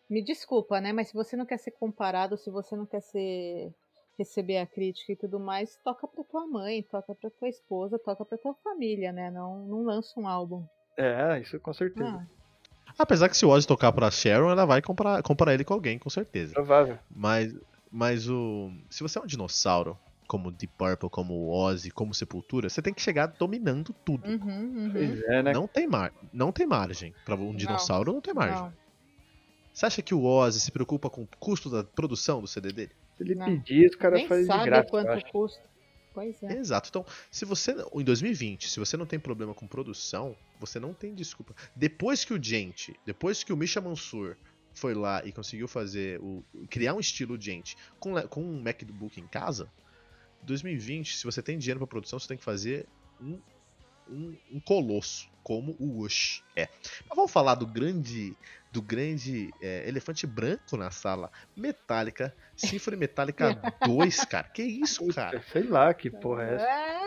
me 0.09 0.23
desculpa, 0.23 0.79
né? 0.79 0.93
Mas 0.93 1.09
se 1.09 1.13
você 1.13 1.35
não 1.35 1.45
quer 1.45 1.57
ser 1.57 1.71
comparado, 1.71 2.37
se 2.37 2.49
você 2.49 2.75
não 2.75 2.85
quer 2.85 3.01
ser 3.01 3.73
receber 4.17 4.57
a 4.59 4.65
crítica 4.65 5.11
e 5.11 5.17
tudo 5.17 5.39
mais, 5.39 5.77
toca 5.83 6.07
pra 6.07 6.23
tua 6.23 6.47
mãe, 6.47 6.81
toca 6.83 7.13
pra 7.13 7.29
tua 7.29 7.49
esposa, 7.49 7.99
toca 7.99 8.23
pra 8.23 8.37
tua 8.37 8.53
família, 8.63 9.11
né? 9.11 9.29
Não, 9.29 9.65
não 9.65 9.83
lança 9.83 10.17
um 10.17 10.27
álbum. 10.27 10.65
É, 10.97 11.41
isso 11.41 11.59
com 11.59 11.73
certeza. 11.73 12.09
Ah, 12.09 12.25
Apesar 12.97 13.29
que 13.29 13.35
se 13.35 13.45
o 13.45 13.49
Ozzy 13.49 13.67
tocar 13.67 13.91
pra 13.91 14.09
Sharon, 14.09 14.49
ela 14.49 14.65
vai 14.65 14.81
comparar, 14.81 15.21
comparar 15.21 15.53
ele 15.53 15.63
com 15.63 15.73
alguém, 15.73 15.99
com 15.99 16.09
certeza. 16.09 16.53
Provável. 16.53 16.97
Mas, 17.13 17.53
mas 17.91 18.29
o. 18.29 18.71
Se 18.89 19.03
você 19.03 19.19
é 19.19 19.21
um 19.21 19.25
dinossauro, 19.25 19.97
como 20.27 20.51
Deep 20.51 20.73
Purple, 20.77 21.09
como 21.09 21.33
o 21.33 21.51
Ozzy, 21.51 21.91
como 21.91 22.13
Sepultura, 22.13 22.69
você 22.69 22.81
tem 22.81 22.93
que 22.93 23.01
chegar 23.01 23.27
dominando 23.27 23.93
tudo. 24.05 24.27
uhum, 24.27 24.37
uhum. 24.37 24.89
Pois 24.91 25.21
é, 25.23 25.43
né? 25.43 25.53
Não 25.53 25.67
tem, 25.67 25.87
mar... 25.87 26.11
não 26.33 26.51
tem 26.51 26.65
margem. 26.65 27.13
Pra 27.25 27.35
um 27.35 27.55
dinossauro 27.55 28.13
não 28.13 28.21
tem 28.21 28.33
margem. 28.33 28.63
Não. 28.63 28.73
Você 29.73 29.85
acha 29.85 30.01
que 30.01 30.15
o 30.15 30.23
Ozzy 30.23 30.61
se 30.61 30.71
preocupa 30.71 31.09
com 31.09 31.23
o 31.23 31.27
custo 31.37 31.69
da 31.69 31.83
produção 31.83 32.39
do 32.39 32.47
CD 32.47 32.71
dele? 32.71 32.91
Se 33.17 33.23
ele 33.23 33.35
Não. 33.35 33.45
pedir, 33.45 33.87
os 33.87 33.95
caras 33.95 34.23
fazem 34.23 34.45
de 34.45 34.51
sabe 34.51 34.65
graça, 34.65 34.89
quanto 34.89 35.25
custa. 35.31 35.61
Pois 36.15 36.41
é. 36.41 36.57
Exato. 36.57 36.87
Então, 36.89 37.05
se 37.29 37.43
você. 37.43 37.75
Em 37.93 38.03
2020, 38.03 38.69
se 38.69 38.79
você 38.79 38.95
não 38.95 39.05
tem 39.05 39.19
problema 39.19 39.53
com 39.53 39.67
produção, 39.67 40.35
você 40.59 40.79
não 40.79 40.93
tem 40.93 41.13
desculpa. 41.13 41.53
Depois 41.75 42.23
que 42.23 42.33
o 42.33 42.41
Gente, 42.41 42.97
depois 43.05 43.43
que 43.43 43.51
o 43.51 43.57
Misha 43.57 43.81
Mansur 43.81 44.37
foi 44.73 44.93
lá 44.93 45.23
e 45.25 45.33
conseguiu 45.33 45.67
fazer 45.67 46.19
o. 46.21 46.41
criar 46.69 46.93
um 46.93 46.99
estilo 47.01 47.39
Gente 47.39 47.75
com, 47.99 48.13
com 48.29 48.41
um 48.41 48.61
MacBook 48.61 49.19
em 49.19 49.27
casa, 49.27 49.69
2020, 50.43 51.17
se 51.17 51.25
você 51.25 51.41
tem 51.41 51.57
dinheiro 51.57 51.79
pra 51.79 51.87
produção, 51.87 52.17
você 52.17 52.29
tem 52.29 52.37
que 52.37 52.43
fazer 52.43 52.87
um, 53.19 53.39
um, 54.09 54.37
um 54.53 54.59
colosso, 54.61 55.29
como 55.43 55.75
o 55.79 55.99
Wush 55.99 56.43
é. 56.55 56.69
Mas 57.09 57.15
vamos 57.15 57.31
falar 57.31 57.55
do 57.55 57.67
grande. 57.67 58.37
Do 58.75 58.81
grande 58.81 59.51
é, 59.61 59.87
elefante 59.87 60.27
branco 60.27 60.75
na 60.75 60.91
sala. 60.91 61.31
Metallica, 61.55 62.35
Symphony 62.57 62.97
Metallica 62.97 63.57
2, 63.87 64.25
cara. 64.25 64.49
Que 64.49 64.63
isso, 64.63 65.07
cara? 65.13 65.41
Sei 65.49 65.63
lá 65.63 65.93
que 65.93 66.09
porra 66.09 66.43
é 66.43 66.55
essa. 66.55 66.65
É, 66.65 67.05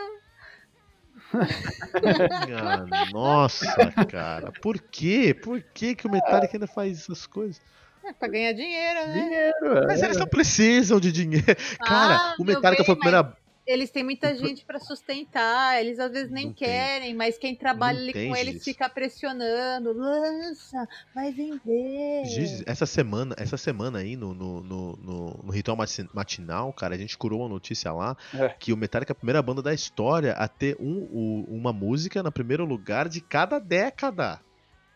Ah, 2.55 2.85
nossa, 3.13 3.91
cara. 4.09 4.51
Por 4.63 4.79
quê? 4.79 5.31
Por 5.31 5.61
que, 5.61 5.93
que 5.93 6.07
o 6.07 6.11
Metallica 6.11 6.55
ainda 6.57 6.65
faz 6.65 7.01
essas 7.01 7.27
coisas? 7.27 7.61
é 8.03 8.13
pra 8.13 8.27
ganhar 8.27 8.53
dinheiro, 8.53 9.07
né? 9.07 9.13
Dinheiro, 9.13 9.85
Mas 9.85 10.01
é. 10.01 10.05
eles 10.05 10.17
não 10.17 10.25
precisam 10.25 10.99
de 10.99 11.11
dinheiro. 11.11 11.45
Cara, 11.85 12.15
Ah, 12.15 12.35
o 12.39 12.43
meu 12.43 12.55
Metallica 12.55 12.81
bem, 12.81 12.85
foi 12.85 12.93
a 12.95 12.97
primeira. 12.97 13.37
Eles 13.71 13.91
têm 13.91 14.03
muita 14.03 14.35
gente 14.35 14.65
pra 14.65 14.79
sustentar, 14.79 15.79
eles 15.79 15.99
às 15.99 16.11
vezes 16.11 16.31
nem 16.31 16.47
Não 16.47 16.53
tem. 16.53 16.67
querem, 16.67 17.13
mas 17.13 17.37
quem 17.37 17.55
trabalha 17.55 17.97
Não 17.99 18.03
ali 18.05 18.13
tem, 18.13 18.29
com 18.29 18.35
eles 18.35 18.53
Giz. 18.55 18.63
fica 18.63 18.89
pressionando. 18.89 19.93
Lança, 19.93 20.87
vai 21.13 21.31
vender. 21.31 22.25
Giz, 22.25 22.63
Essa 22.65 22.87
semana, 22.87 23.35
essa 23.37 23.57
semana 23.57 23.99
aí 23.99 24.15
no, 24.15 24.33
no, 24.33 24.61
no, 24.61 24.95
no- 24.97 25.39
no 25.43 25.51
Ritual 25.51 25.77
Mati- 25.77 26.09
Matinal, 26.13 26.73
cara, 26.73 26.95
a 26.95 26.97
gente 26.97 27.15
curou 27.15 27.41
uma 27.41 27.49
notícia 27.49 27.91
lá 27.93 28.17
É. 28.33 28.49
que 28.49 28.73
o 28.73 28.77
Metallica 28.77 29.11
é 29.11 29.13
a 29.13 29.15
primeira 29.15 29.41
banda 29.41 29.61
da 29.61 29.73
história 29.73 30.33
a 30.33 30.47
ter 30.47 30.75
um, 30.79 31.07
o- 31.11 31.45
uma 31.49 31.71
música 31.71 32.23
no 32.23 32.31
primeiro 32.31 32.65
lugar 32.65 33.07
de 33.07 33.21
cada 33.21 33.59
década. 33.59 34.41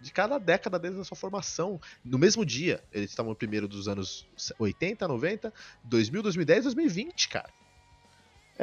De 0.01 0.11
cada 0.11 0.37
década 0.39 0.79
desde 0.79 0.99
a 0.99 1.03
sua 1.03 1.15
formação. 1.15 1.79
No 2.03 2.17
mesmo 2.17 2.43
dia. 2.45 2.83
Eles 2.91 3.11
estavam 3.11 3.29
no 3.29 3.35
primeiro 3.35 3.67
dos 3.67 3.87
anos 3.87 4.27
80, 4.59 5.07
90, 5.07 5.53
2000, 5.83 6.23
2010, 6.23 6.63
2020, 6.63 7.29
cara. 7.29 7.49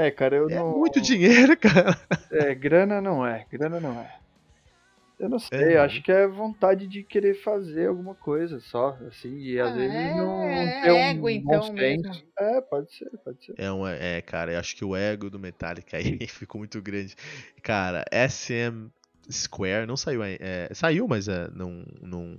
É, 0.01 0.11
cara, 0.11 0.37
eu 0.37 0.49
É 0.49 0.55
não. 0.55 0.71
muito 0.79 1.01
dinheiro, 1.01 1.57
cara. 1.57 1.97
É, 2.33 2.55
grana 2.55 3.01
não 3.01 3.27
é, 3.27 3.45
grana 3.51 3.81
não 3.81 4.01
é. 4.01 4.19
Eu 5.19 5.29
não 5.29 5.39
sei, 5.39 5.75
É. 5.75 5.79
acho 5.79 6.01
que 6.03 6.11
é 6.11 6.27
vontade 6.27 6.87
de 6.87 7.03
querer 7.03 7.35
fazer 7.43 7.89
alguma 7.89 8.15
coisa 8.15 8.59
só, 8.61 8.97
assim, 9.07 9.37
e 9.37 9.61
às 9.61 9.73
Ah, 9.73 9.75
vezes 9.75 9.95
é- 9.95 10.15
não, 10.15 10.45
é 10.45 10.55
não 10.55 10.83
ter 10.83 10.93
um 10.93 10.97
ego, 10.97 11.29
então, 11.29 11.63
senso. 11.77 12.25
É, 12.39 12.61
pode 12.63 12.95
ser, 12.97 13.11
pode 13.23 13.45
ser. 13.45 13.55
É, 13.59 13.71
um, 13.71 13.87
é, 13.87 14.23
cara, 14.23 14.53
eu 14.53 14.59
acho 14.59 14.75
que 14.77 14.85
o 14.85 14.97
ego 14.97 15.29
do 15.29 15.39
Metallica 15.39 15.97
aí 15.99 16.19
ficou 16.27 16.59
muito 16.61 16.81
grande. 16.81 17.15
Cara, 17.63 18.05
SM 18.11 18.89
Square 19.31 19.87
não 19.87 19.97
saiu 19.97 20.23
é, 20.25 20.71
saiu, 20.73 21.07
mas 21.07 21.29
é, 21.29 21.51
não, 21.53 21.85
não, 22.01 22.37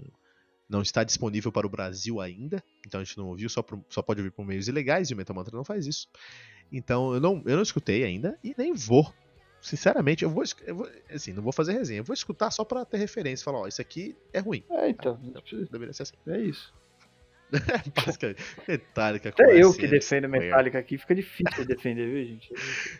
não 0.67 0.81
está 0.81 1.03
disponível 1.03 1.51
para 1.51 1.67
o 1.67 1.69
Brasil 1.69 2.19
ainda. 2.19 2.63
Então 2.87 2.99
a 2.99 3.03
gente 3.03 3.17
não 3.17 3.27
ouviu, 3.27 3.47
só, 3.49 3.61
por- 3.61 3.83
só 3.89 4.01
pode 4.01 4.21
ouvir 4.21 4.31
por 4.31 4.43
meios 4.45 4.67
ilegais 4.67 5.09
e 5.11 5.13
o 5.13 5.17
Metal 5.17 5.35
Mantra 5.35 5.55
não 5.55 5.63
faz 5.65 5.85
isso. 5.85 6.07
Então 6.71 7.13
eu 7.13 7.19
não, 7.19 7.41
eu 7.45 7.55
não 7.55 7.63
escutei 7.63 8.03
ainda 8.03 8.37
e 8.43 8.53
nem 8.57 8.73
vou. 8.73 9.13
Sinceramente, 9.61 10.23
eu 10.23 10.29
vou, 10.29 10.43
eu 10.65 10.75
vou. 10.75 10.89
Assim, 11.13 11.33
não 11.33 11.43
vou 11.43 11.51
fazer 11.53 11.73
resenha. 11.73 11.99
Eu 11.99 12.03
vou 12.03 12.13
escutar 12.13 12.49
só 12.49 12.65
pra 12.65 12.83
ter 12.83 12.97
referência. 12.97 13.43
Falar, 13.43 13.59
ó, 13.59 13.67
isso 13.67 13.79
aqui 13.79 14.15
é 14.33 14.39
ruim. 14.39 14.63
É, 14.71 14.89
então, 14.89 15.19
Deveria 15.69 15.93
ser 15.93 16.03
assim. 16.03 16.15
é 16.27 16.39
isso. 16.39 16.73
Metallica 18.67 19.29
Até 19.29 19.61
eu 19.61 19.73
que 19.73 19.87
defendo. 19.87 20.29
Metallica 20.29 20.79
aqui, 20.79 20.97
fica 20.97 21.13
difícil 21.13 21.65
de 21.65 21.65
defender, 21.65 22.09
viu, 22.09 22.25
gente? 22.25 22.49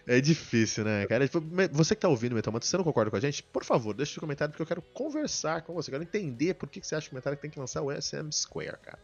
É 0.05 0.19
difícil, 0.19 0.84
né, 0.84 1.05
cara? 1.07 1.26
Tipo, 1.26 1.41
Você 1.72 1.95
que 1.95 2.01
tá 2.01 2.09
ouvindo 2.09 2.34
o 2.34 2.36
Metal 2.36 2.51
Mantra, 2.51 2.67
você 2.67 2.78
não 2.78 2.84
concorda 2.84 3.09
com 3.09 3.17
a 3.17 3.19
gente? 3.19 3.41
Por 3.43 3.63
favor, 3.63 3.93
deixa 3.93 4.13
seu 4.13 4.19
comentário 4.19 4.51
porque 4.51 4.61
eu 4.61 4.67
quero 4.67 4.82
conversar 4.82 5.61
com 5.61 5.74
você. 5.74 5.89
Eu 5.89 5.93
quero 5.93 6.03
entender 6.03 6.53
por 6.55 6.69
que 6.69 6.82
você 6.82 6.95
acha 6.95 7.07
que 7.07 7.13
o 7.13 7.15
Metallica 7.15 7.41
tem 7.41 7.51
que 7.51 7.59
lançar 7.59 7.82
o 7.82 7.91
SM 7.91 8.30
Square, 8.32 8.78
cara. 8.82 8.99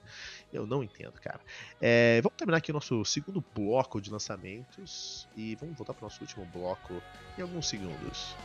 Eu 0.51 0.65
não 0.65 0.81
entendo, 0.81 1.13
cara. 1.21 1.41
É, 1.81 2.21
vamos 2.21 2.37
terminar 2.37 2.57
aqui 2.57 2.71
o 2.71 2.73
nosso 2.73 3.03
segundo 3.03 3.43
bloco 3.53 3.99
de 3.99 4.09
lançamentos 4.09 5.27
e 5.35 5.55
vamos 5.55 5.77
voltar 5.77 5.93
pro 5.93 6.05
nosso 6.05 6.21
último 6.21 6.45
bloco 6.45 7.01
em 7.37 7.41
alguns 7.41 7.67
segundos. 7.67 8.35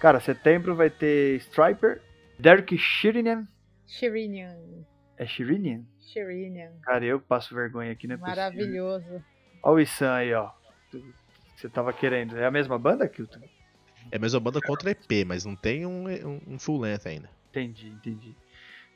Cara, 0.00 0.18
setembro 0.18 0.74
vai 0.74 0.90
ter 0.90 1.36
Striper, 1.36 2.02
Derek 2.38 2.76
Shirinian. 2.76 3.46
Shirinian. 3.86 4.84
É 5.16 5.26
Shirinian? 5.26 5.84
Shirinian. 6.00 6.72
Cara, 6.82 7.04
eu 7.04 7.20
passo 7.20 7.54
vergonha 7.54 7.92
aqui, 7.92 8.08
né? 8.08 8.16
Maravilhoso. 8.16 9.22
Olha 9.62 9.74
o 9.74 9.80
Issan 9.80 10.12
aí, 10.12 10.34
ó. 10.34 10.50
Você 11.56 11.68
tava 11.68 11.92
querendo. 11.92 12.36
É 12.36 12.46
a 12.46 12.50
mesma 12.50 12.78
banda, 12.78 13.08
Kilton? 13.08 13.40
É 14.10 14.16
a 14.16 14.18
mesma 14.18 14.40
banda 14.40 14.60
contra 14.60 14.90
EP, 14.90 15.24
mas 15.26 15.44
não 15.44 15.54
tem 15.56 15.86
um, 15.86 16.08
um- 16.08 16.40
um 16.48 16.58
full 16.58 16.80
length 16.80 17.06
ainda. 17.06 17.28
Entendi, 17.50 17.88
entendi. 17.88 18.34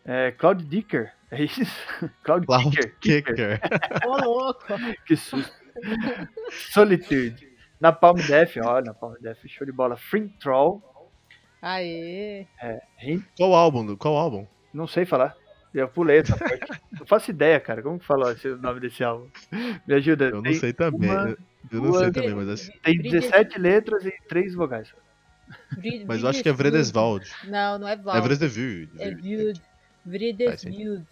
É, 0.05 0.31
Cloud 0.33 0.65
Dicker, 0.65 1.13
é 1.31 1.43
isso? 1.45 1.61
Cloud, 2.23 2.47
Cloud 2.47 2.71
Kicker, 3.01 3.25
Kicker. 3.35 3.61
Ô, 4.07 4.17
louco. 4.25 4.65
que 5.07 5.17
susto. 5.17 5.53
Solitude. 6.73 7.49
Na 7.81 7.93
Palm 7.93 8.17
Def, 8.17 8.57
olha, 8.59 8.87
na 8.87 8.95
Palm 8.95 9.15
Def, 9.21 9.47
show 9.49 9.67
de 9.67 9.73
bola. 9.73 9.97
Free 9.97 10.29
Troll, 10.41 10.83
Aê. 11.61 12.47
é, 12.63 12.81
Qual 13.37 13.55
álbum? 13.55 13.97
Qual 13.97 14.17
álbum? 14.17 14.47
não 14.73 14.87
sei 14.87 15.05
falar. 15.05 15.35
Eu 15.79 15.89
pulei 15.89 16.19
essa 16.19 16.37
parte. 16.39 16.81
Não 16.99 17.07
faço 17.07 17.31
ideia, 17.31 17.61
cara. 17.61 17.83
Como 17.83 17.99
que 17.99 18.07
fala 18.07 18.33
esse- 18.33 18.49
o 18.49 18.57
nome 18.57 18.81
desse 18.81 19.05
álbum? 19.05 19.29
Me 19.87 19.95
ajuda. 19.95 20.27
Eu 20.27 20.37
não 20.37 20.43
Tem 20.43 20.55
sei 20.55 20.73
também. 20.73 21.11
uma- 21.11 21.37
Eu 21.71 21.83
não 21.83 21.93
sei 21.93 22.11
também, 22.13 22.35
mas 22.35 22.49
assim. 22.49 22.73
Tem 22.83 22.99
17 22.99 23.59
letras 23.59 24.05
e 24.05 24.13
3 24.29 24.55
vogais. 24.55 24.93
Mas 26.07 26.23
eu 26.23 26.29
acho 26.29 26.43
que 26.43 26.49
é 26.49 26.53
Vredeswald. 26.53 27.29
Não, 27.45 27.79
não 27.79 27.87
é 27.89 27.93
É 27.93 27.97
Val. 27.97 28.23
Vredeswald. 28.23 28.89
É 28.99 29.15
Vild. 29.15 29.63
Vredesvild. 30.05 31.07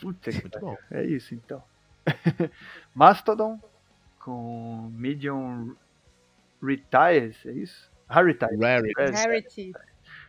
Puta 0.00 0.30
que 0.32 0.40
Muito 0.40 0.58
bom. 0.58 0.76
É 0.90 1.04
isso 1.04 1.34
então. 1.34 1.62
Mastodon 2.94 3.60
com 4.18 4.90
Medium 4.94 5.74
Retires, 6.62 7.36
é 7.46 7.52
isso? 7.52 7.90
Rarities. 8.08 8.58
Rarity. 8.60 8.92
É, 9.00 9.10
Rarity. 9.10 9.72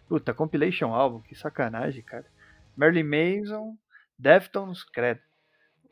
Puta, 0.07 0.33
compilation 0.33 0.93
álbum, 0.93 1.19
que 1.21 1.35
sacanagem, 1.35 2.01
cara. 2.03 2.25
Marilyn 2.75 3.03
Manson, 3.03 3.77
Deftones, 4.17 4.83
credo. 4.83 5.21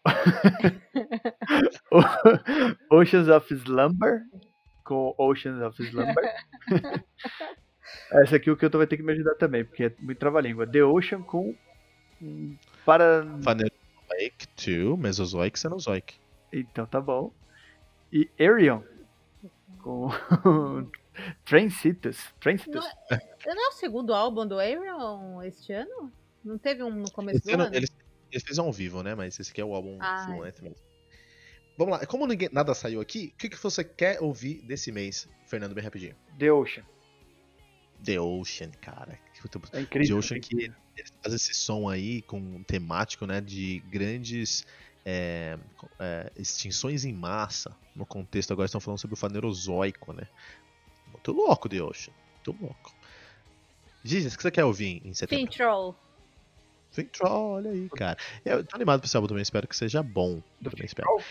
Oceans 2.90 3.28
of 3.28 3.54
Slumber, 3.54 4.24
com 4.84 5.14
Oceans 5.18 5.62
of 5.62 5.84
Slumber. 5.84 6.36
Essa 8.12 8.38
aqui 8.38 8.50
o 8.50 8.58
que 8.58 8.66
eu 8.66 8.70
tô 8.70 8.78
vai 8.78 8.88
ter 8.88 8.98
que 8.98 9.04
me 9.04 9.12
ajudar 9.12 9.36
também, 9.36 9.66
porque 9.66 9.86
é 9.86 9.94
muito 10.00 10.18
trava-língua. 10.18 10.66
The 10.66 10.84
Ocean 10.84 11.22
com 11.22 11.56
hum, 12.22 12.58
para 12.86 13.24
Phanerozoic 13.44 14.48
2, 14.56 15.00
Mesozoic, 15.00 15.60
Cenozoic. 15.60 16.16
Então 16.52 16.86
tá 16.86 17.02
bom. 17.02 17.32
E 18.12 18.30
Arion 18.40 18.82
com 19.82 20.10
Transitus. 21.46 22.34
Transitus. 22.40 22.86
Não, 23.46 23.56
não 23.56 23.66
é 23.66 23.70
o 23.70 23.74
segundo 23.74 24.14
álbum 24.14 24.48
do 24.48 24.60
Aaron 24.60 25.42
este 25.44 25.74
ano? 25.74 26.12
Não 26.44 26.58
teve 26.58 26.84
um 26.84 26.92
no 26.92 27.12
começo 27.12 27.38
Esse 27.38 27.48
do 27.48 27.54
ano, 27.54 27.64
ano? 27.64 27.76
eles, 27.76 27.92
eles 28.32 28.44
fizeram 28.44 28.68
ao 28.68 28.74
vivo, 28.74 29.04
né? 29.04 29.16
Mas 29.16 29.40
esse 29.40 29.52
aqui 29.52 29.62
é 29.62 29.66
o 29.66 29.74
álbum 29.74 29.98
Ah, 30.00 30.26
full 30.26 30.42
length 30.42 30.62
mesmo. 30.62 30.78
Vamos 31.78 31.98
lá, 31.98 32.06
como 32.06 32.28
ninguém, 32.28 32.50
nada 32.52 32.74
saiu 32.74 33.02
aqui, 33.02 33.32
o 33.34 33.38
que, 33.38 33.50
que 33.50 33.58
você 33.58 33.84
quer 33.84 34.22
ouvir 34.22 34.62
desse 34.62 34.92
mês, 34.92 35.28
Fernando, 35.48 35.74
bem 35.74 35.84
rapidinho? 35.84 36.16
The 36.38 36.52
Ocean. 36.52 36.84
The 38.04 38.20
Ocean, 38.20 38.72
cara. 38.82 39.18
É 39.74 39.82
incrível. 39.82 40.16
The 40.16 40.20
Ocean 40.20 40.40
que 40.40 40.72
fazem 41.24 41.36
esse 41.36 41.54
som 41.54 41.90
aí 41.90 42.22
com 42.24 42.38
um 42.38 42.64
temático, 42.64 43.26
né, 43.26 43.42
de 43.42 43.80
grandes 43.90 44.66
é, 45.06 45.58
é, 46.00 46.32
extinções 46.36 47.06
em 47.06 47.14
massa. 47.14 47.76
No 47.96 48.06
contexto 48.06 48.52
agora 48.52 48.66
estão 48.66 48.82
falando 48.82 49.00
sobre 49.00 49.14
o 49.14 49.18
fanerozoico, 49.18 50.14
né? 50.14 50.28
Muito 51.12 51.32
louco 51.32 51.68
The 51.68 51.82
Ocean, 51.82 52.14
muito 52.36 52.64
louco. 52.64 52.94
Gigi, 54.04 54.28
o 54.28 54.38
que 54.38 54.42
você 54.42 54.52
quer 54.52 54.66
ouvir 54.66 55.02
em 55.06 55.14
setembro? 55.14 55.46
Fintroll. 55.46 55.96
Fintroll, 56.92 57.52
olha 57.54 57.72
aí, 57.72 57.90
cara. 57.90 58.18
Eu 58.44 58.64
tô 58.64 58.76
animado 58.76 59.00
pra 59.00 59.08
esse 59.08 59.16
álbum 59.16 59.28
também, 59.28 59.42
espero 59.42 59.68
que 59.68 59.76
seja 59.76 60.04
bom. 60.04 60.42
Do 60.60 60.70
também 60.70 60.86
espero. 60.86 61.08
Fintroll? 61.08 61.24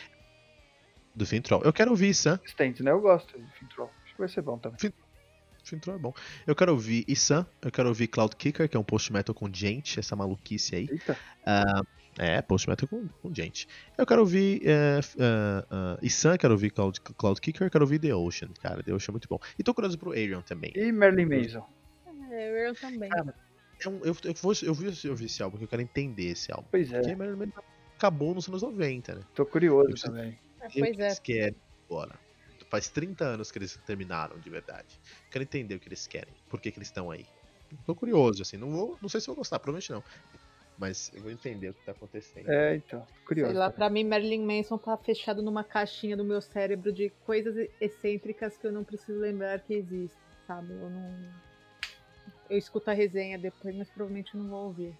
Do 1.14 1.26
Fintroll. 1.26 1.62
Eu 1.64 1.72
quero 1.72 1.90
ouvir 1.90 2.14
Sam. 2.14 2.38
Consistente, 2.38 2.82
né? 2.82 2.90
Eu 2.90 3.00
gosto 3.00 3.38
do 3.38 3.46
Fintroll. 3.58 3.90
Acho 4.04 4.14
que 4.14 4.18
vai 4.18 4.28
ser 4.28 4.42
bom 4.42 4.58
também. 4.58 4.92
Fintroll 5.62 5.96
é 5.96 6.00
bom. 6.00 6.14
Eu 6.46 6.56
quero 6.56 6.72
ouvir 6.72 7.04
Isam, 7.06 7.46
eu 7.60 7.70
quero 7.70 7.88
ouvir 7.88 8.08
Cloud 8.08 8.34
Kicker, 8.34 8.68
que 8.68 8.76
é 8.76 8.80
um 8.80 8.84
post 8.84 9.12
metal 9.12 9.34
com 9.34 9.52
gente, 9.52 10.00
essa 10.00 10.16
maluquice 10.16 10.74
aí. 10.74 10.88
Eita. 10.90 11.16
É, 12.18 12.42
post 12.42 12.68
metal 12.68 12.88
com, 12.88 13.06
com 13.06 13.34
gente. 13.34 13.68
Eu 13.96 14.06
quero 14.06 14.20
ouvir 14.22 14.62
é, 14.64 15.00
Isam, 16.02 16.36
quero 16.38 16.54
ouvir 16.54 16.70
Cloud, 16.70 17.00
Cloud 17.00 17.40
Kicker, 17.40 17.70
quero 17.70 17.84
ouvir 17.84 17.98
The 17.98 18.14
Ocean, 18.14 18.48
cara. 18.62 18.82
The 18.82 18.94
Ocean 18.94 19.10
é 19.10 19.12
muito 19.12 19.28
bom. 19.28 19.38
E 19.58 19.62
tô 19.62 19.74
curioso 19.74 19.98
pro 19.98 20.12
Arion 20.12 20.40
também. 20.40 20.72
E 20.74 20.90
Marilyn 20.90 21.26
Manson. 21.26 21.68
É, 22.30 22.68
eu 22.68 22.74
também. 22.74 23.10
É 23.84 23.88
um- 23.88 24.04
eu, 24.04 24.14
eu, 24.24 24.34
vou, 24.34 24.52
eu, 24.62 24.74
vi, 24.74 25.08
eu 25.08 25.14
vi 25.16 25.24
esse 25.26 25.42
álbum, 25.42 25.52
porque 25.52 25.64
eu 25.64 25.68
quero 25.68 25.82
entender 25.82 26.26
esse 26.30 26.52
álbum. 26.52 26.68
Pois 26.70 26.92
é, 26.92 27.00
Porque 27.00 27.16
Marilyn 27.16 27.38
Manson 27.38 27.60
acabou 27.96 28.34
nos 28.34 28.48
anos 28.48 28.62
90, 28.62 29.14
né? 29.14 29.22
tô 29.34 29.46
curioso 29.46 29.90
Eu 29.90 30.00
também. 30.00 30.32
O 30.32 30.60
pois 30.60 30.72
que 30.72 30.80
é. 30.80 30.86
eles 30.88 31.18
querem 31.18 31.56
agora? 31.88 32.18
Faz 32.70 32.88
30 32.88 33.24
anos 33.24 33.50
que 33.50 33.58
eles 33.58 33.76
terminaram 33.86 34.38
de 34.38 34.48
verdade. 34.48 35.00
Quero 35.30 35.42
entender 35.42 35.74
o 35.74 35.80
que 35.80 35.88
eles 35.88 36.06
querem. 36.06 36.32
Por 36.48 36.60
que, 36.60 36.70
que 36.70 36.78
eles 36.78 36.88
estão 36.88 37.10
aí. 37.10 37.26
Tô 37.84 37.94
curioso, 37.94 38.42
assim. 38.42 38.56
Não, 38.56 38.70
vou, 38.70 38.98
não 39.00 39.08
sei 39.08 39.20
se 39.20 39.26
vou 39.26 39.36
gostar, 39.36 39.58
provavelmente 39.58 39.90
não. 39.90 40.04
Mas 40.78 41.10
eu 41.14 41.20
vou 41.22 41.30
entender 41.30 41.70
o 41.70 41.74
que 41.74 41.84
tá 41.84 41.92
acontecendo. 41.92 42.48
É, 42.50 42.76
então. 42.76 43.04
Curioso. 43.26 43.50
Sei 43.50 43.58
lá, 43.58 43.66
também. 43.66 43.76
pra 43.78 43.90
mim 43.90 44.04
Marilyn 44.04 44.44
Manson 44.44 44.78
tá 44.78 44.96
fechado 44.96 45.42
numa 45.42 45.64
caixinha 45.64 46.16
do 46.16 46.24
meu 46.24 46.40
cérebro 46.40 46.92
de 46.92 47.10
coisas 47.26 47.54
excêntricas 47.80 48.56
que 48.56 48.66
eu 48.66 48.72
não 48.72 48.84
preciso 48.84 49.18
lembrar 49.18 49.60
que 49.60 49.74
existem, 49.74 50.18
sabe? 50.46 50.72
Eu 50.72 50.90
não. 50.90 51.49
Eu 52.50 52.58
escuto 52.58 52.90
a 52.90 52.92
resenha 52.92 53.38
depois, 53.38 53.74
mas 53.76 53.88
provavelmente 53.88 54.36
não 54.36 54.48
vou 54.48 54.64
ouvir. 54.66 54.94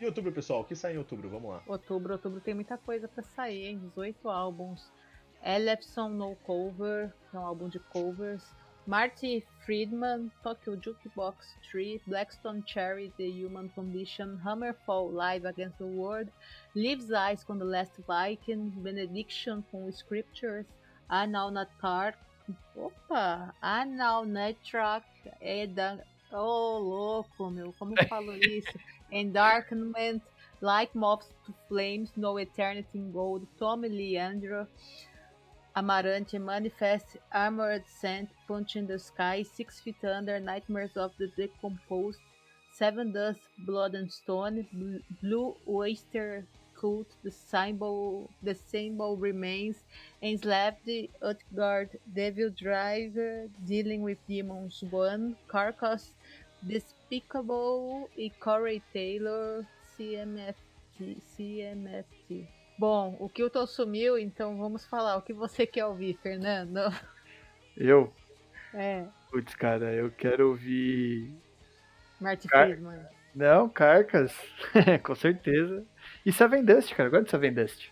E 0.00 0.06
outubro, 0.06 0.32
pessoal? 0.32 0.60
O 0.60 0.64
que 0.64 0.76
sai 0.76 0.94
em 0.94 0.98
outubro? 0.98 1.28
Vamos 1.28 1.50
lá. 1.50 1.62
Outubro, 1.66 2.12
outubro 2.12 2.40
tem 2.40 2.54
muita 2.54 2.78
coisa 2.78 3.08
pra 3.08 3.22
sair, 3.22 3.66
hein? 3.66 3.78
18 3.78 4.28
álbuns. 4.30 4.90
Elephson 5.44 6.08
No 6.08 6.36
Cover, 6.36 7.12
que 7.30 7.36
é 7.36 7.40
um 7.40 7.44
álbum 7.44 7.68
de 7.68 7.78
covers. 7.78 8.44
Marty 8.86 9.44
Friedman, 9.64 10.30
Tokyo 10.42 10.80
Jukebox 10.80 11.54
3, 11.70 12.00
Blackstone 12.06 12.62
Cherry, 12.66 13.12
The 13.18 13.28
Human 13.28 13.68
Condition, 13.68 14.38
Hammerfall 14.42 15.12
Live 15.12 15.46
Against 15.46 15.78
the 15.78 15.84
World, 15.84 16.32
Lives 16.74 17.10
Eyes 17.10 17.44
com 17.44 17.58
The 17.58 17.64
Last 17.64 18.00
Viking, 18.08 18.70
Benediction 18.82 19.62
com 19.70 19.90
Scriptures, 19.92 20.66
Anal 21.08 21.50
Natar, 21.50 22.18
opa, 22.74 23.54
Anal 23.60 24.24
Netrak, 24.24 25.04
Eda, 25.40 26.04
oh 26.32 26.78
louco 26.78 27.50
meu, 27.50 27.72
como 27.78 27.94
eu 27.94 28.08
falo 28.08 28.34
isso? 28.36 28.78
Endarkenment, 29.10 30.22
Like 30.60 30.96
Moths 30.96 31.28
to 31.46 31.54
Flames, 31.68 32.12
No 32.16 32.38
Eternity 32.38 32.98
in 32.98 33.10
Gold, 33.10 33.46
Tommy 33.58 33.88
Leandro, 33.88 34.68
Amarante, 35.74 36.38
Manifest, 36.38 37.16
Armored 37.32 37.84
Scent, 37.86 38.28
Punch 38.46 38.76
in 38.76 38.86
the 38.86 38.98
Sky, 38.98 39.42
Six 39.42 39.80
Feet 39.80 40.04
Under, 40.04 40.38
Nightmares 40.38 40.96
of 40.96 41.12
the 41.18 41.28
Decomposed, 41.36 42.20
Seven 42.72 43.12
Dust, 43.12 43.40
Blood 43.58 43.94
and 43.94 44.12
Stone, 44.12 44.66
Bl- 44.72 44.98
Blue 45.22 45.56
Oyster 45.66 46.46
Cult, 46.80 47.08
The 47.22 47.30
Symbol, 47.30 48.30
The 48.42 48.54
Symbol 48.54 49.16
Remains, 49.16 49.76
Enslaved, 50.22 51.10
Utgard, 51.20 51.90
Devil 52.06 52.50
Driver, 52.50 53.48
Dealing 53.66 54.02
with 54.02 54.18
Demons 54.26 54.82
1, 54.90 55.36
Carcass, 55.48 56.14
Despicable 56.62 58.08
e 58.16 58.30
Corey 58.30 58.82
Taylor, 58.92 59.66
CMFT, 59.96 61.18
CMFT. 61.36 62.48
Bom, 62.78 63.16
o 63.20 63.28
Kilton 63.28 63.66
sumiu, 63.66 64.18
então 64.18 64.56
vamos 64.56 64.86
falar. 64.86 65.16
O 65.18 65.22
que 65.22 65.34
você 65.34 65.66
quer 65.66 65.84
ouvir, 65.86 66.16
Fernando? 66.22 66.80
Eu? 67.76 68.12
É, 68.72 69.04
Putz, 69.30 69.54
cara, 69.54 69.92
eu 69.92 70.10
quero 70.10 70.48
ouvir. 70.50 71.32
Marty 72.20 72.48
Car- 72.48 72.66
Friedman. 72.66 73.00
Não, 73.34 73.68
Carcas. 73.68 74.32
Com 75.04 75.14
certeza. 75.14 75.84
E 76.24 76.32
Seven 76.32 76.64
Dust, 76.64 76.94
cara. 76.94 77.08
Eu 77.08 77.10
gosto 77.10 77.24
de 77.24 77.30
Seven 77.30 77.54
Dust. 77.54 77.88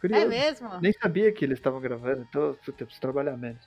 Curioso. 0.00 0.24
É 0.24 0.28
mesmo? 0.28 0.80
Nem 0.80 0.92
sabia 0.92 1.32
que 1.32 1.44
eles 1.44 1.58
estavam 1.58 1.80
gravando, 1.80 2.24
então 2.28 2.54
puta, 2.64 2.82
eu 2.82 2.86
preciso 2.86 3.00
trabalhar 3.00 3.36
menos. 3.36 3.66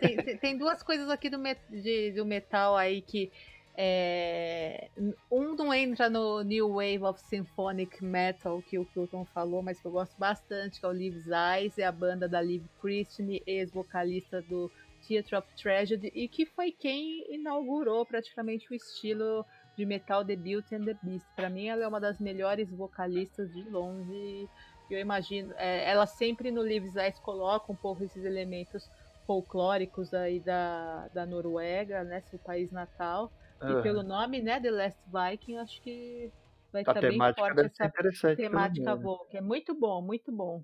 Tem, 0.00 0.16
tem- 0.16 0.36
tem 0.38 0.58
duas 0.58 0.82
coisas 0.82 1.08
aqui 1.10 1.28
do, 1.28 1.38
met- 1.38 1.60
de- 1.70 2.12
do 2.12 2.24
metal 2.24 2.74
aí 2.76 3.02
que. 3.02 3.30
é, 3.76 4.88
um 5.30 5.54
não 5.54 5.74
entra 5.74 6.08
no 6.08 6.42
New 6.42 6.68
Wave 6.74 7.02
of 7.04 7.20
Symphonic 7.20 8.02
Metal 8.04 8.62
que 8.62 8.78
o 8.78 8.84
Kilton 8.86 9.24
falou, 9.26 9.62
mas 9.62 9.78
que 9.80 9.86
eu 9.86 9.90
gosto 9.92 10.16
bastante, 10.18 10.80
que 10.80 10.86
é 10.86 10.88
o 10.88 10.92
Lives 10.92 11.26
Eyes, 11.26 11.78
é 11.78 11.84
a 11.84 11.92
banda 11.92 12.28
da 12.28 12.40
Liv 12.40 12.64
Christine, 12.80 13.42
ex-vocalista 13.46 14.40
do 14.42 14.70
Theatre 15.06 15.36
of 15.36 15.46
Tragedy, 15.60 16.10
e 16.14 16.28
que 16.28 16.46
foi 16.46 16.70
quem 16.72 17.26
inaugurou 17.34 18.06
praticamente 18.06 18.70
o 18.70 18.74
estilo 18.74 19.44
de 19.76 19.84
metal 19.84 20.24
The 20.24 20.36
Beauty 20.36 20.74
and 20.74 20.84
the 20.84 20.96
Beast. 21.02 21.26
Para 21.34 21.50
mim, 21.50 21.66
ela 21.66 21.84
é 21.84 21.88
uma 21.88 22.00
das 22.00 22.18
melhores 22.18 22.70
vocalistas 22.70 23.52
de 23.52 23.62
longe. 23.68 24.48
Eu 24.90 24.98
imagino, 24.98 25.52
é, 25.56 25.90
ela 25.90 26.06
sempre 26.06 26.50
no 26.50 26.62
Lives 26.62 26.94
Eyes 26.96 27.18
coloca 27.18 27.72
um 27.72 27.76
pouco 27.76 28.04
esses 28.04 28.24
elementos 28.24 28.88
folclóricos 29.26 30.12
aí 30.12 30.40
da, 30.40 31.08
da 31.08 31.26
Noruega, 31.26 32.04
né, 32.04 32.20
seu 32.22 32.38
país 32.38 32.70
natal. 32.70 33.32
E 33.62 33.66
Aham. 33.66 33.82
pelo 33.82 34.02
nome, 34.02 34.42
né, 34.42 34.60
The 34.60 34.70
Last 34.70 35.00
Viking, 35.06 35.56
acho 35.56 35.80
que 35.80 36.30
vai 36.72 36.82
estar 36.82 37.00
bem 37.00 37.18
forte 37.34 37.60
essa 37.60 38.36
temática 38.36 38.90
nome. 38.90 39.02
vocal. 39.02 39.28
É 39.32 39.40
muito 39.40 39.74
bom, 39.74 40.02
muito 40.02 40.30
bom. 40.30 40.62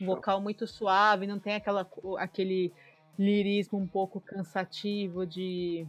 Um 0.00 0.06
vocal 0.06 0.40
muito 0.40 0.66
suave, 0.66 1.26
não 1.26 1.38
tem 1.38 1.54
aquela, 1.54 1.88
aquele 2.18 2.72
lirismo 3.18 3.78
um 3.78 3.86
pouco 3.86 4.20
cansativo 4.20 5.26
de 5.26 5.86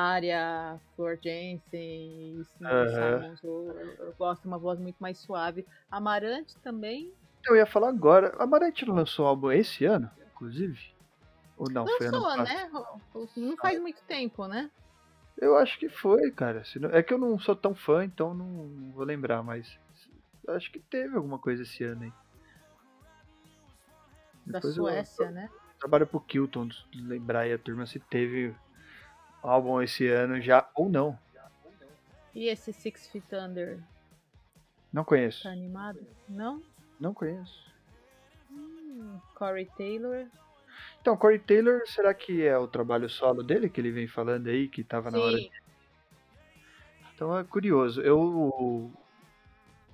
Tária, 0.00 0.80
Flor 0.94 1.18
Jensen. 1.20 2.44
Simons. 2.44 3.42
Eu, 3.42 3.72
eu- 3.76 3.94
eu 4.06 4.14
gosto 4.16 4.42
de 4.42 4.46
uma 4.46 4.56
voz 4.56 4.78
muito 4.78 4.98
mais 5.00 5.18
suave. 5.18 5.66
Amarante 5.90 6.56
também 6.60 7.12
Eu 7.44 7.56
ia 7.56 7.66
falar 7.66 7.88
agora. 7.88 8.36
Amarante 8.38 8.86
não 8.86 8.94
lançou 8.94 9.26
álbum 9.26 9.50
esse 9.50 9.84
ano, 9.84 10.08
inclusive? 10.32 10.78
Ou 11.56 11.68
não? 11.68 11.86
foi 11.88 12.06
ano 12.06 12.20
lançou, 12.20 12.36
passado? 12.36 12.54
né? 12.54 12.70
Não 13.36 13.56
faz 13.56 13.80
muito 13.80 14.00
tempo, 14.04 14.46
né? 14.46 14.70
Eu 15.36 15.56
acho 15.56 15.76
que 15.78 15.88
foi, 15.88 16.30
cara. 16.30 16.62
É 16.92 17.02
que 17.02 17.12
eu 17.12 17.18
não 17.18 17.36
sou 17.38 17.56
tão 17.56 17.74
fã, 17.74 18.04
então 18.04 18.32
não, 18.32 18.92
vou 18.92 19.04
lembrar, 19.04 19.42
mas 19.42 19.76
eu 20.46 20.54
acho 20.54 20.70
que 20.70 20.78
teve 20.78 21.16
alguma 21.16 21.38
coisa 21.38 21.62
esse 21.64 21.82
ano 21.82 22.02
aí. 22.04 22.12
Da 24.46 24.58
Depois 24.58 24.76
eu- 24.76 24.84
Suécia, 24.84 25.30
né? 25.32 25.50
Trabalho 25.80 26.06
pro 26.06 26.20
Kilton, 26.20 26.68
lembrar 26.94 27.40
aí 27.40 27.52
a 27.54 27.58
turma 27.58 27.86
se 27.86 27.98
teve 27.98 28.54
álbum 29.42 29.80
esse 29.82 30.06
ano 30.08 30.40
já 30.40 30.68
ou 30.74 30.88
não. 30.88 31.18
E 32.34 32.46
esse 32.48 32.72
Six 32.72 33.08
Feet 33.08 33.32
Under, 33.32 33.78
Não 34.92 35.04
conheço. 35.04 35.42
tá 35.42 35.50
animado? 35.50 35.98
Não? 36.28 36.62
Não 36.98 37.12
conheço. 37.12 37.70
Hum, 38.50 39.18
Corey 39.34 39.66
Taylor. 39.76 40.26
Então, 41.00 41.16
Corey 41.16 41.38
Taylor, 41.38 41.82
será 41.86 42.12
que 42.14 42.42
é 42.42 42.56
o 42.56 42.68
trabalho 42.68 43.08
solo 43.08 43.42
dele 43.42 43.68
que 43.68 43.80
ele 43.80 43.90
vem 43.90 44.06
falando 44.06 44.48
aí, 44.48 44.68
que 44.68 44.84
tava 44.84 45.10
na 45.10 45.18
hora 45.18 45.36
Sim. 45.38 45.50
Então 47.14 47.36
é 47.36 47.44
curioso. 47.44 48.00
Eu 48.00 48.90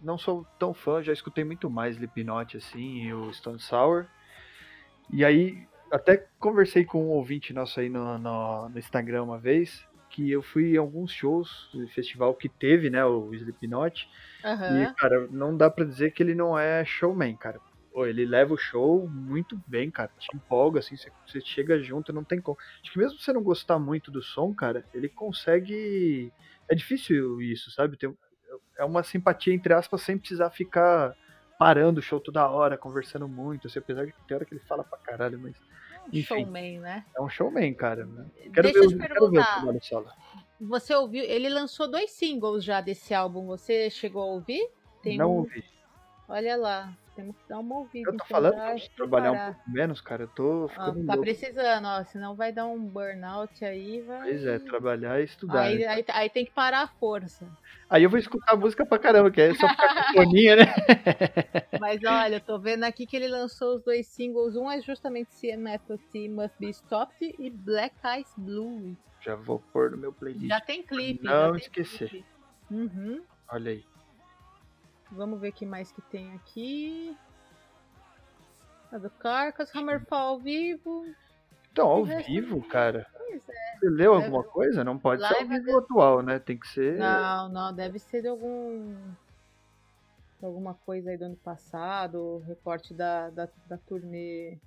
não 0.00 0.16
sou 0.18 0.46
tão 0.58 0.72
fã, 0.72 1.02
já 1.02 1.12
escutei 1.12 1.42
muito 1.42 1.68
mais 1.68 1.94
Slipknot 1.96 2.56
assim, 2.56 3.02
e 3.02 3.12
o 3.14 3.32
Stone 3.32 3.58
Sour. 3.58 4.06
E 5.10 5.24
aí, 5.24 5.66
até 5.90 6.26
conversei 6.38 6.84
com 6.84 7.04
um 7.04 7.08
ouvinte 7.08 7.52
nosso 7.52 7.80
aí 7.80 7.88
no, 7.88 8.18
no, 8.18 8.68
no 8.68 8.78
Instagram 8.78 9.22
uma 9.22 9.38
vez, 9.38 9.86
que 10.10 10.30
eu 10.30 10.42
fui 10.42 10.74
em 10.74 10.76
alguns 10.78 11.12
shows 11.12 11.68
do 11.72 11.86
festival 11.88 12.34
que 12.34 12.48
teve, 12.48 12.90
né, 12.90 13.04
o 13.04 13.32
Slipknot. 13.34 14.08
Aham. 14.44 14.82
E, 14.82 14.94
cara, 14.94 15.28
não 15.30 15.56
dá 15.56 15.70
pra 15.70 15.84
dizer 15.84 16.12
que 16.12 16.22
ele 16.22 16.34
não 16.34 16.58
é 16.58 16.84
showman, 16.84 17.36
cara. 17.36 17.60
Pô, 17.92 18.06
ele 18.06 18.26
leva 18.26 18.52
o 18.52 18.58
show 18.58 19.08
muito 19.08 19.60
bem, 19.66 19.90
cara. 19.90 20.10
Te 20.18 20.34
empolga, 20.34 20.80
assim, 20.80 20.96
você, 20.96 21.10
você 21.26 21.40
chega 21.40 21.78
junto, 21.82 22.12
não 22.12 22.24
tem 22.24 22.40
como. 22.40 22.58
Acho 22.82 22.92
que 22.92 22.98
mesmo 22.98 23.18
você 23.18 23.32
não 23.32 23.42
gostar 23.42 23.78
muito 23.78 24.10
do 24.10 24.22
som, 24.22 24.54
cara, 24.54 24.84
ele 24.92 25.08
consegue. 25.08 26.32
É 26.68 26.74
difícil 26.74 27.40
isso, 27.40 27.70
sabe? 27.70 27.96
Tem... 27.96 28.14
É 28.78 28.84
uma 28.84 29.02
simpatia, 29.02 29.54
entre 29.54 29.72
aspas, 29.72 30.02
sem 30.02 30.18
precisar 30.18 30.50
ficar 30.50 31.14
parando 31.58 32.00
o 32.00 32.02
show 32.02 32.20
toda 32.20 32.46
hora, 32.48 32.76
conversando 32.76 33.26
muito, 33.26 33.66
assim, 33.66 33.78
apesar 33.78 34.04
de 34.04 34.12
que 34.12 34.26
tem 34.26 34.34
hora 34.34 34.44
que 34.44 34.54
ele 34.54 34.64
fala 34.66 34.84
pra 34.84 34.98
caralho, 34.98 35.38
mas 35.38 35.56
enfim. 36.12 36.22
Showman, 36.44 36.80
né? 36.80 37.04
é 37.16 37.20
um 37.22 37.28
showman, 37.28 37.74
cara. 37.74 38.04
né? 38.06 38.26
Quero, 38.52 38.62
Deixa 38.62 38.78
ver, 38.80 38.84
eu 38.84 38.88
te 38.88 38.94
ver 38.96 39.08
perguntar. 39.08 39.54
trabalho 39.56 39.84
solo. 39.84 40.06
Você 40.60 40.94
ouviu? 40.94 41.22
Ele 41.24 41.48
lançou 41.48 41.90
dois 41.90 42.10
singles 42.12 42.64
já 42.64 42.80
desse 42.80 43.12
álbum. 43.12 43.46
Você 43.46 43.90
chegou 43.90 44.22
a 44.22 44.26
ouvir? 44.26 44.68
Tem 45.02 45.18
Não 45.18 45.30
um- 45.32 45.36
ouvi. 45.38 45.62
Olha 46.28 46.56
lá, 46.56 46.96
temos 47.16 47.36
que 47.36 47.48
dar 47.48 47.58
uma 47.58 47.78
ouvida. 47.78 48.10
Eu 48.10 48.16
tô 48.16 48.24
falando 48.26 48.54
pra 48.54 48.76
trabalhar 48.96 49.32
um 49.32 49.52
pouco 49.52 49.70
menos, 49.70 50.00
cara. 50.00 50.22
Eu 50.24 50.28
tô 50.28 50.66
Ah, 50.66 50.68
ficando 50.68 51.06
tá 51.06 51.14
louco. 51.14 51.20
precisando, 51.22 51.84
ó. 51.86 52.04
Senão 52.04 52.36
vai 52.36 52.52
dar 52.52 52.66
um 52.66 52.78
burnout 52.78 53.64
aí. 53.64 54.02
Vai... 54.02 54.20
Pois 54.28 54.46
é, 54.46 54.58
trabalhar 54.60 55.20
e 55.20 55.24
estudar. 55.24 55.62
Aí, 55.62 55.78
né? 55.78 55.86
aí, 55.86 56.04
aí 56.08 56.30
tem 56.30 56.44
que 56.44 56.52
parar 56.52 56.82
a 56.82 56.86
força. 56.86 57.44
Aí 57.90 58.02
eu 58.02 58.10
vou 58.10 58.18
escutar 58.18 58.52
a 58.52 58.56
música 58.56 58.84
pra 58.84 58.98
caramba, 58.98 59.30
que 59.30 59.40
é 59.40 59.54
só 59.54 59.68
ficar 59.68 60.06
com 60.08 60.12
foninha, 60.14 60.56
né? 60.56 60.64
Mas 61.80 62.00
olha, 62.04 62.36
eu 62.36 62.40
tô 62.40 62.58
vendo 62.58 62.84
aqui 62.84 63.06
que 63.06 63.16
ele 63.16 63.28
lançou 63.28 63.76
os 63.76 63.82
dois 63.82 64.06
singles. 64.06 64.56
Um 64.56 64.70
é 64.70 64.80
justamente 64.82 65.30
CMFT 65.40 66.28
Must 66.28 66.54
Be 66.58 66.70
Stopped 66.70 67.34
e 67.38 67.50
Black 67.50 67.94
Eyes 68.04 68.32
Blue. 68.36 68.96
Já 69.20 69.34
vou 69.34 69.58
pôr 69.72 69.90
no 69.90 69.96
meu 69.96 70.12
playlist. 70.12 70.48
Já 70.48 70.60
tem 70.60 70.82
clipe. 70.82 71.24
Não 71.24 71.52
tem 71.52 71.60
esquecer. 71.60 72.08
clipe. 72.08 72.26
Uhum. 72.70 73.22
Olha 73.48 73.70
aí. 73.72 73.84
Vamos 75.10 75.40
ver 75.40 75.50
o 75.50 75.52
que 75.52 75.66
mais 75.66 75.92
que 75.92 76.02
tem 76.02 76.32
aqui. 76.34 77.16
A 78.90 78.98
do 78.98 79.10
Carcass, 79.10 79.74
Hammerfall 79.74 80.28
ao 80.28 80.38
vivo. 80.38 81.06
Então, 81.72 81.88
ao 81.88 82.04
vivo, 82.04 82.62
cara. 82.68 83.06
Pois 83.16 83.48
é. 83.48 83.78
Você 83.78 83.88
leu 83.90 84.14
alguma 84.14 84.42
coisa? 84.42 84.82
Não 84.82 84.98
pode 84.98 85.20
ser 85.20 85.34
ao 85.34 85.46
Live 85.46 85.60
vivo 85.60 85.78
atual, 85.78 86.22
né? 86.22 86.38
Tem 86.38 86.58
que 86.58 86.68
ser. 86.68 86.98
Não, 86.98 87.48
não, 87.48 87.74
deve 87.74 87.98
ser 87.98 88.22
de 88.22 88.28
algum. 88.28 88.94
de 90.38 90.46
alguma 90.46 90.74
coisa 90.74 91.10
aí 91.10 91.18
do 91.18 91.26
ano 91.26 91.36
passado, 91.36 92.42
recorte 92.46 92.94
da, 92.94 93.30
da, 93.30 93.48
da 93.66 93.76
turnê 93.76 94.58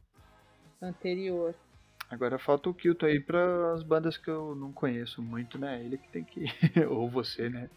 anterior. 0.81 1.55
Agora 2.09 2.39
falta 2.39 2.69
o 2.69 2.73
Kilton 2.73 3.05
aí 3.05 3.19
para 3.19 3.73
as 3.73 3.83
bandas 3.83 4.17
que 4.17 4.29
eu 4.29 4.55
não 4.55 4.71
conheço 4.71 5.21
muito, 5.21 5.59
né? 5.59 5.79
Ele 5.83 5.97
que 5.97 6.09
tem 6.09 6.23
que. 6.23 6.45
Ou 6.89 7.07
você, 7.07 7.49
né? 7.49 7.69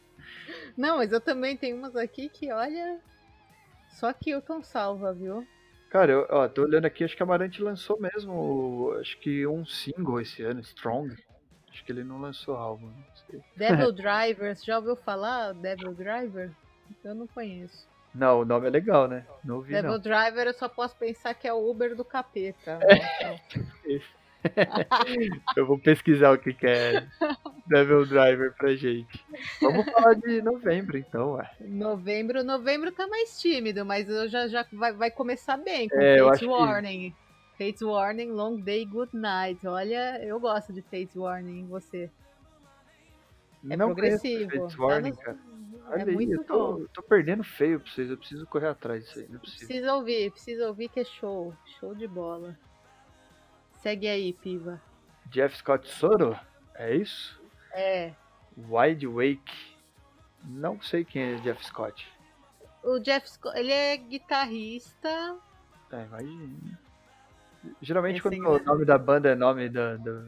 Não, 0.77 0.97
mas 0.97 1.13
eu 1.13 1.21
também 1.21 1.57
tenho 1.57 1.77
umas 1.77 1.95
aqui 1.95 2.29
que, 2.29 2.51
olha. 2.51 2.99
Só 3.91 4.13
Kilton 4.13 4.63
salva, 4.63 5.13
viu? 5.13 5.47
Cara, 5.91 6.11
eu 6.11 6.27
ó, 6.31 6.49
tô 6.49 6.63
olhando 6.63 6.87
aqui, 6.87 7.05
acho 7.05 7.15
que 7.15 7.23
a 7.23 7.27
Amarante 7.27 7.63
lançou 7.63 8.01
mesmo, 8.01 8.97
acho 8.99 9.19
que 9.19 9.47
um 9.47 9.67
single 9.67 10.23
esse 10.23 10.43
ano, 10.43 10.61
Strong. 10.61 11.15
Acho 11.71 11.85
que 11.85 11.93
ele 11.93 12.03
não 12.03 12.19
lançou 12.19 12.57
álbum, 12.57 12.87
não 12.87 13.17
sei. 13.27 13.43
Devil 13.55 13.93
Driver, 13.93 14.57
você 14.57 14.65
já 14.65 14.79
ouviu 14.79 14.97
falar 14.97 15.53
Devil 15.53 15.93
Driver? 15.93 16.51
Eu 17.05 17.15
não 17.15 17.27
conheço. 17.27 17.87
Não, 18.15 18.41
o 18.41 18.45
nome 18.45 18.67
é 18.67 18.71
legal, 18.71 19.07
né? 19.07 19.27
Não 19.45 19.57
ouvi, 19.57 19.73
Devil 19.73 19.93
não. 19.93 19.99
Driver 19.99 20.47
eu 20.47 20.55
só 20.55 20.69
posso 20.69 20.97
pensar 20.97 21.35
que 21.35 21.47
é 21.47 21.53
o 21.53 21.71
Uber 21.71 21.95
do 21.95 22.05
capeta. 22.05 22.79
Então, 22.83 23.39
Eu 25.57 25.67
vou 25.67 25.79
pesquisar 25.79 26.33
o 26.33 26.39
que, 26.39 26.53
que 26.53 26.67
é 26.67 27.07
Devil 27.67 28.07
Driver 28.07 28.53
pra 28.55 28.75
gente. 28.75 29.25
Vamos 29.61 29.85
falar 29.93 30.15
de 30.15 30.43
novembro, 30.43 30.99
então, 30.99 31.33
ué. 31.35 31.51
novembro, 31.61 32.43
novembro 32.45 32.91
tá 32.93 33.07
mais 33.07 33.41
tímido, 33.41 33.85
mas 33.85 34.09
eu 34.09 34.29
já, 34.29 34.49
já 34.49 34.67
vai, 34.73 34.93
vai 34.93 35.11
começar 35.11 35.57
bem 35.57 35.89
com 35.89 36.01
É, 36.01 36.19
Fates 36.19 36.31
acho 36.33 36.41
que- 36.41 36.47
Warning. 36.47 37.15
Fates 37.59 37.83
Warning, 37.83 38.31
Long 38.33 38.57
Day, 38.61 38.85
Good 38.85 39.15
Night. 39.17 39.65
Olha, 39.67 40.23
eu 40.25 40.41
gosto 40.41 40.73
de 40.73 40.83
Fates 40.83 41.15
Warning, 41.15 41.67
você. 41.69 42.11
É 43.71 43.77
não 43.77 43.89
progressivo. 43.89 44.51
Fates 44.51 44.77
Tá 44.77 44.83
Warning, 44.83 45.11
nos- 45.11 45.19
cara. 45.21 45.39
É 45.91 45.95
Olha 45.95 46.05
aí, 46.07 46.15
muito 46.15 46.33
eu 46.33 46.45
tô, 46.45 46.73
bom. 46.79 46.85
tô 46.95 47.03
perdendo 47.03 47.45
feio 47.45 47.79
pra 47.79 47.91
vocês, 47.93 48.09
eu 48.09 48.17
preciso 48.17 48.47
correr 48.47 48.69
atrás 48.69 49.05
disso 49.05 49.19
aí, 49.19 49.27
não 49.29 49.37
é. 49.37 49.41
Precisa 49.41 49.95
ouvir, 49.95 50.31
precisa 50.31 50.67
ouvir 50.69 50.89
que 50.89 51.01
é 51.01 51.05
show. 51.05 51.53
Show 51.79 51.95
de 51.95 52.09
bola. 52.09 52.57
Segue 53.83 54.07
aí, 54.09 54.33
Piva. 54.33 54.81
Jeff 55.27 55.57
Scott 55.57 55.89
Soro? 55.89 56.39
É 56.75 56.95
isso? 56.95 57.41
É. 57.73 58.13
Wide 58.57 59.07
Wake. 59.07 59.75
Não 60.45 60.81
sei 60.81 61.05
quem 61.05 61.23
é 61.23 61.35
Jeff 61.37 61.65
Scott. 61.65 62.07
O 62.83 62.99
Jeff 63.01 63.29
Scott, 63.29 63.59
ele 63.59 63.73
é 63.73 63.97
guitarrista. 63.97 65.37
É, 65.91 66.05
imagina. 66.05 66.79
Geralmente 67.81 68.21
quando 68.21 68.39
o 68.49 68.59
nome 68.63 68.85
da 68.85 68.99
banda 68.99 69.31
é 69.31 69.35
nome 69.35 69.69
da, 69.69 69.97
da- 69.97 70.25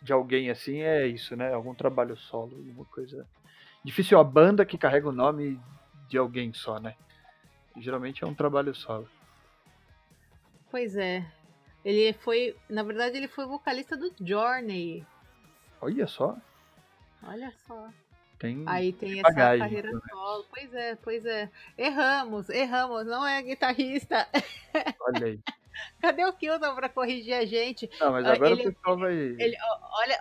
de 0.00 0.12
alguém 0.12 0.50
assim, 0.50 0.80
é 0.80 1.06
isso, 1.06 1.34
né? 1.36 1.52
Algum 1.52 1.74
trabalho 1.74 2.16
solo, 2.16 2.56
alguma 2.56 2.84
coisa. 2.86 3.26
Difícil 3.84 4.18
a 4.18 4.24
banda 4.24 4.64
que 4.64 4.78
carrega 4.78 5.08
o 5.08 5.12
nome 5.12 5.60
de 6.08 6.16
alguém 6.18 6.52
só, 6.52 6.78
né? 6.78 6.94
Geralmente 7.76 8.24
é 8.24 8.26
um 8.26 8.34
trabalho 8.34 8.74
solo. 8.74 9.08
Pois 10.70 10.96
é. 10.96 11.26
Ele 11.88 12.12
foi, 12.12 12.54
na 12.68 12.82
verdade, 12.82 13.16
ele 13.16 13.28
foi 13.28 13.46
vocalista 13.46 13.96
do 13.96 14.12
Journey. 14.20 15.06
Olha 15.80 16.06
só, 16.06 16.36
Olha 17.22 17.50
só. 17.66 17.88
tem. 18.38 18.62
Aí 18.66 18.92
tem 18.92 19.12
essa 19.20 19.22
bagagem, 19.22 19.58
carreira 19.60 19.88
menos. 19.88 20.04
solo. 20.10 20.44
Pois 20.50 20.74
é, 20.74 20.94
pois 20.96 21.24
é. 21.24 21.50
Erramos, 21.78 22.50
erramos. 22.50 23.06
Não 23.06 23.26
é 23.26 23.40
guitarrista. 23.42 24.28
Olha 25.00 25.26
aí. 25.28 25.40
Cadê 26.00 26.24
o 26.26 26.32
Kilton 26.32 26.74
pra 26.74 26.88
corrigir 26.88 27.32
a 27.34 27.44
gente? 27.46 27.88
Não, 28.00 28.10
mas 28.12 28.26
agora 28.26 28.50
ele- 28.50 28.68
o 28.68 28.74
pessoal 28.74 28.98
vai. 28.98 29.14
Ele, 29.14 29.56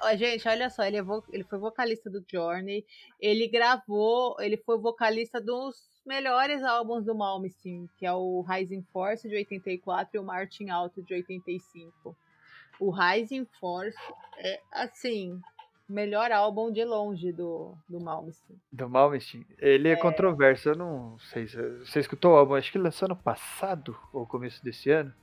olha, 0.03 0.15
gente, 0.18 0.48
olha 0.48 0.69
só, 0.69 0.84
ele, 0.85 0.98
é 0.98 1.02
vo- 1.02 1.26
ele 1.34 1.44
foi 1.44 1.57
vocalista 1.60 2.10
do 2.11 2.23
Journey, 2.31 2.85
ele 3.19 3.48
gravou, 3.48 4.38
ele 4.39 4.56
foi 4.57 4.77
vocalista 4.77 5.41
dos 5.41 5.76
melhores 6.07 6.63
álbuns 6.63 7.03
do 7.05 7.13
Malmsteen, 7.13 7.89
que 7.97 8.05
é 8.05 8.13
o 8.13 8.41
Rising 8.41 8.81
Force 8.93 9.27
de 9.27 9.35
84 9.35 10.15
e 10.15 10.19
o 10.19 10.23
Marching 10.23 10.69
Out 10.69 11.01
de 11.01 11.13
85. 11.13 12.15
O 12.79 12.89
Rising 12.91 13.45
Force 13.59 13.97
é, 14.38 14.59
assim, 14.71 15.34
o 15.89 15.93
melhor 15.93 16.31
álbum 16.31 16.71
de 16.71 16.84
longe 16.85 17.31
do, 17.31 17.75
do 17.89 17.99
Malmsteen. 17.99 18.59
Do 18.71 18.89
Malmsteen. 18.89 19.45
Ele 19.57 19.89
é, 19.89 19.95
controverso, 19.95 20.69
eu 20.69 20.75
não 20.75 21.17
sei. 21.19 21.47
se- 21.47 21.79
Você 21.79 21.99
escutou 21.99 22.34
o 22.34 22.35
álbum? 22.38 22.55
Acho 22.55 22.71
que 22.71 22.77
lançou 22.77 23.05
ano 23.07 23.15
passado 23.15 23.97
ou 24.13 24.25
começo 24.25 24.63
desse 24.63 24.89
ano? 24.91 25.13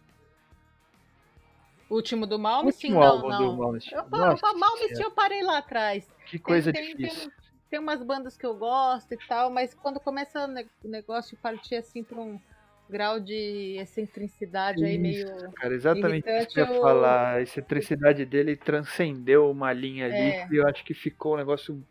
Último 1.88 2.26
do 2.26 2.38
Malmsteen? 2.38 2.92
Último 2.94 3.00
Não, 3.00 3.12
álbum 3.12 3.28
do 3.28 3.44
não. 3.52 3.56
Malmsteen. 3.56 3.96
Eu, 3.98 4.08
Nossa 4.10 4.46
o 4.52 4.58
Malmsteen 4.58 5.02
eu 5.02 5.10
parei 5.10 5.42
lá 5.42 5.58
atrás. 5.58 6.06
que 6.26 6.38
coisa 6.38 6.72
tem, 6.72 6.96
difícil. 6.96 7.30
tem, 7.30 7.43
tem 7.74 7.80
umas 7.80 8.00
bandas 8.04 8.36
que 8.36 8.46
eu 8.46 8.54
gosto 8.54 9.12
e 9.14 9.18
tal, 9.26 9.50
mas 9.50 9.74
quando 9.74 9.98
começa 9.98 10.44
o 10.44 10.46
ne- 10.46 10.68
o 10.84 10.86
negócio 10.88 11.36
partir 11.38 11.74
assim 11.74 12.04
pra 12.04 12.20
um 12.20 12.40
grau 12.88 13.18
de 13.18 13.76
excentricidade 13.80 14.84
aí 14.84 14.96
meio. 14.96 15.26
Isso, 15.26 15.50
cara, 15.56 15.74
exatamente 15.74 16.18
isso 16.28 16.28
irritante, 16.28 16.54
que 16.54 16.60
eu 16.60 16.66
ia 16.72 16.80
falar. 16.80 17.34
A 17.34 17.42
excentricidade 17.42 18.24
dele 18.24 18.54
transcendeu 18.54 19.50
uma 19.50 19.72
linha 19.72 20.06
ali 20.06 20.14
É. 20.36 20.46
que 20.46 20.54
eu 20.54 20.68
acho 20.68 20.84
que 20.84 20.94
ficou 20.94 21.34
um 21.34 21.38
negócio 21.38 21.84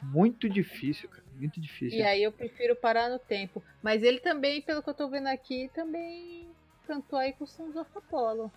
muito 0.00 0.48
difícil, 0.48 1.06
cara. 1.10 1.22
Muito 1.34 1.60
difícil. 1.60 1.98
E 1.98 2.02
aí 2.02 2.22
eu 2.22 2.32
prefiro 2.32 2.74
parar 2.74 3.10
no 3.10 3.18
tempo. 3.18 3.62
Mas 3.82 4.02
ele 4.02 4.20
também, 4.20 4.62
pelo 4.62 4.82
que 4.82 4.88
eu 4.88 4.94
tô 4.94 5.06
vendo 5.10 5.26
aqui, 5.26 5.70
também 5.74 6.48
cantou 6.86 7.18
aí 7.18 7.34
com 7.34 7.44
o 7.44 7.46
Sons 7.46 7.76
of 7.76 7.90
Apollo. 7.94 8.50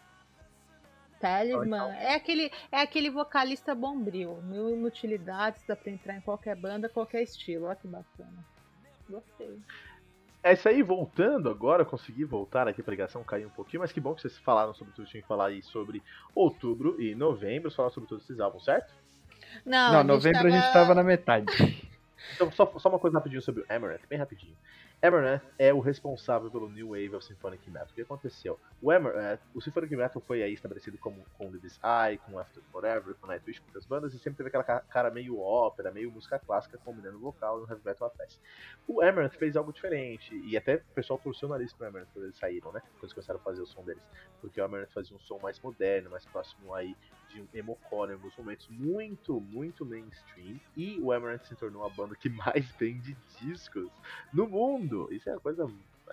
Talisman. 1.20 1.91
É 1.98 2.16
aquele, 2.16 2.52
é 2.72 2.82
aquele 2.82 3.10
vocalista 3.10 3.76
bombril. 3.76 4.41
Mil 4.44 4.70
inutilidades, 4.70 5.64
dá 5.68 5.76
pra 5.76 5.91
entrar 5.91 6.16
em 6.16 6.22
qualquer 6.22 6.56
banda, 6.56 6.90
qualquer 6.90 7.22
estilo. 7.22 7.66
Olha 7.66 7.76
que 7.76 7.88
bacana. 7.88 8.46
Gostei. 9.10 9.60
É 10.41 10.54
isso 10.54 10.70
aí, 10.70 10.82
voltando 10.82 11.50
agora, 11.50 11.84
consegui 11.84 12.24
voltar 12.24 12.66
aqui 12.68 12.82
pra 12.82 12.91
ligação, 12.91 13.24
caiu 13.26 13.48
um 13.48 13.52
pouquinho, 13.52 13.82
mas 13.82 13.91
que 13.91 14.00
bom 14.00 14.16
que 14.16 14.22
vocês 14.22 14.38
falaram 14.38 14.74
sobre 14.74 14.94
tudo, 14.94 15.06
tinha 15.06 15.22
que 15.22 15.28
falar 15.28 15.48
aí 15.48 15.62
sobre 15.62 16.02
outubro 16.34 17.00
e 17.02 17.14
novembro, 17.14 17.70
falar 17.72 17.90
sobre 17.90 18.08
todos 18.08 18.24
esses 18.24 18.40
álbuns, 18.40 18.64
certo? 18.64 18.94
Não, 19.66 19.91
Não, 19.91 20.00
a 20.00 20.04
novembro 20.04 20.44
tava... 20.44 20.48
a 20.48 20.52
gente 20.52 20.74
tava 20.74 20.96
na 20.96 21.04
metade. 21.04 21.52
Então, 22.36 22.52
só, 22.52 22.72
só 22.78 22.90
uma 22.90 23.00
coisa 23.00 23.18
rapidinho 23.18 23.41
sobre 23.41 23.64
o 23.64 23.66
Amaranth, 23.70 24.08
bem 24.10 24.20
rapidinho. 24.20 24.56
Amaranth 25.02 25.44
é 25.58 25.74
o 25.74 25.80
responsável 25.80 26.52
pelo 26.52 26.70
New 26.70 26.90
Wave 26.90 27.16
of 27.16 27.26
Symphonic 27.26 27.70
Metal. 27.72 27.88
O 27.90 27.94
que 27.94 28.02
aconteceu? 28.02 28.60
O 28.82 28.92
Amaranth, 28.92 29.40
o 29.54 29.62
Symphonic 29.62 29.96
Metal 29.96 30.22
foi 30.22 30.44
aí 30.44 30.52
estabelecido 30.54 30.98
como 30.98 31.26
com 31.38 31.50
This 31.58 31.80
Eye, 31.82 32.18
com 32.18 32.38
After 32.38 32.62
Forever, 32.64 33.16
com 33.16 33.28
Nightwish, 33.28 33.62
com 33.62 33.68
outras 33.68 33.86
bandas, 33.86 34.14
e 34.14 34.20
sempre 34.20 34.36
teve 34.36 34.50
aquela 34.50 34.64
ca- 34.66 34.82
cara 34.82 35.10
meio 35.10 35.40
ópera, 35.40 35.90
meio 35.90 36.12
música 36.12 36.38
clássica, 36.38 36.78
combinando 36.80 37.18
vocal 37.18 37.60
e 37.60 37.64
o 37.64 37.70
heavy 37.70 37.82
metal 37.86 38.10
acontece. 38.10 38.40
O 38.86 39.02
Amaranth 39.02 39.36
fez 39.36 39.56
algo 39.56 39.72
diferente, 39.72 40.36
e 40.36 40.58
até 40.58 40.76
o 40.76 40.94
pessoal 40.94 41.18
torceu 41.18 41.48
o 41.48 41.52
nariz 41.52 41.72
pro 41.72 41.88
Amaranth 41.88 42.10
quando 42.12 42.26
eles 42.26 42.38
saíram, 42.38 42.74
né? 42.74 42.82
Quando 42.82 43.04
eles 43.04 43.14
começaram 43.14 43.40
a 43.40 43.44
fazer 43.44 43.62
o 43.62 43.68
som 43.68 43.86
deles. 43.86 44.04
Porque 44.42 44.60
o 44.60 44.66
Amaranth 44.66 44.92
fazia 44.92 45.16
um 45.16 45.20
som 45.22 45.40
mais 45.40 45.58
moderno, 45.62 46.10
mais 46.10 46.26
próximo 46.26 46.74
aí 46.74 46.94
de 47.30 47.47
emocore 47.53 48.11
em 48.11 48.15
alguns 48.15 48.35
momentos, 48.38 48.68
muito, 48.69 49.39
muito 49.39 49.85
mainstream. 49.85 50.60
E 50.76 50.99
o 50.99 51.11
Amaranth 51.11 51.45
se 51.45 51.56
tornou 51.56 51.85
a 51.85 51.89
banda 51.89 52.15
que 52.15 52.30
mais 52.30 52.65
vende 52.72 53.15
discos 53.39 53.89
no 54.34 54.47
mundo. 54.47 55.07
Isso 55.11 55.30
é 55.30 55.34
uma 55.34 55.41
coisa. 55.41 55.69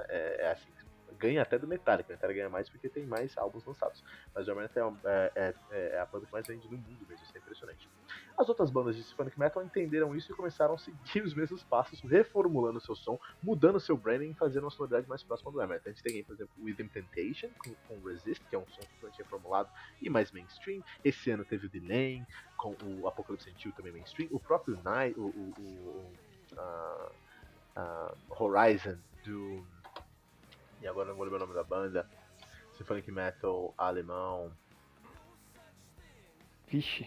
É, 0.09 0.47
é 0.47 0.51
assim. 0.53 0.71
Ganha 1.19 1.41
até 1.43 1.59
do 1.59 1.67
Metallica. 1.67 2.11
O 2.11 2.13
Metallica 2.13 2.39
ganha 2.39 2.51
mais 2.51 2.69
porque 2.69 2.89
tem 2.89 3.07
mais 3.07 3.37
álbuns 3.39 3.65
lançados. 3.65 4.05
Mas 4.35 4.47
o 4.47 4.53
Amaranth 4.53 4.77
é, 4.77 5.33
é- 5.35 5.55
é- 5.71 5.89
é 5.95 6.01
a 6.01 6.05
banda 6.07 6.27
que 6.27 6.33
mais 6.33 6.47
vende 6.47 6.69
no 6.71 6.77
mundo 6.77 7.07
mesmo. 7.09 7.25
Isso 7.25 7.37
é 7.37 7.41
impressionante. 7.41 7.89
As 8.39 8.49
outras 8.51 8.71
bandas 8.71 8.95
de 8.97 9.03
Symphonic 9.03 9.39
Metal 9.39 9.63
entenderam 9.63 10.15
isso 10.15 10.31
e 10.31 10.35
começaram 10.35 10.75
a 10.75 10.79
seguir 10.79 11.23
os 11.25 11.35
mesmos 11.35 11.63
passos, 11.65 12.01
reformulando 12.03 12.81
seu 12.81 12.95
som, 12.95 13.19
mudando 13.43 13.81
seu 13.81 13.97
branding 13.97 14.31
e 14.31 14.35
fazendo 14.35 14.65
uma 14.65 14.71
sonoridade 14.71 15.09
mais 15.09 15.23
próxima 15.23 15.51
do 15.51 15.61
Amaranth. 15.61 15.87
A 15.87 15.89
gente 15.91 16.03
tem 16.03 16.23
por 16.23 16.35
exemplo, 16.35 16.53
Within 16.63 16.89
Temptation 16.89 17.49
com, 17.59 17.75
com 17.89 18.07
Resist, 18.07 18.45
que 18.49 18.55
é 18.55 18.59
um 18.59 18.67
som 18.67 18.81
totalmente 18.83 19.19
reformulado 19.19 19.71
e 20.03 20.11
mais 20.11 20.31
mainstream. 20.33 20.83
Esse 21.03 21.31
ano 21.31 21.45
teve 21.45 21.67
o 21.67 21.71
Delay, 21.71 22.23
com 22.59 22.77
o 22.85 23.09
Apocalypse 23.09 23.49
Gentil 23.51 23.73
também 23.73 23.93
mainstream. 23.93 24.29
O 24.33 24.39
próprio 24.41 24.79
Night, 24.83 25.19
o, 25.19 25.25
o, 25.27 25.55
o- 25.59 26.13
ah, 26.59 27.13
ah, 27.77 28.15
Horizon 28.39 28.99
do. 29.25 29.67
E 30.83 30.87
agora 30.87 31.09
não 31.09 31.17
vou 31.17 31.25
lembrar 31.25 31.39
o 31.39 31.47
nome 31.47 31.55
da 31.55 31.65
banda. 31.65 32.09
Symphonic 32.77 33.11
Metal 33.11 33.73
alemão. 33.79 34.53
Vixe. 36.69 37.07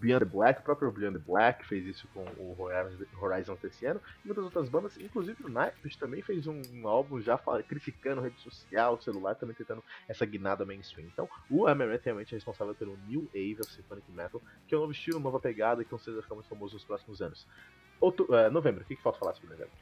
Beyond 0.00 0.24
the 0.26 0.30
Black, 0.30 0.60
o 0.60 0.62
próprio 0.64 0.90
Beyond 0.90 1.18
the 1.18 1.24
Black 1.24 1.66
fez 1.66 1.86
isso 1.86 2.06
com 2.12 2.20
o 2.20 2.56
Horizon- 3.20 3.56
desse 3.62 3.86
ano, 3.86 4.00
e 4.22 4.26
muitas 4.26 4.44
outras 4.44 4.68
bandas, 4.68 4.96
inclusive 4.98 5.42
o 5.44 5.48
Nightwish 5.48 5.96
também 5.96 6.20
fez 6.22 6.46
um, 6.46 6.60
um 6.74 6.88
álbum 6.88 7.20
já 7.20 7.38
fala- 7.38 7.62
criticando 7.62 8.20
rede 8.20 8.38
social, 8.40 9.00
celular, 9.00 9.34
também 9.34 9.54
tentando 9.54 9.82
essa 10.08 10.26
guinada 10.26 10.64
mainstream. 10.64 11.06
Então, 11.06 11.28
o 11.48 11.66
Amaranth 11.66 12.02
realmente 12.04 12.34
é 12.34 12.36
responsável 12.36 12.74
pelo 12.74 12.98
New 13.08 13.22
Wave 13.32 13.58
of 13.60 13.72
Symphonic 13.72 14.10
Metal, 14.12 14.42
que 14.66 14.74
é 14.74 14.78
um 14.78 14.80
novo 14.80 14.92
estilo, 14.92 15.20
nova 15.20 15.40
pegada, 15.40 15.82
que 15.82 15.90
com 15.90 15.96
certeza 15.98 16.16
vai 16.16 16.22
ficar 16.22 16.34
muito 16.34 16.48
famoso 16.48 16.74
nos 16.74 16.84
próximos 16.84 17.22
anos. 17.22 17.46
Outu 18.00 18.26
eh, 18.34 18.50
novembro, 18.50 18.82
o 18.82 18.84
que, 18.86 18.96
que 18.96 19.02
falta 19.02 19.18
falar 19.18 19.34
sobre 19.34 19.50
novembro? 19.50 19.72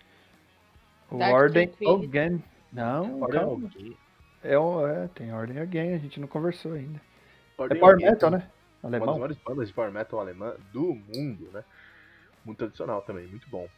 O 1.11 1.19
Dark 1.19 1.35
Ordem 1.35 1.69
Tranquility. 1.69 2.07
Again. 2.19 2.45
Não. 2.73 3.25
Again. 3.25 3.97
É, 4.45 4.55
é, 4.55 5.09
tem 5.15 5.33
Ordem 5.33 5.59
Again, 5.59 5.95
a 5.95 5.99
gente 5.99 6.21
não 6.21 6.29
conversou 6.29 6.73
ainda. 6.73 7.01
É 7.59 7.63
Ordem 7.63 7.81
Power 7.81 7.95
Again, 7.97 8.11
Metal, 8.11 8.31
né? 8.31 8.51
Uma 8.83 8.91
das 8.91 9.01
Alemão. 9.01 9.15
maiores 9.15 9.39
bandas 9.39 9.69
de 9.69 9.75
Power 9.75 9.93
Metal 9.93 10.19
alemã 10.19 10.55
do 10.73 10.95
mundo, 10.95 11.51
né? 11.53 11.65
Muito 12.45 12.59
tradicional 12.59 13.03
também, 13.03 13.27
muito 13.27 13.49
bom. 13.49 13.69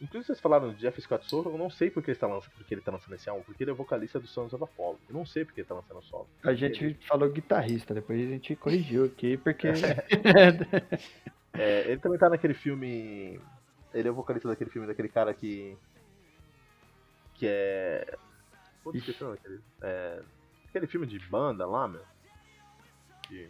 Inclusive 0.00 0.26
vocês 0.26 0.40
falaram 0.40 0.72
de 0.72 0.78
Jeff 0.80 1.00
Scott 1.00 1.26
Soto, 1.26 1.48
eu 1.48 1.56
não 1.56 1.70
sei 1.70 1.90
porque 1.90 2.10
ele, 2.10 2.18
tá 2.18 2.26
lançando, 2.26 2.52
porque 2.52 2.74
ele 2.74 2.82
tá 2.82 2.92
lançando 2.92 3.14
esse 3.14 3.28
álbum, 3.30 3.42
porque 3.44 3.64
ele 3.64 3.70
é 3.70 3.74
vocalista 3.74 4.20
do 4.20 4.26
Sons 4.26 4.52
of 4.52 4.62
Apollo. 4.62 4.98
Eu 5.08 5.14
não 5.14 5.24
sei 5.24 5.44
porque 5.44 5.62
ele 5.62 5.68
tá 5.68 5.74
lançando 5.74 6.02
solo. 6.02 6.28
A 6.44 6.52
gente 6.52 6.94
falou 7.08 7.30
guitarrista, 7.30 7.94
depois 7.94 8.20
a 8.20 8.30
gente 8.30 8.54
corrigiu 8.56 9.06
aqui, 9.06 9.36
porque. 9.38 9.68
É, 11.58 11.90
ele 11.90 12.00
também 12.00 12.18
tá 12.18 12.28
naquele 12.28 12.54
filme. 12.54 13.40
Ele 13.94 14.08
é 14.08 14.10
o 14.10 14.14
vocalista 14.14 14.48
daquele 14.48 14.70
filme 14.70 14.86
daquele 14.86 15.08
cara 15.08 15.32
que. 15.32 15.76
Que 17.34 17.46
é. 17.48 18.18
Putz, 18.82 18.98
esqueci 18.98 19.22
o 19.22 19.26
nome 19.26 19.38
daquele. 19.38 19.60
É, 19.82 20.22
aquele 20.68 20.86
filme 20.86 21.06
de 21.06 21.18
banda 21.18 21.66
lá, 21.66 21.88
meu. 21.88 22.02
Que- 23.22 23.48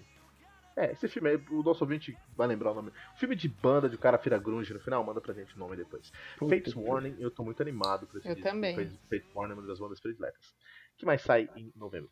É, 0.76 0.92
esse 0.92 1.08
filme 1.08 1.30
aí, 1.30 1.36
o 1.50 1.62
nosso 1.62 1.82
ouvinte 1.82 2.14
vai 2.36 2.46
lembrar 2.46 2.72
o 2.72 2.74
nome. 2.74 2.92
Filme 3.16 3.34
de 3.34 3.48
banda 3.48 3.88
de 3.88 3.96
o 3.96 3.98
cara 3.98 4.18
vira 4.18 4.38
grunge 4.38 4.74
no 4.74 4.80
final, 4.80 5.02
manda 5.02 5.20
pra 5.22 5.32
gente 5.32 5.56
o 5.56 5.58
nome 5.58 5.74
depois. 5.76 6.12
Puta 6.38 6.54
Fates 6.54 6.74
que- 6.74 6.78
Warning, 6.80 7.16
eu 7.18 7.30
tô 7.30 7.42
muito 7.42 7.62
animado 7.62 8.06
pra 8.06 8.18
esse 8.18 8.28
Eu 8.28 8.34
disco. 8.34 8.50
também. 8.50 8.74
Fates, 9.08 9.26
Warning 9.34 9.54
é 9.54 9.56
uma 9.58 9.66
das 9.66 9.78
bandas 9.78 9.98
prediletas. 10.00 10.44
O 10.94 10.98
que 10.98 11.06
mais 11.06 11.22
sai 11.22 11.48
em 11.56 11.72
novembro? 11.74 12.10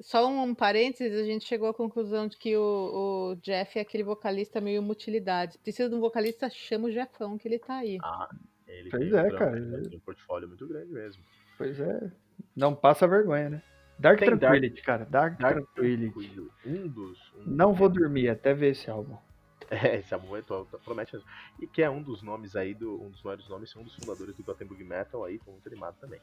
Só 0.00 0.28
um 0.28 0.54
parênteses, 0.54 1.18
a 1.18 1.24
gente 1.24 1.44
chegou 1.44 1.68
à 1.68 1.74
conclusão 1.74 2.28
de 2.28 2.36
que 2.36 2.56
o, 2.56 3.32
o 3.32 3.34
Jeff 3.42 3.76
é 3.76 3.82
aquele 3.82 4.04
vocalista 4.04 4.60
meio 4.60 4.80
mutilidades. 4.80 5.56
Precisa 5.56 5.88
de 5.88 5.94
um 5.96 6.00
vocalista, 6.00 6.48
chama 6.48 6.86
o 6.86 6.92
Jeffão, 6.92 7.36
que 7.36 7.48
ele 7.48 7.58
tá 7.58 7.78
aí. 7.78 7.98
Ah, 8.04 8.28
ele 8.68 8.90
Pois 8.90 9.02
tem 9.10 9.12
um 9.12 9.18
é, 9.18 9.22
trampo, 9.24 9.38
cara. 9.38 9.56
ele 9.58 9.88
tem 9.88 9.98
um 9.98 10.02
portfólio 10.02 10.46
muito 10.46 10.68
grande 10.68 10.92
mesmo. 10.92 11.20
Pois 11.56 11.80
é. 11.80 12.12
Não 12.54 12.76
passa 12.76 13.08
vergonha, 13.08 13.50
né? 13.50 13.62
Dark 13.98 14.18
Tem 14.18 14.28
Dark- 14.30 14.40
Tranquility, 14.40 14.82
cara. 14.82 15.04
Dark, 15.04 15.38
Dark 15.38 15.54
Tranquility. 15.74 16.50
Um 16.64 16.86
dos. 16.88 17.18
um- 17.36 17.42
Não 17.46 17.72
vou 17.74 17.88
dormir 17.88 18.28
até 18.28 18.54
ver 18.54 18.70
esse 18.70 18.88
álbum. 18.90 19.16
É, 19.70 19.96
esse 19.96 20.14
álbum 20.14 20.34
é, 20.36 20.40
to- 20.42 20.66
promete 20.84 21.14
mesmo. 21.14 21.28
E 21.60 21.66
que 21.66 21.82
é 21.82 21.90
um 21.90 22.02
dos 22.02 22.22
nomes 22.22 22.56
aí, 22.56 22.74
do, 22.74 23.02
um 23.02 23.10
dos 23.10 23.22
maiores 23.22 23.46
nomes, 23.48 23.74
um 23.76 23.82
dos 23.82 23.94
fundadores 23.96 24.34
do 24.34 24.42
Gothenburg 24.42 24.82
Metal 24.84 25.24
aí, 25.24 25.38
tô 25.38 25.50
muito 25.50 25.66
animado 25.68 25.96
também. 26.00 26.20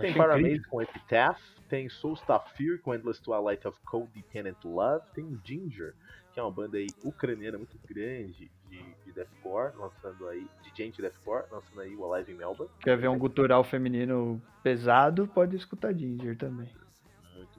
Tem 0.00 0.14
Paramaze 0.14 0.62
com 0.70 0.80
Epitaph, 0.80 1.38
tem 1.68 1.88
Soulstaff 1.90 2.54
Fear 2.56 2.78
com 2.80 2.94
Endless 2.94 3.20
Twilight 3.20 3.66
of 3.68 3.78
Codependent 3.84 4.56
Love, 4.64 5.04
tem 5.12 5.38
Ginger, 5.44 5.92
que 6.32 6.40
é 6.40 6.42
uma 6.42 6.50
banda 6.50 6.78
aí 6.78 6.94
ucraniana 7.04 7.58
muito 7.58 7.76
grande 7.86 8.50
de, 8.70 8.82
de 9.04 9.12
deathcore, 9.12 9.76
lançando 9.76 10.28
aí, 10.28 10.46
de 10.62 10.72
gente 10.74 11.02
deathcore, 11.02 11.44
lançando 11.50 11.80
aí 11.82 11.94
o 11.94 12.10
Alive 12.10 12.32
in 12.32 12.36
Melbourne. 12.36 12.72
Quer 12.80 12.96
ver 12.96 13.08
um 13.08 13.18
gutural 13.18 13.62
feminino 13.62 14.40
pesado, 14.62 15.26
pode 15.26 15.56
escutar 15.56 15.92
Ginger 15.92 16.38
também. 16.38 16.70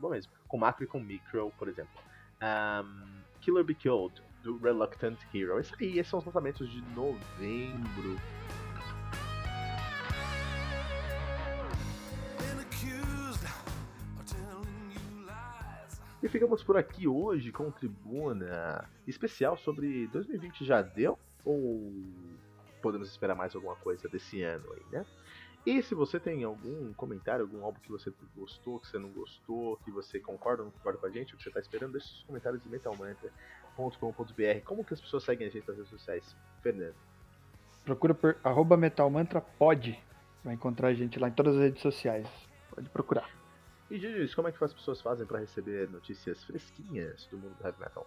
Bom 0.04 0.10
mesmo. 0.10 0.34
Com 0.50 0.58
Macro 0.58 0.84
e 0.84 0.88
com 0.88 1.00
Micro, 1.00 1.54
por 1.58 1.70
exemplo. 1.70 2.02
Ahn, 2.42 3.24
Killer 3.40 3.64
Be 3.64 3.74
Killed, 3.74 4.22
do 4.44 4.58
Reluctant 4.58 5.18
Hero. 5.34 5.58
Esse 5.58 5.74
aí, 5.80 5.98
esses 5.98 6.10
são 6.10 6.20
os 6.20 6.26
lançamentos 6.26 6.70
de 6.70 6.82
novembro. 6.94 8.20
E 16.22 16.28
ficamos 16.28 16.62
por 16.62 16.76
aqui 16.76 17.08
hoje 17.08 17.54
com 17.54 17.72
Tribuna 17.72 18.90
especial 19.08 19.56
sobre 19.56 20.08
2020 20.08 20.66
já 20.66 20.82
deu? 20.82 21.18
Ou 21.46 21.94
podemos 22.82 23.08
esperar 23.10 23.36
mais 23.36 23.56
alguma 23.56 23.78
coisa 23.78 24.10
desse 24.10 24.42
ano 24.42 24.66
aí, 24.74 24.84
né? 24.92 25.06
E 25.65 25.81
se 25.81 25.95
você 25.95 26.19
tem 26.19 26.44
algum 26.44 26.91
comentário, 26.94 27.45
algum 27.45 27.64
álbum 27.64 27.80
que 27.80 27.90
você 27.90 28.11
gostou, 28.35 28.80
que 28.81 28.88
você 28.88 28.99
não 28.99 29.10
gostou, 29.10 29.77
que 29.77 29.91
você 29.91 30.19
concorda 30.19 30.61
ou 30.61 30.65
não 30.65 30.73
concorda 30.73 30.99
com 30.99 31.06
a 31.06 31.10
gente, 31.10 31.34
o 31.34 31.38
que 31.38 31.44
você 31.44 31.49
está 31.49 31.61
esperando, 31.61 31.94
deixe 31.94 32.10
seus 32.10 32.23
comentários 32.23 32.65
em 32.65 32.69
metalmantra.com.br. 32.69 34.65
Como 34.65 34.84
que 34.84 34.94
as 34.94 34.99
pessoas 34.99 35.23
seguem 35.23 35.48
a 35.48 35.49
gente 35.49 35.65
nas 35.65 35.77
redes 35.77 35.90
sociais? 35.90 36.35
Fernando. 36.61 36.95
Procura 37.85 38.14
por 38.14 38.38
arroba 38.44 38.76
metalmantrapod. 38.76 39.98
Vai 40.44 40.53
encontrar 40.56 40.90
a 40.90 40.94
gente 40.94 41.18
lá 41.18 41.30
em 41.30 41.34
todas 41.34 41.56
as 41.56 41.61
redes 41.61 41.81
sociais. 41.81 42.27
Pode 42.69 42.90
procurar. 42.90 43.30
E 43.90 43.98
Gigi, 43.98 44.35
como 44.35 44.49
é 44.49 44.52
que 44.52 44.61
as 44.61 44.73
pessoas 44.73 45.02
fazem 45.02 45.26
para 45.26 45.40
receber 45.40 45.90
notícias 45.90 46.44
fresquinhas 46.44 47.26
do 47.27 47.38
mundo 47.38 47.56
do 47.57 47.65
heavy 47.65 47.80
metal? 47.80 48.06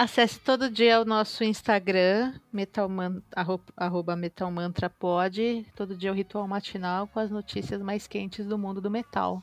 Acesse 0.00 0.38
todo 0.38 0.70
dia 0.70 1.00
o 1.00 1.04
nosso 1.04 1.42
Instagram, 1.42 2.32
metalman, 2.52 3.20
arro- 3.34 3.60
arroba 3.76 4.14
metalmantrapod. 4.14 5.66
Todo 5.74 5.96
dia 5.96 6.12
o 6.12 6.14
ritual 6.14 6.46
matinal 6.46 7.08
com 7.08 7.18
as 7.18 7.32
notícias 7.32 7.82
mais 7.82 8.06
quentes 8.06 8.46
do 8.46 8.56
mundo 8.56 8.80
do 8.80 8.88
metal. 8.88 9.42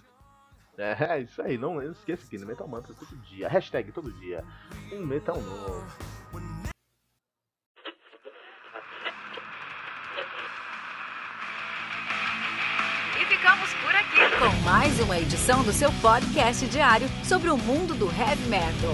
É, 0.77 1.19
isso 1.19 1.41
aí, 1.41 1.57
não, 1.57 1.81
esqueça 1.81 2.25
aqui 2.25 2.37
no 2.37 2.45
Metal 2.45 2.67
Mantra 2.69 2.93
todo 2.93 3.17
dia. 3.23 3.49
Hashtag 3.49 3.91
todo 3.91 4.13
dia. 4.13 4.45
Um 4.93 5.05
metal 5.05 5.41
novo. 5.41 5.85
E 13.19 13.25
ficamos 13.25 13.73
por 13.75 13.95
aqui 13.95 14.37
com 14.37 14.63
mais 14.63 14.99
uma 14.99 15.17
edição 15.17 15.63
do 15.63 15.71
seu 15.71 15.91
podcast 16.01 16.65
diário 16.67 17.07
sobre 17.23 17.49
o 17.49 17.57
mundo 17.57 17.95
do 17.95 18.07
heavy 18.07 18.47
metal. 18.49 18.93